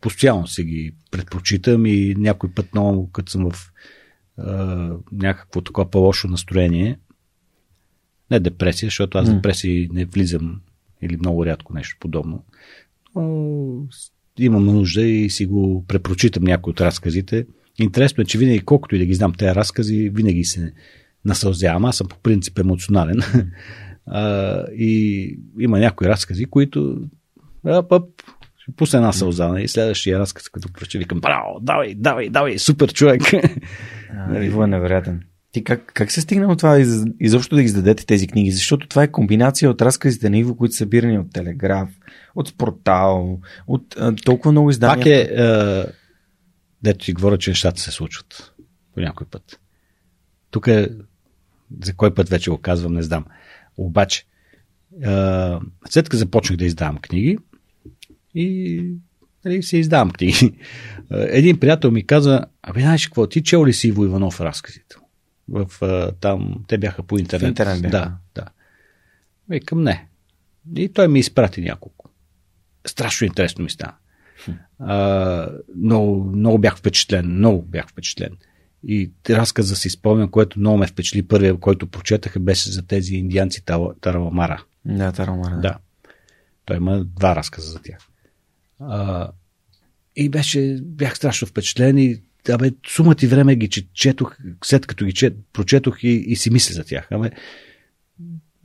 постоянно 0.00 0.46
си 0.46 0.64
ги 0.64 0.94
предпочитам 1.10 1.86
и 1.86 2.14
някой 2.18 2.50
път 2.54 2.74
много, 2.74 3.10
като 3.10 3.32
съм 3.32 3.50
в 3.50 3.72
а, 4.38 4.90
някакво 5.12 5.60
такова 5.60 5.90
по-лошо 5.90 6.28
настроение, 6.28 6.98
не 8.30 8.40
депресия, 8.40 8.86
защото 8.86 9.18
аз 9.18 9.28
М. 9.28 9.34
депресии 9.34 9.88
не 9.92 10.04
влизам 10.04 10.60
или 11.02 11.16
много 11.16 11.46
рядко 11.46 11.74
нещо 11.74 11.96
подобно. 12.00 12.44
Но 13.16 13.86
имам 14.38 14.66
нужда 14.66 15.02
и 15.02 15.30
си 15.30 15.46
го 15.46 15.84
препрочитам 15.88 16.44
някои 16.44 16.70
от 16.70 16.80
разказите. 16.80 17.46
Интересно 17.78 18.22
е, 18.22 18.24
че 18.24 18.38
винаги, 18.38 18.60
колкото 18.60 18.96
и 18.96 18.98
да 18.98 19.04
ги 19.04 19.14
знам 19.14 19.34
тези 19.34 19.54
разкази, 19.54 20.10
винаги 20.14 20.44
се 20.44 20.72
насълзявам. 21.24 21.84
Аз 21.84 21.96
съм 21.96 22.08
по 22.08 22.18
принцип 22.18 22.58
емоционален. 22.58 23.20
а, 24.06 24.64
и 24.72 25.38
има 25.58 25.78
някои 25.78 26.08
разкази, 26.08 26.44
които 26.44 26.96
ап, 27.66 27.92
ап, 27.92 28.04
ще 28.58 28.72
пусна 28.76 28.96
една 28.96 29.12
сълза. 29.12 29.54
И 29.60 29.68
следващия 29.68 30.18
разказ, 30.18 30.48
като 30.48 30.72
прочи, 30.72 30.98
викам, 30.98 31.20
браво, 31.20 31.60
давай, 31.60 31.94
давай, 31.94 32.28
давай, 32.28 32.58
супер 32.58 32.92
човек. 32.92 33.22
А, 34.16 34.44
Иво 34.44 34.64
е 34.64 34.66
невероятен. 34.66 35.22
Ти 35.52 35.64
как, 35.64 35.92
как 35.94 36.10
се 36.10 36.20
стигна 36.20 36.52
от 36.52 36.58
това 36.58 36.78
из, 36.78 37.04
изобщо 37.20 37.54
да 37.54 37.62
ги 37.62 37.66
издадете 37.66 38.06
тези 38.06 38.26
книги? 38.26 38.50
Защото 38.50 38.88
това 38.88 39.02
е 39.02 39.10
комбинация 39.10 39.70
от 39.70 39.82
разказите 39.82 40.30
на 40.30 40.38
Иво, 40.38 40.56
които 40.56 40.72
са 40.72 40.78
събирани 40.78 41.18
от 41.18 41.32
Телеграф, 41.32 41.88
от 42.34 42.48
Спортал, 42.48 43.40
от 43.66 43.96
а, 43.98 44.14
толкова 44.14 44.52
много 44.52 44.70
издания. 44.70 44.96
Пак 44.96 45.06
е, 45.06 45.42
а, 45.42 45.86
дето 46.82 47.04
ти 47.04 47.12
говоря, 47.12 47.38
че 47.38 47.50
нещата 47.50 47.80
се 47.80 47.90
случват 47.90 48.52
по 48.94 49.00
някой 49.00 49.26
път. 49.30 49.60
Тук 50.50 50.66
е, 50.66 50.88
за 51.82 51.94
кой 51.94 52.14
път 52.14 52.28
вече 52.28 52.50
го 52.50 52.58
казвам, 52.58 52.92
не 52.92 53.02
знам. 53.02 53.24
Обаче, 53.76 54.26
а, 55.04 55.60
след 55.90 56.08
като 56.08 56.16
започнах 56.16 56.56
да 56.56 56.64
издавам 56.64 56.98
книги 56.98 57.38
и 58.34 58.84
нали, 59.44 59.62
се 59.62 59.76
издавам 59.76 60.10
книги, 60.10 60.58
а, 61.10 61.26
един 61.28 61.60
приятел 61.60 61.90
ми 61.90 62.06
каза, 62.06 62.44
абе, 62.62 62.80
знаеш 62.80 63.06
какво, 63.06 63.26
ти 63.26 63.42
чел 63.42 63.66
ли 63.66 63.72
си 63.72 63.88
Иво 63.88 64.04
Иванов 64.04 64.40
разказите? 64.40 64.96
В, 65.48 65.66
а, 65.82 66.12
там, 66.12 66.64
те 66.68 66.78
бяха 66.78 67.02
по 67.02 67.18
интернет. 67.18 67.48
В 67.48 67.48
интернет 67.48 67.82
бяха. 67.82 67.90
Да, 67.90 68.16
да. 68.34 68.46
Викам, 69.48 69.82
не. 69.82 70.08
И 70.76 70.92
той 70.92 71.08
ми 71.08 71.18
изпрати 71.18 71.60
няколко. 71.60 72.10
Страшно 72.86 73.26
интересно 73.26 73.64
ми 73.64 73.70
стана. 73.70 73.94
А, 74.78 75.48
много, 75.76 76.24
много 76.24 76.58
бях 76.58 76.76
впечатлен. 76.76 77.26
Много 77.26 77.62
бях 77.62 77.88
впечатлен. 77.88 78.36
И 78.86 79.10
разказа 79.30 79.76
си 79.76 79.90
спомням, 79.90 80.30
което 80.30 80.58
много 80.58 80.78
ме 80.78 80.86
впечатли. 80.86 81.22
Първия, 81.22 81.56
който 81.56 81.86
прочетаха, 81.86 82.40
беше 82.40 82.70
за 82.70 82.86
тези 82.86 83.14
индианци 83.14 83.64
Тараламара. 84.00 84.64
Да, 84.84 85.12
Тараламара. 85.12 85.60
Да. 85.60 85.78
Той 86.64 86.76
има 86.76 87.04
два 87.04 87.36
разказа 87.36 87.70
за 87.70 87.78
тях. 87.82 87.98
А, 88.80 89.30
и 90.16 90.28
беше, 90.28 90.78
бях 90.82 91.16
страшно 91.16 91.48
впечатлен 91.48 91.98
и 91.98 92.22
абе, 92.48 92.70
сума 92.88 93.14
ти 93.14 93.26
време 93.26 93.56
ги 93.56 93.68
четох, 93.92 94.36
след 94.64 94.86
като 94.86 95.04
ги 95.04 95.12
чет, 95.12 95.36
прочетох 95.52 96.04
и, 96.04 96.08
и 96.08 96.36
си 96.36 96.50
мисля 96.50 96.74
за 96.74 96.84
тях. 96.84 97.08
Абе, 97.12 97.30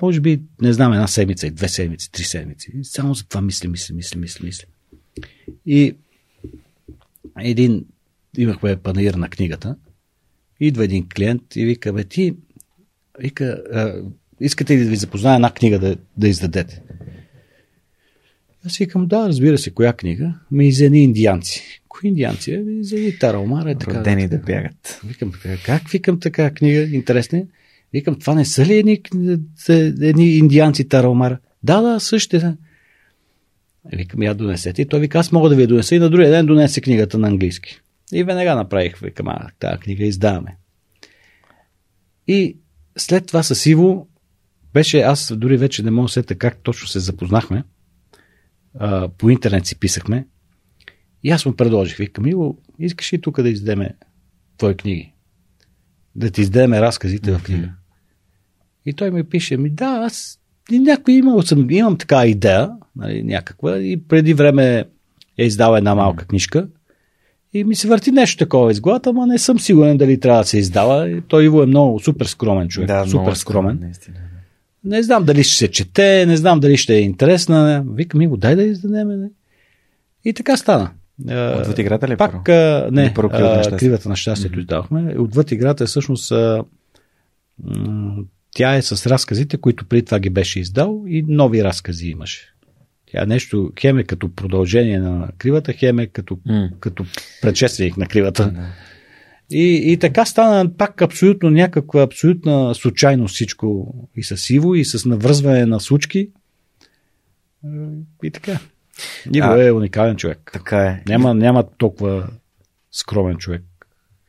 може 0.02 0.22
би, 0.22 0.42
не 0.62 0.74
знам, 0.74 0.94
една 0.94 1.08
седмица, 1.08 1.52
две 1.52 1.70
седмици, 1.70 2.12
три 2.12 2.24
седмици. 2.24 2.72
И 2.74 2.84
само 2.84 3.14
за 3.14 3.26
това 3.26 3.42
мисля, 3.42 3.70
мисля, 3.70 3.96
мисля, 3.96 4.20
мисля, 4.20 4.46
мисля. 4.46 4.68
И 5.66 5.96
един, 7.40 7.86
имахме 8.38 8.78
панаир 8.78 9.14
на 9.14 9.30
книгата, 9.30 9.76
идва 10.60 10.84
един 10.84 11.07
клиент 11.15 11.56
и 11.56 11.65
вика, 11.65 11.94
бе 11.94 12.03
ти, 12.03 12.34
вика, 13.19 13.64
а, 13.73 13.94
искате 14.40 14.77
ли 14.77 14.84
да 14.84 14.90
ви 14.90 14.95
запозная 14.95 15.36
една 15.36 15.52
книга 15.52 15.80
да, 15.80 15.95
да 16.18 16.27
издадете? 16.27 16.82
Аз 18.65 18.77
викам, 18.77 19.07
да, 19.07 19.27
разбира 19.27 19.57
се, 19.57 19.72
коя 19.72 19.94
книга? 19.94 20.34
Ми 20.52 20.72
за 20.72 20.86
едни 20.86 21.03
индианци. 21.03 21.82
Кои 21.88 22.07
индианци? 22.07 22.53
Ами 22.53 22.84
за 22.84 22.95
едни 22.95 23.19
таралмара. 23.19 23.72
Е 23.72 23.76
така, 23.76 23.99
Родени 23.99 24.27
да 24.27 24.38
бягат. 24.38 25.02
Викам, 25.06 25.32
как 25.65 25.90
викам 25.90 26.19
така 26.19 26.52
книга? 26.52 26.82
Интересна. 26.82 27.44
Викам, 27.94 28.19
това 28.19 28.36
не 28.36 28.45
са 28.45 28.65
ли 28.65 28.73
едни, 28.73 29.02
едни 30.02 30.38
индианци 30.38 30.88
таралмара? 30.88 31.38
Да, 31.64 31.82
да, 31.82 31.99
същите. 31.99 32.53
Викам, 33.94 34.23
я 34.23 34.34
донесете. 34.34 34.82
И 34.82 34.88
той 34.88 34.99
вика, 34.99 35.19
аз 35.19 35.32
мога 35.32 35.49
да 35.49 35.56
ви 35.56 35.61
я 35.61 35.68
донеса. 35.68 35.95
И 35.95 35.99
на 35.99 36.10
другия 36.10 36.30
ден 36.30 36.45
донесе 36.45 36.82
книгата 36.82 37.18
на 37.18 37.27
английски. 37.27 37.82
И 38.14 38.23
веднага 38.23 38.56
направих, 38.56 38.98
викам, 38.98 39.27
а, 39.27 39.49
тази 39.60 39.80
книга 39.80 40.06
издаваме. 40.06 40.57
И 42.27 42.57
след 42.98 43.27
това 43.27 43.44
с 43.44 43.65
Иво 43.65 44.07
беше, 44.73 45.02
аз 45.02 45.34
дори 45.38 45.57
вече 45.57 45.84
не 45.84 45.91
мога 45.91 46.06
да 46.06 46.11
сета 46.11 46.36
как 46.36 46.57
точно 46.57 46.88
се 46.88 46.99
запознахме. 46.99 47.64
А, 48.80 49.10
по 49.10 49.30
интернет 49.30 49.65
си 49.65 49.80
писахме. 49.80 50.27
И 51.23 51.32
аз 51.32 51.45
му 51.45 51.56
предложих, 51.56 51.98
викам, 51.98 52.26
Иво, 52.26 52.57
искаш 52.80 53.14
ли 53.14 53.22
тук 53.22 53.41
да 53.41 53.49
издеме 53.49 53.95
твои 54.57 54.77
книги? 54.77 55.14
Да 56.15 56.32
ти 56.32 56.41
издеме 56.41 56.82
разказите 56.82 57.32
mm-hmm. 57.32 57.38
в 57.38 57.44
книга. 57.44 57.72
И 58.86 58.94
той 58.94 59.11
ми 59.11 59.23
пише, 59.23 59.57
ми 59.57 59.69
да, 59.69 59.86
аз 59.86 60.40
и 60.72 60.80
някой 60.80 61.14
имал 61.14 61.41
съм, 61.41 61.69
имам 61.69 61.98
така 61.98 62.26
идея, 62.26 62.72
нали, 62.95 63.23
някаква, 63.23 63.77
и 63.77 64.03
преди 64.07 64.34
време 64.34 64.86
е 65.38 65.45
издал 65.45 65.76
една 65.76 65.95
малка 65.95 66.26
книжка 66.26 66.68
и 67.56 67.64
ми 67.64 67.76
се 67.76 67.88
върти 67.88 68.11
нещо 68.11 68.38
такова 68.38 68.72
из 68.72 68.82
главата, 68.82 69.10
ама 69.10 69.27
не 69.27 69.38
съм 69.38 69.60
сигурен 69.60 69.98
дали 69.98 70.19
трябва 70.19 70.41
да 70.41 70.48
се 70.48 70.57
издава. 70.57 71.22
Той 71.27 71.44
Иво 71.44 71.64
е 71.64 71.65
много 71.65 71.99
супер 71.99 72.26
скромен 72.26 72.68
човек. 72.68 72.88
Да, 72.88 73.06
супер 73.07 73.34
скромен. 73.34 73.77
Наистина. 73.82 74.18
Не 74.84 75.03
знам 75.03 75.23
дали 75.23 75.44
ще 75.44 75.57
се 75.57 75.68
чете, 75.68 76.26
не 76.26 76.38
знам 76.38 76.60
дали 76.60 76.77
ще 76.77 76.95
е 76.95 76.99
интересна. 76.99 77.84
Викам 77.94 78.19
ми 78.19 78.27
го, 78.27 78.38
дай 78.38 78.56
да 78.56 78.64
издадем. 78.64 79.07
Не. 79.07 79.30
И 80.26 80.34
така 80.34 80.57
стана. 80.57 80.91
Отвъд 81.60 81.80
играта 81.80 82.07
ли 82.07 82.14
е 82.14 82.18
Пак, 82.18 82.49
а, 82.49 82.90
не, 82.91 83.03
Или 83.03 83.14
първо 83.14 83.30
а, 83.34 83.38
щастието? 83.38 83.77
кривата 83.77 84.10
на 84.10 84.15
щастието 84.15 84.56
mm-hmm. 84.56 84.61
издавахме. 84.61 85.15
Отвъд 85.19 85.52
играта 85.52 85.84
е 85.84 85.88
всъщност 85.88 86.32
а, 86.32 86.64
тя 88.56 88.76
е 88.76 88.82
с 88.82 89.07
разказите, 89.07 89.57
които 89.57 89.86
преди 89.86 90.06
това 90.06 90.19
ги 90.19 90.30
беше 90.30 90.60
издал 90.60 91.03
и 91.07 91.26
нови 91.27 91.64
разкази 91.64 92.07
имаше. 92.07 92.55
Нещо, 93.28 93.72
хем 93.80 93.98
е 93.98 94.04
като 94.04 94.36
продължение 94.36 95.00
на 95.00 95.30
кривата, 95.38 95.74
хем 95.74 96.00
е 96.00 96.08
като, 96.08 96.38
М. 96.46 96.70
като 96.80 97.06
предшественик 97.42 97.98
на 97.98 98.08
кривата. 98.08 98.74
И, 99.52 99.92
и 99.92 99.98
така 99.98 100.26
стана 100.26 100.78
пак 100.78 101.02
абсолютно 101.02 101.50
някаква 101.50 102.02
абсолютна 102.02 102.76
случайност 102.76 103.36
всичко 103.36 103.94
и 104.16 104.24
с 104.24 104.50
Иво, 104.50 104.76
и 104.76 104.86
с 104.86 105.06
навръзване 105.06 105.66
на 105.66 105.80
случки. 105.80 106.30
И 108.24 108.32
така. 108.32 108.60
Иво 109.34 109.48
А, 109.48 109.64
е 109.64 109.72
уникален 109.72 110.16
човек. 110.16 110.50
Така 110.54 110.86
е. 110.86 111.04
Няма, 111.08 111.34
няма 111.34 111.64
толкова 111.78 112.28
скромен 112.92 113.38
човек. 113.38 113.64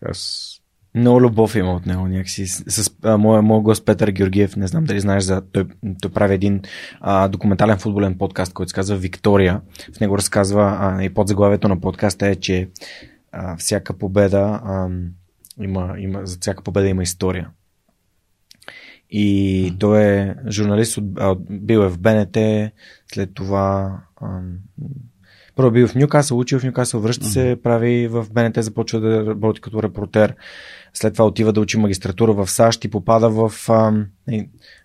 Аз 0.03 0.51
Много 0.97 1.20
любов 1.20 1.55
има 1.55 1.73
от 1.74 1.86
него 1.86 2.09
някакси. 2.09 2.47
С, 2.47 2.85
с 2.85 2.90
а, 3.02 3.16
моя, 3.16 3.43
моя 3.43 3.62
гост 3.62 3.85
Петър 3.85 4.10
Георгиев, 4.10 4.56
не 4.56 4.66
знам 4.66 4.85
дали 4.85 5.01
знаеш 5.01 5.23
за... 5.23 5.43
Той, 5.52 5.64
той 6.02 6.10
прави 6.10 6.35
един 6.35 6.62
а, 7.01 7.28
документален 7.28 7.78
футболен 7.78 8.18
подкаст, 8.18 8.52
който 8.52 8.68
се 8.68 8.74
казва 8.74 8.97
Виктория. 8.97 9.60
В 9.97 10.01
него 10.01 10.18
разказва 10.18 10.78
а, 10.81 11.02
и 11.02 11.14
подзаглавието 11.14 11.68
на 11.68 11.81
подкаста 11.81 12.27
е, 12.27 12.35
че 12.35 12.68
а, 13.32 13.56
всяка 13.56 13.98
победа 13.98 14.60
а, 14.64 14.89
има, 15.62 15.94
има, 15.98 16.27
за 16.27 16.39
всяка 16.40 16.62
победа 16.62 16.89
има 16.89 17.02
история. 17.02 17.48
И 19.10 19.74
той 19.78 20.02
е 20.02 20.35
журналист, 20.48 20.97
от, 20.97 21.05
а, 21.18 21.36
бил 21.51 21.78
е 21.78 21.89
в 21.89 21.98
БНТ, 21.98 22.36
след 23.12 23.35
това 23.35 23.98
а, 24.16 24.40
първо 25.56 25.70
бил 25.70 25.89
в 25.89 25.94
Нюкасъл, 25.94 26.39
учил 26.39 26.59
в 26.59 26.64
Нюкасъл, 26.64 27.01
връща 27.01 27.27
се, 27.27 27.56
прави 27.62 28.09
в 28.09 28.27
БНТ, 28.32 28.64
започва 28.64 29.01
да 29.01 29.27
работи 29.27 29.60
като 29.60 29.82
репортер. 29.82 30.35
След 30.98 31.12
това 31.12 31.27
отива 31.27 31.52
да 31.52 31.60
учи 31.60 31.78
магистратура 31.78 32.32
в 32.32 32.51
САЩ 32.51 32.85
и 32.85 32.90
попада 32.90 33.31
в, 33.31 33.52
а, 33.68 34.06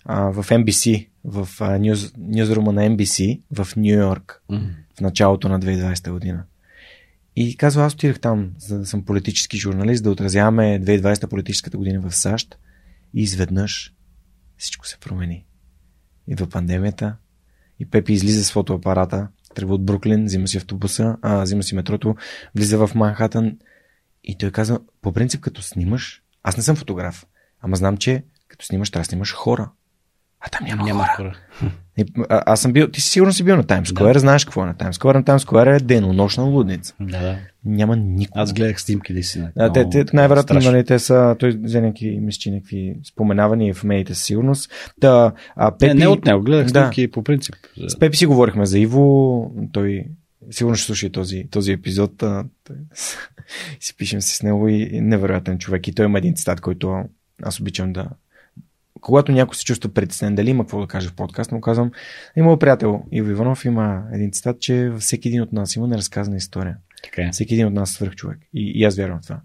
а, 0.05 0.31
в 0.31 0.49
NBC, 0.49 1.07
в 1.23 1.47
а, 1.59 1.79
нюз, 1.79 2.13
нюзрума 2.17 2.71
на 2.71 2.89
NBC 2.89 3.41
в 3.51 3.67
Нью 3.77 3.99
Йорк 3.99 4.43
в 4.97 5.01
началото 5.01 5.49
на 5.49 5.59
2020 5.59 6.11
година. 6.11 6.43
И 7.35 7.57
казва, 7.57 7.83
аз 7.83 7.93
отидах 7.93 8.19
там, 8.19 8.51
за 8.57 8.79
да 8.79 8.85
съм 8.85 9.05
политически 9.05 9.57
журналист, 9.57 10.03
да 10.03 10.11
отразяваме 10.11 10.81
2020 10.83 11.27
политическата 11.27 11.77
година 11.77 12.01
в 12.01 12.15
САЩ. 12.15 12.57
И 13.13 13.21
изведнъж 13.21 13.93
всичко 14.57 14.87
се 14.87 14.97
промени. 14.97 15.45
Идва 16.27 16.47
пандемията 16.47 17.15
и 17.79 17.85
Пепи 17.85 18.13
излиза 18.13 18.43
с 18.43 18.51
фотоапарата, 18.51 19.27
тръгва 19.55 19.75
от 19.75 19.85
Бруклин, 19.85 20.25
взима 20.25 20.47
си 20.47 20.57
автобуса, 20.57 21.17
а, 21.21 21.41
взима 21.41 21.63
си 21.63 21.75
метрото, 21.75 22.15
влиза 22.55 22.87
в 22.87 22.95
Манхатън 22.95 23.57
и 24.23 24.37
той 24.37 24.51
каза, 24.51 24.79
по 25.01 25.11
принцип 25.11 25.41
като 25.41 25.61
снимаш, 25.61 26.21
аз 26.43 26.57
не 26.57 26.63
съм 26.63 26.75
фотограф, 26.75 27.25
ама 27.61 27.75
знам, 27.75 27.97
че 27.97 28.23
като 28.47 28.65
снимаш, 28.65 28.89
трябва 28.89 29.01
да 29.01 29.05
снимаш 29.05 29.33
хора. 29.33 29.69
А 30.39 30.49
там 30.49 30.67
няма, 30.67 30.83
няма 30.83 31.07
хора. 31.07 31.33
хора. 31.59 31.71
А, 32.29 32.43
аз 32.45 32.61
съм 32.61 32.73
бил, 32.73 32.87
ти 32.87 33.01
си 33.01 33.09
сигурно 33.09 33.33
си 33.33 33.43
бил 33.43 33.55
на 33.55 33.63
Таймс 33.63 33.89
Сквер, 33.89 34.13
да. 34.13 34.19
знаеш 34.19 34.45
какво 34.45 34.63
е 34.63 34.65
на 34.65 34.73
Таймс 34.73 34.95
Сквер. 34.95 35.15
На 35.15 35.23
Таймс 35.23 35.41
Сквер 35.41 35.67
е 35.67 35.79
денонощна 35.79 36.43
лудница. 36.43 36.95
Да, 36.99 37.19
да. 37.19 37.37
Няма 37.65 37.95
никой. 37.95 38.41
Аз 38.41 38.53
гледах 38.53 38.81
снимки 38.81 39.13
да 39.13 39.23
си. 39.23 39.43
А, 39.57 39.71
те, 39.73 39.89
те, 39.89 40.05
най-вероятно, 40.13 40.59
нали, 40.59 40.85
те 40.85 40.99
са, 40.99 41.35
той 41.39 41.57
взе 41.63 41.81
някакви, 41.81 42.19
мисля, 42.19 42.51
някакви 42.51 42.95
споменавания 43.07 43.73
в 43.73 43.83
медиите 43.83 44.15
със 44.15 44.23
сигурност. 44.23 44.71
Та, 45.01 45.31
а, 45.55 45.71
Пепи, 45.77 45.93
Не, 45.93 45.99
не 45.99 46.07
от 46.07 46.25
него, 46.25 46.41
гледах 46.41 46.67
Да. 46.67 46.79
снимки 46.81 47.11
по 47.11 47.23
принцип. 47.23 47.55
С 47.87 47.99
Пепи 47.99 48.17
си 48.17 48.25
говорихме 48.25 48.65
за 48.65 48.79
Иво, 48.79 49.51
той 49.71 50.05
сигурно 50.49 50.75
ще 50.75 50.85
слуша 50.85 51.05
и 51.05 51.11
този, 51.11 51.47
този 51.51 51.71
епизод. 51.71 52.23
А, 52.23 52.45
той, 52.63 52.75
си 53.79 53.97
пишем 53.97 54.21
се 54.21 54.35
с 54.35 54.43
него 54.43 54.67
и 54.67 55.01
невероятен 55.01 55.59
човек. 55.59 55.87
И 55.87 55.93
той 55.93 56.05
има 56.05 56.17
един 56.17 56.35
цитат, 56.35 56.61
който 56.61 57.03
аз 57.43 57.59
обичам 57.59 57.93
да... 57.93 58.07
Когато 59.01 59.31
някой 59.31 59.55
се 59.55 59.65
чувства 59.65 59.93
притеснен, 59.93 60.35
дали 60.35 60.49
има 60.49 60.63
какво 60.63 60.81
да 60.81 60.87
каже 60.87 61.09
в 61.09 61.13
подкаст, 61.13 61.51
му 61.51 61.61
казвам, 61.61 61.91
има 62.35 62.59
приятел 62.59 63.03
Иво 63.11 63.29
Иванов, 63.29 63.65
има 63.65 64.03
един 64.13 64.31
цитат, 64.31 64.59
че 64.59 64.89
във 64.89 65.01
всеки 65.01 65.27
един 65.27 65.41
от 65.41 65.53
нас 65.53 65.75
има 65.75 65.87
неразказана 65.87 66.37
история. 66.37 66.77
Така 67.03 67.21
е. 67.21 67.31
Всеки 67.31 67.53
един 67.53 67.67
от 67.67 67.73
нас 67.73 67.91
е 67.91 67.93
свърх 67.93 68.15
човек. 68.15 68.39
И, 68.53 68.71
и 68.75 68.83
аз 68.83 68.95
вярвам 68.95 69.19
в 69.19 69.23
това. 69.23 69.39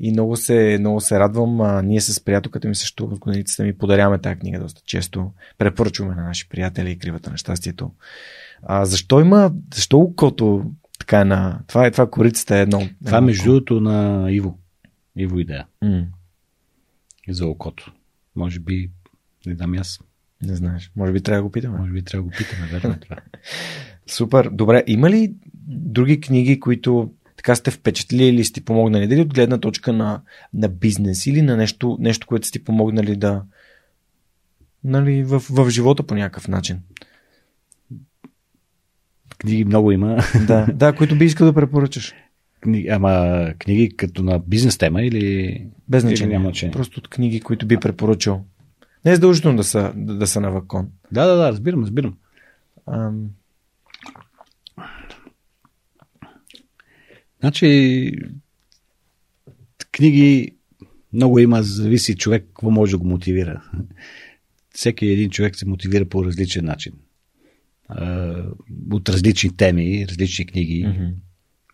И 0.00 0.10
много 0.10 0.36
се, 0.36 0.76
много 0.80 1.00
се 1.00 1.18
радвам. 1.18 1.60
А, 1.60 1.82
ние 1.82 2.00
с 2.00 2.24
приятелката 2.24 2.68
ми 2.68 2.74
също 2.74 3.08
в 3.08 3.18
годиницата 3.18 3.62
ми 3.62 3.78
подаряваме 3.78 4.18
тази 4.18 4.38
книга 4.38 4.58
доста 4.58 4.82
често. 4.86 5.30
Препоръчваме 5.58 6.14
на 6.14 6.22
наши 6.22 6.48
приятели 6.48 6.90
и 6.90 6.98
кривата 6.98 7.30
на 7.30 7.36
щастието. 7.36 7.90
А, 8.62 8.84
защо 8.84 9.20
има, 9.20 9.52
защо 9.74 9.98
окото 9.98 10.72
така 10.98 11.20
е 11.20 11.24
на... 11.24 11.60
Това 11.66 11.86
е, 11.86 11.90
това 11.90 12.10
корицата 12.10 12.56
е 12.56 12.62
едно. 12.62 12.88
Това 13.04 13.16
едно 13.16 13.26
между 13.26 13.44
другото 13.44 13.80
на 13.80 14.26
Иво. 14.32 14.58
Иво 15.16 15.38
идея. 15.38 15.66
М, 15.82 16.04
За 17.28 17.46
окото. 17.46 17.92
Може 18.36 18.60
би, 18.60 18.90
не 19.46 19.76
и 19.76 19.78
аз. 19.78 20.00
не 20.42 20.56
знаеш. 20.56 20.90
Може 20.96 21.12
би 21.12 21.20
трябва 21.20 21.38
да 21.38 21.42
го 21.42 21.52
питаме. 21.52 21.78
Може 21.78 21.92
би 21.92 22.02
трябва 22.02 22.22
да 22.22 22.30
го 22.30 22.36
питаме, 22.38 22.66
верно 22.66 22.90
е 22.94 23.00
това. 23.00 23.16
Супер. 24.06 24.48
Добре. 24.52 24.84
Има 24.86 25.10
ли 25.10 25.34
други 25.66 26.20
книги, 26.20 26.60
които 26.60 27.12
така 27.36 27.54
сте 27.54 27.70
впечатлили 27.70 28.24
или 28.24 28.44
сте 28.44 28.60
помогнали? 28.64 29.06
Дали 29.06 29.20
от 29.20 29.34
гледна 29.34 29.58
точка 29.58 29.92
на, 29.92 30.20
на 30.54 30.68
бизнес 30.68 31.26
или 31.26 31.42
на 31.42 31.56
нещо, 31.56 31.96
нещо, 32.00 32.26
което 32.26 32.46
сте 32.46 32.64
помогнали 32.64 33.16
да 33.16 33.42
нали, 34.84 35.24
в, 35.24 35.42
в 35.50 35.70
живота 35.70 36.02
по 36.02 36.14
някакъв 36.14 36.48
начин? 36.48 36.80
Книги 39.42 39.64
много 39.64 39.92
има. 39.92 40.18
Да, 40.46 40.66
да, 40.74 40.92
които 40.92 41.18
би 41.18 41.24
искал 41.24 41.46
да 41.46 41.52
препоръчаш. 41.52 42.14
Книги, 42.60 42.88
ама 42.88 43.46
книги 43.58 43.96
като 43.96 44.22
на 44.22 44.38
бизнес 44.38 44.78
тема 44.78 45.02
или... 45.02 45.66
Без 45.88 46.02
или 46.02 46.08
значение. 46.08 46.32
Няма 46.32 46.48
значение. 46.48 46.72
Просто 46.72 47.00
от 47.00 47.08
книги, 47.08 47.40
които 47.40 47.66
би 47.66 47.76
препоръчал. 47.76 48.44
Не 49.04 49.10
е 49.10 49.14
задължително 49.14 49.56
да 49.56 49.64
са, 49.64 49.92
да, 49.96 50.14
да 50.14 50.26
са 50.26 50.40
на 50.40 50.50
вакон. 50.50 50.88
Да, 51.12 51.26
да, 51.26 51.36
да, 51.36 51.48
разбирам, 51.48 51.82
разбирам. 51.82 52.16
Ам, 52.86 53.28
Значи, 57.40 58.12
книги 59.92 60.56
много 61.12 61.38
има, 61.38 61.62
зависи 61.62 62.16
човек 62.16 62.44
какво 62.46 62.70
може 62.70 62.90
да 62.90 62.98
го 62.98 63.06
мотивира. 63.06 63.62
Всеки 64.74 65.06
един 65.06 65.30
човек 65.30 65.56
се 65.56 65.66
мотивира 65.66 66.04
по 66.04 66.24
различен 66.24 66.64
начин. 66.64 66.92
От 68.90 69.08
различни 69.08 69.56
теми, 69.56 70.06
различни 70.08 70.46
книги. 70.46 70.84
Mm-hmm. 70.84 71.12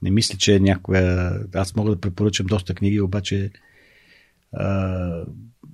Не 0.02 0.10
мисля, 0.10 0.38
че 0.38 0.60
някоя... 0.60 1.32
Аз 1.54 1.76
мога 1.76 1.90
да 1.90 2.00
препоръчам 2.00 2.46
доста 2.46 2.74
книги, 2.74 3.00
обаче 3.00 3.50
а, 4.52 5.24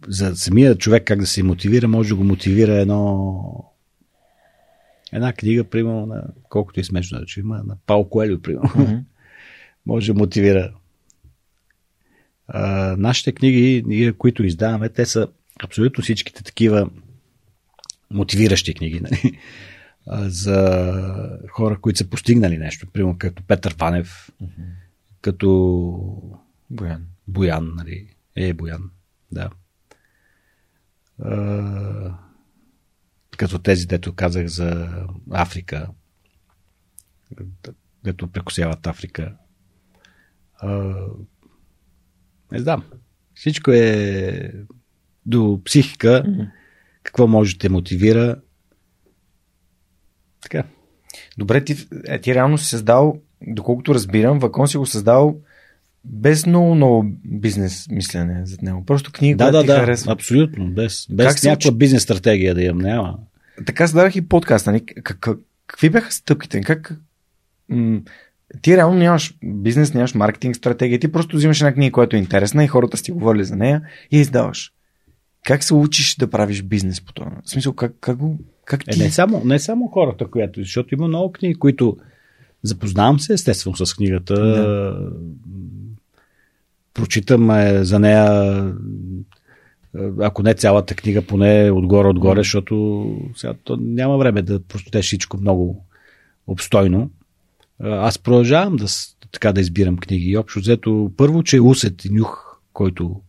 за 0.08 0.36
самия 0.36 0.78
човек 0.78 1.04
как 1.06 1.20
да 1.20 1.26
се 1.26 1.42
мотивира, 1.42 1.88
може 1.88 2.08
да 2.08 2.16
го 2.16 2.24
мотивира 2.24 2.74
едно 2.74 3.70
една 5.12 5.32
книга, 5.32 5.64
примерно, 5.64 6.06
на 6.06 6.24
колкото 6.48 6.80
и 6.80 6.84
смешно 6.84 7.18
да 7.18 7.26
че 7.26 7.40
има, 7.40 7.62
на 7.66 7.76
Пал 7.86 8.08
Коелю, 8.08 8.40
примерно. 8.40 8.68
Mm-hmm. 8.68 9.02
може 9.86 10.12
да 10.12 10.18
мотивира. 10.18 10.72
А, 12.48 12.94
нашите 12.98 13.32
книги, 13.32 14.12
които 14.18 14.44
издаваме, 14.44 14.88
те 14.88 15.06
са 15.06 15.28
абсолютно 15.64 16.02
всичките 16.02 16.44
такива 16.44 16.90
мотивиращи 18.10 18.74
книги. 18.74 19.00
Нали? 19.00 19.38
За 20.06 21.38
хора, 21.50 21.80
които 21.80 21.98
са 21.98 22.10
постигнали 22.10 22.58
нещо. 22.58 22.86
Примерно 22.92 23.18
като 23.18 23.42
Петър 23.46 23.76
Панев, 23.76 24.32
mm-hmm. 24.42 24.66
като 25.20 26.38
Боян. 26.70 27.06
Боян, 27.28 27.72
нали? 27.76 28.16
Е, 28.36 28.52
Боян, 28.52 28.90
да. 29.32 29.50
А, 31.22 32.18
като 33.36 33.58
тези, 33.58 33.86
дето 33.86 34.14
казах 34.14 34.46
за 34.46 34.88
Африка, 35.30 35.88
дето 38.04 38.28
прекусяват 38.28 38.86
Африка. 38.86 39.36
А, 40.56 40.94
не 42.52 42.58
знам. 42.58 42.84
Всичко 43.34 43.70
е 43.70 44.52
до 45.26 45.60
психика. 45.64 46.08
Mm-hmm. 46.08 46.50
Какво 47.02 47.26
може 47.26 47.54
да 47.54 47.58
те 47.58 47.68
мотивира, 47.68 48.40
така. 50.44 50.64
Добре, 51.38 51.64
ти, 51.64 51.76
е, 52.06 52.20
ти 52.20 52.34
реално 52.34 52.58
си 52.58 52.64
създал, 52.64 53.18
доколкото 53.46 53.94
разбирам, 53.94 54.38
Вакон 54.38 54.68
си 54.68 54.76
го 54.76 54.86
създал 54.86 55.36
без 56.04 56.46
много, 56.46 56.74
много 56.74 57.06
бизнес 57.24 57.86
мислене 57.90 58.46
зад 58.46 58.62
него. 58.62 58.84
Просто 58.84 59.12
книга, 59.12 59.36
да, 59.44 59.50
да, 59.50 59.60
ти 59.60 59.66
да, 59.66 59.76
харесва. 59.76 60.12
абсолютно. 60.12 60.70
Без, 60.70 61.06
без 61.10 61.34
как 61.34 61.44
някаква 61.44 61.70
уч... 61.70 61.76
бизнес 61.76 62.02
стратегия 62.02 62.54
да 62.54 62.62
имам. 62.62 62.78
Няма. 62.78 63.18
Така 63.66 63.86
създадах 63.86 64.16
и 64.16 64.28
подкаст. 64.28 64.66
Нали? 64.66 64.86
Как, 64.86 65.18
как, 65.20 65.38
какви 65.66 65.90
бяха 65.90 66.12
стъпките? 66.12 66.60
Как, 66.60 66.94
м- 67.68 68.00
ти 68.62 68.76
реално 68.76 68.98
нямаш 68.98 69.34
бизнес, 69.44 69.94
нямаш 69.94 70.14
маркетинг 70.14 70.56
стратегия. 70.56 71.00
Ти 71.00 71.12
просто 71.12 71.36
взимаш 71.36 71.60
една 71.60 71.72
книга, 71.72 71.92
която 71.92 72.16
е 72.16 72.18
интересна 72.18 72.64
и 72.64 72.68
хората 72.68 72.96
сти 72.96 73.12
говорили 73.12 73.44
за 73.44 73.56
нея 73.56 73.82
и 74.10 74.20
издаваш. 74.20 74.72
Как 75.44 75.64
се 75.64 75.74
учиш 75.74 76.16
да 76.16 76.30
правиш 76.30 76.62
бизнес 76.62 77.00
по 77.00 77.12
това? 77.12 77.30
В 77.44 77.50
смисъл, 77.50 77.72
как, 77.72 77.94
как 78.00 78.16
го 78.16 78.38
как 78.64 78.84
ти? 78.84 79.00
Е, 79.00 79.04
не, 79.04 79.10
само, 79.10 79.42
не 79.44 79.58
само 79.58 79.86
хората, 79.86 80.26
която, 80.26 80.60
защото 80.60 80.94
има 80.94 81.08
много 81.08 81.32
книги, 81.32 81.54
които 81.54 81.96
запознавам 82.62 83.20
се 83.20 83.32
естествено 83.32 83.76
с 83.76 83.94
книгата. 83.94 84.34
Да. 84.34 85.10
Прочитам 86.94 87.50
е, 87.50 87.84
за 87.84 87.98
нея 87.98 88.74
ако 90.20 90.42
не 90.42 90.54
цялата 90.54 90.94
книга, 90.94 91.22
поне 91.22 91.70
отгоре-отгоре, 91.70 92.40
защото 92.40 93.06
сега 93.36 93.54
то 93.64 93.76
няма 93.76 94.18
време 94.18 94.42
да 94.42 94.60
прочетеш 94.60 95.04
всичко 95.06 95.36
много 95.40 95.84
обстойно. 96.46 97.10
Аз 97.80 98.18
продължавам 98.18 98.76
да, 98.76 98.86
така 99.32 99.52
да 99.52 99.60
избирам 99.60 99.96
книги. 99.96 100.30
И 100.30 100.36
общо 100.36 100.58
взето, 100.58 101.12
първо, 101.16 101.42
че 101.42 101.56
е 101.56 101.60
усет 101.60 102.04
и 102.04 102.10
нюх, 102.10 102.58
който 102.72 103.20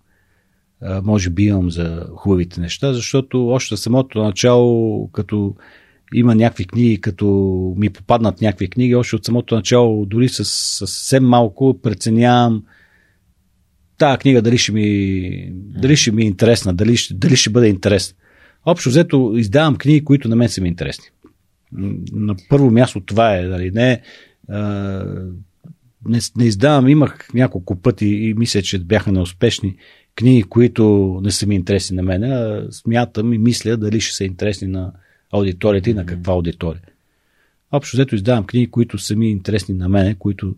може 1.04 1.30
би 1.30 1.44
имам 1.44 1.72
за 1.72 2.08
хубавите 2.16 2.62
неща, 2.62 2.94
защото 2.94 3.48
още 3.48 3.78
самото 3.78 4.24
начало, 4.24 5.08
като 5.12 5.56
има 6.14 6.36
някакви 6.36 6.66
книги, 6.66 7.02
като 7.02 7.26
ми 7.78 7.90
попаднат 7.90 8.42
някакви 8.42 8.70
книги, 8.70 8.96
още 8.96 9.16
от 9.16 9.26
самото 9.26 9.56
начало, 9.56 10.06
дори 10.06 10.30
с, 10.30 10.46
съвсем 10.46 11.24
малко, 11.24 11.80
преценявам 11.84 12.64
тази 13.98 14.18
книга 14.18 14.42
дали 14.42 14.58
ще 14.58 14.72
ми, 14.72 15.50
дали 15.54 15.96
ще 15.96 16.12
ми 16.12 16.24
е 16.24 16.26
интересна, 16.26 16.74
дали, 16.74 16.98
дали 17.12 17.36
ще 17.36 17.50
бъде 17.50 17.68
интересна. 17.68 18.18
Общо 18.66 18.90
взето 18.90 19.34
издавам 19.38 19.76
книги, 19.76 20.04
които 20.04 20.30
на 20.30 20.36
мен 20.36 20.50
са 20.50 20.62
ми 20.62 20.68
интересни. 20.68 21.06
На 22.12 22.36
първо 22.50 22.72
място 22.72 23.02
това 23.02 23.36
е, 23.36 23.48
дали 23.48 23.72
не, 23.72 24.02
не, 26.06 26.20
не 26.38 26.46
издавам, 26.46 26.88
имах 26.88 27.28
няколко 27.34 27.76
пъти 27.76 28.08
и 28.08 28.34
мисля, 28.34 28.62
че 28.62 28.80
бяха 28.80 29.12
неуспешни 29.12 29.76
книги, 30.16 30.44
които 30.44 31.20
не 31.24 31.32
са 31.32 31.48
ми 31.48 31.56
интересни 31.56 31.96
на 31.96 32.04
мен, 32.04 32.24
а 32.24 32.68
смятам 32.72 33.34
и 33.34 33.38
мисля 33.38 33.78
дали 33.78 34.02
ще 34.02 34.16
са 34.16 34.24
интересни 34.24 34.68
на 34.68 34.92
аудиторията 35.32 35.90
и 35.90 35.94
на 35.94 36.06
каква 36.06 36.34
аудитория. 36.34 36.82
Общо 37.72 37.98
взето 37.98 38.16
издавам 38.16 38.46
книги, 38.46 38.72
които 38.72 38.98
са 38.98 39.16
ми 39.16 39.30
интересни 39.30 39.76
на 39.76 39.90
мене, 39.90 40.16
които, 40.16 40.56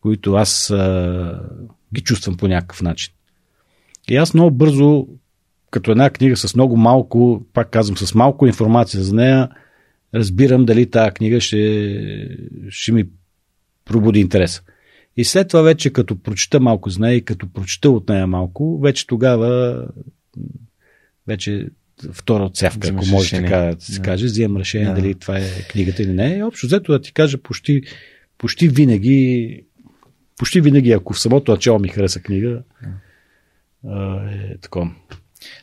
които 0.00 0.34
аз 0.34 0.70
а, 0.70 1.40
ги 1.94 2.00
чувствам 2.00 2.36
по 2.36 2.48
някакъв 2.48 2.82
начин. 2.82 3.12
И 4.10 4.16
аз 4.16 4.34
много 4.34 4.50
бързо, 4.50 5.08
като 5.70 5.90
една 5.90 6.10
книга 6.10 6.36
с 6.36 6.54
много 6.54 6.76
малко, 6.76 7.46
пак 7.52 7.70
казвам, 7.70 7.96
с 7.96 8.14
малко 8.14 8.46
информация 8.46 9.02
за 9.02 9.14
нея, 9.14 9.48
разбирам 10.14 10.64
дали 10.64 10.90
тази 10.90 11.10
книга 11.10 11.40
ще, 11.40 12.38
ще 12.68 12.92
ми 12.92 13.04
пробуди 13.84 14.20
интереса. 14.20 14.62
И 15.16 15.24
след 15.24 15.48
това 15.48 15.62
вече 15.62 15.90
като 15.90 16.16
прочета 16.22 16.60
малко 16.60 16.90
за 16.90 17.00
нея 17.00 17.14
и 17.14 17.24
като 17.24 17.52
прочета 17.52 17.90
от 17.90 18.08
нея 18.08 18.26
малко, 18.26 18.80
вече 18.80 19.06
тогава 19.06 19.82
вече 21.26 21.68
втора 22.12 22.44
отсявка, 22.44 22.88
ако 22.88 23.06
може 23.06 23.24
решение. 23.24 23.50
така 23.50 23.74
да 23.74 23.80
се 23.80 24.02
каже, 24.02 24.24
взимам 24.24 24.56
решение 24.56 24.88
да. 24.88 24.94
дали 24.94 25.14
това 25.14 25.38
е 25.38 25.62
книгата 25.70 26.02
или 26.02 26.12
не. 26.12 26.36
И 26.36 26.42
общо 26.42 26.66
взето 26.66 26.92
да 26.92 27.00
ти 27.00 27.12
кажа 27.12 27.38
почти, 27.38 27.82
почти 28.38 28.68
винаги 28.68 29.60
почти 30.36 30.60
винаги, 30.60 30.92
ако 30.92 31.12
в 31.12 31.20
самото 31.20 31.52
начало 31.52 31.78
ми 31.78 31.88
хареса 31.88 32.20
книга, 32.20 32.62
е 34.32 34.58
такова. 34.58 34.90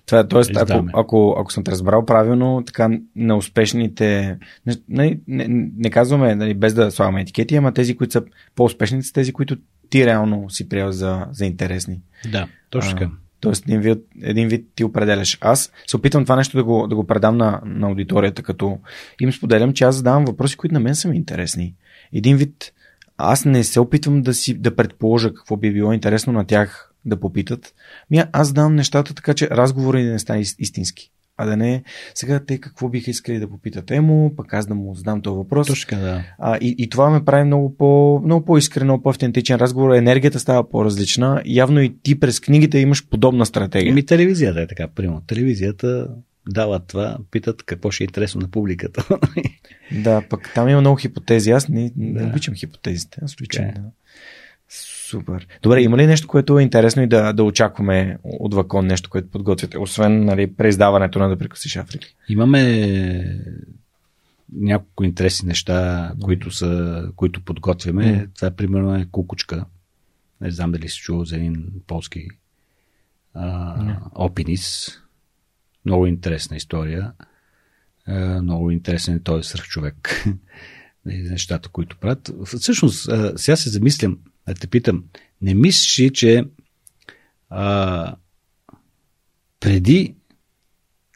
Това, 0.05 0.19
е, 0.19 0.27
т.е. 0.27 0.41
ако, 0.55 0.87
ако, 0.93 1.35
ако 1.39 1.51
съм 1.51 1.63
те 1.63 1.71
разбрал 1.71 2.05
правилно, 2.05 2.63
така 2.65 2.89
на 3.15 3.37
успешните, 3.37 4.37
не, 4.65 4.75
не, 4.89 5.19
не, 5.27 5.71
не 5.77 5.89
казваме 5.89 6.35
нали, 6.35 6.53
без 6.53 6.73
да 6.73 6.91
слагаме 6.91 7.21
етикети, 7.21 7.55
ама 7.55 7.73
тези, 7.73 7.97
които 7.97 8.13
са 8.13 8.23
по-успешни, 8.55 9.03
са 9.03 9.13
тези, 9.13 9.33
които 9.33 9.57
ти 9.89 10.05
реално 10.05 10.49
си 10.49 10.69
приел 10.69 10.91
за, 10.91 11.25
за 11.31 11.45
интересни. 11.45 12.01
Да, 12.31 12.47
точно 12.69 12.97
така. 12.97 13.11
Тоест, 13.39 13.63
един 13.65 13.81
вид, 13.81 13.99
един 14.21 14.47
вид 14.47 14.67
ти 14.75 14.83
определяш. 14.83 15.37
Аз 15.41 15.71
се 15.87 15.97
опитвам 15.97 16.25
това 16.25 16.35
нещо 16.35 16.57
да 16.57 16.63
го, 16.63 16.87
да 16.87 16.95
го 16.95 17.07
предам 17.07 17.37
на, 17.37 17.61
на 17.65 17.87
аудиторията, 17.87 18.43
като 18.43 18.79
им 19.21 19.33
споделям, 19.33 19.73
че 19.73 19.83
аз 19.83 19.95
задавам 19.95 20.25
въпроси, 20.25 20.57
които 20.57 20.73
на 20.73 20.79
мен 20.79 20.95
са 20.95 21.07
ми 21.07 21.17
интересни. 21.17 21.75
Един 22.13 22.37
вид, 22.37 22.73
аз 23.17 23.45
не 23.45 23.63
се 23.63 23.79
опитвам 23.79 24.21
да 24.21 24.33
си 24.33 24.53
да 24.53 24.75
предположа 24.75 25.33
какво 25.33 25.57
би 25.57 25.73
било 25.73 25.93
интересно 25.93 26.33
на 26.33 26.45
тях 26.45 26.90
да 27.05 27.19
попитат. 27.19 27.73
Ми, 28.11 28.23
аз 28.31 28.53
дам 28.53 28.75
нещата 28.75 29.13
така, 29.13 29.33
че 29.33 29.49
разговорът 29.49 30.01
не 30.01 30.19
стане 30.19 30.39
истински. 30.59 31.11
А 31.37 31.45
да 31.45 31.57
не 31.57 31.83
сега 32.15 32.39
те 32.39 32.57
какво 32.57 32.89
биха 32.89 33.11
искали 33.11 33.39
да 33.39 33.49
попитат 33.49 33.91
емо, 33.91 34.33
пък 34.37 34.53
аз 34.53 34.67
да 34.67 34.75
му 34.75 34.95
задам 34.95 35.21
този 35.21 35.35
въпрос. 35.37 35.67
Точка, 35.67 35.97
да. 35.97 36.23
А, 36.39 36.57
и, 36.57 36.75
и 36.77 36.89
това 36.89 37.09
ме 37.09 37.25
прави 37.25 37.43
много, 37.43 37.77
по, 37.77 38.21
много 38.25 38.45
по-искрен, 38.45 38.83
много 38.83 39.03
по-автентичен 39.03 39.55
разговор. 39.55 39.93
Енергията 39.93 40.39
става 40.39 40.69
по-различна. 40.69 41.41
Явно 41.45 41.81
и 41.81 41.95
ти 42.03 42.19
през 42.19 42.39
книгите 42.39 42.79
имаш 42.79 43.07
подобна 43.07 43.45
стратегия. 43.45 43.93
Ми 43.93 44.05
телевизията 44.05 44.61
е 44.61 44.67
така, 44.67 44.87
примерно. 44.87 45.21
Телевизията 45.27 46.07
дават 46.49 46.87
това, 46.87 47.17
питат 47.31 47.63
какво 47.63 47.91
ще 47.91 48.03
е 48.03 48.05
интересно 48.05 48.41
на 48.41 48.47
публиката. 48.47 49.07
да, 50.03 50.21
пък 50.29 50.51
там 50.55 50.69
има 50.69 50.81
много 50.81 50.97
хипотези. 50.97 51.51
Аз 51.51 51.69
не, 51.69 51.91
не 51.97 52.21
да. 52.21 52.27
обичам 52.27 52.55
хипотезите. 52.55 53.19
Аз 53.23 53.35
лично. 53.41 53.65
Да. 53.75 53.81
Супер. 55.11 55.47
Добре, 55.61 55.81
има 55.81 55.97
ли 55.97 56.07
нещо, 56.07 56.27
което 56.27 56.59
е 56.59 56.63
интересно 56.63 57.01
и 57.03 57.07
да, 57.07 57.33
да 57.33 57.43
очакваме 57.43 58.17
от 58.23 58.53
Вакон, 58.53 58.87
нещо, 58.87 59.09
което 59.09 59.31
подготвяте, 59.31 59.77
освен 59.77 60.25
нали, 60.25 60.53
преиздаването 60.53 61.19
на 61.19 61.29
да 61.29 61.37
прекъсиш 61.37 61.75
Африка? 61.75 62.07
Имаме 62.29 63.41
няколко 64.53 65.03
интересни 65.03 65.47
неща, 65.47 66.11
които, 66.23 66.51
са, 66.51 67.03
които 67.15 67.41
подготвяме. 67.41 68.05
Mm. 68.05 68.35
Това 68.35 68.51
примерно 68.51 68.95
е 68.95 69.07
кукучка. 69.11 69.65
Не 70.41 70.51
знам 70.51 70.71
дали 70.71 70.89
си 70.89 70.97
чул 70.97 71.25
за 71.25 71.35
един 71.35 71.65
полски 71.87 72.27
а, 73.33 73.77
mm. 73.77 73.97
опинис. 74.15 74.97
Много 75.85 76.05
интересна 76.05 76.57
история. 76.57 77.11
А, 78.05 78.41
много 78.41 78.71
интересен 78.71 79.15
е 79.15 79.23
той 79.23 79.43
свръхчовек. 79.43 80.25
Нещата, 81.05 81.69
които 81.69 81.97
правят. 81.97 82.31
Всъщност, 82.45 83.09
сега 83.35 83.55
се 83.55 83.69
замислям, 83.69 84.17
да 84.47 84.53
те 84.53 84.67
питам, 84.67 85.03
не 85.41 85.53
мислиш 85.53 85.99
ли, 85.99 86.13
че 86.13 86.45
а, 87.49 88.15
преди 89.59 90.15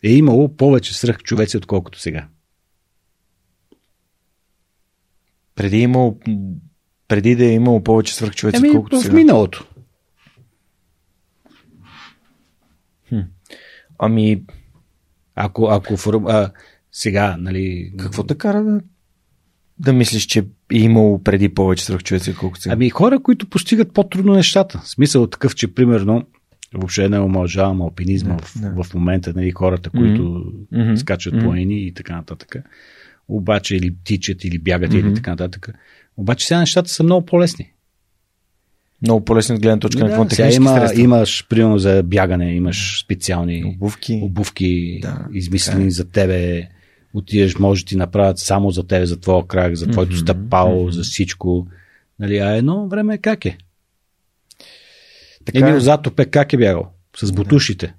е 0.03 0.13
имало 0.13 0.55
повече 0.55 0.97
свръхчовеци, 0.97 1.57
отколкото 1.57 1.99
сега? 1.99 2.27
Преди 5.55 5.77
е 5.77 5.81
имало 5.81 6.19
преди 7.07 7.35
да 7.35 7.45
е 7.45 7.53
имало 7.53 7.83
повече 7.83 8.15
свръхчовеци, 8.15 8.57
Еми, 8.57 8.71
колкото 8.71 8.97
в 8.97 9.01
сега? 9.01 9.15
миналото. 9.15 9.67
Ами, 13.99 14.43
Ако, 15.35 15.65
ако 15.65 15.95
а, 16.27 16.51
сега, 16.91 17.37
нали... 17.37 17.93
какво 17.99 18.23
те 18.23 18.37
кара 18.37 18.63
да, 18.63 18.81
да 19.79 19.93
мислиш, 19.93 20.25
че 20.25 20.47
имало 20.71 21.23
преди 21.23 21.49
повече 21.49 21.85
свръхчовеци, 21.85 22.35
колкото 22.35 22.61
сега? 22.61 22.73
Ами 22.73 22.89
хора, 22.89 23.19
които 23.19 23.47
постигат 23.49 23.93
по-трудно 23.93 24.33
нещата. 24.33 24.81
Смисъл 24.85 25.23
е 25.23 25.29
такъв, 25.29 25.55
че 25.55 25.73
примерно 25.73 26.23
въобще 26.73 27.09
не 27.09 27.19
омалжавам 27.19 27.81
алпинизма 27.81 28.35
Да, 28.35 28.43
в, 28.43 28.53
да. 28.75 28.83
в 28.83 28.93
момента, 28.93 29.33
нали, 29.35 29.51
хората, 29.51 29.89
които 29.89 30.43
Мгм. 30.71 30.95
скачат 30.95 31.33
Мгм. 31.33 31.43
планини 31.45 31.87
и 31.87 31.93
така 31.93 32.15
нататък. 32.15 32.55
Обаче 33.27 33.75
или 33.75 33.95
тичат, 34.03 34.43
или 34.43 34.59
бягат, 34.59 34.93
или 34.93 35.03
Мгм. 35.03 35.13
така 35.13 35.31
нататък. 35.31 35.69
Обаче 36.17 36.47
сега 36.47 36.59
нещата 36.59 36.89
са 36.89 37.03
много 37.03 37.25
по-лесни. 37.25 37.71
Много 39.01 39.25
по-лесно 39.25 39.55
от 39.55 39.61
гледна 39.61 39.79
точка 39.79 39.99
на 39.99 40.09
Да, 40.09 40.15
какво 40.15 40.35
сега 40.35 40.51
има, 40.51 40.69
средства. 40.69 41.01
имаш, 41.01 41.47
примерно 41.49 41.77
за 41.79 42.03
бягане, 42.03 42.55
имаш 42.55 43.03
специални 43.03 43.63
Обувки. 43.65 44.19
обувки, 44.23 44.99
Да, 45.01 45.07
така 45.07 45.29
измислени 45.33 45.85
е. 45.87 45.91
за 45.91 46.05
тебе. 46.05 46.67
Отидеш, 47.15 47.59
може 47.59 47.83
да 47.83 47.87
ти 47.87 47.95
направят 47.97 48.39
само 48.39 48.71
за 48.71 48.83
тебе, 48.83 49.05
за 49.05 49.19
твоя 49.19 49.47
крак, 49.47 49.75
за 49.75 49.87
твоето 49.87 50.11
Мгм, 50.11 50.19
стъпало, 50.19 50.81
мгм. 50.81 50.91
за 50.91 51.03
всичко. 51.03 51.67
Нали, 52.19 52.37
а 52.37 52.55
едно 52.55 52.87
време 52.87 53.17
как 53.17 53.45
е? 53.45 53.57
Така 55.45 55.59
Емил 55.59 55.77
е. 55.77 55.79
Затопе 55.79 56.25
как 56.25 56.53
е 56.53 56.57
бягал? 56.57 56.91
С 57.17 57.31
бутушите. 57.31 57.93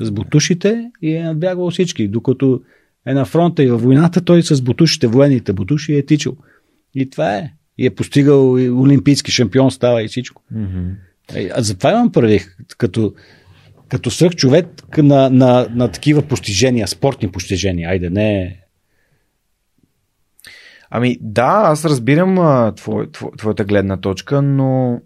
С 0.00 0.10
бутушите 0.10 0.90
и 1.02 1.14
е 1.14 1.22
надбягал 1.22 1.70
всички. 1.70 2.08
Докато 2.08 2.62
е 3.06 3.14
на 3.14 3.24
фронта 3.24 3.64
и 3.64 3.68
във 3.70 3.82
войната, 3.82 4.24
той 4.24 4.42
с 4.42 4.62
бутушите, 4.62 5.06
военните 5.06 5.52
бутуши 5.52 5.94
е 5.94 6.06
тичал. 6.06 6.36
И 6.94 7.10
това 7.10 7.36
е. 7.36 7.52
И 7.78 7.86
е 7.86 7.94
постигал 7.94 8.58
и 8.58 8.70
олимпийски 8.70 9.30
шампион 9.30 9.70
става 9.70 10.02
и 10.02 10.08
всичко. 10.08 10.42
Е, 11.34 11.50
А 11.54 11.62
затова 11.62 11.90
имам 11.90 12.12
прави, 12.12 12.40
като, 12.78 13.14
като 13.88 14.10
свърх 14.10 14.34
човек 14.34 14.98
на, 14.98 15.30
на, 15.30 15.66
на 15.70 15.90
такива 15.90 16.22
постижения, 16.22 16.88
спортни 16.88 17.30
постижения. 17.30 17.90
Айде, 17.90 18.10
не. 18.10 18.60
Ами 20.90 21.18
да, 21.20 21.62
аз 21.64 21.84
разбирам 21.84 22.38
а, 22.38 22.74
твой, 22.74 23.10
твой, 23.10 23.30
твоята 23.38 23.64
гледна 23.64 23.96
точка, 23.96 24.42
но 24.42 25.00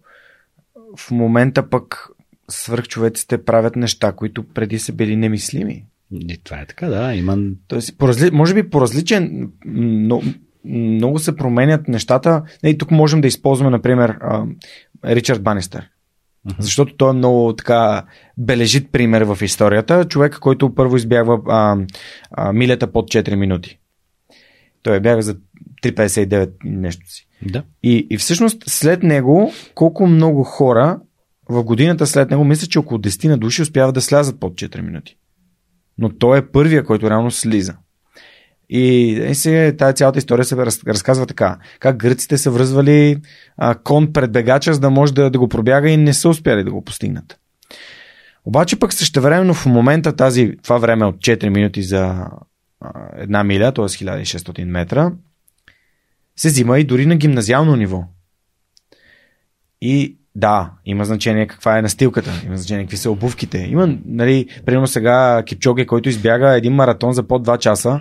в 0.96 1.10
момента 1.10 1.70
пък 1.70 2.08
свръхчовеците 2.48 3.44
правят 3.44 3.76
неща, 3.76 4.12
които 4.12 4.42
преди 4.42 4.78
са 4.78 4.92
били 4.92 5.16
немислими. 5.16 5.84
И 6.12 6.38
това 6.44 6.60
е 6.60 6.66
така, 6.66 6.86
да. 6.86 7.14
Има. 7.14 7.38
Тоест, 7.68 7.98
по 7.98 8.08
разли... 8.08 8.30
може 8.30 8.54
би 8.54 8.70
по 8.70 8.80
различен, 8.80 9.50
но, 9.64 10.22
много 10.64 11.18
се 11.18 11.36
променят 11.36 11.88
нещата. 11.88 12.42
И 12.64 12.78
тук 12.78 12.90
можем 12.90 13.20
да 13.20 13.28
използваме, 13.28 13.70
например, 13.70 14.18
Ричард 15.04 15.42
Банистър. 15.42 15.88
Защото 16.58 16.96
той 16.96 17.10
е 17.10 17.12
много 17.12 17.52
така 17.56 18.04
бележит 18.38 18.92
пример 18.92 19.22
в 19.22 19.38
историята. 19.42 20.04
Човек, 20.04 20.38
който 20.38 20.74
първо 20.74 20.96
избягва 20.96 21.40
а, 21.48 21.76
а, 22.30 22.52
милята 22.52 22.92
под 22.92 23.10
4 23.10 23.34
минути. 23.34 23.78
Той 24.82 25.00
бяга 25.00 25.22
за 25.22 25.34
3,59 25.82 26.50
и 26.64 26.70
нещо 26.70 27.10
си. 27.10 27.28
Да. 27.42 27.62
И, 27.82 28.06
и 28.10 28.16
всъщност 28.16 28.62
след 28.66 29.02
него, 29.02 29.52
колко 29.74 30.06
много 30.06 30.44
хора 30.44 31.00
в 31.48 31.64
годината 31.64 32.06
след 32.06 32.30
него, 32.30 32.44
мисля, 32.44 32.66
че 32.66 32.78
около 32.78 33.00
10 33.00 33.28
на 33.28 33.38
души 33.38 33.62
успяват 33.62 33.94
да 33.94 34.00
слязат 34.00 34.40
под 34.40 34.54
4 34.54 34.80
минути. 34.80 35.16
Но 35.98 36.18
той 36.18 36.38
е 36.38 36.46
първия, 36.46 36.84
който 36.84 37.10
реално 37.10 37.30
слиза. 37.30 37.76
И, 38.74 39.10
и 39.30 39.34
сега 39.34 39.76
тази 39.76 39.94
цялата 39.94 40.18
история 40.18 40.44
се 40.44 40.56
раз, 40.56 40.84
разказва 40.84 41.26
така. 41.26 41.58
Как 41.78 41.96
гръците 41.96 42.38
са 42.38 42.50
връзвали 42.50 43.16
а, 43.56 43.74
кон 43.74 44.12
пред 44.12 44.32
бегача, 44.32 44.74
за 44.74 44.80
да 44.80 44.90
може 44.90 45.14
да, 45.14 45.30
да 45.30 45.38
го 45.38 45.48
пробяга 45.48 45.90
и 45.90 45.96
не 45.96 46.14
са 46.14 46.28
успяли 46.28 46.64
да 46.64 46.70
го 46.70 46.84
постигнат. 46.84 47.38
Обаче 48.44 48.78
пък 48.78 48.92
същевременно 48.92 49.54
в 49.54 49.66
момента 49.66 50.16
тази, 50.16 50.56
това 50.62 50.78
време 50.78 51.04
от 51.04 51.16
4 51.16 51.48
минути 51.48 51.82
за 51.82 52.26
една 53.16 53.44
миля, 53.44 53.72
т.е. 53.72 53.84
1600 53.84 54.64
метра, 54.64 55.12
се 56.36 56.48
взима 56.48 56.78
и 56.78 56.84
дори 56.84 57.06
на 57.06 57.16
гимназиално 57.16 57.76
ниво. 57.76 58.04
И 59.80 60.18
да, 60.34 60.70
има 60.84 61.04
значение 61.04 61.46
каква 61.46 61.78
е 61.78 61.82
настилката, 61.82 62.30
има 62.46 62.56
значение 62.56 62.84
какви 62.84 62.96
са 62.96 63.10
обувките. 63.10 63.58
Има, 63.58 63.98
нали, 64.06 64.48
примерно 64.66 64.86
сега 64.86 65.42
Кипчоге, 65.46 65.86
който 65.86 66.08
избяга 66.08 66.56
един 66.56 66.72
маратон 66.72 67.12
за 67.12 67.22
под 67.22 67.46
2 67.46 67.58
часа, 67.58 68.00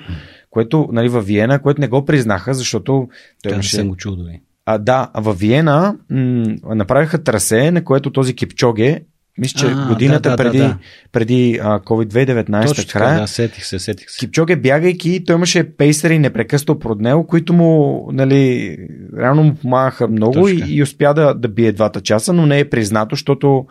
което, 0.52 0.90
нали, 0.92 1.10
във 1.10 1.26
Виена, 1.26 1.62
което 1.62 1.82
не 1.82 1.88
го 1.88 2.06
признаха, 2.06 2.54
защото 2.54 2.92
той 2.92 3.08
Това 3.44 3.52
не 3.52 3.56
имаше... 3.56 3.76
съм 3.76 3.88
го 3.88 3.96
чул 3.96 4.16
дори. 4.16 4.42
А, 4.66 4.78
да, 4.78 5.10
във 5.16 5.40
Виена 5.40 5.96
м- 6.10 6.76
направиха 6.76 7.24
трасе, 7.24 7.72
на 7.72 7.84
което 7.84 8.12
този 8.12 8.36
Кипчоге, 8.36 9.02
мисля, 9.38 9.60
че 9.60 9.66
А, 9.66 9.88
годината 9.88 10.30
да, 10.30 10.36
да, 10.36 10.44
преди, 10.44 10.58
да, 10.58 10.64
да. 10.64 10.78
преди 11.12 11.60
а, 11.64 11.80
COVID-2019 11.80 12.68
Точно 12.68 12.92
края, 12.94 13.22
да, 13.22 13.28
сетих 13.28 13.66
се, 13.66 13.80
сетих 13.80 14.10
се. 14.10 14.20
Кипчоге 14.20 14.56
бягайки, 14.56 15.24
той 15.26 15.36
имаше 15.36 15.64
пейсери 15.64 16.20
непрекъснато 16.20 16.80
пред 16.80 17.00
него, 17.00 17.28
които 17.28 17.54
му, 17.54 18.10
нали, 18.14 18.78
реално 19.18 19.44
му 19.44 19.56
помагаха 19.56 20.08
много 20.08 20.48
и, 20.48 20.64
и 20.68 20.84
успя 20.84 21.14
да, 21.14 21.34
да 21.34 21.48
бие 21.48 21.72
двата 21.72 22.02
часа, 22.02 22.34
но 22.34 22.46
не 22.46 22.60
е 22.60 22.70
признато, 22.70 23.16
защото 23.16 23.66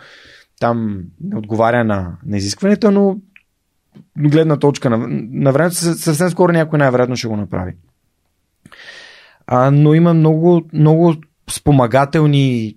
там 0.61 1.01
не 1.21 1.39
отговаря 1.39 1.85
на, 1.85 2.13
на 2.27 2.37
изискването, 2.37 2.91
но 2.91 3.17
гледна 4.19 4.57
точка 4.57 4.91
на, 4.91 5.07
на 5.31 5.53
времето 5.53 5.75
съвсем 5.77 6.31
скоро 6.31 6.53
някой 6.53 6.79
най-вероятно 6.79 7.17
ще 7.17 7.29
го 7.29 7.37
направи. 7.37 7.73
А, 9.47 9.71
но 9.71 9.95
има 9.95 10.15
много, 10.15 10.63
много 10.73 11.15
спомагателни 11.51 12.77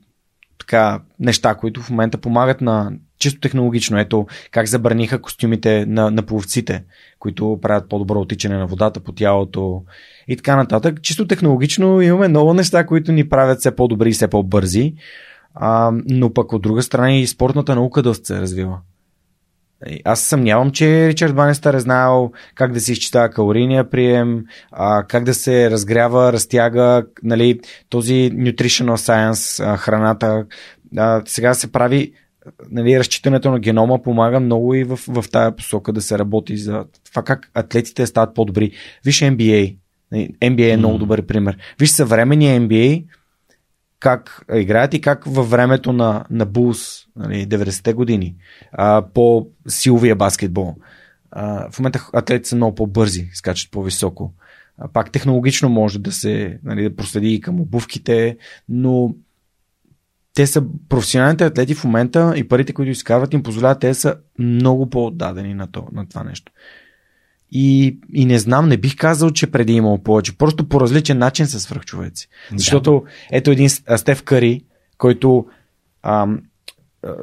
така, 0.60 1.02
неща, 1.20 1.56
които 1.56 1.82
в 1.82 1.90
момента 1.90 2.18
помагат 2.18 2.62
на 2.62 2.92
чисто 3.20 3.40
технологично. 3.40 4.00
Ето 4.00 4.28
как 4.52 4.68
забраниха 4.68 5.22
костюмите 5.22 5.86
на, 5.86 6.12
на 6.12 6.24
пловците, 6.24 6.84
които 7.20 7.60
правят 7.62 7.90
по-добро 7.90 8.20
отичане 8.20 8.58
на 8.58 8.68
водата 8.68 9.00
по 9.00 9.12
тялото 9.12 9.84
и 10.28 10.38
така 10.38 10.56
нататък. 10.56 11.02
Чисто 11.02 11.28
технологично 11.28 12.02
имаме 12.02 12.28
много 12.28 12.54
неща, 12.54 12.86
които 12.86 13.12
ни 13.12 13.30
правят 13.30 13.60
все 13.60 13.76
по-добри 13.76 14.10
и 14.10 14.14
все 14.14 14.28
по-бързи. 14.28 14.94
А, 15.56 15.92
но 16.06 16.34
пък 16.34 16.54
от 16.54 16.62
друга 16.62 16.82
страна 16.82 17.16
и 17.16 17.28
спортната 17.28 17.76
наука 17.76 18.02
доста 18.02 18.26
се 18.26 18.42
развива. 18.42 18.80
Аз 20.04 20.22
съмнявам, 20.22 20.72
че 20.72 21.08
Ричард 21.08 21.36
Банестър 21.36 21.74
е 21.74 21.80
знаел 21.80 22.32
как 22.56 22.72
да 22.72 22.80
се 22.80 22.92
изчитава 22.92 23.30
калорийния 23.30 23.90
прием, 23.90 24.46
а, 24.72 25.04
как 25.04 25.24
да 25.24 25.34
се 25.34 25.72
разгрява, 25.72 26.34
разтяга, 26.34 27.06
нали, 27.24 27.60
този 27.90 28.14
nutritional 28.34 28.96
science, 28.96 29.74
а, 29.74 29.78
храната. 29.78 30.46
А, 30.98 31.22
сега 31.26 31.54
се 31.54 31.72
прави, 31.72 32.14
нали, 32.72 33.00
разчитането 33.00 33.52
на 33.52 33.60
генома 33.60 34.02
помага 34.02 34.40
много 34.40 34.74
и 34.74 34.84
в, 34.84 35.00
в 35.08 35.26
тая 35.32 35.56
посока 35.56 35.94
да 35.94 36.02
се 36.02 36.20
работи 36.20 36.58
за 36.58 36.86
това 37.10 37.24
как 37.24 37.50
атлетите 37.54 38.06
стават 38.06 38.36
по-добри. 38.36 38.72
Виж 39.06 39.20
NBA. 39.20 39.76
NBA 40.42 40.74
е 40.74 40.78
много 40.78 40.98
добър 40.98 41.26
пример. 41.26 41.58
Виж 41.80 41.90
съвременния 41.90 42.62
NBA, 42.62 43.04
как 44.04 44.46
играят 44.54 44.94
и 44.94 45.02
как 45.02 45.24
във 45.26 45.50
времето 45.50 45.94
на, 45.94 46.26
на 46.30 46.46
Булс, 46.46 47.06
нали, 47.16 47.48
90-те 47.48 47.94
години, 47.94 48.36
а, 48.72 49.06
по 49.14 49.48
силовия 49.68 50.16
баскетбол. 50.16 50.76
А, 51.32 51.72
в 51.72 51.80
момента 51.80 52.10
атлетите 52.14 52.50
са 52.50 52.56
много 52.56 52.76
по-бързи, 52.76 53.30
скачат 53.34 53.72
по-високо. 53.72 54.34
А, 54.78 54.88
пак 54.88 55.12
технологично 55.12 55.70
може 55.70 56.00
да 56.00 56.12
се 56.12 56.60
нали, 56.64 56.84
да 56.84 56.96
проследи 56.96 57.34
и 57.34 57.42
към 57.42 57.60
обувките, 57.60 58.38
но 58.70 59.16
те 60.34 60.48
са 60.48 60.64
професионалните 60.90 61.46
атлети 61.46 61.76
в 61.76 61.84
момента 61.84 62.34
и 62.36 62.48
парите, 62.48 62.74
които 62.74 62.92
изкарват, 62.92 63.34
им 63.34 63.44
позволяват 63.44 63.80
те 63.80 63.94
са 63.94 64.16
много 64.40 64.90
по-отдадени 64.90 65.54
на, 65.54 65.72
то, 65.72 65.88
на 65.92 66.10
това 66.10 66.24
нещо. 66.24 66.52
И, 67.56 67.98
и 68.14 68.26
не 68.26 68.40
знам, 68.40 68.68
не 68.68 68.78
бих 68.78 68.96
казал, 68.96 69.32
че 69.32 69.52
преди 69.52 69.74
е 69.74 69.76
имало 69.76 70.04
повече. 70.04 70.38
Просто 70.38 70.70
по 70.70 70.82
различен 70.82 71.18
начин 71.18 71.48
са 71.48 71.60
свръхчовеци. 71.60 72.28
Да. 72.52 72.58
Защото 72.58 73.04
ето 73.32 73.52
един 73.52 73.70
Стеф 73.70 74.24
Кари, 74.24 74.62
който 74.98 75.46
ам, 76.04 76.42
а, 77.04 77.14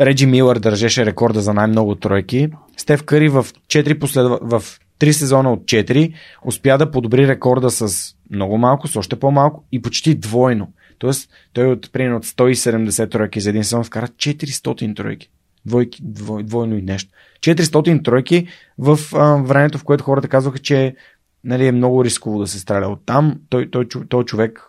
Реджи 0.00 0.26
Милър 0.26 0.58
държеше 0.58 1.06
рекорда 1.06 1.40
за 1.40 1.54
най-много 1.54 1.94
тройки. 1.94 2.48
Стеф 2.76 3.02
Кари 3.02 3.28
в 3.28 3.46
4 3.68 3.98
последва... 3.98 4.38
в 4.42 4.62
3 5.00 5.10
сезона 5.10 5.52
от 5.52 5.60
4 5.60 6.14
успя 6.44 6.78
да 6.78 6.90
подобри 6.90 7.28
рекорда 7.28 7.70
с 7.70 8.14
много 8.30 8.58
малко, 8.58 8.88
с 8.88 8.96
още 8.96 9.16
по-малко 9.16 9.64
и 9.72 9.82
почти 9.82 10.14
двойно. 10.14 10.72
Тоест, 10.98 11.30
той 11.52 11.66
от, 11.66 11.92
примерно, 11.92 12.16
от 12.16 12.26
170 12.26 13.10
тройки 13.10 13.40
за 13.40 13.50
един 13.50 13.64
сезон 13.64 13.84
вкара 13.84 14.08
400 14.08 14.96
тройки. 14.96 15.30
Двойки, 15.66 16.00
двой, 16.02 16.42
двойно 16.42 16.76
и 16.76 16.82
нещо. 16.82 17.10
400 17.40 18.04
тройки 18.04 18.48
в 18.78 18.98
а, 19.14 19.42
времето, 19.42 19.78
в 19.78 19.84
което 19.84 20.04
хората 20.04 20.28
казваха, 20.28 20.58
че 20.58 20.96
нали, 21.44 21.66
е 21.66 21.72
много 21.72 22.04
рисково 22.04 22.38
да 22.38 22.46
се 22.46 22.58
стреля. 22.58 22.88
Оттам 22.88 23.40
той, 23.48 23.70
той, 23.70 23.88
той, 23.88 24.06
той 24.08 24.24
човек 24.24 24.62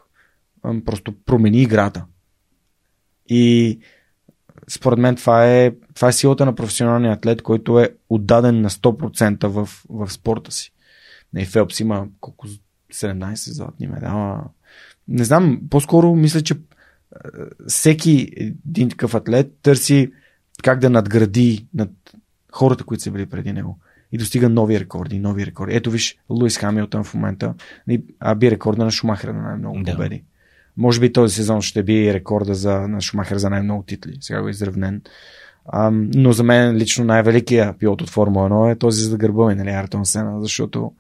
а, 0.64 0.74
просто 0.86 1.12
промени 1.26 1.62
играта. 1.62 2.06
И 3.30 3.80
според 4.70 5.00
мен 5.00 5.16
това 5.16 5.46
е, 5.46 5.72
това 5.96 6.08
е 6.08 6.14
силата 6.14 6.46
на 6.46 6.56
професионалния 6.56 7.14
атлет, 7.14 7.42
който 7.42 7.80
е 7.80 7.90
отдаден 8.10 8.62
на 8.62 8.70
100% 8.70 9.48
в, 9.48 9.70
в 9.90 10.12
спорта 10.12 10.52
си. 10.52 10.74
И 11.38 11.46
Фелпс 11.46 11.80
има 11.80 12.08
колко 12.20 12.48
17 12.94 13.36
златни 13.36 13.88
медала. 13.88 14.44
не 15.08 15.24
знам, 15.24 15.62
по-скоро 15.70 16.16
мисля, 16.16 16.42
че 16.42 16.56
всеки 17.68 18.30
един 18.68 18.90
такъв 18.90 19.16
атлет 19.16 19.54
търси 19.62 20.12
как 20.64 20.80
да 20.80 20.90
надгради 20.90 21.68
над 21.74 21.90
хората, 22.52 22.84
които 22.84 23.04
са 23.04 23.12
били 23.12 23.26
преди 23.26 23.54
него. 23.54 23.80
И 24.12 24.18
достига 24.18 24.50
нови 24.50 24.80
рекорди, 24.80 25.20
нови 25.20 25.46
рекорди. 25.46 25.76
Ето 25.76 25.92
виж, 25.92 26.18
Луис 26.30 26.58
Хамилтън 26.58 27.04
в 27.04 27.14
момента 27.14 27.54
а 28.20 28.36
би 28.36 28.52
рекорда 28.52 28.86
на 28.86 28.92
Шумахера 28.92 29.34
на 29.34 29.42
най-много 29.42 29.80
Да. 29.84 29.92
победи. 29.92 30.24
Може 30.78 31.00
би 31.00 31.14
този 31.14 31.36
сезон 31.36 31.62
ще 31.62 31.84
би 31.84 32.14
рекорда 32.14 32.56
за, 32.56 32.88
на 32.88 33.02
Шумахер 33.02 33.38
за 33.38 33.50
най-много 33.50 33.84
титли. 33.84 34.18
Сега 34.22 34.42
го 34.42 34.48
е 34.48 34.52
изравнен. 34.52 35.02
Ам, 35.74 36.10
но 36.16 36.32
за 36.32 36.44
мен 36.44 36.76
лично 36.76 37.06
най-великия 37.06 37.78
пилот 37.78 38.02
от 38.02 38.10
Формула 38.10 38.50
1 38.50 38.72
е 38.72 38.78
този 38.78 39.04
за 39.04 39.18
гърба 39.18 39.48
ми, 39.48 39.56
нали, 39.56 39.70
Артон 39.70 40.06
Сена, 40.06 40.42
защото 40.42 40.92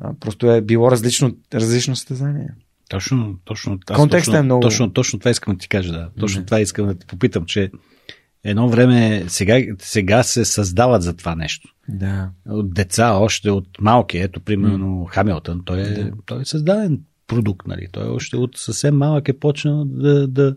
а, 0.00 0.14
просто 0.20 0.50
е 0.52 0.60
било 0.60 0.90
различно, 0.90 1.36
различно 1.54 1.96
състезание. 1.96 2.48
Точно, 2.88 3.36
точно. 3.44 3.78
Контекстът 3.96 4.32
точно, 4.32 4.38
е 4.38 4.42
много- 4.42 4.60
Точно, 4.60 4.92
точно 4.92 5.18
това 5.18 5.30
искам 5.30 5.54
да 5.54 5.58
ти 5.58 5.68
кажа, 5.68 5.92
да. 5.92 6.10
Точно 6.20 6.38
Мгм. 6.40 6.46
това 6.46 6.60
искам 6.60 6.86
да 6.86 6.94
те 6.94 7.06
попитам, 7.06 7.44
че 7.46 7.70
едно 8.44 8.68
време, 8.68 9.24
сега, 9.28 9.60
сега 9.78 10.22
се 10.22 10.44
създават 10.44 11.02
за 11.02 11.16
това 11.16 11.34
нещо. 11.34 11.68
Да. 11.88 12.30
От 12.48 12.74
деца, 12.74 13.12
още 13.12 13.50
от 13.50 13.68
малки, 13.80 14.18
ето 14.18 14.40
примерно 14.40 15.04
Хамилтън, 15.10 15.62
той 15.64 15.80
е, 15.80 15.84
Да. 15.84 16.12
той 16.26 16.40
е 16.42 16.44
създаден 16.44 17.00
продукт, 17.26 17.66
нали? 17.66 17.86
Той 17.92 18.08
още 18.08 18.36
от 18.36 18.56
съвсем 18.56 18.96
малък 18.96 19.28
е 19.28 19.38
почнал 19.38 19.84
да, 19.84 20.28
да, 20.28 20.56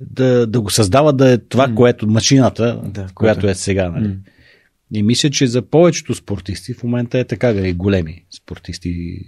да, 0.00 0.46
да 0.46 0.60
го 0.60 0.70
създава 0.70 1.12
да 1.12 1.32
е 1.32 1.38
това, 1.38 1.68
М. 1.68 1.74
което 1.74 2.06
машината, 2.06 2.80
Да, 2.84 3.06
която 3.14 3.40
което 3.40 3.50
е 3.50 3.54
сега, 3.54 3.88
нали? 3.90 4.08
М. 4.08 4.14
И 4.92 5.02
мисля, 5.02 5.30
че 5.30 5.46
за 5.46 5.62
повечето 5.62 6.14
спортисти 6.14 6.74
в 6.74 6.82
момента 6.82 7.18
е 7.18 7.24
така, 7.24 7.52
нали, 7.52 7.72
големи 7.72 8.24
спортисти 8.36 9.20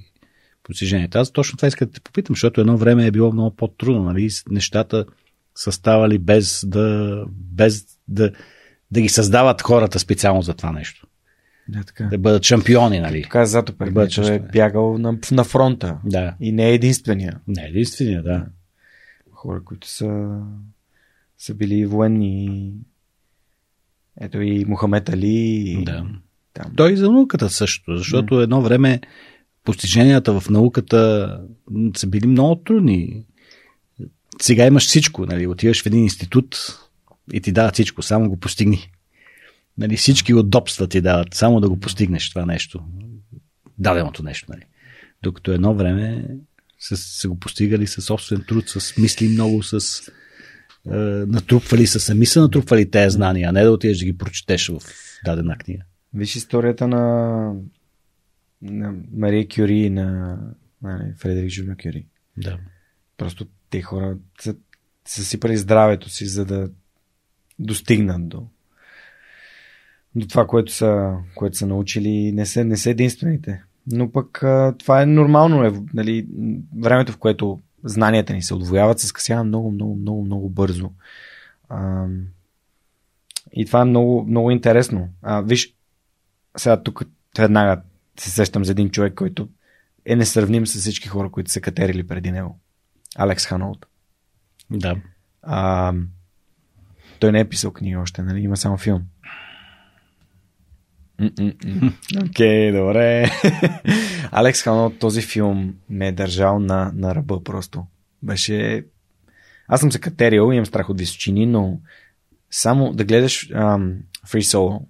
постиженията. 0.62 1.18
Аз 1.18 1.30
точно 1.30 1.56
това 1.56 1.68
искам 1.68 1.88
да 1.88 1.92
те 1.92 2.00
попитам, 2.00 2.36
защото 2.36 2.60
едно 2.60 2.76
време 2.76 3.06
е 3.06 3.10
било 3.10 3.32
много 3.32 3.56
по-трудно, 3.56 4.05
нали? 4.05 4.30
Нещата 4.50 5.05
са 5.59 5.72
ставали 5.72 6.18
без 6.18 6.64
да, 6.66 7.24
без 7.30 7.85
да, 8.09 8.32
да 8.90 9.01
ги 9.01 9.09
създават 9.09 9.62
хората 9.62 9.98
специално 9.98 10.43
за 10.43 10.55
това 10.55 10.72
нещо. 10.72 11.06
Да, 11.68 11.85
така. 11.85 12.05
Да 12.05 12.18
бъдат 12.18 12.44
шампиони, 12.44 13.01
нали? 13.01 13.22
Така 13.22 13.40
е 13.40 13.47
бъде 13.90 14.14
който 14.14 14.32
е 14.32 14.39
бягал 14.39 14.98
на, 14.98 15.18
на 15.32 15.44
фронта. 15.44 15.98
Да. 16.05 16.35
И 16.40 16.52
не 16.52 16.68
е 16.68 16.74
единствения. 16.74 17.40
Не, 17.48 17.62
единствения, 17.62 18.22
да. 18.22 18.47
Хора, 19.32 19.64
които 19.64 19.89
са, 19.89 20.40
са 21.39 21.55
били 21.55 21.86
военни. 21.86 22.72
Ето 24.20 24.40
и 24.40 24.64
Мохамед 24.64 25.09
Али. 25.09 25.26
и 25.26 25.85
Да. 25.85 26.06
Там. 26.55 26.72
Той 26.76 26.93
и 26.93 26.97
за 26.97 27.10
науката 27.10 27.51
също, 27.51 27.97
защото 27.97 28.40
едно 28.40 28.62
време 28.62 29.01
постиженията 29.64 30.40
в 30.40 30.51
науката 30.51 31.32
са 31.97 32.06
били 32.06 32.26
много 32.26 32.56
трудни. 32.56 33.24
Сега 34.40 34.66
имаш 34.66 34.86
всичко, 34.86 35.26
нали? 35.26 35.46
Отиваш 35.46 35.82
в 35.82 35.86
един 35.86 36.02
институт 36.02 36.78
и 37.32 37.40
ти 37.40 37.52
дават 37.52 37.74
всичко, 37.74 38.02
само 38.02 38.28
го 38.28 38.40
постигни. 38.40 38.90
Нали, 39.78 39.96
всички 39.96 40.34
удобства 40.34 40.88
ти 40.88 41.00
дават, 41.00 41.34
само 41.34 41.60
да 41.60 41.68
го 41.68 41.80
постигнеш 41.80 42.30
това 42.30 42.46
нещо. 42.46 42.84
Даденото 43.78 44.22
нещо, 44.22 44.46
нали. 44.48 44.62
Докато 45.22 45.52
едно 45.52 45.74
време 45.74 46.24
са, 46.78 46.96
са 46.96 47.28
го 47.28 47.38
постигали 47.38 47.86
със 47.86 48.05
собствен 48.05 48.44
труд, 48.48 48.68
с 48.68 48.96
мисли 48.96 49.28
много, 49.28 49.62
с 49.62 50.02
е, 50.86 50.96
натрупвали 51.26 51.86
са, 51.86 52.00
сами 52.00 52.26
са 52.26 52.40
натрупвали 52.40 52.90
тези 52.90 53.14
знания, 53.14 53.48
а 53.48 53.52
не 53.52 53.62
да 53.64 53.72
отидеш 53.72 53.98
да 53.98 54.05
ги 54.05 54.18
прочетеш 54.18 54.68
в 54.68 54.80
дадена 55.24 55.59
книга. 55.59 55.82
Виж 56.14 56.36
историята 56.36 56.88
на, 56.88 57.55
на 58.62 58.94
Мария 59.12 59.46
Кюри 59.48 59.78
и 59.78 59.90
на 59.90 60.38
нали, 60.82 61.12
Фредерик 61.18 61.50
Жулио 61.50 61.74
Кюри. 61.82 62.06
Да. 62.36 62.59
Просто 63.16 63.46
те 63.70 63.82
хора 63.82 64.16
са, 64.40 64.57
са 65.05 65.24
сипали 65.24 65.57
здравето 65.57 66.11
си, 66.11 66.27
за 66.27 66.45
да 66.45 66.70
достигнат 67.59 68.28
до, 68.28 68.47
до 70.15 70.27
това, 70.27 70.47
което 70.47 70.73
са, 70.73 71.16
което 71.35 71.57
са 71.57 71.66
научили. 71.66 72.32
Не 72.32 72.47
са, 72.47 72.65
не 72.65 72.77
са 72.77 72.90
единствените. 72.90 73.62
Но 73.86 74.12
пък 74.12 74.39
това 74.78 75.03
е 75.03 75.07
нормално. 75.07 75.65
Е, 75.65 75.73
нали, 75.95 76.27
времето, 76.78 77.12
в 77.12 77.16
което 77.19 77.61
знанията 77.85 78.32
ни 78.32 78.43
се 78.43 78.55
отвояват, 78.55 79.01
се 79.01 79.07
скъсява 79.07 79.45
много, 79.45 79.70
много, 79.70 79.97
много, 79.97 80.24
много 80.24 80.49
бързо. 80.49 80.90
А, 81.69 82.07
и 83.53 83.66
това 83.66 83.81
е 83.81 83.85
много, 83.85 84.24
много 84.28 84.51
интересно. 84.51 85.09
А, 85.23 85.40
виж, 85.40 85.74
сега 86.57 86.82
тук 86.82 87.03
веднага 87.39 87.82
се 88.19 88.31
сещам 88.31 88.65
за 88.65 88.73
един 88.73 88.90
човек, 88.90 89.15
който 89.15 89.49
е 90.05 90.16
несравним 90.16 90.66
с 90.66 90.81
всички 90.81 91.09
хора, 91.09 91.31
които 91.31 91.51
са 91.51 91.61
катерили 91.61 92.07
преди 92.07 92.31
него. 92.31 92.61
Алекс 93.16 93.47
Ханоут. 93.47 93.86
Да. 94.70 94.97
А, 95.43 95.94
той 97.18 97.32
не 97.32 97.40
е 97.40 97.48
писал 97.48 97.72
книги 97.72 97.97
още, 97.97 98.22
нали? 98.22 98.40
Има 98.40 98.56
само 98.56 98.76
филм. 98.76 99.02
Окей, 101.20 101.55
okay, 102.16 102.78
добре. 102.80 103.30
Алекс 104.30 104.62
Ханоут, 104.62 104.98
този 104.98 105.22
филм 105.22 105.74
ме 105.89 106.09
е 106.09 106.12
държал 106.12 106.59
на, 106.59 106.93
на 106.94 107.14
ръба 107.14 107.44
просто. 107.44 107.86
Беше... 108.22 108.86
Аз 109.68 109.80
съм 109.80 109.93
се 109.93 110.01
катерил, 110.01 110.52
имам 110.52 110.66
страх 110.66 110.90
от 110.90 110.98
височини, 110.98 111.47
но 111.47 111.80
само 112.51 112.93
да 112.93 113.05
гледаш 113.05 113.51
ам, 113.55 113.98
Free 114.26 114.43
Solo 114.43 114.82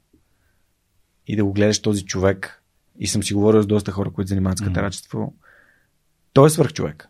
и 1.27 1.37
да 1.37 1.45
го 1.45 1.53
гледаш 1.53 1.83
този 1.83 2.05
човек 2.05 2.63
и 2.99 3.07
съм 3.07 3.23
си 3.23 3.35
говорил 3.35 3.63
с 3.63 3.67
доста 3.67 3.93
хора, 3.93 4.11
които 4.11 4.29
занимават 4.29 4.59
с 4.59 4.65
катерачество, 4.65 5.35
той 6.33 6.47
е 6.47 6.51
свърхчовек. 6.51 7.09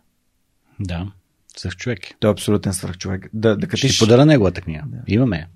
Да. 0.79 1.11
Съх 1.57 1.75
човек. 1.75 1.99
Той 2.19 2.29
е 2.29 2.33
абсолютен 2.33 2.73
свърхчовек. 2.73 3.29
Да, 3.33 3.49
да 3.55 3.59
Ще 3.61 3.67
качиш... 3.67 3.97
ти 3.97 3.99
подаря 3.99 4.25
неговата 4.25 4.61
книга. 4.61 4.83
Имаме. 5.07 5.47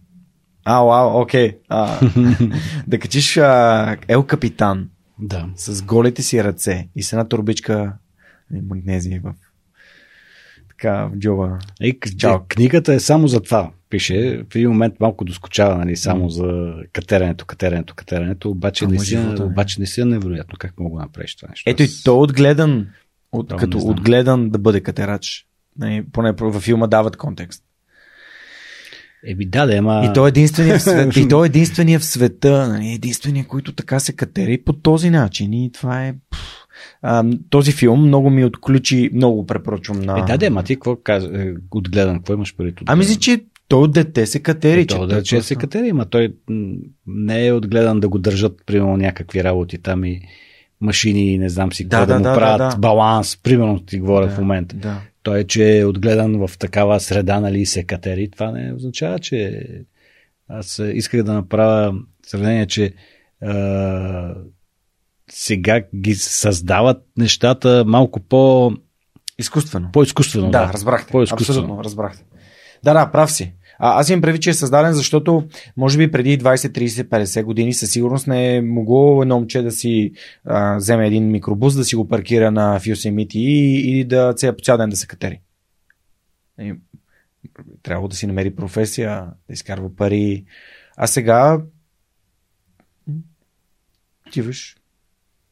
А, 0.66 0.82
вау, 0.84 1.22
окей. 1.22 1.58
А, 1.70 2.00
да 2.88 3.00
качиш 3.00 3.38
а, 3.38 3.98
Ел 4.08 4.24
Капитан 4.24 4.90
Да. 5.20 5.50
с 5.56 5.82
голите 5.84 6.22
си 6.22 6.44
ръце 6.44 6.88
и 6.96 7.04
с 7.04 7.14
една 7.14 7.28
турбичка 7.28 7.94
нали, 8.52 8.62
магнезия 8.62 9.22
в 9.24 9.34
така 10.70 11.06
в 11.06 11.18
джоба. 11.18 11.60
И, 11.82 12.00
Чао. 12.18 12.36
е, 12.36 12.40
книгата 12.48 12.94
е 12.94 13.00
само 13.00 13.28
за 13.28 13.42
това. 13.42 13.72
Пише, 13.90 14.44
в 14.52 14.56
един 14.56 14.70
момент 14.70 14.94
малко 15.00 15.26
доскочава, 15.26 15.78
нали, 15.78 15.96
само 15.96 16.30
за 16.30 16.74
катеренето, 16.94 17.46
катеренето, 17.46 17.96
катеренето, 17.96 18.50
обаче 18.50 18.86
Ама 18.86 18.94
наистина, 18.94 19.22
живота, 19.22 19.44
не. 19.44 19.52
обаче 19.52 19.80
наистина 19.80 20.06
невероятно 20.06 20.58
как 20.60 20.80
мога 20.80 21.00
да 21.00 21.06
направиш 21.06 21.36
това 21.36 21.50
нещо. 21.50 21.70
Ето 21.70 21.84
и 21.84 21.88
той 22.04 22.16
е 22.16 22.18
отгледан, 22.18 22.88
от, 23.34 23.50
Това 23.50 23.60
като 23.60 23.78
отгледан 23.78 24.50
да 24.50 24.60
бъде 24.60 24.82
катерач. 24.82 25.48
Нали, 25.80 26.04
поне 26.12 26.32
във 26.32 26.64
филма 26.64 26.88
дават 26.88 27.18
контекст. 27.18 27.64
Еби 29.26 29.46
да, 29.46 29.66
да, 29.66 29.76
ама... 29.76 30.06
И 30.06 30.14
той 30.14 30.28
е 30.28 30.30
единствения 30.30 30.80
в 30.80 30.82
света. 30.82 31.20
и 31.20 31.28
той 31.28 31.46
е 31.46 31.48
единствения 31.48 32.00
в 32.00 32.06
света. 32.06 32.68
Нали, 32.68 32.88
единствения, 32.88 33.46
който 33.46 33.74
така 33.74 34.00
се 34.00 34.14
катери 34.14 34.58
по 34.58 34.74
този 34.74 35.10
начин. 35.10 35.54
И 35.54 35.72
това 35.72 36.06
е... 36.06 36.16
А, 37.02 37.26
този 37.50 37.72
филм 37.72 38.08
много 38.08 38.30
ми 38.30 38.46
отключи, 38.46 39.10
много 39.14 39.36
го 39.36 39.46
препоръчвам 39.46 40.02
на... 40.02 40.20
Е, 40.20 40.24
да, 40.24 40.38
да, 40.38 40.46
ама 40.46 40.64
ти 40.64 40.76
какво 40.76 40.96
каза, 40.96 41.30
е, 41.34 41.54
отгледан, 41.72 42.18
какво 42.18 42.34
имаш 42.34 42.56
преди 42.56 42.74
Ами 42.86 43.00
мисля, 43.00 43.20
че 43.20 43.44
той 43.68 43.82
от 43.82 43.94
дете 43.94 44.26
се 44.26 44.40
катери. 44.40 44.82
Е, 44.82 44.88
то, 44.88 45.08
да, 45.08 45.24
че 45.24 45.36
просто- 45.36 45.48
се 45.48 45.56
катери, 45.56 45.90
ама 45.90 46.06
той 46.06 46.34
не 47.08 47.48
е 47.48 47.54
отгледан 47.54 48.00
да 48.00 48.10
го 48.10 48.20
държат, 48.20 48.62
примерно, 48.66 48.98
някакви 48.98 49.44
работи 49.44 49.78
там 49.78 50.04
и 50.04 50.22
машини, 50.84 51.38
не 51.38 51.50
знам 51.50 51.74
си 51.74 51.84
Да, 51.84 51.98
какво 51.98 52.06
да, 52.06 52.14
да, 52.14 52.20
му 52.20 52.24
да, 52.24 52.34
правят, 52.34 52.58
да, 52.58 52.70
да. 52.70 52.78
баланс, 52.78 53.38
примерно 53.38 53.80
ти 53.80 54.00
говоря 54.00 54.28
Да, 54.28 54.36
в 54.36 54.38
момента. 54.38 54.76
Да. 54.76 55.02
Той, 55.24 55.40
е, 55.40 55.44
че 55.44 55.80
е 55.80 55.86
отгледан 55.86 56.48
в 56.48 56.58
такава 56.58 57.00
среда, 57.00 57.40
нали, 57.40 57.60
и 57.60 57.66
се 57.66 57.84
катери, 57.84 58.32
това 58.32 58.52
не 58.52 58.74
означава, 58.74 59.20
че 59.20 59.64
аз 60.48 60.82
исках 60.94 61.24
да 61.24 61.34
направя 61.34 61.94
сравнение, 62.26 62.66
че 62.66 62.94
а, 63.42 64.36
сега 65.32 65.82
ги 65.96 66.16
създават 66.16 66.98
нещата 67.18 67.84
малко 67.88 68.20
по, 68.20 68.72
Изкуствено. 69.40 69.90
по-изкуствено. 69.94 70.52
да, 70.52 70.72
разбрахте. 70.74 71.12
По-изкуствено. 71.12 71.60
Абсолютно, 71.60 71.84
разбрахте. 71.84 72.24
Да, 72.84 72.94
да, 72.94 73.12
прав 73.12 73.32
си. 73.32 73.54
А, 73.80 74.00
аз 74.00 74.10
имам 74.10 74.22
предвид, 74.22 74.42
че 74.42 74.50
е 74.50 74.54
създаден, 74.54 74.94
защото 74.94 75.48
може 75.78 75.98
би 75.98 76.12
преди 76.12 76.40
20, 76.40 76.56
30, 76.56 77.04
50 77.04 77.44
години 77.44 77.74
със 77.74 77.92
сигурност 77.92 78.28
не 78.28 78.56
е 78.56 78.62
могло 78.62 79.22
едно 79.22 79.36
момче 79.36 79.62
да 79.62 79.72
си 79.72 80.12
а, 80.46 80.76
вземе 80.76 81.08
един 81.08 81.32
микробус, 81.32 81.76
да 81.76 81.86
си 81.86 81.96
го 81.96 82.08
паркира 82.08 82.52
на 82.52 82.80
Yosemite 82.80 83.36
и, 83.36 84.00
и 84.00 84.04
да 84.04 84.34
ця, 84.34 84.54
по 84.56 84.64
цял 84.64 84.78
ден 84.78 84.90
да 84.90 84.96
се 84.96 85.08
катери. 85.08 85.40
И, 86.60 86.74
трябва 87.84 88.08
да 88.08 88.16
си 88.16 88.28
намери 88.28 88.56
професия, 88.56 89.26
да 89.48 89.54
изкарва 89.54 89.96
пари. 89.96 90.46
А 90.98 91.08
сега 91.08 91.62
отиваш, 94.28 94.78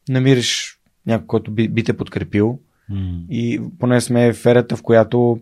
намираш 0.08 0.78
някой, 1.06 1.26
който 1.26 1.50
би, 1.50 1.68
би 1.68 1.84
те 1.84 1.96
подкрепил, 1.96 2.58
М. 2.88 3.20
и 3.30 3.60
поне 3.78 4.00
сме 4.00 4.32
в 4.32 4.46
ерата, 4.46 4.76
в 4.76 4.82
която 4.82 5.40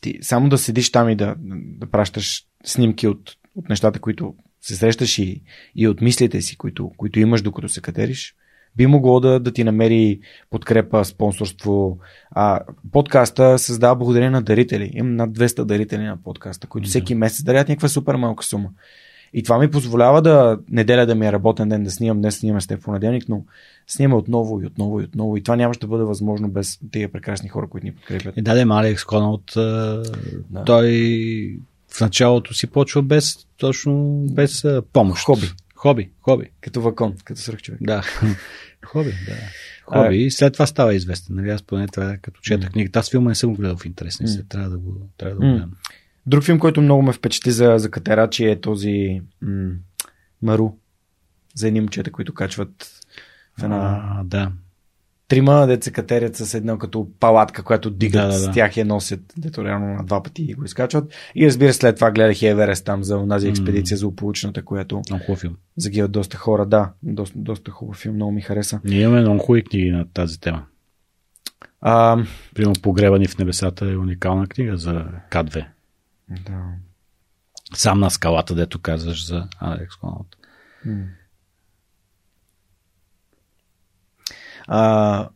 ти 0.00 0.18
само 0.22 0.48
да 0.48 0.58
седиш 0.58 0.92
там 0.92 1.08
и 1.08 1.16
да, 1.16 1.34
да 1.78 1.86
пращаш 1.86 2.44
снимки 2.64 3.06
от, 3.06 3.36
от 3.54 3.68
нещата, 3.68 4.00
които 4.00 4.34
се 4.60 4.76
срещаш 4.76 5.18
и, 5.18 5.42
и 5.76 5.88
от 5.88 6.00
мислите 6.00 6.42
си, 6.42 6.56
които, 6.56 6.90
които 6.96 7.20
имаш 7.20 7.42
докато 7.42 7.68
се 7.68 7.80
катериш, 7.80 8.34
би 8.76 8.86
могло 8.86 9.20
да, 9.20 9.40
да 9.40 9.52
ти 9.52 9.64
намери 9.64 10.20
подкрепа, 10.50 11.04
спонсорство. 11.04 11.98
А, 12.30 12.60
подкаста 12.92 13.58
създава 13.58 13.96
благодарение 13.96 14.30
на 14.30 14.42
дарители. 14.42 14.90
Имам 14.94 15.16
над 15.16 15.38
200 15.38 15.64
дарители 15.64 16.02
на 16.02 16.22
подкаста, 16.22 16.66
които 16.66 16.84
Да. 16.84 16.88
всеки 16.88 17.14
месец 17.14 17.44
дарят 17.44 17.68
някаква 17.68 17.88
супер 17.88 18.14
малка 18.14 18.44
сума. 18.44 18.68
И 19.32 19.42
това 19.42 19.58
ми 19.58 19.70
позволява 19.70 20.22
да 20.22 20.58
неделя 20.70 21.06
да 21.06 21.14
ми 21.14 21.26
е 21.26 21.32
работен 21.32 21.68
ден, 21.68 21.84
да 21.84 21.90
снимам, 21.90 22.20
днес 22.20 22.38
снимаме 22.38 22.60
с 22.60 22.66
теб 22.66 22.80
в 22.80 22.84
понеделник, 22.84 23.28
но 23.28 23.44
снимаме 23.88 24.14
отново 24.14 24.62
и 24.62 24.66
отново 24.66 25.00
и 25.00 25.04
отново. 25.04 25.36
И 25.36 25.42
това 25.42 25.56
нямаше 25.56 25.80
да 25.80 25.86
бъде 25.86 26.04
възможно 26.04 26.48
без 26.48 26.78
тези 26.92 27.08
прекрасни 27.08 27.48
хора, 27.48 27.68
които 27.68 27.86
ни 27.86 27.94
подкрепят. 27.94 28.36
И 28.36 28.42
даде 28.42 28.66
Алекс 28.70 29.04
Конълт. 29.04 29.52
Да. 29.54 30.64
Той 30.66 31.58
в 31.88 32.00
началото 32.00 32.54
си 32.54 32.66
почва 32.66 33.02
без, 33.02 33.46
точно 33.56 34.24
без 34.30 34.64
а, 34.64 34.82
помощ. 34.92 35.24
Хоби. 35.24 35.46
Хоби, 35.74 36.10
хоби. 36.20 36.50
Като 36.60 36.80
вакон, 36.80 37.14
като 37.24 37.40
свърх 37.40 37.62
човек. 37.62 37.80
Да. 37.82 38.02
Хоби, 38.84 39.10
да. 39.10 39.36
Хоби. 39.84 40.16
И 40.16 40.30
след 40.30 40.52
това 40.52 40.66
става 40.66 40.94
известен. 40.94 41.36
Нали? 41.36 41.50
Аз 41.50 41.62
поне 41.62 41.88
това, 41.88 42.16
като 42.22 42.40
четах 42.40 42.70
книгата. 42.70 42.98
Аз 42.98 43.10
филма 43.10 43.28
не 43.28 43.34
съм 43.34 43.50
го 43.50 43.56
гледал 43.56 43.76
в 43.76 43.86
интерес. 43.86 44.20
Не 44.20 44.28
се, 44.28 44.42
трябва 44.42 44.70
да 44.70 44.78
го, 44.78 44.96
трябва 45.16 45.34
да 45.34 45.46
го 45.46 45.52
гледам. 45.52 45.70
Друг 46.26 46.44
филм, 46.44 46.58
който 46.58 46.80
много 46.80 47.02
ме 47.02 47.12
впечатли 47.12 47.50
за, 47.50 47.74
за 47.78 47.90
катерачи 47.90 48.44
е 48.44 48.60
този 48.60 49.20
м- 49.42 49.70
Мару. 50.42 50.70
За 51.54 51.68
едни 51.68 51.80
момчета, 51.80 52.12
които 52.12 52.34
качват 52.34 52.97
в 53.58 53.62
една... 53.62 54.02
А, 54.10 54.24
да. 54.24 54.52
Трима 55.28 55.66
деца 55.66 55.90
катерят 55.90 56.36
с 56.36 56.54
една 56.54 56.78
като 56.78 57.08
палатка, 57.20 57.62
която 57.62 57.90
дигат 57.90 58.22
Да, 58.22 58.26
да, 58.26 58.32
с 58.32 58.46
да. 58.46 58.52
тях 58.52 58.76
я 58.76 58.84
носят, 58.84 59.20
дето 59.36 59.64
реално 59.64 59.86
на 59.86 60.04
два 60.04 60.22
пъти 60.22 60.54
го 60.54 60.64
изкачват. 60.64 61.12
И 61.34 61.46
разбира 61.46 61.72
се, 61.72 61.78
след 61.78 61.94
това 61.94 62.10
гледах 62.10 62.42
и 62.42 62.46
Еверест 62.46 62.84
там 62.84 63.04
за 63.04 63.18
онази 63.18 63.48
експедиция 63.48 63.96
за 63.96 64.06
ополучната, 64.06 64.64
която 64.64 65.02
Много 65.10 65.24
хубав 65.24 65.40
филм. 65.40 65.56
загиват 65.76 66.12
доста 66.12 66.36
хора. 66.36 66.66
Да, 66.66 66.92
доста, 67.02 67.38
доста 67.38 67.70
хубав 67.70 67.96
филм, 67.96 68.14
много 68.14 68.32
ми 68.32 68.40
хареса. 68.40 68.80
Ние 68.84 69.00
имаме 69.00 69.20
много 69.20 69.38
хубави 69.38 69.64
книги 69.64 69.90
на 69.90 70.06
тази 70.06 70.40
тема. 70.40 70.64
А, 71.80 72.24
Примерно 72.54 72.74
Погребани 72.82 73.26
в 73.26 73.38
небесата 73.38 73.84
е 73.86 73.96
уникална 73.96 74.46
книга 74.46 74.76
за 74.76 75.04
К2. 75.30 75.64
да. 76.46 76.62
Сам 77.74 78.00
на 78.00 78.10
скалата, 78.10 78.54
дето 78.54 78.78
казваш 78.78 79.26
за 79.26 79.48
Алекс 79.60 79.96
Конълт. 79.96 80.26
М. 80.84 80.94
А, 84.68 85.28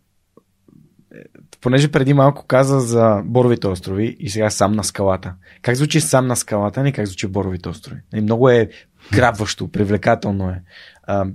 понеже 1.60 1.88
преди 1.88 2.14
малко 2.14 2.46
каза 2.46 2.80
за 2.80 3.22
Боровите 3.24 3.66
острови 3.66 4.16
и 4.20 4.30
сега 4.30 4.50
сам 4.50 4.72
на 4.72 4.84
скалата. 4.84 5.34
Как 5.62 5.76
звучи 5.76 6.00
сам 6.00 6.26
на 6.26 6.36
скалата, 6.36 6.82
не 6.82 6.92
как 6.92 7.06
звучи 7.06 7.26
Боровите 7.26 7.68
острови? 7.68 8.00
Нали, 8.12 8.22
Много 8.22 8.48
е 8.48 8.68
грабващо, 9.12 9.68
привлекателно 9.68 10.50
е. 10.50 10.62
А, 11.02 11.26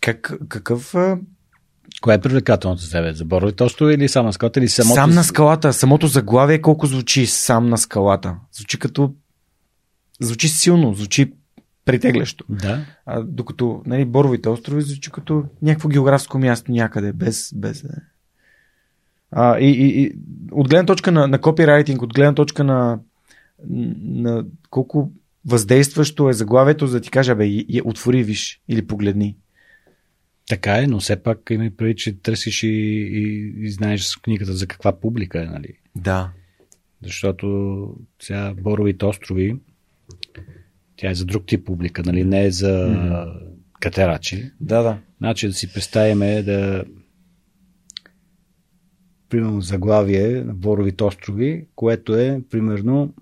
как, 0.00 0.32
какъв... 0.48 0.94
Кое 2.02 2.14
е 2.14 2.20
привлекателното 2.20 2.82
за 2.82 2.90
тебе? 2.90 3.14
За 3.14 3.24
Боровите 3.24 3.64
острови 3.64 3.94
или 3.94 4.08
сам 4.08 4.26
на 4.26 4.32
скалата? 4.32 4.60
Или 4.60 4.68
самото... 4.68 4.94
Сам 4.94 5.10
на 5.10 5.24
скалата, 5.24 5.72
самото 5.72 6.06
заглавие 6.06 6.60
колко 6.60 6.86
звучи 6.86 7.26
сам 7.26 7.68
на 7.68 7.78
скалата. 7.78 8.36
Звучи 8.52 8.78
като... 8.78 9.14
Звучи 10.20 10.48
силно, 10.48 10.94
звучи 10.94 11.32
притеглящо. 11.90 12.44
Да. 12.48 12.86
А, 13.06 13.22
докато 13.22 13.82
нали, 13.86 14.04
Боровите 14.04 14.48
острови 14.48 14.82
звучи 14.82 15.10
като 15.10 15.44
някакво 15.62 15.88
географско 15.88 16.38
място 16.38 16.72
някъде, 16.72 17.12
без... 17.12 17.52
без 17.56 17.84
е. 17.84 17.88
а, 19.30 19.58
и, 19.58 19.70
и, 19.70 20.02
и, 20.02 20.12
от 20.52 20.68
гледна 20.68 20.86
точка 20.86 21.12
на, 21.12 21.26
на 21.26 21.40
копирайтинг, 21.40 22.02
от 22.02 22.14
гледна 22.14 22.34
точка 22.34 22.64
на, 22.64 22.98
на 23.68 24.44
колко 24.70 25.12
въздействащо 25.46 26.28
е 26.28 26.32
заглавието, 26.32 26.86
за 26.86 26.96
да 26.96 27.00
ти 27.00 27.10
кажа, 27.10 27.34
бе, 27.34 27.46
и, 27.46 27.82
отвори, 27.84 28.24
виж 28.24 28.60
или 28.68 28.86
погледни. 28.86 29.36
Така 30.48 30.78
е, 30.78 30.86
но 30.86 31.00
все 31.00 31.22
пак 31.22 31.38
има 31.50 31.64
и 31.64 31.76
преди, 31.76 31.96
че 31.96 32.20
търсиш 32.22 32.62
и, 32.62 32.68
и, 32.68 33.54
и 33.56 33.70
знаеш 33.70 34.02
с 34.02 34.16
книгата 34.16 34.52
за 34.52 34.66
каква 34.66 35.00
публика 35.00 35.42
е, 35.42 35.44
нали? 35.44 35.74
Да. 35.96 36.30
Защото 37.04 37.86
сега 38.22 38.54
Боровите 38.60 39.04
острови, 39.04 39.56
тя 41.00 41.10
е 41.10 41.14
за 41.14 41.24
друг 41.24 41.46
тип 41.46 41.66
публика, 41.66 42.02
нали? 42.02 42.24
Не 42.24 42.44
е 42.44 42.50
за 42.50 42.86
Мгм. 42.88 43.14
катерачи. 43.80 44.50
Да, 44.60 44.82
да. 44.82 44.98
Значи 45.18 45.46
да 45.46 45.52
си 45.52 45.72
представяме 45.72 46.42
да 46.42 46.84
примерно 49.28 49.60
заглавие 49.60 50.28
на 50.44 50.54
Боровите 50.54 51.04
острови, 51.04 51.66
което 51.74 52.16
е 52.16 52.40
примерно 52.50 53.14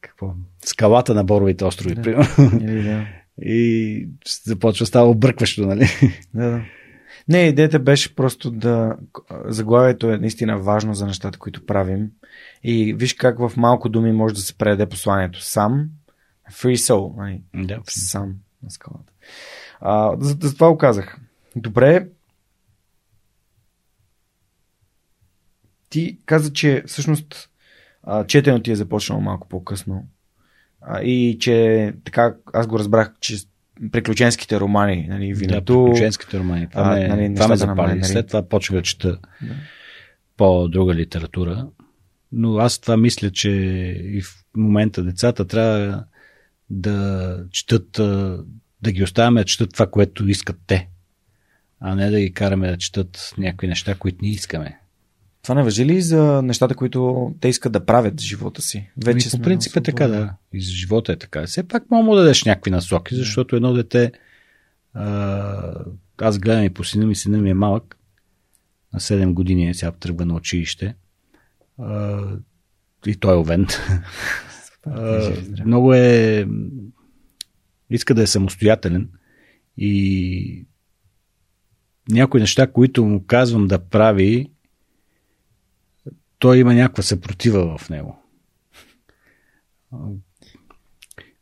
какво? 0.00 0.34
Скалата 0.64 1.14
на 1.14 1.24
Боровите 1.24 1.64
острови, 1.64 1.94
Да. 1.94 2.02
примерно. 2.02 2.60
Или, 2.60 2.82
да. 2.82 3.06
И 3.42 4.08
започва 4.44 4.86
става 4.86 5.10
объркващо, 5.10 5.66
нали? 5.66 5.86
Да, 6.34 6.50
да. 6.50 6.62
Не, 7.28 7.38
идеята 7.42 7.78
беше 7.78 8.14
просто 8.14 8.50
да. 8.50 8.96
Заглавието 9.44 10.10
е 10.10 10.18
наистина 10.18 10.58
важно 10.58 10.94
за 10.94 11.06
нещата, 11.06 11.38
които 11.38 11.66
правим. 11.66 12.10
И 12.68 12.94
виж 12.94 13.14
как 13.14 13.38
в 13.38 13.52
малко 13.56 13.88
думи 13.88 14.12
може 14.12 14.34
да 14.34 14.40
се 14.40 14.54
предаде 14.54 14.88
посланието. 14.88 15.42
Сам, 15.42 15.88
free 16.52 16.74
soul. 16.74 17.16
нали, 17.16 17.42
Да. 17.66 17.80
Сам 17.84 18.34
на 18.62 18.70
скалата. 18.70 19.12
А, 19.80 20.16
за, 20.20 20.36
за 20.40 20.54
това 20.54 20.70
го 20.70 20.78
казах. 20.78 21.18
Добре. 21.56 22.08
Ти 25.90 26.18
каза, 26.26 26.52
че 26.52 26.82
всъщност 26.86 27.50
а, 28.02 28.26
четенето 28.26 28.62
ти 28.62 28.70
е 28.70 28.76
започнало 28.76 29.20
малко 29.20 29.48
по-късно. 29.48 30.06
А, 30.80 31.02
и 31.02 31.38
че 31.40 31.92
така, 32.04 32.34
аз 32.52 32.66
го 32.66 32.78
разбрах, 32.78 33.12
че 33.20 33.36
приключенските 33.92 34.60
романи, 34.60 35.06
нали, 35.08 35.28
Да, 35.28 35.38
виното. 35.38 35.84
приключенските 35.84 36.38
романи. 36.38 36.68
Това, 36.70 36.82
а, 36.82 36.90
ме, 36.90 37.08
нали, 37.08 37.34
това 37.34 37.48
ме 37.48 37.56
запали. 37.56 37.86
Майнери. 37.86 38.04
След 38.04 38.26
това 38.26 38.48
почнах 38.48 38.78
да 38.78 38.82
чета 38.82 39.18
Да. 39.42 39.54
по-друга 40.36 40.94
литература. 40.94 41.68
Но 42.38 42.58
аз 42.58 42.78
това 42.78 42.96
мисля, 42.96 43.30
че 43.30 43.50
и 44.04 44.22
в 44.22 44.44
момента 44.56 45.02
децата 45.02 45.44
трябва 45.44 46.04
да 46.70 47.38
четат, 47.50 47.90
да 48.82 48.92
ги 48.92 49.02
оставяме 49.02 49.40
да 49.40 49.44
четат 49.44 49.72
това, 49.72 49.86
което 49.86 50.28
искат 50.28 50.56
те. 50.66 50.88
А 51.80 51.94
не 51.94 52.10
да 52.10 52.20
ги 52.20 52.32
караме 52.32 52.70
да 52.70 52.76
четат 52.76 53.34
някакви 53.38 53.68
неща, 53.68 53.94
които 53.94 54.18
ние 54.22 54.30
искаме. 54.30 54.78
Това 55.42 55.54
не 55.54 55.62
въжи 55.62 55.86
ли 55.86 56.02
за 56.02 56.42
нещата, 56.42 56.74
които 56.74 57.30
те 57.40 57.48
искат 57.48 57.72
да 57.72 57.86
правят 57.86 58.20
в 58.20 58.24
живота 58.24 58.62
си? 58.62 58.90
Ами, 59.06 59.20
сме 59.20 59.38
по 59.38 59.44
принцип 59.44 59.76
е 59.76 59.80
така, 59.80 60.08
да. 60.08 60.34
И 60.52 60.62
за 60.62 60.70
живота 60.70 61.12
е 61.12 61.16
така. 61.16 61.46
Все 61.46 61.68
пак 61.68 61.90
мога 61.90 62.16
да 62.16 62.22
дадеш 62.22 62.44
някакви 62.44 62.70
насоки, 62.70 63.14
защото 63.14 63.56
едно 63.56 63.72
дете 63.72 64.12
а, 64.94 65.84
аз 66.18 66.38
гледам 66.38 66.64
и 66.64 66.70
по 66.70 66.84
сина 66.84 67.06
ми, 67.06 67.14
сина 67.14 67.38
ми 67.38 67.50
е 67.50 67.54
малък, 67.54 67.96
на 68.92 69.00
7 69.00 69.32
години 69.32 69.68
е, 69.68 69.74
сега 69.74 69.92
тръгва 69.92 70.26
на 70.26 70.34
училище. 70.34 70.94
А, 71.78 72.22
и 73.06 73.16
той 73.16 73.34
е 73.34 73.36
овен. 73.36 73.66
А, 74.86 75.32
много 75.64 75.94
е 75.94 76.46
иска 77.90 78.14
да 78.14 78.22
е 78.22 78.26
самостоятелен 78.26 79.08
и 79.76 80.66
някои 82.10 82.40
неща, 82.40 82.66
които 82.66 83.04
му 83.04 83.24
казвам 83.26 83.66
да 83.66 83.78
прави, 83.78 84.50
той 86.38 86.58
има 86.58 86.74
някаква 86.74 87.02
съпротива 87.02 87.78
в 87.78 87.90
него. 87.90 88.22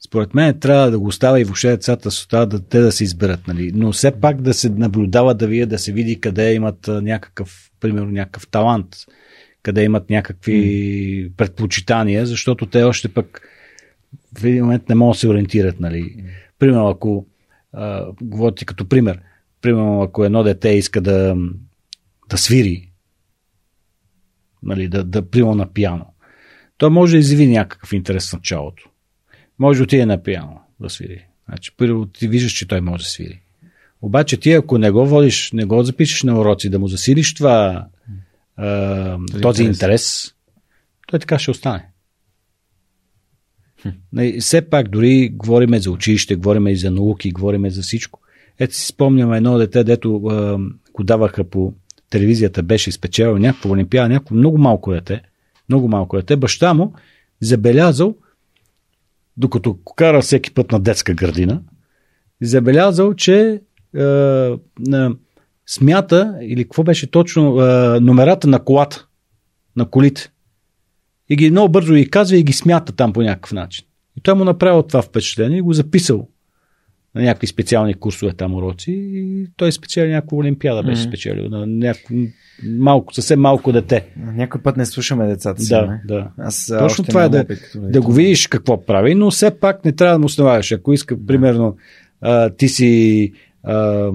Според 0.07 0.35
мен 0.35 0.61
трябва 0.61 0.91
да 0.91 0.99
го 0.99 1.07
остава 1.07 1.41
и 1.41 1.45
въобще 1.45 1.69
децата 1.69 2.11
с 2.11 2.27
да 2.31 2.61
те 2.69 2.81
да 2.81 2.93
се 2.93 3.05
изберат, 3.05 3.47
нали? 3.49 3.73
но 3.75 3.93
все 3.93 4.21
пак 4.21 4.43
да 4.43 4.55
се 4.55 4.69
наблюдава 4.69 5.35
да 5.35 5.47
вие 5.47 5.67
да 5.67 5.79
се 5.79 5.93
види 5.93 6.21
къде 6.21 6.55
имат 6.55 6.87
някакъв, 6.89 7.71
примерно 7.81 8.11
някакъв 8.11 8.49
талант, 8.49 8.97
къде 9.65 9.85
имат 9.85 10.11
някакви 10.11 11.33
предпочитания, 11.37 12.27
защото 12.27 12.67
те 12.67 12.83
още 12.83 13.09
пък 13.09 13.49
в 14.39 14.45
един 14.45 14.63
момент 14.63 14.89
не 14.89 14.95
могат 14.95 15.15
да 15.15 15.19
се 15.19 15.29
ориентират. 15.29 15.81
Нали? 15.81 16.25
Примерно, 16.59 16.89
ако 16.89 17.27
а, 17.73 18.07
говорите 18.23 18.65
като 18.65 18.89
пример, 18.89 19.21
примерно, 19.61 20.03
ако 20.03 20.25
едно 20.25 20.43
дете 20.43 20.69
иска 20.69 21.01
да, 21.01 21.37
да 22.29 22.39
свири, 22.39 22.91
нали, 24.63 24.89
да, 24.89 25.05
да 25.05 25.31
примерно 25.31 25.55
на 25.55 25.73
пиано, 25.73 26.07
той 26.79 26.91
може 26.91 27.13
да 27.13 27.19
изяви 27.19 27.47
някакъв 27.47 27.93
интерес 27.93 28.31
в 28.31 28.33
началото. 28.33 28.91
Може 29.59 29.79
да 29.79 29.85
отиде 29.85 30.07
на 30.07 30.23
пиано 30.23 30.61
да 30.81 30.91
свири. 30.91 31.27
Значи, 31.49 31.77
първо 31.77 32.07
ти 32.07 32.29
виждаш, 32.29 32.53
че 32.53 32.69
той 32.69 32.81
може 32.81 33.03
да 33.03 33.11
свири. 33.11 33.41
Обаче 34.03 34.37
ти, 34.37 34.53
ако 34.53 34.79
не 34.79 34.91
го 34.91 35.07
водиш, 35.07 35.53
не 35.53 35.65
го 35.65 35.83
запишеш 35.83 36.23
на 36.23 36.41
уроци, 36.41 36.71
да 36.71 36.79
му 36.79 36.89
засилиш 36.89 37.35
това, 37.35 37.87
а, 38.57 39.19
този 39.43 39.63
интерес. 39.63 39.77
интерес, 39.77 40.35
той 41.07 41.19
така 41.19 41.39
ще 41.39 41.51
остане. 41.51 41.89
Нали, 44.13 44.41
Все 44.41 44.63
пак, 44.63 44.89
дори 44.89 45.29
говориме 45.29 45.79
за 45.79 45.91
училище, 45.91 46.37
говориме 46.37 46.73
и 46.73 46.77
за 46.77 46.91
науки, 46.91 47.31
говориме 47.31 47.71
за 47.71 47.83
всичко. 47.83 48.21
Ето 48.59 48.75
си 48.75 48.87
спомням 48.87 49.33
едно 49.33 49.59
дете, 49.59 49.85
дето 49.85 50.17
а, 50.17 50.59
го 50.93 51.05
даваха 51.05 51.45
по 51.45 51.75
телевизията, 52.11 52.63
беше 52.63 52.91
изпечелил 52.91 53.39
някакво 53.39 53.71
олимпиада, 53.71 54.09
някакво 54.09 54.35
много 54.35 54.59
малко 54.59 54.93
дете, 54.93 55.23
много 55.69 55.89
малко 55.89 56.17
дете, 56.17 56.37
баща 56.37 56.75
му 56.75 56.93
забелязал, 57.41 58.17
докато 59.37 59.79
кара 59.97 60.23
всеки 60.23 60.55
път 60.55 60.73
на 60.73 60.81
детска 60.81 61.15
градина, 61.15 61.63
забелязал, 62.43 63.15
че 63.15 63.61
а, 63.97 64.01
на, 64.79 65.17
смята, 65.67 66.39
или 66.43 66.65
какво 66.65 66.83
беше 66.83 67.11
точно, 67.11 67.57
а, 67.57 67.99
номерата 68.01 68.49
на 68.49 68.65
колата, 68.65 69.07
на 69.77 69.91
колите. 69.91 70.31
И 71.31 71.37
ги 71.37 71.51
много 71.51 71.69
бързо 71.69 71.95
ги 71.95 72.11
казва 72.11 72.37
и 72.37 72.43
ги 72.43 72.53
смята 72.53 72.93
там 72.93 73.13
по 73.13 73.23
някакъв 73.23 73.53
начин. 73.53 73.87
И 74.19 74.21
той 74.21 74.35
му 74.35 74.45
направил 74.45 74.83
това 74.83 75.03
впечатление 75.03 75.59
и 75.59 75.63
го 75.63 75.73
записал 75.73 76.29
на 77.15 77.23
някакви 77.23 77.47
специални 77.47 77.95
курсове 77.95 78.33
там 78.33 78.55
уроци 78.55 78.93
и 78.93 79.47
той 79.57 79.73
спечели 79.73 80.11
някаква 80.11 80.39
олимпиада 80.39 80.83
беше 80.83 81.03
mm-hmm. 81.03 81.09
спечелил 81.09 81.49
на 81.49 81.67
някакво, 81.67 82.15
малко, 82.65 83.15
съвсем 83.15 83.41
малко 83.41 83.73
дете. 83.73 84.07
Някой 84.17 84.63
път 84.63 84.77
не 84.77 84.87
слушаме 84.87 85.27
децата 85.27 85.63
си. 85.63 85.69
Да, 85.69 85.87
не? 85.87 86.01
да. 86.05 86.31
Аз 86.39 86.73
Точно 86.79 87.05
това 87.05 87.25
е 87.25 87.29
да, 87.29 87.41
опит, 87.41 87.59
да 87.77 88.01
го 88.01 88.13
видиш 88.13 88.47
какво 88.47 88.87
прави, 88.87 89.15
но 89.15 89.31
все 89.31 89.59
пак 89.61 89.85
не 89.85 89.93
трябва 89.93 90.15
да 90.15 90.19
му 90.19 90.27
основаваш. 90.27 90.73
Ако 90.73 90.93
иска, 90.93 91.17
да. 91.17 91.27
примерно, 91.27 91.77
а, 92.21 92.51
ти 92.51 92.69
си 92.69 93.33
а, 93.63 94.11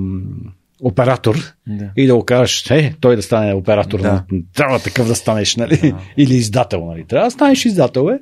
оператор 0.83 1.53
Да. 1.67 1.89
и 1.97 2.07
да 2.07 2.15
го 2.15 2.25
кажеш, 2.25 2.71
е, 2.71 2.93
той 3.01 3.15
да 3.15 3.21
стане 3.21 3.53
оператор, 3.53 4.01
Да. 4.01 4.23
но 4.31 4.41
трябва 4.53 4.79
такъв 4.79 5.07
да 5.07 5.15
станеш, 5.15 5.55
нали? 5.55 5.77
Да. 5.77 5.99
Или 6.17 6.35
издател, 6.35 6.85
нали? 6.85 7.05
Трябва 7.07 7.27
да 7.27 7.31
станеш 7.31 7.65
издател, 7.65 8.09
е. 8.09 8.19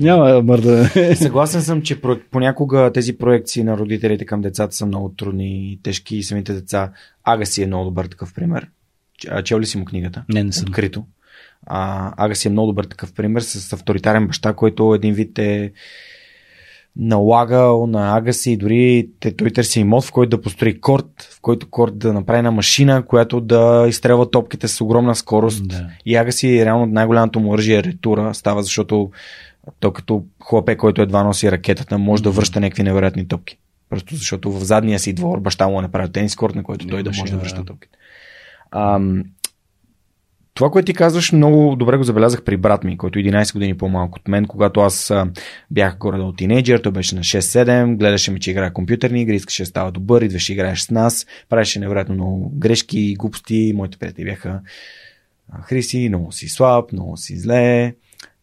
Няма 0.00 0.42
мърда. 0.42 0.90
Съгласен 1.14 1.62
съм, 1.62 1.82
че 1.82 2.00
понякога 2.30 2.90
тези 2.94 3.18
проекции 3.18 3.64
на 3.64 3.78
родителите 3.78 4.24
към 4.24 4.40
децата 4.40 4.74
са 4.74 4.86
много 4.86 5.08
трудни 5.08 5.72
и 5.72 5.80
тежки 5.82 6.16
и 6.16 6.22
самите 6.22 6.52
деца. 6.52 6.92
Агаси 7.24 7.62
е 7.62 7.66
много 7.66 7.84
добър 7.84 8.06
такъв 8.06 8.34
пример. 8.34 8.68
Чел 9.44 9.60
ли 9.60 9.66
си 9.66 9.78
му 9.78 9.84
книгата? 9.84 10.24
Не, 10.28 10.44
не 10.44 10.52
съм. 10.52 10.64
Открито. 10.68 11.04
А, 11.66 12.12
Агаси 12.24 12.48
е 12.48 12.50
много 12.50 12.66
добър 12.66 12.84
такъв 12.84 13.12
пример 13.12 13.40
с 13.40 13.72
авторитарен 13.72 14.26
баща, 14.26 14.52
който 14.52 14.94
един 14.94 15.14
вид 15.14 15.38
е 15.38 15.72
налагал 16.96 17.86
на 17.86 18.16
Агаси, 18.16 18.56
дори 18.56 19.08
той 19.20 19.50
търси 19.50 19.80
имот, 19.80 20.04
в 20.04 20.12
който 20.12 20.36
да 20.36 20.42
построи 20.42 20.80
корт, 20.80 21.22
в 21.36 21.40
който 21.40 21.70
корт 21.70 21.98
да 21.98 22.12
направи 22.12 22.38
една 22.38 22.50
машина, 22.50 23.06
която 23.06 23.40
да 23.40 23.84
изстрелва 23.88 24.30
топките 24.30 24.68
с 24.68 24.80
огромна 24.80 25.14
скорост. 25.14 25.68
Да. 25.68 25.86
И 26.06 26.16
Агаси 26.16 26.64
реално 26.64 26.86
най-голямото 26.86 27.40
му 27.40 27.50
оръжие 27.50 27.78
е 27.78 27.82
ретура, 27.82 28.34
става 28.34 28.62
защото 28.62 29.10
той 29.80 29.92
като 29.92 30.24
хлапе, 30.44 30.76
който 30.76 31.02
едва 31.02 31.24
носи 31.24 31.52
ракетата, 31.52 31.98
може 31.98 32.22
да 32.22 32.30
връща 32.30 32.60
някакви 32.60 32.82
невероятни 32.82 33.28
топки. 33.28 33.58
Просто 33.90 34.16
защото 34.16 34.52
в 34.52 34.64
задния 34.64 34.98
си 34.98 35.12
двор 35.12 35.40
баща 35.40 35.68
му 35.68 35.78
е 35.78 35.82
направил 35.82 36.08
тенис 36.08 36.36
корт, 36.36 36.54
на 36.54 36.62
който 36.62 36.86
той 36.86 37.02
да 37.02 37.10
може 37.18 37.32
да 37.32 37.38
връща 37.38 37.64
топките. 37.64 37.98
Ам, 38.70 39.24
това, 40.54 40.70
което 40.70 40.86
ти 40.86 40.94
казваш, 40.94 41.32
много 41.32 41.76
добре 41.76 41.96
го 41.96 42.04
забелязах 42.04 42.44
при 42.44 42.56
брат 42.56 42.84
ми, 42.84 42.98
който 42.98 43.18
е 43.18 43.22
11 43.22 43.52
години 43.52 43.76
по-малко 43.76 44.18
от 44.18 44.28
мен, 44.28 44.44
когато 44.46 44.80
аз 44.80 45.12
бях 45.70 45.98
горе 45.98 46.16
от 46.16 46.36
тинейджър, 46.36 46.78
той 46.78 46.92
беше 46.92 47.14
на 47.14 47.20
6-7, 47.20 47.96
гледаше 47.96 48.30
ме, 48.30 48.38
че 48.38 48.50
играе 48.50 48.72
компютърни 48.72 49.22
игри, 49.22 49.36
искаше 49.36 49.62
да 49.62 49.66
става 49.66 49.92
добър, 49.92 50.22
идваше 50.22 50.52
играеш 50.52 50.80
с 50.80 50.90
нас, 50.90 51.26
правеше 51.48 51.80
невероятно 51.80 52.14
много 52.14 52.52
грешки 52.54 53.00
и 53.00 53.14
глупости, 53.14 53.72
моите 53.76 53.98
приятели 53.98 54.24
бяха 54.24 54.60
Хриси, 55.62 56.08
много 56.08 56.32
си 56.32 56.48
слаб, 56.48 56.92
много 56.92 57.16
си 57.16 57.38
зле. 57.38 57.94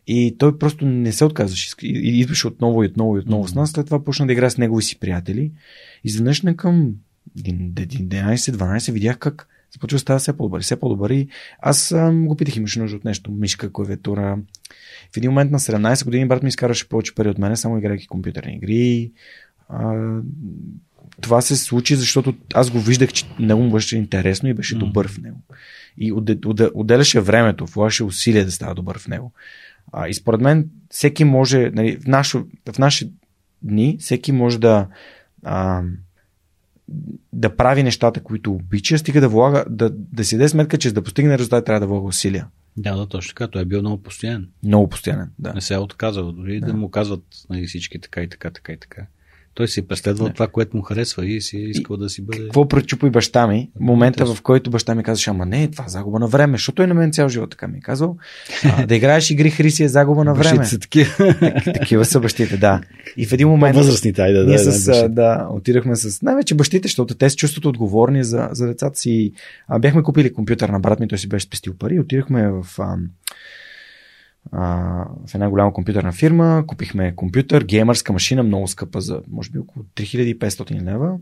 И 0.07 0.35
той 0.37 0.57
просто 0.57 0.85
не 0.85 1.11
се 1.11 1.25
отказваше. 1.25 1.75
Идваше 1.83 2.47
отново 2.47 2.83
и 2.83 2.87
отново 2.87 3.17
и 3.17 3.19
отново 3.19 3.47
с 3.47 3.55
нас. 3.55 3.71
След 3.71 3.85
това 3.85 4.03
почна 4.03 4.27
да 4.27 4.33
играе 4.33 4.49
с 4.49 4.57
негови 4.57 4.83
си 4.83 4.99
приятели. 4.99 5.51
Изведнъж 6.03 6.41
на 6.41 6.55
към 6.55 6.93
11-12 7.37 8.91
видях 8.91 9.17
как 9.17 9.47
започва 9.73 9.95
да 9.95 9.99
става 9.99 10.19
все 10.19 10.37
по-добър, 10.37 10.59
и 10.59 10.63
все 10.63 10.79
по-добър. 10.79 11.09
И 11.09 11.27
аз 11.59 11.91
ам, 11.91 12.27
го 12.27 12.35
питах, 12.35 12.55
имаш 12.55 12.75
нужда 12.75 12.97
от 12.97 13.05
нещо, 13.05 13.31
мишка, 13.31 13.71
клавиатура. 13.71 14.37
В 15.13 15.17
един 15.17 15.31
момент 15.31 15.51
на 15.51 15.59
17 15.59 16.05
години 16.05 16.27
брат 16.27 16.43
ми 16.43 16.49
изкараше 16.49 16.89
повече 16.89 17.15
пари 17.15 17.29
от 17.29 17.37
мене, 17.37 17.55
само 17.55 17.77
играйки 17.77 18.07
компютърни 18.07 18.55
игри. 18.55 19.11
А, 19.69 19.95
това 21.21 21.41
се 21.41 21.55
случи, 21.57 21.95
защото 21.95 22.35
аз 22.53 22.71
го 22.71 22.79
виждах, 22.79 23.13
че 23.13 23.25
него 23.39 23.61
му 23.61 23.71
беше 23.71 23.97
интересно 23.97 24.49
и 24.49 24.53
беше 24.53 24.77
добър 24.77 25.07
в 25.07 25.17
него. 25.17 25.41
И 25.97 26.13
отде- 26.13 26.45
отде- 26.45 26.71
отделяше 26.73 27.21
времето, 27.21 27.65
влагаше 27.65 28.03
усилия 28.03 28.45
да 28.45 28.51
става 28.51 28.75
добър 28.75 28.99
в 28.99 29.07
него. 29.07 29.31
А, 29.91 30.07
и 30.07 30.13
според 30.13 30.41
мен 30.41 30.69
всеки 30.89 31.23
може, 31.23 31.71
нали, 31.73 31.97
в, 31.97 32.07
нашо, 32.07 32.45
в 32.73 32.77
наши 32.77 33.11
дни, 33.61 33.97
всеки 33.99 34.31
може 34.31 34.59
да, 34.59 34.87
а, 35.43 35.83
да 37.33 37.55
прави 37.55 37.83
нещата, 37.83 38.23
които 38.23 38.51
обича, 38.51 38.97
стига 38.97 39.21
да 39.21 39.29
влага, 39.29 39.65
да, 39.69 39.89
да 39.89 40.25
си 40.25 40.37
даде 40.37 40.49
сметка, 40.49 40.77
че 40.77 40.87
за 40.87 40.93
да 40.93 41.01
постигне 41.01 41.37
резултат 41.37 41.65
трябва 41.65 41.79
да 41.79 41.87
влага 41.87 42.05
усилия. 42.05 42.47
Да, 42.77 42.95
да, 42.95 43.07
точно 43.07 43.29
така. 43.29 43.47
Той 43.47 43.61
е 43.61 43.65
бил 43.65 43.79
много 43.81 44.03
постоянен. 44.03 44.49
Много 44.63 44.89
постоянен. 44.89 45.31
Да. 45.39 45.53
Не 45.53 45.61
се 45.61 45.73
е 45.73 45.77
отказал. 45.77 46.31
Дори 46.31 46.59
да, 46.59 46.67
Да. 46.67 46.73
му 46.73 46.89
казват 46.91 47.23
нали, 47.49 47.67
всички 47.67 47.99
така 47.99 48.21
и 48.21 48.29
така, 48.29 48.51
така 48.51 48.73
и 48.73 48.77
така. 48.77 49.05
Той 49.59 49.67
си 49.67 49.87
преследва 49.87 50.27
Не. 50.27 50.33
това, 50.33 50.47
което 50.47 50.77
му 50.77 50.83
харесва 50.83 51.25
и 51.25 51.41
си 51.41 51.57
е 51.57 51.59
искал 51.59 51.97
да 51.97 52.09
си 52.09 52.21
бъде. 52.21 52.43
Какво 52.43 52.67
пречупа 52.67 53.07
и 53.07 53.09
баща 53.09 53.47
ми? 53.47 53.71
Момента, 53.79 54.25
в 54.25 54.41
който 54.41 54.69
баща 54.69 54.95
ми 54.95 55.03
казваше, 55.03 55.29
ама 55.29 55.45
не, 55.45 55.67
това 55.67 55.85
е 55.85 55.89
загуба 55.89 56.19
на 56.19 56.27
време, 56.27 56.57
защото 56.57 56.75
той 56.75 56.87
на 56.87 56.93
мен 56.93 57.11
цял 57.11 57.29
живот 57.29 57.49
така 57.49 57.67
ми 57.67 57.77
е 57.77 57.81
казал. 57.81 58.17
А, 58.65 58.85
да 58.85 58.95
играеш 58.95 59.29
игри 59.29 59.49
Хриси 59.49 59.83
е 59.83 59.87
загуба 59.87 60.23
на 60.23 60.33
време. 60.33 60.57
Бащите 60.57 60.65
са 60.65 60.79
такива. 60.79 61.35
Такива 61.79 62.05
са 62.05 62.19
бащите, 62.19 62.57
да. 62.57 62.81
И 63.17 63.25
в 63.25 63.33
един 63.33 63.47
момент. 63.47 63.75
Възрастните, 63.75 64.21
айде 64.21 64.39
да. 64.39 64.45
Ние 64.45 64.55
да, 64.55 64.71
с, 64.71 64.85
да, 64.85 65.09
да, 65.09 65.47
отидахме 65.51 65.95
с 65.95 66.21
най-вече 66.21 66.55
бащите, 66.55 66.87
защото 66.87 67.15
те 67.15 67.29
се 67.29 67.35
чувстват 67.35 67.65
отговорни 67.65 68.23
за, 68.23 68.49
за 68.51 68.67
децата 68.67 68.99
си. 68.99 69.31
А, 69.67 69.79
бяхме 69.79 70.03
купили 70.03 70.33
компютър 70.33 70.69
на 70.69 70.79
брат 70.79 70.99
ми, 70.99 71.07
той 71.07 71.17
си 71.17 71.29
беше 71.29 71.45
спестил 71.45 71.73
пари. 71.79 71.99
Отидахме 71.99 72.51
в, 72.51 72.65
а, 72.79 72.95
а, 74.51 74.65
в 75.27 75.35
една 75.35 75.49
голяма 75.49 75.73
компютърна 75.73 76.11
фирма, 76.11 76.63
купихме 76.67 77.15
компютър, 77.15 77.63
геймърска 77.63 78.13
машина, 78.13 78.43
много 78.43 78.67
скъпа 78.67 79.01
за 79.01 79.21
може 79.31 79.51
би 79.51 79.59
около 79.59 79.85
3500 79.95 80.81
лева. 80.81 81.17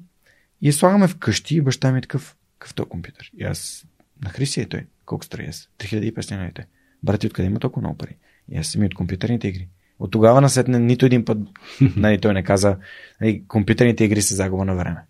И 0.62 0.68
я 0.68 0.74
слагаме 0.74 1.08
вкъщи 1.08 1.56
и 1.56 1.62
баща 1.62 1.91
ми 1.91 1.98
е 1.98 2.02
такъв, 2.02 2.36
какъв 2.60 2.74
този 2.74 2.90
компютър. 2.90 3.32
И 3.38 3.44
аз, 3.44 3.86
на 4.24 4.30
Хриси 4.30 4.62
е 4.62 4.66
той, 4.66 4.86
колко 5.06 5.26
струва 5.26 5.49
аз? 5.49 5.70
3500 5.80 6.32
лева 6.32 6.45
е 6.45 6.52
той. 6.52 6.66
Брат 7.04 7.22
ти 7.22 7.28
откъде 7.28 7.48
има 7.48 7.60
толкова 7.60 7.82
много 7.82 7.98
пари? 7.98 8.16
И 8.52 8.58
аз 8.58 8.68
съм 8.68 8.84
и 8.84 8.86
от 8.86 8.95
компютърните 8.95 9.48
игри. 9.48 9.68
От 9.99 10.12
тогава 10.12 10.41
насетне 10.41 10.80
нито 10.80 11.06
един 11.06 11.26
път 11.26 11.38
нали, 11.95 12.22
той 12.22 12.34
не 12.34 12.44
каза 12.44 12.78
нали, 13.22 13.44
компютърните 13.48 14.04
игри 14.04 14.22
са 14.22 14.36
загуба 14.36 14.66
на 14.66 14.76
време. 14.76 15.02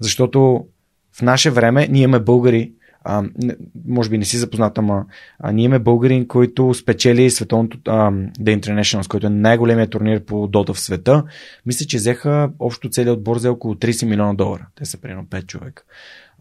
Защото 0.00 0.66
в 1.12 1.22
наше 1.22 1.50
време 1.50 1.88
ние 1.88 2.02
имаме 2.02 2.24
българи, 2.24 2.72
а, 3.04 3.22
може 3.88 4.10
би 4.10 4.18
не 4.18 4.24
си 4.24 4.36
запознат, 4.36 4.78
ама 4.78 5.04
а, 5.38 5.52
ние 5.52 5.64
имаме 5.64 5.78
българин, 5.78 6.28
който 6.28 6.74
спечели 6.74 7.30
световното 7.30 7.78
а, 7.86 8.10
The 8.40 8.60
Internationals, 8.60 9.08
който 9.08 9.26
е 9.26 9.30
най-големият 9.30 9.90
турнир 9.90 10.24
по 10.24 10.46
Дота 10.46 10.74
в 10.74 10.80
света. 10.80 11.24
Мисля, 11.66 11.86
че 11.86 11.96
взеха 11.96 12.50
общо 12.58 12.88
целият 12.88 13.16
отбор 13.16 13.38
за 13.38 13.52
около 13.52 13.74
30 13.74 14.06
милиона 14.06 14.34
долара. 14.34 14.66
Те 14.74 14.84
са 14.84 15.00
примерно 15.00 15.24
5 15.24 15.46
човека. 15.46 15.82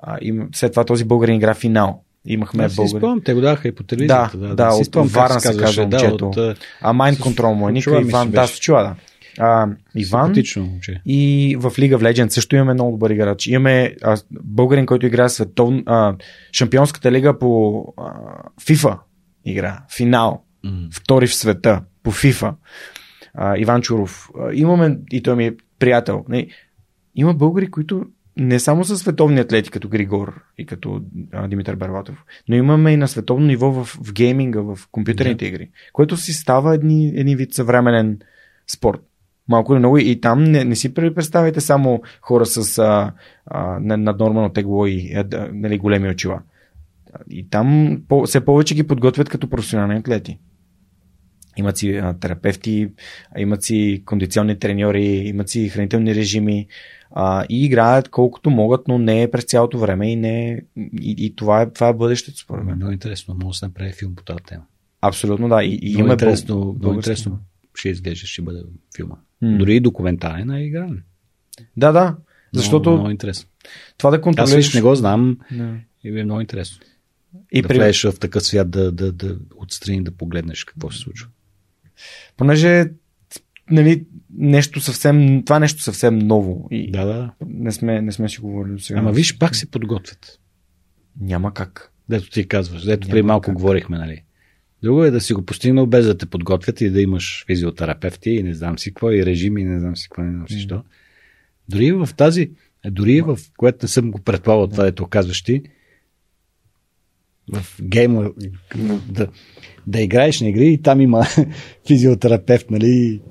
А, 0.02 0.18
и 0.22 0.42
след 0.56 0.72
това 0.72 0.84
този 0.84 1.06
българин 1.06 1.36
игра 1.36 1.54
финал. 1.54 2.02
Имахме 2.26 2.64
Аз 2.64 2.72
си 2.72 2.76
българин. 2.76 3.00
спомням, 3.00 3.22
те 3.26 3.34
го 3.34 3.42
даваха 3.42 3.68
и 3.68 3.72
по 3.72 3.84
телевизията. 3.84 4.38
Да, 4.38 4.56
да, 4.56 4.72
си 4.72 4.82
от 4.82 4.88
спомням 4.88 5.10
как 5.14 5.16
Варна 5.16 5.40
се 5.42 5.58
казва 5.58 5.84
момчето. 5.84 6.28
от, 6.28 6.38
а, 6.82 6.94
Mind 6.94 7.16
Control 7.16 7.54
му 7.54 7.70
е 7.70 7.72
ми 7.72 7.80
Иван, 7.88 8.26
се 8.28 8.32
да, 8.32 8.42
беше. 8.42 8.56
с 8.56 8.60
чула, 8.60 8.84
да. 8.84 8.96
А, 9.40 9.68
Иван 9.96 10.26
Симпатично 10.26 10.64
момче. 10.66 11.02
и 11.06 11.56
в 11.60 11.72
League 11.72 11.96
of 11.98 12.12
Legends 12.14 12.30
също 12.30 12.56
имаме 12.56 12.74
много 12.74 12.92
добър 12.92 13.10
играч. 13.10 13.48
Имаме 13.48 13.96
а, 14.04 14.18
българин, 14.32 14.86
който 14.86 15.06
играе 15.06 15.30
световно, 15.30 15.84
а, 15.86 16.16
шампионската 16.52 17.12
лига 17.12 17.40
по 17.40 17.84
а, 17.98 18.14
FIFA 18.62 18.98
игра, 19.46 19.84
финал, 19.96 20.44
М. 20.64 20.88
втори 20.92 21.28
в 21.28 21.36
света 21.36 21.82
по 22.04 22.12
FIFA. 22.12 22.54
А, 23.34 23.58
Иван 23.58 23.82
Чуров. 23.82 24.30
А, 24.40 24.54
имаме, 24.54 24.98
и 25.12 25.24
той 25.24 25.36
ми 25.36 25.46
е 25.46 25.54
приятел. 25.80 26.26
Не, 26.30 26.48
има 27.16 27.34
българи, 27.34 27.72
които 27.72 28.06
не 28.38 28.60
само 28.60 28.86
са 28.86 28.98
световни 28.98 29.40
атлети, 29.40 29.72
като 29.72 29.90
Григор 29.90 30.42
и 30.58 30.66
като 30.66 31.02
а, 31.32 31.48
Димитър 31.48 31.76
Барватов, 31.76 32.24
но 32.50 32.56
имаме 32.56 32.92
и 32.92 32.98
на 32.98 33.08
световно 33.08 33.46
ниво 33.46 33.72
в, 33.72 33.86
в 34.04 34.14
гейминга, 34.14 34.62
в 34.62 34.80
компютърните 34.92 35.46
игри, 35.46 35.70
което 35.94 36.18
си 36.18 36.34
става 36.34 36.76
едни, 36.76 37.12
един 37.16 37.38
вид 37.38 37.54
съвременен 37.54 38.20
спорт. 38.68 39.00
Малко 39.52 39.74
или 39.74 39.80
много 39.80 39.98
и 39.98 40.22
там 40.22 40.44
не, 40.44 40.64
не 40.64 40.76
си 40.76 40.94
представяйте 40.94 41.62
само 41.62 42.02
хора 42.22 42.46
с 42.46 42.78
а, 42.78 43.12
а, 43.46 43.80
на- 43.80 43.98
наднормално 43.98 44.50
тегло 44.50 44.86
и 44.86 45.14
а, 45.16 45.24
да, 45.24 45.50
нали, 45.54 45.78
големи 45.78 46.10
очила. 46.10 46.42
И 47.30 47.50
там 47.50 47.98
по, 48.08 48.24
все 48.24 48.46
повече 48.46 48.76
ги 48.76 48.84
подготвят 48.84 49.30
като 49.30 49.50
професионални 49.50 49.96
атлети. 49.96 50.40
Имат 51.58 51.78
си 51.78 51.92
а, 51.92 52.14
терапевти, 52.14 52.90
имат 53.38 53.64
си 53.64 54.04
кондиционни 54.06 54.60
треньори, 54.60 55.04
имат 55.06 55.50
си 55.50 55.70
хранителни 55.70 56.16
режими 56.16 56.68
а, 57.12 57.46
и 57.50 57.66
играят 57.66 58.10
колкото 58.10 58.50
могат, 58.50 58.88
но 58.88 58.98
не 58.98 59.22
е 59.22 59.32
през 59.32 59.44
цялото 59.44 59.80
време 59.80 60.12
и, 60.12 60.16
не 60.16 60.50
е, 60.50 60.60
и, 61.02 61.16
и 61.18 61.36
това, 61.36 61.62
е, 61.62 61.70
това 61.70 61.88
е 61.88 61.94
бъдещето 61.94 62.40
според 62.40 62.66
мен. 62.66 62.76
Много 62.76 62.92
интересно. 62.92 63.34
Може 63.34 63.56
да 63.56 63.60
се 63.60 63.66
направи 63.66 63.92
филм 63.92 64.16
по 64.16 64.24
тази 64.24 64.44
тема. 64.48 64.64
Абсолютно 65.02 65.50
да. 65.50 65.64
И, 65.64 65.80
и 65.82 65.94
Много 65.94 66.12
интересно, 66.12 66.56
бъл- 66.56 66.76
много 66.80 66.96
интересно 66.96 67.40
изглежда, 67.86 68.28
ще 68.28 68.42
бъде 68.42 68.64
филма. 68.96 69.16
М. 69.42 69.58
Дори 69.58 69.76
и 69.76 69.80
документален, 69.80 70.50
а 70.50 70.62
игрален. 70.62 71.04
Да, 71.78 71.92
да. 71.92 72.16
Защото 72.54 72.90
Много, 72.90 72.98
много 73.02 73.12
интересно. 73.12 73.50
това 73.98 74.10
да 74.10 74.18
Аз 74.18 74.22
контролираш... 74.22 74.56
виж 74.56 74.74
не 74.74 74.82
го 74.82 74.96
знам 74.96 75.38
Да. 75.52 75.76
и 76.04 76.20
е 76.20 76.24
много 76.24 76.42
интересно. 76.42 76.78
И 77.52 77.62
да 77.62 77.68
при... 77.68 77.78
влезеш 77.78 78.04
в 78.04 78.20
такъв 78.20 78.44
свят, 78.44 78.70
да, 78.70 78.92
да, 78.92 79.12
да 79.12 79.38
отстрани 79.56 80.04
да 80.04 80.12
погледнеш 80.12 80.64
какво 80.64 80.92
се 80.92 80.98
случва. 81.00 81.28
Понеже 82.38 82.86
нали, 83.72 84.06
нещо 84.38 84.80
съвсем, 84.82 85.44
това 85.46 85.60
нещо 85.60 85.82
съвсем 85.82 86.18
ново. 86.18 86.68
И 86.72 86.92
Да, 86.92 87.06
да. 87.06 87.32
не, 87.46 87.72
сме, 87.72 88.02
не 88.02 88.12
сме 88.12 88.30
си 88.30 88.40
говорили 88.40 88.74
до 88.74 88.80
сега. 88.80 89.00
Ама 89.00 89.12
виж, 89.12 89.38
пак 89.38 89.56
се 89.56 89.72
подготвят. 89.72 90.40
Няма 91.20 91.54
как. 91.54 91.92
Дето 92.10 92.30
ти 92.30 92.48
казваш, 92.48 92.84
дето 92.84 93.08
преди 93.08 93.22
малко 93.22 93.46
как. 93.46 93.56
говорихме, 93.56 93.98
нали? 93.98 94.24
Друго 94.84 95.04
е 95.04 95.12
да 95.12 95.22
си 95.22 95.34
го 95.34 95.46
постигнал 95.46 95.86
без 95.86 96.06
да 96.06 96.18
те 96.18 96.26
подготвят 96.26 96.82
и 96.82 96.90
да 96.90 97.02
имаш 97.02 97.46
физиотерапевти 97.48 98.30
и 98.30 98.44
не 98.44 98.54
знам 98.54 98.80
си 98.80 98.90
какво, 98.90 99.12
и 99.12 99.26
режими, 99.26 99.62
и 99.62 99.66
не 99.66 99.80
знам 99.80 99.98
си 99.98 100.10
какво, 100.10 100.22
не 100.22 100.32
знам 100.32 100.50
си 100.50 100.60
що. 100.60 100.84
Дори 101.70 101.92
в 101.92 102.10
тази, 102.18 102.52
дори 102.86 103.22
в 103.22 103.40
което 103.58 103.78
не 103.82 103.88
съм 103.88 104.12
го 104.12 104.20
предполагал 104.20 104.68
това, 104.68 104.84
дето 104.84 105.08
казваш 105.08 105.44
ти, 105.44 105.64
в 107.54 107.66
гейма, 107.82 108.32
да, 109.10 109.28
да 109.88 110.02
играеш 110.02 110.42
на 110.42 110.50
игри 110.50 110.74
и 110.74 110.82
там 110.82 111.02
има 111.02 111.24
физиотерапевт, 111.88 112.72
нали, 112.72 113.22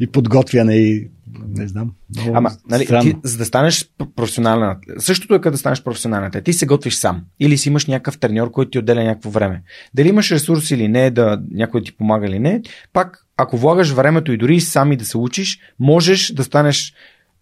и 0.00 0.06
подготвяне 0.06 0.76
и 0.76 1.08
не 1.48 1.68
знам. 1.68 1.92
Много 2.16 2.36
Ама, 2.36 2.50
нали, 2.70 2.84
странно. 2.84 3.02
ти, 3.02 3.16
за 3.24 3.38
да 3.38 3.44
станеш 3.44 3.90
професионален 4.16 4.68
атлет, 4.68 5.00
същото 5.02 5.34
е 5.34 5.40
като 5.40 5.50
да 5.50 5.58
станеш 5.58 5.82
професионален 5.82 6.24
атлет. 6.26 6.44
Ти 6.44 6.52
се 6.52 6.66
готвиш 6.66 6.94
сам. 6.94 7.24
Или 7.40 7.58
си 7.58 7.68
имаш 7.68 7.86
някакъв 7.86 8.18
треньор, 8.18 8.50
който 8.50 8.70
ти 8.70 8.78
отделя 8.78 9.04
някакво 9.04 9.30
време. 9.30 9.62
Дали 9.94 10.08
имаш 10.08 10.30
ресурс 10.32 10.70
или 10.70 10.88
не, 10.88 11.10
да 11.10 11.42
някой 11.50 11.82
ти 11.82 11.96
помага 11.96 12.26
или 12.26 12.38
не, 12.38 12.62
пак, 12.92 13.26
ако 13.36 13.56
влагаш 13.56 13.90
времето 13.90 14.32
и 14.32 14.36
дори 14.36 14.60
сами 14.60 14.96
да 14.96 15.04
се 15.04 15.18
учиш, 15.18 15.58
можеш 15.80 16.32
да 16.32 16.44
станеш. 16.44 16.94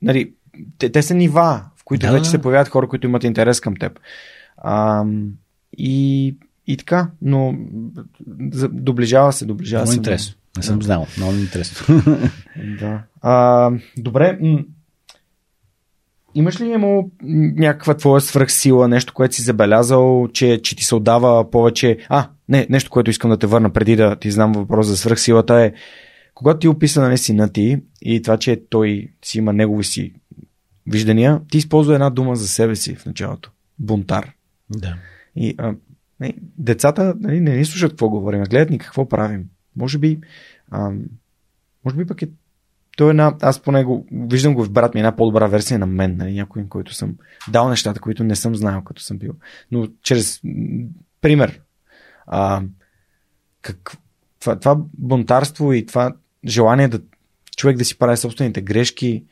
Нали, 0.02 0.32
те, 0.78 0.92
те 0.92 1.02
са 1.02 1.14
нива, 1.14 1.62
в 1.76 1.84
които 1.84 2.06
Да. 2.06 2.12
вече 2.12 2.30
се 2.30 2.38
появяват 2.38 2.68
хора, 2.68 2.88
които 2.88 3.06
имат 3.06 3.24
интерес 3.24 3.60
към 3.60 3.76
теб. 3.76 3.98
Ам, 4.64 5.28
и, 5.78 6.36
и 6.66 6.76
така, 6.76 7.10
но 7.22 7.54
за- 8.52 8.68
доближава 8.68 9.32
се, 9.32 9.46
доближава 9.46 9.82
Много 9.82 9.92
се. 9.92 9.96
интересно. 9.98 10.34
Не 10.56 10.62
съм 10.62 10.82
знал. 10.82 11.06
Много 11.16 11.32
е 11.32 11.40
интересно. 11.40 12.02
Да. 12.80 13.02
А, 13.22 13.70
добре. 13.96 14.38
Имаш 16.34 16.60
ли 16.60 16.64
имало 16.64 17.10
някаква 17.22 17.94
твоя 17.94 18.20
свръхсила, 18.20 18.88
нещо, 18.88 19.14
което 19.14 19.34
си 19.34 19.42
забелязал, 19.42 20.28
че, 20.32 20.62
че 20.62 20.76
ти 20.76 20.84
се 20.84 20.94
отдава 20.94 21.50
повече... 21.50 21.98
А, 22.08 22.28
не, 22.48 22.66
нещо, 22.70 22.90
което 22.90 23.10
искам 23.10 23.30
да 23.30 23.36
те 23.36 23.46
върна 23.46 23.70
преди 23.70 23.96
да 23.96 24.16
ти 24.16 24.30
знам 24.30 24.52
въпрос 24.52 24.86
за 24.86 24.96
свръхсилата 24.96 25.54
е, 25.54 25.72
когато 26.34 26.58
ти 26.58 26.68
описа 26.68 27.00
нали, 27.00 27.18
сина 27.18 27.52
ти 27.52 27.78
и 28.02 28.22
това, 28.22 28.36
че 28.36 28.62
той 28.70 29.08
си 29.24 29.38
има 29.38 29.52
негови 29.52 29.84
си 29.84 30.12
виждания, 30.86 31.40
ти 31.50 31.58
използва 31.58 31.94
една 31.94 32.10
дума 32.10 32.36
за 32.36 32.48
себе 32.48 32.76
си 32.76 32.94
в 32.94 33.06
началото. 33.06 33.50
Бунтар. 33.78 34.32
да. 34.70 34.96
И 35.36 35.54
а, 35.58 35.74
не, 36.20 36.34
децата 36.58 37.14
нали, 37.20 37.40
не 37.40 37.56
ни 37.56 37.64
слушат 37.64 37.90
какво 37.90 38.08
говорим, 38.08 38.42
гледат 38.42 38.70
ни 38.70 38.78
какво 38.78 39.08
правим. 39.08 39.44
Може 39.76 39.98
би, 39.98 40.20
а, 40.70 40.92
може 41.84 41.96
би 41.96 42.06
пък 42.06 42.22
е 42.22 42.28
той 42.96 43.08
е 43.08 43.10
една, 43.10 43.36
аз 43.40 43.62
поне 43.62 43.84
го, 43.84 44.06
виждам 44.12 44.54
го 44.54 44.64
в 44.64 44.70
брат 44.70 44.94
ми, 44.94 45.00
една 45.00 45.16
по-добра 45.16 45.46
версия 45.46 45.78
на 45.78 45.86
мен, 45.86 46.16
нали, 46.16 46.34
някой, 46.34 46.68
който 46.68 46.94
съм 46.94 47.16
дал 47.48 47.68
нещата, 47.68 48.00
които 48.00 48.24
не 48.24 48.36
съм 48.36 48.56
знаел, 48.56 48.82
като 48.82 49.02
съм 49.02 49.18
бил. 49.18 49.32
Но 49.70 49.88
чрез 50.02 50.40
пример, 51.20 51.60
а, 52.26 52.62
как, 53.62 53.96
това, 54.40 54.58
това 54.58 54.76
бунтарство 54.98 55.72
и 55.72 55.86
това 55.86 56.14
желание 56.46 56.88
да 56.88 57.00
човек 57.56 57.76
да 57.76 57.84
си 57.84 57.98
прави 57.98 58.16
собствените 58.16 58.62
грешки, 58.62 59.24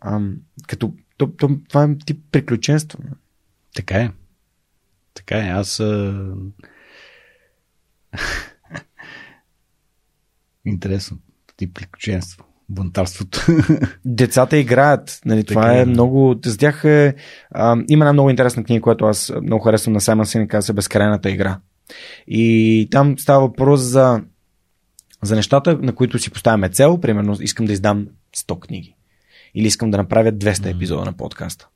а, 0.00 0.20
като 0.66 0.94
то, 1.16 1.26
то, 1.26 1.58
това 1.68 1.84
е 1.84 1.96
тип 2.06 2.24
приключенство. 2.32 2.98
Така 3.74 3.96
е. 3.96 4.10
Така 5.14 5.38
е. 5.38 5.48
Аз. 5.48 5.80
А... 5.80 6.34
Интересно. 10.66 11.18
Ти 11.56 11.72
приключенство. 11.72 12.44
Бунтарството. 12.68 13.46
Децата 14.04 14.56
играят. 14.56 15.20
Нали, 15.24 15.44
това 15.44 15.62
Така 15.62 15.78
е 15.78 15.82
е. 15.82 15.84
много. 15.84 16.40
За 16.44 16.58
тях 16.58 16.84
е, 16.84 17.14
а, 17.50 17.76
има 17.88 18.04
една 18.04 18.12
много 18.12 18.30
интересна 18.30 18.64
книга, 18.64 18.82
която 18.82 19.04
аз 19.04 19.32
много 19.42 19.64
харесвам 19.64 19.92
на 19.92 20.00
Саймън 20.00 20.26
Синек, 20.26 20.50
казва 20.50 20.66
се 20.66 20.72
Безкрайната 20.72 21.30
игра. 21.30 21.58
И 22.26 22.88
там 22.90 23.18
става 23.18 23.40
въпрос 23.40 23.80
за, 23.80 24.22
за 25.22 25.36
нещата, 25.36 25.78
на 25.82 25.94
които 25.94 26.18
си 26.18 26.30
поставяме 26.30 26.68
цел. 26.68 26.98
Примерно, 27.00 27.36
искам 27.40 27.66
да 27.66 27.72
издам 27.72 28.06
100 28.36 28.60
книги. 28.66 28.94
Или 29.54 29.66
искам 29.66 29.90
да 29.90 29.96
направя 29.96 30.32
200 30.32 30.76
епизода 30.76 31.04
на 31.04 31.12
подкаста. 31.12 31.68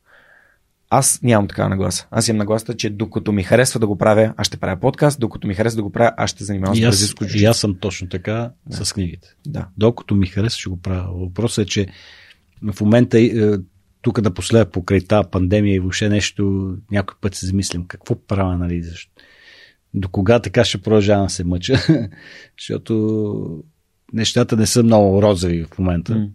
Аз 0.90 1.22
нямам 1.22 1.48
такава 1.48 1.68
нагласа. 1.68 2.06
Аз 2.10 2.28
имам 2.28 2.38
нагласа, 2.38 2.74
че 2.74 2.90
докато 2.90 3.32
ми 3.32 3.42
харесва 3.42 3.80
да 3.80 3.86
го 3.86 3.98
правя, 3.98 4.34
аз 4.36 4.46
ще 4.46 4.56
правя 4.56 4.80
подкаст, 4.80 5.20
докато 5.20 5.46
ми 5.48 5.54
харесва 5.54 5.76
да 5.76 5.82
го 5.82 5.92
правя, 5.92 6.12
аз 6.16 6.30
ще 6.30 6.44
занимавам 6.44 6.76
с 6.76 6.80
бразилско 6.80 7.24
и 7.34 7.44
аз 7.44 7.58
съм 7.58 7.76
точно 7.80 8.08
така 8.08 8.50
да. 8.66 8.84
с 8.84 8.92
книгите. 8.92 9.28
Да. 9.46 9.68
Докато 9.76 10.14
ми 10.14 10.26
хареса, 10.26 10.58
ще 10.58 10.70
го 10.70 10.76
правя. 10.76 11.12
Въпросът 11.14 11.66
е, 11.66 11.68
че 11.68 11.86
в 12.72 12.80
момента 12.80 13.20
е, 13.20 13.30
тук 14.02 14.22
напоследък 14.22 14.72
покрай 14.72 15.00
тази 15.00 15.28
пандемия 15.30 15.74
и 15.74 15.80
въобще 15.80 16.08
нещо, 16.08 16.74
някой 16.90 17.16
път 17.20 17.34
се 17.34 17.46
замислям 17.46 17.86
какво 17.86 18.26
правя, 18.26 18.56
нали? 18.58 18.82
Защо? 18.82 19.12
До 19.94 20.08
кога 20.08 20.38
така 20.40 20.64
ще 20.64 20.82
продължавам 20.82 21.26
да 21.26 21.30
се 21.30 21.44
мъча? 21.44 21.78
Защото 22.60 23.64
нещата 24.12 24.56
не 24.56 24.66
са 24.66 24.82
много 24.82 25.22
розови 25.22 25.64
в 25.64 25.78
момента. 25.78 26.14
М. 26.14 26.28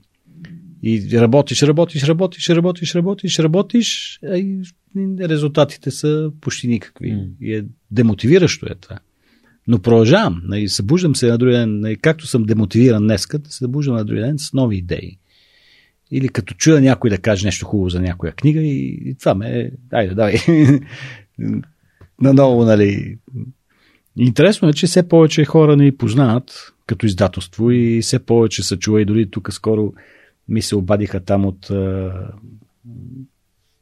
И 0.84 1.20
работиш, 1.20 1.64
работиш, 1.64 2.04
работиш, 2.04 2.50
работиш, 2.50 2.96
работиш, 2.96 3.40
работиш, 3.40 4.20
а 4.24 4.38
и 4.38 4.62
резултатите 5.20 5.92
са 5.92 6.32
почти 6.42 6.68
никакви. 6.68 7.12
М. 7.12 7.24
И 7.42 7.56
е 7.56 7.66
демотивиращо 7.92 8.66
е 8.66 8.76
това. 8.76 9.00
Но 9.68 9.80
продължавам. 9.80 10.42
Нали, 10.46 10.70
събуждам 10.70 11.16
се 11.16 11.28
на 11.28 11.38
другия 11.38 11.60
ден, 11.60 11.80
нали, 11.80 11.96
както 11.96 12.28
съм 12.28 12.44
демотивиран 12.44 13.04
днес, 13.04 13.28
да 13.34 13.52
се 13.52 13.58
събуждам 13.58 13.96
на 13.96 14.06
другия 14.06 14.26
ден 14.26 14.40
с 14.40 14.54
нови 14.54 14.78
идеи. 14.78 15.18
Или 16.12 16.30
като 16.30 16.54
чуя 16.54 16.82
някой 16.82 17.10
да 17.10 17.18
каже 17.18 17.46
нещо 17.46 17.66
хубаво 17.66 17.90
за 17.90 18.02
някоя 18.02 18.32
книга 18.32 18.62
и, 18.62 19.02
и 19.06 19.16
това 19.20 19.36
ме 19.36 19.60
е, 19.60 19.72
айде, 19.92 20.16
давай. 20.16 20.36
Наново, 22.22 22.66
нали. 22.66 23.18
Интересно 24.18 24.70
е, 24.70 24.74
че 24.74 24.88
все 24.88 25.08
повече 25.08 25.46
хора 25.46 25.76
ни 25.76 25.92
познават 25.92 26.74
като 26.88 27.06
издателство 27.06 27.72
и 27.72 28.02
все 28.02 28.20
повече 28.20 28.64
се 28.64 28.78
чува 28.78 29.02
и 29.02 29.06
дори 29.06 29.32
тук 29.32 29.54
скоро 29.54 29.94
ми 30.52 30.62
се 30.62 30.76
обадиха 30.76 31.20
там 31.20 31.46
от 31.46 31.72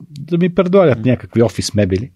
да 0.09 0.37
ми 0.37 0.55
предлагат 0.55 1.05
някакви 1.05 1.41
офис 1.41 1.73
мебели 1.73 2.11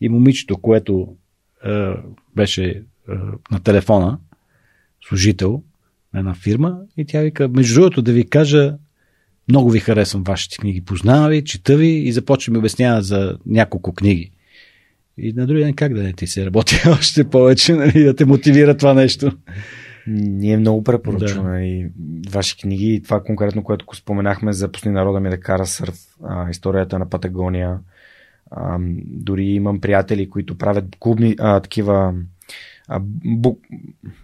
и 0.00 0.08
момичето, 0.08 0.56
което 0.56 1.16
а, 1.64 1.96
беше 2.36 2.82
а, 3.08 3.14
на 3.50 3.60
телефона, 3.64 4.18
служител 5.08 5.62
на 6.14 6.20
една 6.20 6.34
фирма 6.34 6.78
и 6.96 7.04
тя 7.04 7.20
вика, 7.20 7.48
между 7.48 7.74
другото 7.74 8.02
да 8.02 8.12
ви 8.12 8.26
кажа, 8.26 8.76
много 9.48 9.70
ви 9.70 9.78
харесвам 9.78 10.22
вашите 10.22 10.56
книги, 10.56 10.84
познавам 10.84 11.30
ви, 11.30 11.44
чета 11.44 11.76
ви 11.76 11.88
и 11.88 12.12
започва 12.12 12.52
ми 12.52 12.58
обяснява 12.58 13.02
за 13.02 13.38
няколко 13.46 13.94
книги. 13.94 14.30
И 15.18 15.32
на 15.32 15.46
другия 15.46 15.64
ден 15.64 15.74
как 15.74 15.94
да 15.94 16.02
не 16.02 16.12
ти 16.12 16.26
се 16.26 16.46
работи 16.46 16.80
още 16.88 17.24
повече, 17.24 17.74
нали, 17.74 18.04
да 18.04 18.16
те 18.16 18.24
мотивира 18.24 18.76
това 18.76 18.94
нещо. 18.94 19.32
Ние 20.06 20.56
много 20.56 20.84
препоръчваме 20.84 21.58
да. 21.58 21.64
и 21.64 21.90
ваши 22.30 22.56
книги 22.56 22.94
и 22.94 23.02
това 23.02 23.22
конкретно, 23.22 23.64
което 23.64 23.86
го 23.86 23.94
споменахме 23.94 24.52
за 24.52 24.72
пусни 24.72 24.90
народа 24.90 25.20
ми 25.20 25.30
да 25.30 25.40
кара 25.40 25.66
сърф, 25.66 25.98
а, 26.22 26.50
историята 26.50 26.98
на 26.98 27.10
Патагония. 27.10 27.78
А, 28.50 28.78
дори 29.04 29.44
имам 29.44 29.80
приятели, 29.80 30.30
които 30.30 30.58
правят 30.58 30.84
клубни, 30.98 31.36
а, 31.38 31.60
такива 31.60 32.14
а, 32.88 33.00
бук, 33.24 33.58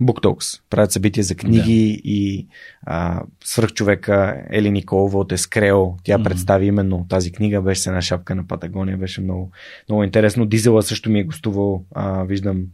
буктокс, 0.01 0.47
правят 0.71 0.93
събития 0.93 1.25
за 1.25 1.35
книги 1.35 2.01
да. 2.03 2.11
и 2.11 2.47
а, 2.83 3.23
свръхчовека 3.45 4.43
Ели 4.51 4.71
Николова 4.71 5.19
от 5.19 5.33
Ескрел, 5.33 5.97
тя 6.03 6.19
mm-hmm. 6.19 6.25
представи 6.25 6.67
именно 6.67 7.07
тази 7.09 7.33
книга, 7.33 7.63
беше 7.63 7.81
се 7.81 7.91
на 7.91 8.03
шапка 8.03 8.35
на 8.35 8.47
Патагония, 8.47 8.97
беше 8.97 9.21
много, 9.21 9.51
много 9.89 10.05
интересно. 10.05 10.47
Дизела 10.47 10.83
също 10.83 11.11
ми 11.11 11.21
е 11.21 11.25
гостувал, 11.25 11.85
а, 11.95 12.25
виждам 12.25 12.65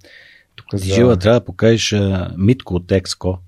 тук 0.56 0.66
за... 0.74 0.94
Жила, 0.94 1.16
трябва 1.16 1.40
да 1.40 1.44
покажеш 1.44 1.92
а, 1.92 2.34
Митко 2.38 2.74
от 2.74 2.92
Екско. 2.92 3.38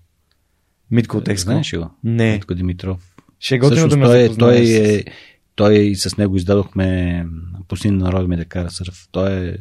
Митко 0.90 1.16
от 1.16 1.28
Екско? 1.28 1.50
Знаеш 1.50 1.74
ли 1.74 1.78
го? 1.78 1.90
Не. 2.04 2.32
Митко 2.32 2.54
Димитров. 2.54 3.14
Ще 3.40 3.54
е 3.54 3.58
готино 3.58 3.88
да 3.88 3.96
ме 3.96 4.04
той, 4.04 4.36
той, 4.38 4.56
е, 4.58 5.04
той 5.54 5.74
и 5.74 5.96
с 5.96 6.16
него 6.16 6.36
издадохме 6.36 7.26
Пусни 7.68 7.90
народ 7.90 8.28
ми 8.28 8.36
да 8.36 8.44
кара 8.44 8.70
сърф. 8.70 9.08
Той 9.12 9.48
е 9.48 9.56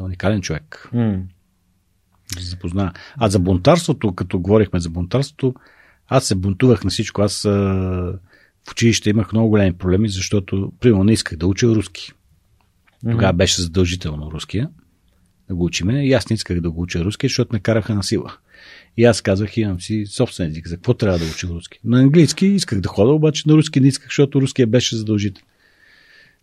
уникален 0.00 0.40
човек. 0.40 0.88
Mm. 0.94 1.22
Да 2.34 2.42
се 2.42 2.50
запозна. 2.50 2.92
А 3.16 3.28
за 3.28 3.38
бунтарството, 3.38 4.14
като 4.14 4.40
говорихме 4.40 4.80
за 4.80 4.90
бунтарството, 4.90 5.54
аз 6.08 6.24
се 6.24 6.34
бунтувах 6.34 6.84
на 6.84 6.90
всичко. 6.90 7.22
Аз 7.22 7.44
а, 7.44 7.50
в 8.68 8.72
училище 8.72 9.10
имах 9.10 9.32
много 9.32 9.48
големи 9.48 9.72
проблеми, 9.72 10.08
защото, 10.08 10.72
примерно, 10.80 11.04
не 11.04 11.12
исках 11.12 11.38
да 11.38 11.46
уча 11.46 11.66
руски. 11.66 12.12
Тогава 13.10 13.32
mm-hmm. 13.32 13.36
беше 13.36 13.62
задължително 13.62 14.30
руския 14.30 14.68
да 15.48 15.54
го 15.54 15.64
учиме. 15.64 16.06
И 16.06 16.12
аз 16.12 16.30
не 16.30 16.34
исках 16.34 16.60
да 16.60 16.70
го 16.70 16.82
уча 16.82 17.04
руски, 17.04 17.26
защото 17.26 17.52
ме 17.52 17.60
караха 17.60 17.94
на 17.94 18.02
сила. 18.02 18.36
И 18.96 19.04
аз 19.04 19.22
казах, 19.22 19.56
имам 19.56 19.80
си 19.80 20.06
собствен 20.06 20.46
език. 20.46 20.68
За 20.68 20.76
какво 20.76 20.94
трябва 20.94 21.18
да 21.18 21.24
уча 21.24 21.46
руски? 21.46 21.80
На 21.84 22.00
английски 22.00 22.46
исках 22.46 22.80
да 22.80 22.88
хода, 22.88 23.12
обаче 23.12 23.42
на 23.46 23.54
руски 23.54 23.80
не 23.80 23.88
исках, 23.88 24.08
защото 24.08 24.40
руския 24.40 24.66
беше 24.66 24.96
задължителен. 24.96 25.46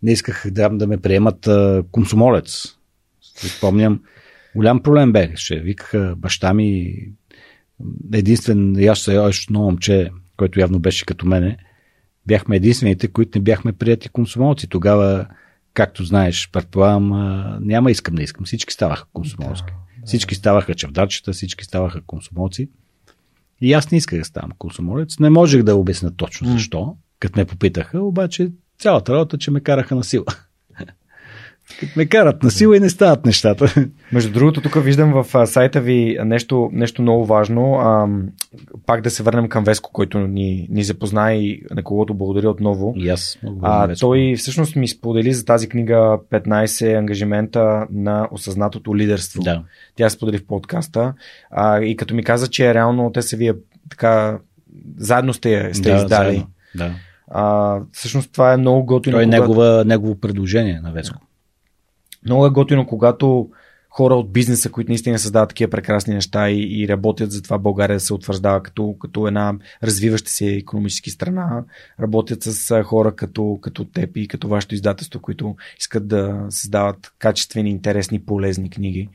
Не 0.03 0.11
исках 0.11 0.45
да, 0.51 0.69
да 0.69 0.87
ме 0.87 0.97
приемат 0.97 1.47
а, 1.47 1.83
комсомолец. 1.91 2.75
Спомням, 3.57 4.01
голям 4.55 4.83
проблем 4.83 5.11
беше. 5.11 5.59
Викаха 5.59 6.15
баща 6.17 6.53
ми, 6.53 6.95
единствен, 8.13 8.75
и 8.75 8.87
аз 8.87 8.99
се 8.99 9.17
още 9.17 9.45
едно 9.49 9.59
момче, 9.59 10.11
който 10.37 10.59
явно 10.59 10.79
беше 10.79 11.05
като 11.05 11.25
мене, 11.25 11.57
бяхме 12.27 12.55
единствените, 12.55 13.07
които 13.07 13.37
не 13.37 13.43
бяхме 13.43 13.73
прияти 13.73 14.09
консумолци. 14.09 14.67
Тогава, 14.67 15.27
както 15.73 16.03
знаеш, 16.03 16.49
предполагам, 16.51 17.09
няма 17.61 17.91
искам 17.91 18.15
да 18.15 18.23
искам. 18.23 18.45
Всички 18.45 18.73
ставаха 18.73 19.05
консумолски. 19.13 19.71
Да, 19.71 19.99
да. 19.99 20.07
Всички 20.07 20.35
ставаха 20.35 20.75
чавдачета, 20.75 21.33
всички 21.33 21.65
ставаха 21.65 22.01
консумолци. 22.01 22.69
И 23.61 23.73
аз 23.73 23.91
не 23.91 23.97
исках 23.97 24.19
да 24.19 24.25
ставам 24.25 24.51
консумолец. 24.57 25.19
Не 25.19 25.29
можех 25.29 25.63
да 25.63 25.75
обясня 25.75 26.15
точно 26.15 26.51
защо, 26.51 26.95
като 27.19 27.39
ме 27.39 27.45
попитаха, 27.45 28.01
обаче 28.01 28.51
цялата 28.79 29.13
работа, 29.13 29.37
че 29.37 29.51
ме 29.51 29.59
караха 29.59 29.95
на 29.95 30.03
сила. 30.03 30.25
Като 31.79 31.91
ме 31.95 32.05
карат 32.05 32.43
на 32.43 32.51
сила 32.51 32.77
и 32.77 32.79
не 32.79 32.89
стават 32.89 33.25
нещата. 33.25 33.73
Между 34.11 34.31
другото, 34.31 34.61
тук 34.61 34.83
виждам 34.83 35.23
в 35.23 35.47
сайта 35.47 35.81
ви 35.81 36.17
нещо, 36.25 36.69
нещо 36.73 37.01
много 37.01 37.25
важно. 37.25 37.73
А, 37.73 38.07
пак 38.85 39.01
да 39.01 39.09
се 39.09 39.23
върнем 39.23 39.49
към 39.49 39.63
Веско, 39.63 39.89
който 39.93 40.19
ни, 40.19 40.67
ни 40.69 40.83
запозна 40.83 41.33
и 41.33 41.61
на 41.71 41.83
когото 41.83 42.13
благодаря 42.13 42.49
отново. 42.49 42.93
И 42.97 43.09
аз. 43.09 43.39
А, 43.61 43.95
той 43.95 44.35
всъщност 44.37 44.75
ми 44.75 44.87
сподели 44.87 45.33
за 45.33 45.45
тази 45.45 45.69
книга 45.69 46.19
15 46.31 46.97
ангажимента 46.97 47.87
на 47.91 48.27
осъзнатото 48.31 48.97
лидерство. 48.97 49.43
Да. 49.43 49.63
Тя 49.95 50.09
сподели 50.09 50.37
в 50.37 50.47
подкаста. 50.47 51.13
А, 51.51 51.81
и 51.81 51.95
като 51.95 52.15
ми 52.15 52.23
каза, 52.23 52.47
че 52.47 52.73
реално 52.73 53.11
те 53.11 53.21
са 53.21 53.37
вие 53.37 53.53
така 53.89 54.39
заедно 54.97 55.33
сте, 55.33 55.69
сте 55.73 55.89
да, 55.89 55.95
издали. 55.95 56.25
Заедно. 56.25 56.47
Да. 56.75 56.91
А, 57.27 57.79
всъщност 57.91 58.31
това 58.31 58.53
е 58.53 58.57
много 58.57 58.85
готино. 58.85 59.15
Той 59.15 59.23
е 59.23 59.25
когато... 59.25 59.41
негова, 59.41 59.83
негово 59.85 60.19
предложение 60.19 60.79
на 60.83 60.91
Веско. 60.91 61.21
Много 62.25 62.45
е 62.45 62.49
готино, 62.49 62.87
когато 62.87 63.49
хора 63.93 64.15
от 64.15 64.33
бизнеса, 64.33 64.71
които 64.71 64.91
наистина 64.91 65.19
създават 65.19 65.49
такива 65.49 65.69
прекрасни 65.69 66.13
неща 66.13 66.49
и, 66.49 66.81
и 66.81 66.87
работят 66.87 67.31
за 67.31 67.41
това 67.41 67.57
България 67.57 67.95
да 67.95 67.99
се 67.99 68.13
утвърждава 68.13 68.63
като, 68.63 68.95
като 68.99 69.27
една 69.27 69.53
развиваща 69.83 70.31
се 70.31 70.45
економически 70.45 71.09
страна, 71.09 71.63
работят 72.01 72.43
с 72.43 72.83
хора 72.83 73.15
като, 73.15 73.59
като 73.61 73.85
теб 73.85 74.17
и 74.17 74.27
като 74.27 74.47
вашето 74.47 74.75
издателство, 74.75 75.19
които 75.21 75.55
искат 75.79 76.07
да 76.07 76.45
създават 76.49 77.13
качествени, 77.19 77.69
интересни, 77.69 78.19
полезни 78.19 78.69
книги. 78.69 79.09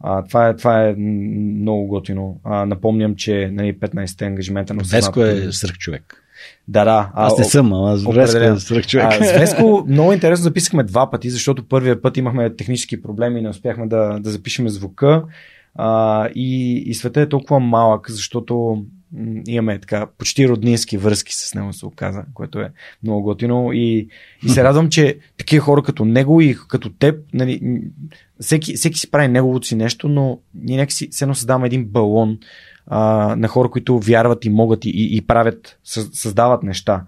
А, 0.00 0.24
това, 0.24 0.48
е, 0.48 0.56
това 0.56 0.88
е 0.88 0.94
много 0.94 1.86
готино. 1.86 2.40
А, 2.44 2.66
напомням, 2.66 3.16
че 3.16 3.50
нали, 3.52 3.78
15-те 3.78 4.24
ангажимента 4.24 4.74
на 4.74 4.82
Веско 4.90 5.20
е 5.20 5.52
сръх 5.52 5.78
човек. 5.78 6.23
Да, 6.68 6.84
да. 6.84 7.10
А, 7.14 7.26
Аз 7.26 7.38
не 7.38 7.44
съм, 7.44 7.72
с 7.96 8.04
Веско 8.04 8.60
свърх 8.60 8.86
човек. 8.86 9.06
А, 9.10 9.24
с 9.24 9.32
Веско 9.32 9.84
много 9.88 10.12
интересно 10.12 10.42
записахме 10.42 10.82
два 10.82 11.10
пъти, 11.10 11.30
защото 11.30 11.68
първият 11.68 12.02
път 12.02 12.16
имахме 12.16 12.56
технически 12.56 13.02
проблеми 13.02 13.38
и 13.38 13.42
не 13.42 13.48
успяхме 13.48 13.86
да, 13.86 14.18
да 14.20 14.30
запишеме 14.30 14.68
звука. 14.68 15.24
А, 15.74 16.28
и, 16.34 16.76
и 16.86 16.94
света 16.94 17.20
е 17.20 17.28
толкова 17.28 17.60
малък, 17.60 18.10
защото 18.10 18.84
имаме 19.46 19.78
така 19.78 20.06
почти 20.18 20.48
роднински 20.48 20.98
връзки 20.98 21.34
с 21.34 21.54
него, 21.54 21.72
се 21.72 21.86
оказа, 21.86 22.24
което 22.34 22.60
е 22.60 22.72
много 23.02 23.22
готино. 23.22 23.72
И, 23.72 24.08
и 24.44 24.48
се 24.48 24.64
радвам, 24.64 24.88
че 24.88 25.18
такива 25.36 25.64
хора 25.64 25.82
като 25.82 26.04
него 26.04 26.40
и 26.40 26.56
като 26.68 26.90
теб, 26.90 27.18
нали, 27.34 27.80
всеки, 28.40 28.74
всеки 28.74 28.98
си 28.98 29.10
прави 29.10 29.28
неговото 29.28 29.66
си 29.66 29.74
нещо, 29.76 30.08
но 30.08 30.38
ние 30.54 30.76
някакси 30.76 31.08
се 31.10 31.24
едно 31.24 31.34
създаваме 31.34 31.66
един 31.66 31.84
балон, 31.84 32.38
а, 32.86 33.34
на 33.36 33.48
хора, 33.48 33.70
които 33.70 33.98
вярват 33.98 34.44
и 34.44 34.50
могат 34.50 34.84
и, 34.84 34.90
и, 35.16 35.20
правят, 35.20 35.78
създават 36.12 36.62
неща. 36.62 37.04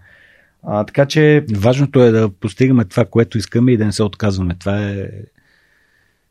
А, 0.63 0.85
така 0.85 1.07
че. 1.07 1.47
Важното 1.55 2.03
е 2.03 2.11
да 2.11 2.29
постигаме 2.29 2.85
това, 2.85 3.05
което 3.05 3.39
искаме 3.39 3.73
и 3.73 3.77
да 3.77 3.85
не 3.85 3.93
се 3.93 4.03
отказваме. 4.03 4.57
Това 4.59 4.83
е, 4.83 5.09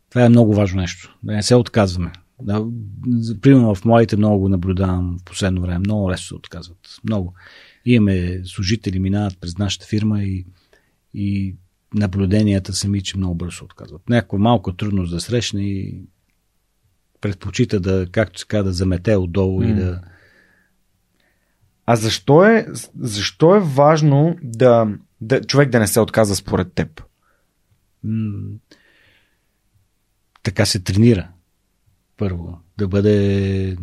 това 0.09 0.25
е 0.25 0.29
много 0.29 0.53
важно 0.53 0.81
нещо. 0.81 1.17
Да 1.23 1.33
не 1.33 1.43
се 1.43 1.55
отказваме. 1.55 2.11
Да, 2.41 2.65
примерно 3.41 3.75
в 3.75 3.85
моите 3.85 4.17
много 4.17 4.39
го 4.39 4.49
наблюдавам 4.49 5.17
в 5.21 5.23
последно 5.23 5.61
време. 5.61 5.79
Много 5.79 6.11
лесно 6.11 6.25
се 6.25 6.35
отказват. 6.35 6.77
Много. 7.03 7.33
Имаме 7.85 8.41
служители, 8.45 8.99
минават 8.99 9.37
през 9.41 9.57
нашата 9.57 9.85
фирма 9.85 10.23
и, 10.23 10.45
и 11.13 11.55
наблюденията 11.93 12.73
сами, 12.73 13.01
че 13.01 13.17
много 13.17 13.35
бързо 13.35 13.57
се 13.57 13.63
отказват. 13.63 14.09
Някаква 14.09 14.37
малко 14.37 14.73
трудност 14.73 15.11
да 15.11 15.21
срещне 15.21 15.61
и 15.61 16.01
предпочита 17.25 17.79
да, 17.79 18.07
както 18.11 18.39
се 18.39 18.45
казва, 18.45 18.63
да 18.63 18.73
замете 18.73 19.15
отдолу 19.15 19.61
mm. 19.61 19.71
и 19.71 19.73
да. 19.73 20.01
А 21.85 21.95
защо 21.95 22.45
е, 22.45 22.67
защо 22.99 23.55
е 23.55 23.59
важно 23.59 24.35
да, 24.43 24.87
да 25.21 25.41
човек 25.41 25.69
да 25.69 25.79
не 25.79 25.87
се 25.87 25.99
отказва 25.99 26.35
според 26.35 26.73
теб? 26.73 27.03
М- 28.03 28.57
така 30.43 30.65
се 30.65 30.79
тренира. 30.79 31.27
Първо. 32.17 32.59
Да 32.77 32.87
бъде, 32.87 33.77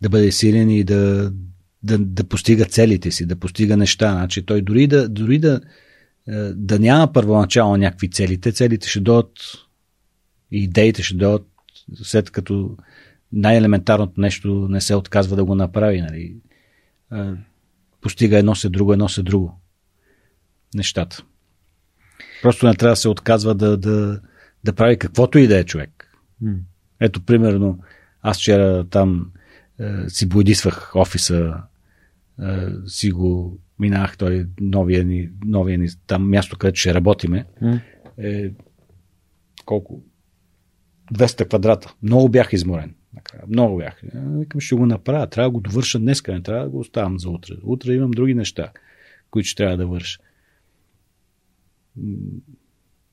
да 0.00 0.08
бъде 0.08 0.32
силен 0.32 0.70
и 0.70 0.84
да, 0.84 1.32
да, 1.82 1.98
да 1.98 2.24
постига 2.24 2.64
целите 2.64 3.10
си, 3.10 3.26
да 3.26 3.36
постига 3.36 3.76
неща. 3.76 4.12
Значи 4.12 4.46
той 4.46 4.62
дори 4.62 4.86
да, 4.86 5.08
дори 5.08 5.38
да, 5.38 5.60
е, 6.28 6.34
да 6.52 6.78
няма 6.78 7.12
първоначално 7.12 7.76
някакви 7.76 8.10
целите, 8.10 8.52
целите 8.52 8.88
ще 8.88 9.00
дойдат 9.00 9.32
и 10.52 10.62
идеите 10.62 11.02
ще 11.02 11.14
дойдат 11.14 11.53
след 12.02 12.30
като 12.30 12.76
най-елементарното 13.32 14.20
нещо 14.20 14.66
не 14.70 14.80
се 14.80 14.94
отказва 14.94 15.36
да 15.36 15.44
го 15.44 15.54
направи. 15.54 16.00
Нали. 16.00 16.36
Постига 18.00 18.38
едно 18.38 18.54
се 18.54 18.68
друго, 18.68 18.92
едно 18.92 19.08
се 19.08 19.22
друго. 19.22 19.60
Нещата. 20.74 21.24
Просто 22.42 22.66
не 22.66 22.74
трябва 22.74 22.92
да 22.92 22.96
се 22.96 23.08
отказва 23.08 23.54
да, 23.54 23.76
да, 23.76 24.20
да 24.64 24.72
прави 24.72 24.98
каквото 24.98 25.38
и 25.38 25.46
да 25.46 25.58
е 25.58 25.64
човек. 25.64 26.16
Ето, 27.00 27.24
примерно, 27.24 27.78
аз 28.22 28.38
вчера 28.38 28.84
там 28.84 29.32
е, 29.80 30.08
си 30.08 30.28
бойдисвах 30.28 30.96
офиса, 30.96 31.62
е, 32.42 32.66
си 32.86 33.10
го 33.10 33.58
минах, 33.78 34.16
той 34.16 34.46
новия 34.60 35.04
ни, 35.04 35.30
новия 35.44 35.78
ни 35.78 35.88
там 36.06 36.30
място, 36.30 36.58
където 36.58 36.80
ще 36.80 36.94
работиме. 36.94 37.46
Е, 38.18 38.50
колко? 39.64 40.02
200 41.12 41.48
квадрата. 41.48 41.94
Много 42.02 42.28
бях 42.28 42.52
изморен. 42.52 42.94
Много 43.48 43.76
бях. 43.76 44.00
Викам, 44.14 44.60
ще 44.60 44.74
го 44.74 44.86
направя. 44.86 45.26
Трябва 45.26 45.48
да 45.48 45.52
го 45.52 45.60
довърша 45.60 45.98
днес, 45.98 46.26
не 46.26 46.42
трябва 46.42 46.64
да 46.64 46.70
го 46.70 46.78
оставам 46.78 47.18
за 47.18 47.30
утре. 47.30 47.54
Утре 47.62 47.92
имам 47.94 48.10
други 48.10 48.34
неща, 48.34 48.72
които 49.30 49.48
ще 49.48 49.56
трябва 49.56 49.76
да 49.76 49.86
върша. 49.86 50.18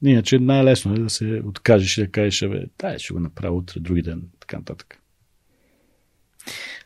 Иначе 0.06 0.40
най-лесно 0.40 0.94
е 0.94 1.00
да 1.00 1.10
се 1.10 1.42
откажеш 1.46 1.98
и 1.98 2.02
да 2.02 2.12
кажеш, 2.12 2.50
бе, 2.50 2.66
дай, 2.80 3.00
ще 3.00 3.14
го 3.14 3.20
направя 3.20 3.56
утре, 3.56 3.80
други 3.80 4.02
ден, 4.02 4.24
така 4.40 4.58
нататък. 4.58 4.98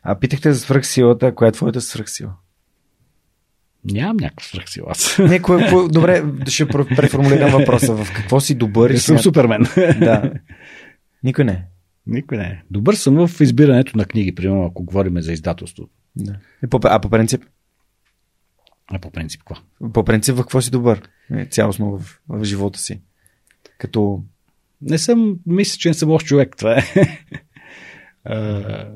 А 0.02 0.18
питахте 0.18 0.52
за 0.52 0.60
свръхсилата, 0.60 1.34
коя 1.34 1.48
е 1.48 1.52
твоята 1.52 1.80
свръхсила? 1.80 2.32
Нямам 3.84 4.16
някаква 4.16 4.44
свръхсила. 4.44 4.92
Не, 5.28 5.42
кое, 5.42 5.70
кое, 5.70 5.88
добре, 5.88 6.24
ще 6.48 6.68
преформулирам 6.68 7.50
въпроса. 7.50 7.94
В 7.94 8.12
какво 8.16 8.40
си 8.40 8.54
добър? 8.54 8.90
Не 8.90 8.98
съм 8.98 9.18
супермен. 9.18 9.62
Да. 9.76 10.32
Никой 11.26 11.44
не 11.44 11.52
е. 11.52 11.64
Никой 12.06 12.38
не 12.38 12.44
е. 12.44 12.62
Добър 12.70 12.94
съм 12.94 13.26
в 13.26 13.40
избирането 13.40 13.98
на 13.98 14.04
книги, 14.04 14.34
примерно, 14.34 14.64
ако 14.64 14.84
говорим 14.84 15.22
за 15.22 15.32
издателство. 15.32 15.88
Да. 16.16 16.36
И 16.64 16.66
по, 16.66 16.80
а 16.84 17.00
по 17.00 17.10
принцип? 17.10 17.44
А 18.86 18.98
по 18.98 19.10
принцип 19.10 19.40
какво? 19.40 19.56
По 19.92 20.04
принцип 20.04 20.34
в 20.34 20.40
какво 20.40 20.60
си 20.60 20.70
добър? 20.70 21.08
Е, 21.30 21.46
цялостно 21.46 21.98
в, 21.98 22.20
в 22.28 22.44
живота 22.44 22.78
си. 22.78 23.00
Като... 23.78 24.22
Не 24.82 24.98
съм, 24.98 25.38
мисля, 25.46 25.78
че 25.78 25.88
не 25.88 25.94
съм 25.94 26.10
лош 26.10 26.24
човек. 26.24 26.56
Това 26.56 26.78
е. 26.78 26.82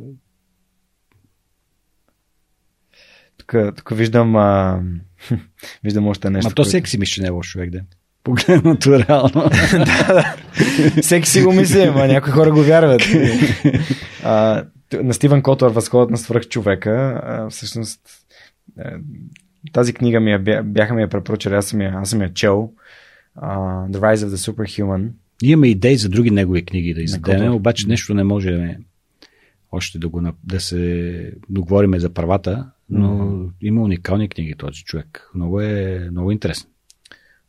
тук, 3.37 3.55
тук 3.77 3.97
виждам, 3.97 4.37
а... 4.37 4.83
виждам 5.85 6.07
още 6.07 6.31
нещо. 6.31 6.51
Ма 6.51 6.55
то 6.55 6.65
всеки 6.65 6.91
си 6.91 6.99
мисля, 6.99 7.13
че 7.13 7.23
не 7.23 7.29
е 7.29 7.31
лош 7.31 7.49
човек, 7.49 7.71
да. 7.71 7.85
Погледнато 8.25 8.99
реално. 8.99 9.31
да, 9.73 10.15
да. 10.15 10.37
Всеки 11.03 11.29
си 11.29 11.43
го 11.43 11.53
мисли, 11.53 11.83
а 11.83 12.07
някои 12.07 12.33
хора 12.33 12.53
го 12.53 12.63
вярват. 12.63 13.03
а, 14.25 14.65
на 14.93 15.15
Стивен 15.15 15.43
Котър 15.43 15.71
Възходът 15.71 16.11
на 16.11 16.19
свръх 16.19 16.49
човека. 16.49 17.21
А, 17.25 17.51
всъщност 17.51 18.01
а, 18.79 18.99
тази 19.73 19.93
книга 19.93 20.21
ми 20.21 20.31
я, 20.31 20.63
бяха 20.63 20.95
ми 20.95 21.03
я 21.03 21.09
препоръчали, 21.09 21.55
аз 21.55 21.67
съм 21.67 21.81
я, 21.81 21.95
аз 21.97 22.11
съм 22.11 22.23
я 22.23 22.35
чел. 22.35 22.71
Uh, 23.43 23.91
the 23.91 23.99
Rise 23.99 24.27
of 24.27 24.29
the 24.29 24.53
Superhuman. 24.53 25.09
Ние 25.43 25.53
имаме 25.53 25.69
идеи 25.69 25.97
за 25.97 26.09
други 26.09 26.31
негови 26.31 26.65
книги 26.65 26.95
да 26.95 27.03
издадем, 27.03 27.55
обаче 27.55 27.89
нещо 27.89 28.15
не 28.15 28.25
може 28.25 28.79
още 29.73 29.99
да, 29.99 30.09
го, 30.09 30.23
да 30.45 30.61
се 30.61 31.33
договориме 31.49 32.01
за 32.01 32.11
правата, 32.11 32.71
но 32.91 33.09
mm-hmm. 33.09 33.51
има 33.61 33.83
уникални 33.83 34.29
книги 34.29 34.55
този 34.55 34.85
човек. 34.85 35.31
Много 35.35 35.61
е 35.61 36.09
много 36.11 36.31
интересен. 36.31 36.70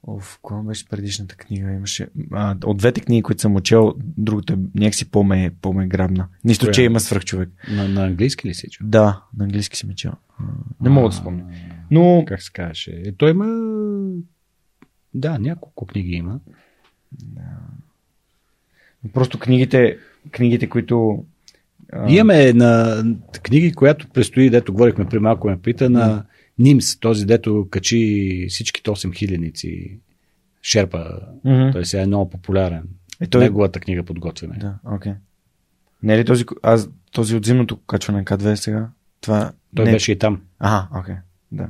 Оф, 0.08 0.40
коя 0.42 0.62
беше 0.62 0.90
предишната 0.90 1.36
книга? 1.36 1.72
Имаше. 1.72 2.08
А, 2.32 2.56
от 2.64 2.78
двете 2.78 3.02
книги, 3.02 3.22
които 3.24 3.42
съм 3.42 3.56
учел, 3.56 3.94
другата 3.98 4.58
някакси 4.76 5.12
по-ме, 5.12 5.52
по-ме 5.62 5.88
грабна. 5.88 6.28
Нищо, 6.44 6.66
Коя? 6.66 6.74
че 6.74 6.84
има 6.84 7.00
свръхчовек. 7.00 7.50
На, 7.72 7.88
на 7.88 8.06
английски 8.06 8.48
ли 8.48 8.54
си 8.54 8.70
чул? 8.70 8.88
Да, 8.88 9.24
на 9.38 9.44
английски 9.44 9.78
си 9.78 9.88
ме 9.88 9.96
чел. 9.96 10.12
Не 10.82 10.90
мога 10.90 11.10
да 11.10 11.16
спомня. 11.16 11.44
Но. 11.92 12.24
Как 12.28 12.42
се 12.42 12.52
казваше? 12.52 12.92
Е, 13.06 13.12
той 13.12 13.30
има. 13.30 13.46
Да, 15.14 15.40
няколко 15.40 15.86
книги 15.86 16.12
има. 16.12 16.40
Да. 17.12 17.42
Просто 19.14 19.40
книгите, 19.40 19.98
книгите, 20.32 20.70
които 20.70 21.26
А, 21.94 22.12
Имаме 22.12 22.54
на 22.54 23.04
книги, 23.44 23.74
която 23.74 24.08
предстои, 24.08 24.50
дето 24.50 24.74
говорихме 24.74 25.06
при 25.06 25.20
малко 25.20 25.48
ме 25.48 25.58
пита, 25.58 25.90
на 25.90 26.26
Нимс, 26.60 27.00
този 27.00 27.26
дето 27.26 27.68
качи 27.72 28.46
всичките 28.50 28.92
8 28.92 29.16
хилядници 29.16 30.00
Шерпа. 30.64 31.20
мгм. 31.46 31.72
Той 31.72 31.86
сега 31.86 32.04
е 32.04 32.08
много 32.08 32.30
популярен. 32.30 32.84
Е, 33.22 33.28
той... 33.28 33.44
Неговата 33.44 33.80
книга 33.80 34.04
подготвяме. 34.04 34.58
Да, 34.58 34.76
окей. 34.86 35.14
Не 36.04 36.14
е 36.14 36.18
ли 36.18 36.26
този, 36.26 36.46
аз, 36.64 36.90
този 37.12 37.36
от 37.36 37.46
зимното 37.46 37.78
качване 37.78 38.20
на 38.20 38.26
К2 38.26 38.56
сега? 38.56 38.90
Това 39.22 39.52
Той 39.76 39.86
не... 39.86 39.92
беше 39.92 40.12
и 40.12 40.20
там. 40.20 40.42
Ага, 40.60 41.00
окей, 41.00 41.16
да. 41.52 41.70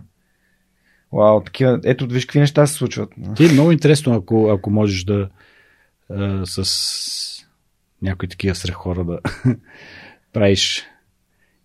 Вау, 1.13 1.41
такива, 1.43 1.79
ето 1.83 2.07
виж 2.07 2.25
какви 2.25 2.39
неща 2.39 2.67
се 2.67 2.73
случват. 2.73 3.13
Ти 3.35 3.45
е 3.45 3.51
много 3.51 3.71
интересно, 3.71 4.13
ако, 4.13 4.49
ако 4.49 4.69
можеш 4.69 5.03
да 5.03 5.29
а, 6.09 6.45
с 6.45 7.45
някои 8.01 8.29
такива 8.29 8.55
сред 8.55 8.75
хора 8.75 9.05
да 9.05 9.19
правиш 10.33 10.83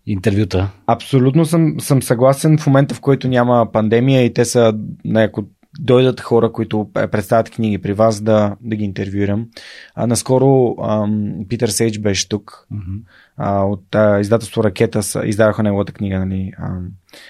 интервюта. 0.07 0.69
Абсолютно 0.87 1.45
съм, 1.45 1.75
съм 1.79 2.03
съгласен 2.03 2.57
в 2.57 2.67
момента, 2.67 2.95
в 2.95 3.01
който 3.01 3.27
няма 3.27 3.71
пандемия 3.73 4.25
и 4.25 4.33
те 4.33 4.45
са, 4.45 4.73
ако 5.15 5.43
дойдат 5.79 6.21
хора, 6.21 6.51
които 6.51 6.89
представят 6.93 7.49
книги 7.49 7.77
при 7.77 7.93
вас, 7.93 8.21
да, 8.21 8.55
да 8.61 8.75
ги 8.75 8.83
интервюирам. 8.83 9.47
А, 9.95 10.07
наскоро 10.07 10.75
ам, 10.83 11.33
Питър 11.49 11.67
Сейдж 11.69 11.99
беше 11.99 12.29
тук. 12.29 12.67
Мгм. 12.71 12.95
А, 13.37 13.63
от 13.63 13.95
а, 13.95 14.19
издателство 14.19 14.63
Ракета 14.63 15.03
са, 15.03 15.21
издаваха 15.25 15.63
неговата 15.63 15.93
книга. 15.93 16.25
Нали, 16.25 16.51
а, 16.57 16.69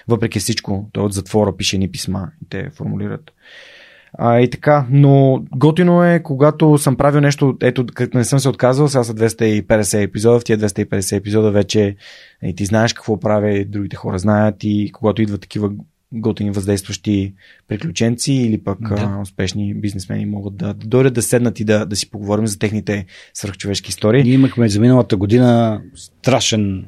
въпреки 0.08 0.38
всичко, 0.38 0.88
той 0.92 1.04
от 1.04 1.12
затвора 1.12 1.56
пише 1.56 1.78
ни 1.78 1.90
писма 1.90 2.28
и 2.42 2.48
те 2.48 2.70
формулират. 2.70 3.30
А, 4.12 4.40
и 4.40 4.50
така, 4.50 4.86
но 4.90 5.44
готино 5.56 6.04
е, 6.04 6.22
когато 6.22 6.78
съм 6.78 6.96
правил 6.96 7.20
нещо, 7.20 7.56
ето, 7.60 7.86
като 7.94 8.18
не 8.18 8.24
съм 8.24 8.38
се 8.38 8.48
отказвал, 8.48 8.88
сега 8.88 9.04
са 9.04 9.14
250 9.14 10.02
епизода, 10.02 10.40
в 10.40 10.44
тия 10.44 10.58
250 10.58 11.16
епизода 11.16 11.50
вече 11.50 11.96
и 12.42 12.54
ти 12.54 12.64
знаеш 12.64 12.92
какво 12.92 13.20
правя, 13.20 13.50
и 13.50 13.64
другите 13.64 13.96
хора 13.96 14.18
знаят 14.18 14.56
и 14.60 14.90
когато 14.92 15.22
идват 15.22 15.40
такива 15.40 15.70
готини 16.12 16.50
въздействащи 16.50 17.34
приключенци 17.68 18.32
или 18.32 18.58
пък 18.58 18.78
Да. 18.80 18.94
а, 18.94 19.20
успешни 19.20 19.74
бизнесмени 19.74 20.26
могат 20.26 20.56
да, 20.56 20.74
да 20.74 20.86
дойдат 20.86 21.14
да 21.14 21.22
седнат 21.22 21.60
и 21.60 21.64
да, 21.64 21.86
да 21.86 21.96
си 21.96 22.10
поговорим 22.10 22.46
за 22.46 22.58
техните 22.58 23.06
свръхчовешки 23.34 23.88
истории. 23.88 24.22
Ние 24.22 24.32
имахме 24.32 24.68
за 24.68 24.80
миналата 24.80 25.16
година 25.16 25.80
страшен 25.94 26.84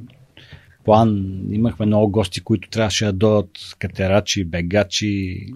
план. 0.84 1.40
Имахме 1.50 1.86
много 1.86 2.10
гости, 2.10 2.40
които 2.40 2.70
трябваше 2.70 3.04
да 3.04 3.12
дойдат 3.12 3.50
катерачи, 3.78 4.44
бегачи, 4.44 5.46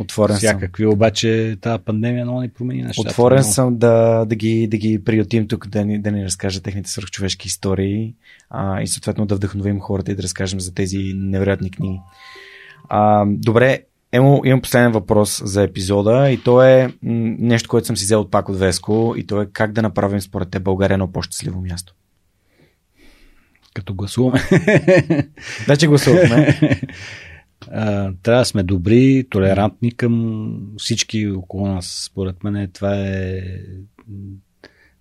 Отворен 0.00 0.36
съм. 0.36 0.38
всякакви. 0.38 0.86
Обаче 0.86 1.56
тази 1.60 1.84
пандемия 1.84 2.24
много 2.24 2.40
ни 2.40 2.48
промени 2.48 2.82
нещата. 2.82 3.08
Отворен 3.08 3.38
Много. 3.38 3.52
съм 3.52 3.78
да, 3.78 4.24
да, 4.24 4.34
ги, 4.34 4.66
да 4.66 4.76
ги 4.76 5.04
приютим 5.04 5.48
тук, 5.48 5.68
да 5.68 5.84
ни, 5.84 5.98
да 5.98 6.12
ни 6.12 6.24
разкажат 6.24 6.62
техните 6.62 6.90
свръхчовешки 6.90 7.48
истории 7.48 8.14
а, 8.50 8.82
и 8.82 8.86
съответно 8.86 9.26
да 9.26 9.34
вдъхновим 9.34 9.80
хората 9.80 10.12
и 10.12 10.14
да 10.14 10.22
разкажем 10.22 10.60
за 10.60 10.74
тези 10.74 11.12
невероятни 11.16 11.70
книги. 11.70 12.00
А, 12.88 13.24
добре, 13.28 13.80
Емо, 14.12 14.42
имам 14.44 14.60
последен 14.60 14.92
въпрос 14.92 15.42
за 15.44 15.62
епизода 15.62 16.30
и 16.30 16.42
то 16.42 16.62
е 16.62 16.92
нещо, 17.02 17.68
което 17.68 17.86
съм 17.86 17.96
си 17.96 18.04
взел 18.04 18.20
от 18.20 18.30
пак 18.30 18.48
от 18.48 18.58
Веско 18.58 19.14
и 19.16 19.26
то 19.26 19.42
е 19.42 19.46
как 19.52 19.72
да 19.72 19.82
направим 19.82 20.20
според 20.20 20.50
те 20.50 20.60
България 20.60 20.94
едно 20.94 21.12
по-щастливо 21.12 21.60
място. 21.60 21.94
Като 23.74 23.94
гласуваме. 23.94 24.40
Вече 25.68 25.86
гласувахме. 25.86 26.60
Трябва 28.22 28.40
да 28.40 28.44
сме 28.44 28.62
добри, 28.62 29.26
толерантни 29.30 29.92
към 29.92 30.74
всички 30.78 31.28
около 31.28 31.68
нас. 31.68 32.08
Според 32.10 32.44
мен 32.44 32.70
това 32.72 32.96
е, 32.96 33.40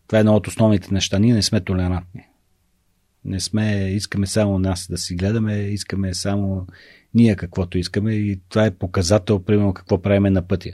това 0.07 0.17
е 0.17 0.19
едно 0.19 0.35
от 0.35 0.47
основните 0.47 0.93
неща. 0.93 1.19
Ние 1.19 1.33
не 1.33 1.41
сме 1.41 1.61
толерантни. 1.61 2.27
Не 3.25 3.39
сме, 3.39 3.89
искаме 3.89 4.27
само 4.27 4.59
нас 4.59 4.87
да 4.89 4.97
си 4.97 5.15
гледаме, 5.15 5.55
искаме 5.55 6.13
само 6.13 6.67
ние 7.13 7.35
каквото 7.35 7.77
искаме 7.77 8.13
и 8.13 8.39
това 8.49 8.65
е 8.65 8.71
показател, 8.71 9.39
примерно, 9.39 9.73
какво 9.73 10.01
правиме 10.01 10.29
на 10.29 10.47
пътя. 10.47 10.69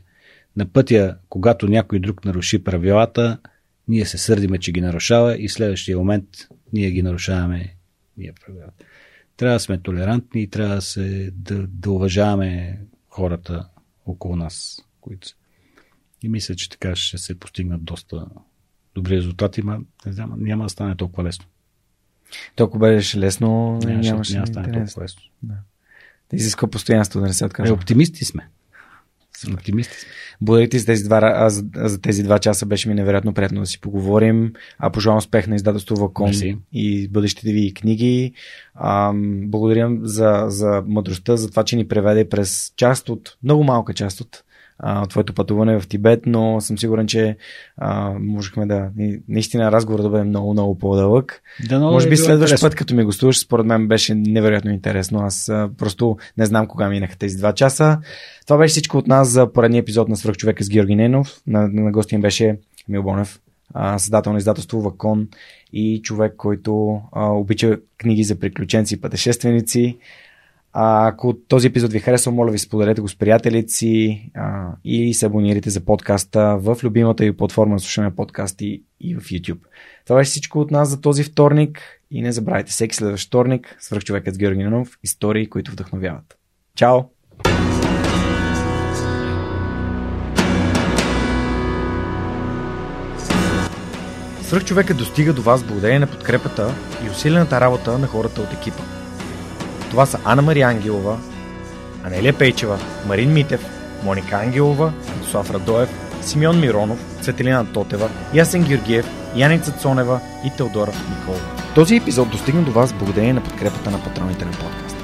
На 0.58 0.66
пътя, 0.66 1.18
когато 1.30 1.68
някой 1.68 2.00
друг 2.00 2.26
наруши 2.26 2.64
правилата, 2.64 3.38
ние 3.88 4.06
се 4.06 4.18
сърдиме, 4.18 4.58
че 4.58 4.72
ги 4.72 4.82
нарушава 4.82 5.38
и 5.38 5.48
в 5.48 5.54
следващия 5.54 5.98
момент 5.98 6.26
ние 6.74 6.92
ги 6.92 7.02
нарушаваме 7.02 7.76
ние 8.18 8.34
правилата. 8.46 8.86
Трябва 9.38 9.56
да 9.56 9.60
сме 9.60 9.78
толерантни 9.78 10.42
и 10.42 10.50
трябва 10.50 10.76
да, 10.76 10.82
се, 10.82 11.32
да, 11.34 11.68
да 11.68 11.92
уважаваме 11.92 12.80
хората 13.10 13.70
около 14.06 14.36
нас. 14.36 14.82
Които... 15.02 15.28
И 16.24 16.30
мисля, 16.30 16.56
че 16.56 16.70
така 16.70 16.96
ще 16.96 17.18
се 17.18 17.40
постигнат 17.40 17.84
доста 17.84 18.28
добри 18.96 19.18
резултати, 19.18 19.62
но 19.62 19.80
знам, 20.06 20.34
няма 20.38 20.64
да 20.64 20.70
стане 20.70 20.96
толкова 20.96 21.24
лесно. 21.24 21.46
Толкова 22.56 22.88
беше 22.88 23.20
лесно, 23.20 23.48
Няма, 23.72 23.86
нямаше 23.86 24.10
нямаше, 24.10 24.34
няма 24.34 24.46
да 24.46 24.52
стане 24.52 24.68
интерес. 24.68 24.90
толкова 24.90 25.04
лесно. 25.04 25.22
Да 25.44 25.56
изисква 26.34 26.68
постоянство, 26.68 27.20
да 27.20 27.26
не 27.26 27.34
се 27.34 27.44
Е, 27.44 27.48
откажа. 27.48 27.74
оптимисти 27.74 28.26
сме. 28.26 28.50
Оптимисти 29.54 30.00
сме. 30.00 30.10
Благодаря 30.42 30.70
ти 30.70 30.80
за 30.80 30.86
тези, 30.86 31.04
два, 31.04 31.50
за, 31.50 31.64
за 31.76 32.02
тези 32.02 32.24
два 32.24 32.40
часа. 32.40 32.66
Беше 32.66 32.90
ми 32.90 32.96
невероятно 32.96 33.34
приятно 33.34 33.60
да 33.60 33.66
си 33.66 33.82
поговорим. 33.82 34.54
А 34.80 34.90
пожелавам 34.90 35.18
успех 35.18 35.48
на 35.48 35.56
издателство 35.56 35.96
Вакон 35.96 36.28
Мерси. 36.28 36.58
и 36.74 37.08
бъдещите 37.08 37.54
ви 37.54 37.74
книги. 37.74 38.34
А, 38.76 39.14
благодаря 39.44 39.98
за, 40.02 40.46
за 40.48 40.84
мъдростта, 40.88 41.38
за 41.38 41.50
това, 41.50 41.64
че 41.64 41.76
ни 41.76 41.88
преведе 41.88 42.30
през 42.30 42.74
част 42.76 43.10
от, 43.10 43.38
много 43.44 43.64
малка 43.64 43.94
част 43.94 44.22
от 44.22 44.44
а, 44.80 45.06
твоето 45.08 45.34
пътуване 45.34 45.80
в 45.80 45.88
Тибет, 45.88 46.22
но 46.26 46.62
съм 46.62 46.78
сигурен, 46.78 47.08
че 47.08 47.38
а, 47.78 48.14
можехме 48.20 48.66
да, 48.66 48.90
наистина 49.30 49.72
разговор 49.72 50.02
да 50.02 50.10
бъде 50.10 50.24
много, 50.24 50.54
много 50.54 50.80
по-дълъг. 50.80 51.42
Да, 51.70 51.80
но 51.80 51.92
Може 51.92 52.08
е 52.08 52.10
би 52.10 52.16
било 52.16 52.26
следващ 52.26 52.50
интересно. 52.52 52.70
път, 52.70 52.76
като 52.76 52.96
ми 52.96 53.04
гостуваш, 53.04 53.40
според 53.40 53.66
мен 53.66 53.88
беше 53.88 54.16
невероятно 54.16 54.72
интересно. 54.72 55.20
Аз 55.20 55.50
а, 55.50 55.70
просто 55.78 56.18
не 56.38 56.46
знам 56.46 56.68
кога 56.68 56.90
минаха 56.90 57.18
тези 57.18 57.38
два 57.38 57.54
часа. 57.54 58.00
Това 58.46 58.58
беше 58.58 58.72
всичко 58.72 58.98
от 58.98 59.08
нас 59.08 59.30
за 59.30 59.54
поредния 59.54 59.80
епизод 59.80 60.10
на 60.10 60.18
Свръхчовека 60.18 60.64
с 60.64 60.70
Георги 60.70 60.96
Ненов. 60.96 61.42
На, 61.48 61.68
на 61.68 61.92
гостин 61.92 62.22
беше 62.22 62.58
Емил 62.90 63.04
Бонев, 63.04 63.40
създател 63.98 64.32
на 64.32 64.38
издателство 64.38 64.82
Вакон 64.82 65.28
и 65.74 66.02
човек, 66.02 66.34
който 66.38 67.02
а, 67.12 67.26
обича 67.26 67.78
книги 67.98 68.24
за 68.24 68.40
приключенци 68.40 68.94
и 68.94 69.02
пътешественици. 69.02 69.98
Ако 70.78 71.34
този 71.34 71.68
епизод 71.68 71.92
ви 71.92 72.00
харесва, 72.00 72.32
моля 72.32 72.52
ви 72.52 72.58
споделете 72.58 73.02
го 73.02 73.08
с 73.08 73.18
приятелите 73.18 73.74
си 73.74 74.32
и 74.84 75.14
се 75.14 75.26
абонирайте 75.26 75.70
за 75.70 75.86
подкаста 75.86 76.58
в 76.62 76.78
любимата 76.84 77.24
ви 77.24 77.38
платформа 77.38 77.74
на 77.74 77.80
слушане 77.80 78.16
подкасти 78.16 78.84
и 79.00 79.16
в 79.16 79.20
YouTube. 79.20 79.60
Това 80.06 80.20
беше 80.20 80.30
всичко 80.30 80.60
от 80.60 80.72
нас 80.72 80.90
за 80.90 81.02
този 81.02 81.24
вторник 81.24 82.02
и 82.12 82.22
не 82.22 82.32
забравяйте 82.32 82.72
всеки 82.72 82.96
следващ 82.96 83.28
вторник 83.28 83.78
свръхчовекът 83.80 84.36
с 84.36 84.38
Георги 84.38 84.64
Ненов, 84.64 85.00
истории, 85.04 85.50
които 85.50 85.72
вдъхновяват. 85.72 86.38
Чао! 86.76 87.00
Свръхчовекът 94.42 94.98
достига 94.98 95.34
до 95.34 95.42
вас 95.42 95.64
благодарение 95.64 96.00
на 96.00 96.08
подкрепата 96.08 96.76
и 97.06 97.10
усилената 97.10 97.62
работа 97.62 97.98
на 97.98 98.08
хората 98.08 98.42
от 98.42 98.54
екипа. 98.54 99.05
Това 99.96 100.06
са 100.06 100.20
Анна 100.26 100.42
Мария 100.42 100.68
Ангелова, 100.68 101.18
Анелия 102.04 102.38
Пейчева, 102.38 102.80
Марин 103.08 103.34
Митев, 103.34 103.66
Моника 104.04 104.36
Ангелова, 104.36 104.94
Слав 105.32 105.52
Радоев, 105.52 105.90
Симеон 106.22 106.60
Миронов, 106.60 107.00
Цветелина 107.22 107.66
Тотева, 107.66 108.10
Ясен 108.34 108.64
Георгиев, 108.64 109.06
Яница 109.36 109.72
Цонева 109.72 110.20
и 110.46 110.52
Теодора 110.58 110.92
Николова. 111.10 111.46
Този 111.76 111.96
епизод 111.96 112.30
достигна 112.30 112.62
до 112.62 112.72
вас 112.72 112.94
благодарение 112.94 113.34
на 113.34 113.44
подкрепата 113.44 113.92
на 113.92 114.04
патроните 114.04 114.46
на 114.46 114.52
подкаста. 114.52 115.04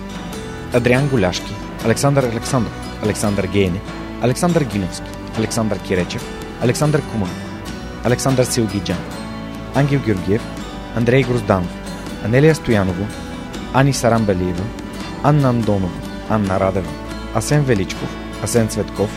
Адриан 0.73 1.07
Голяшки, 1.07 1.53
Александър 1.85 2.23
Александров, 2.23 3.01
Александър 3.03 3.47
Гейне, 3.47 3.81
Александър 4.21 4.63
Гиновски, 4.63 5.09
Александър 5.37 5.79
Киречев, 5.79 6.25
Александър 6.61 7.01
Куманов, 7.11 7.63
Александър 8.03 8.43
Силгиджан, 8.43 8.99
Ангел 9.75 9.99
Георгиев, 9.99 10.41
Андрей 10.95 11.23
Грозданов, 11.23 11.71
Анелия 12.25 12.55
Стоянова, 12.55 13.05
Ани 13.73 13.93
Сарамбелиева, 13.93 14.63
Анна 15.23 15.49
Андонова, 15.49 15.99
Анна 16.29 16.59
Радева, 16.59 16.89
Асен 17.35 17.63
Величков, 17.63 18.09
Асен 18.43 18.67
Цветков, 18.67 19.09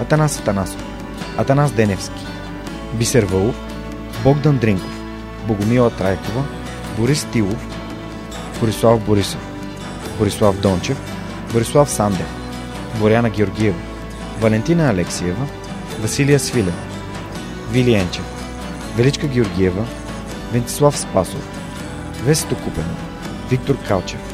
Атанас 0.00 0.38
Атанасов, 0.38 0.84
Атанас 1.38 1.72
Деневски, 1.72 2.26
Бисер 2.94 3.24
Вълов, 3.24 3.54
Богдан 4.24 4.58
Дринков, 4.58 5.00
Богомила 5.46 5.90
Трайкова, 5.90 6.44
Борис 6.98 7.26
Тилов, 7.32 7.66
Борислав 8.60 9.00
Борисов, 9.00 9.40
Борислав 10.18 10.60
Дончев, 10.60 10.98
Борислав 11.52 11.90
Сандев, 11.90 12.26
Боряна 12.98 13.30
Георгиева, 13.30 13.78
Валентина 14.40 14.90
Алексиева, 14.90 15.46
Василия 16.00 16.38
Свилев, 16.38 16.74
Вили 17.70 17.94
Енчев, 17.94 18.24
Величка 18.96 19.26
Георгиева, 19.26 19.84
Вентислав 20.52 20.98
Спасов, 20.98 21.48
Весето 22.24 22.56
Купенов, 22.56 22.98
Виктор 23.50 23.76
Калчев, 23.88 24.33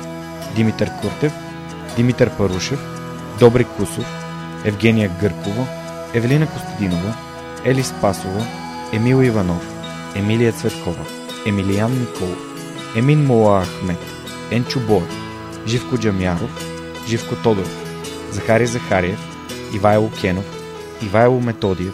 Димитър 0.55 0.91
Куртев, 1.01 1.33
Димитър 1.95 2.29
Парушев, 2.37 2.79
Добри 3.39 3.63
Кусов, 3.63 4.05
Евгения 4.65 5.11
Гъркова, 5.19 5.67
Евелина 6.13 6.47
Костадинова, 6.47 7.13
Ели 7.65 7.83
Спасова, 7.83 8.45
Емил 8.93 9.23
Иванов, 9.23 9.67
Емилия 10.15 10.51
Цветкова, 10.51 11.05
Емилиян 11.47 11.91
Николов, 11.99 12.39
Емин 12.95 13.25
Мола 13.25 13.65
Ахмет, 13.65 13.99
Енчо 14.51 14.79
Боев, 14.79 15.15
Живко 15.67 15.97
Джамяров, 15.97 16.65
Живко 17.07 17.35
Тодоров, 17.35 17.85
Захари 18.31 18.65
Захариев, 18.65 19.19
Ивайло 19.73 20.11
Кенов, 20.21 20.45
Ивайло 21.03 21.39
Методиев, 21.39 21.93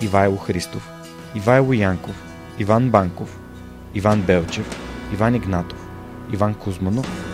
Ивайло 0.00 0.36
Христов, 0.36 0.90
Ивайло 1.34 1.72
Янков, 1.72 2.14
Иван 2.58 2.90
Банков, 2.90 3.38
Иван 3.94 4.22
Белчев, 4.22 4.78
Иван 5.12 5.34
Игнатов, 5.34 5.78
Иван 6.32 6.54
Кузманов, 6.54 7.33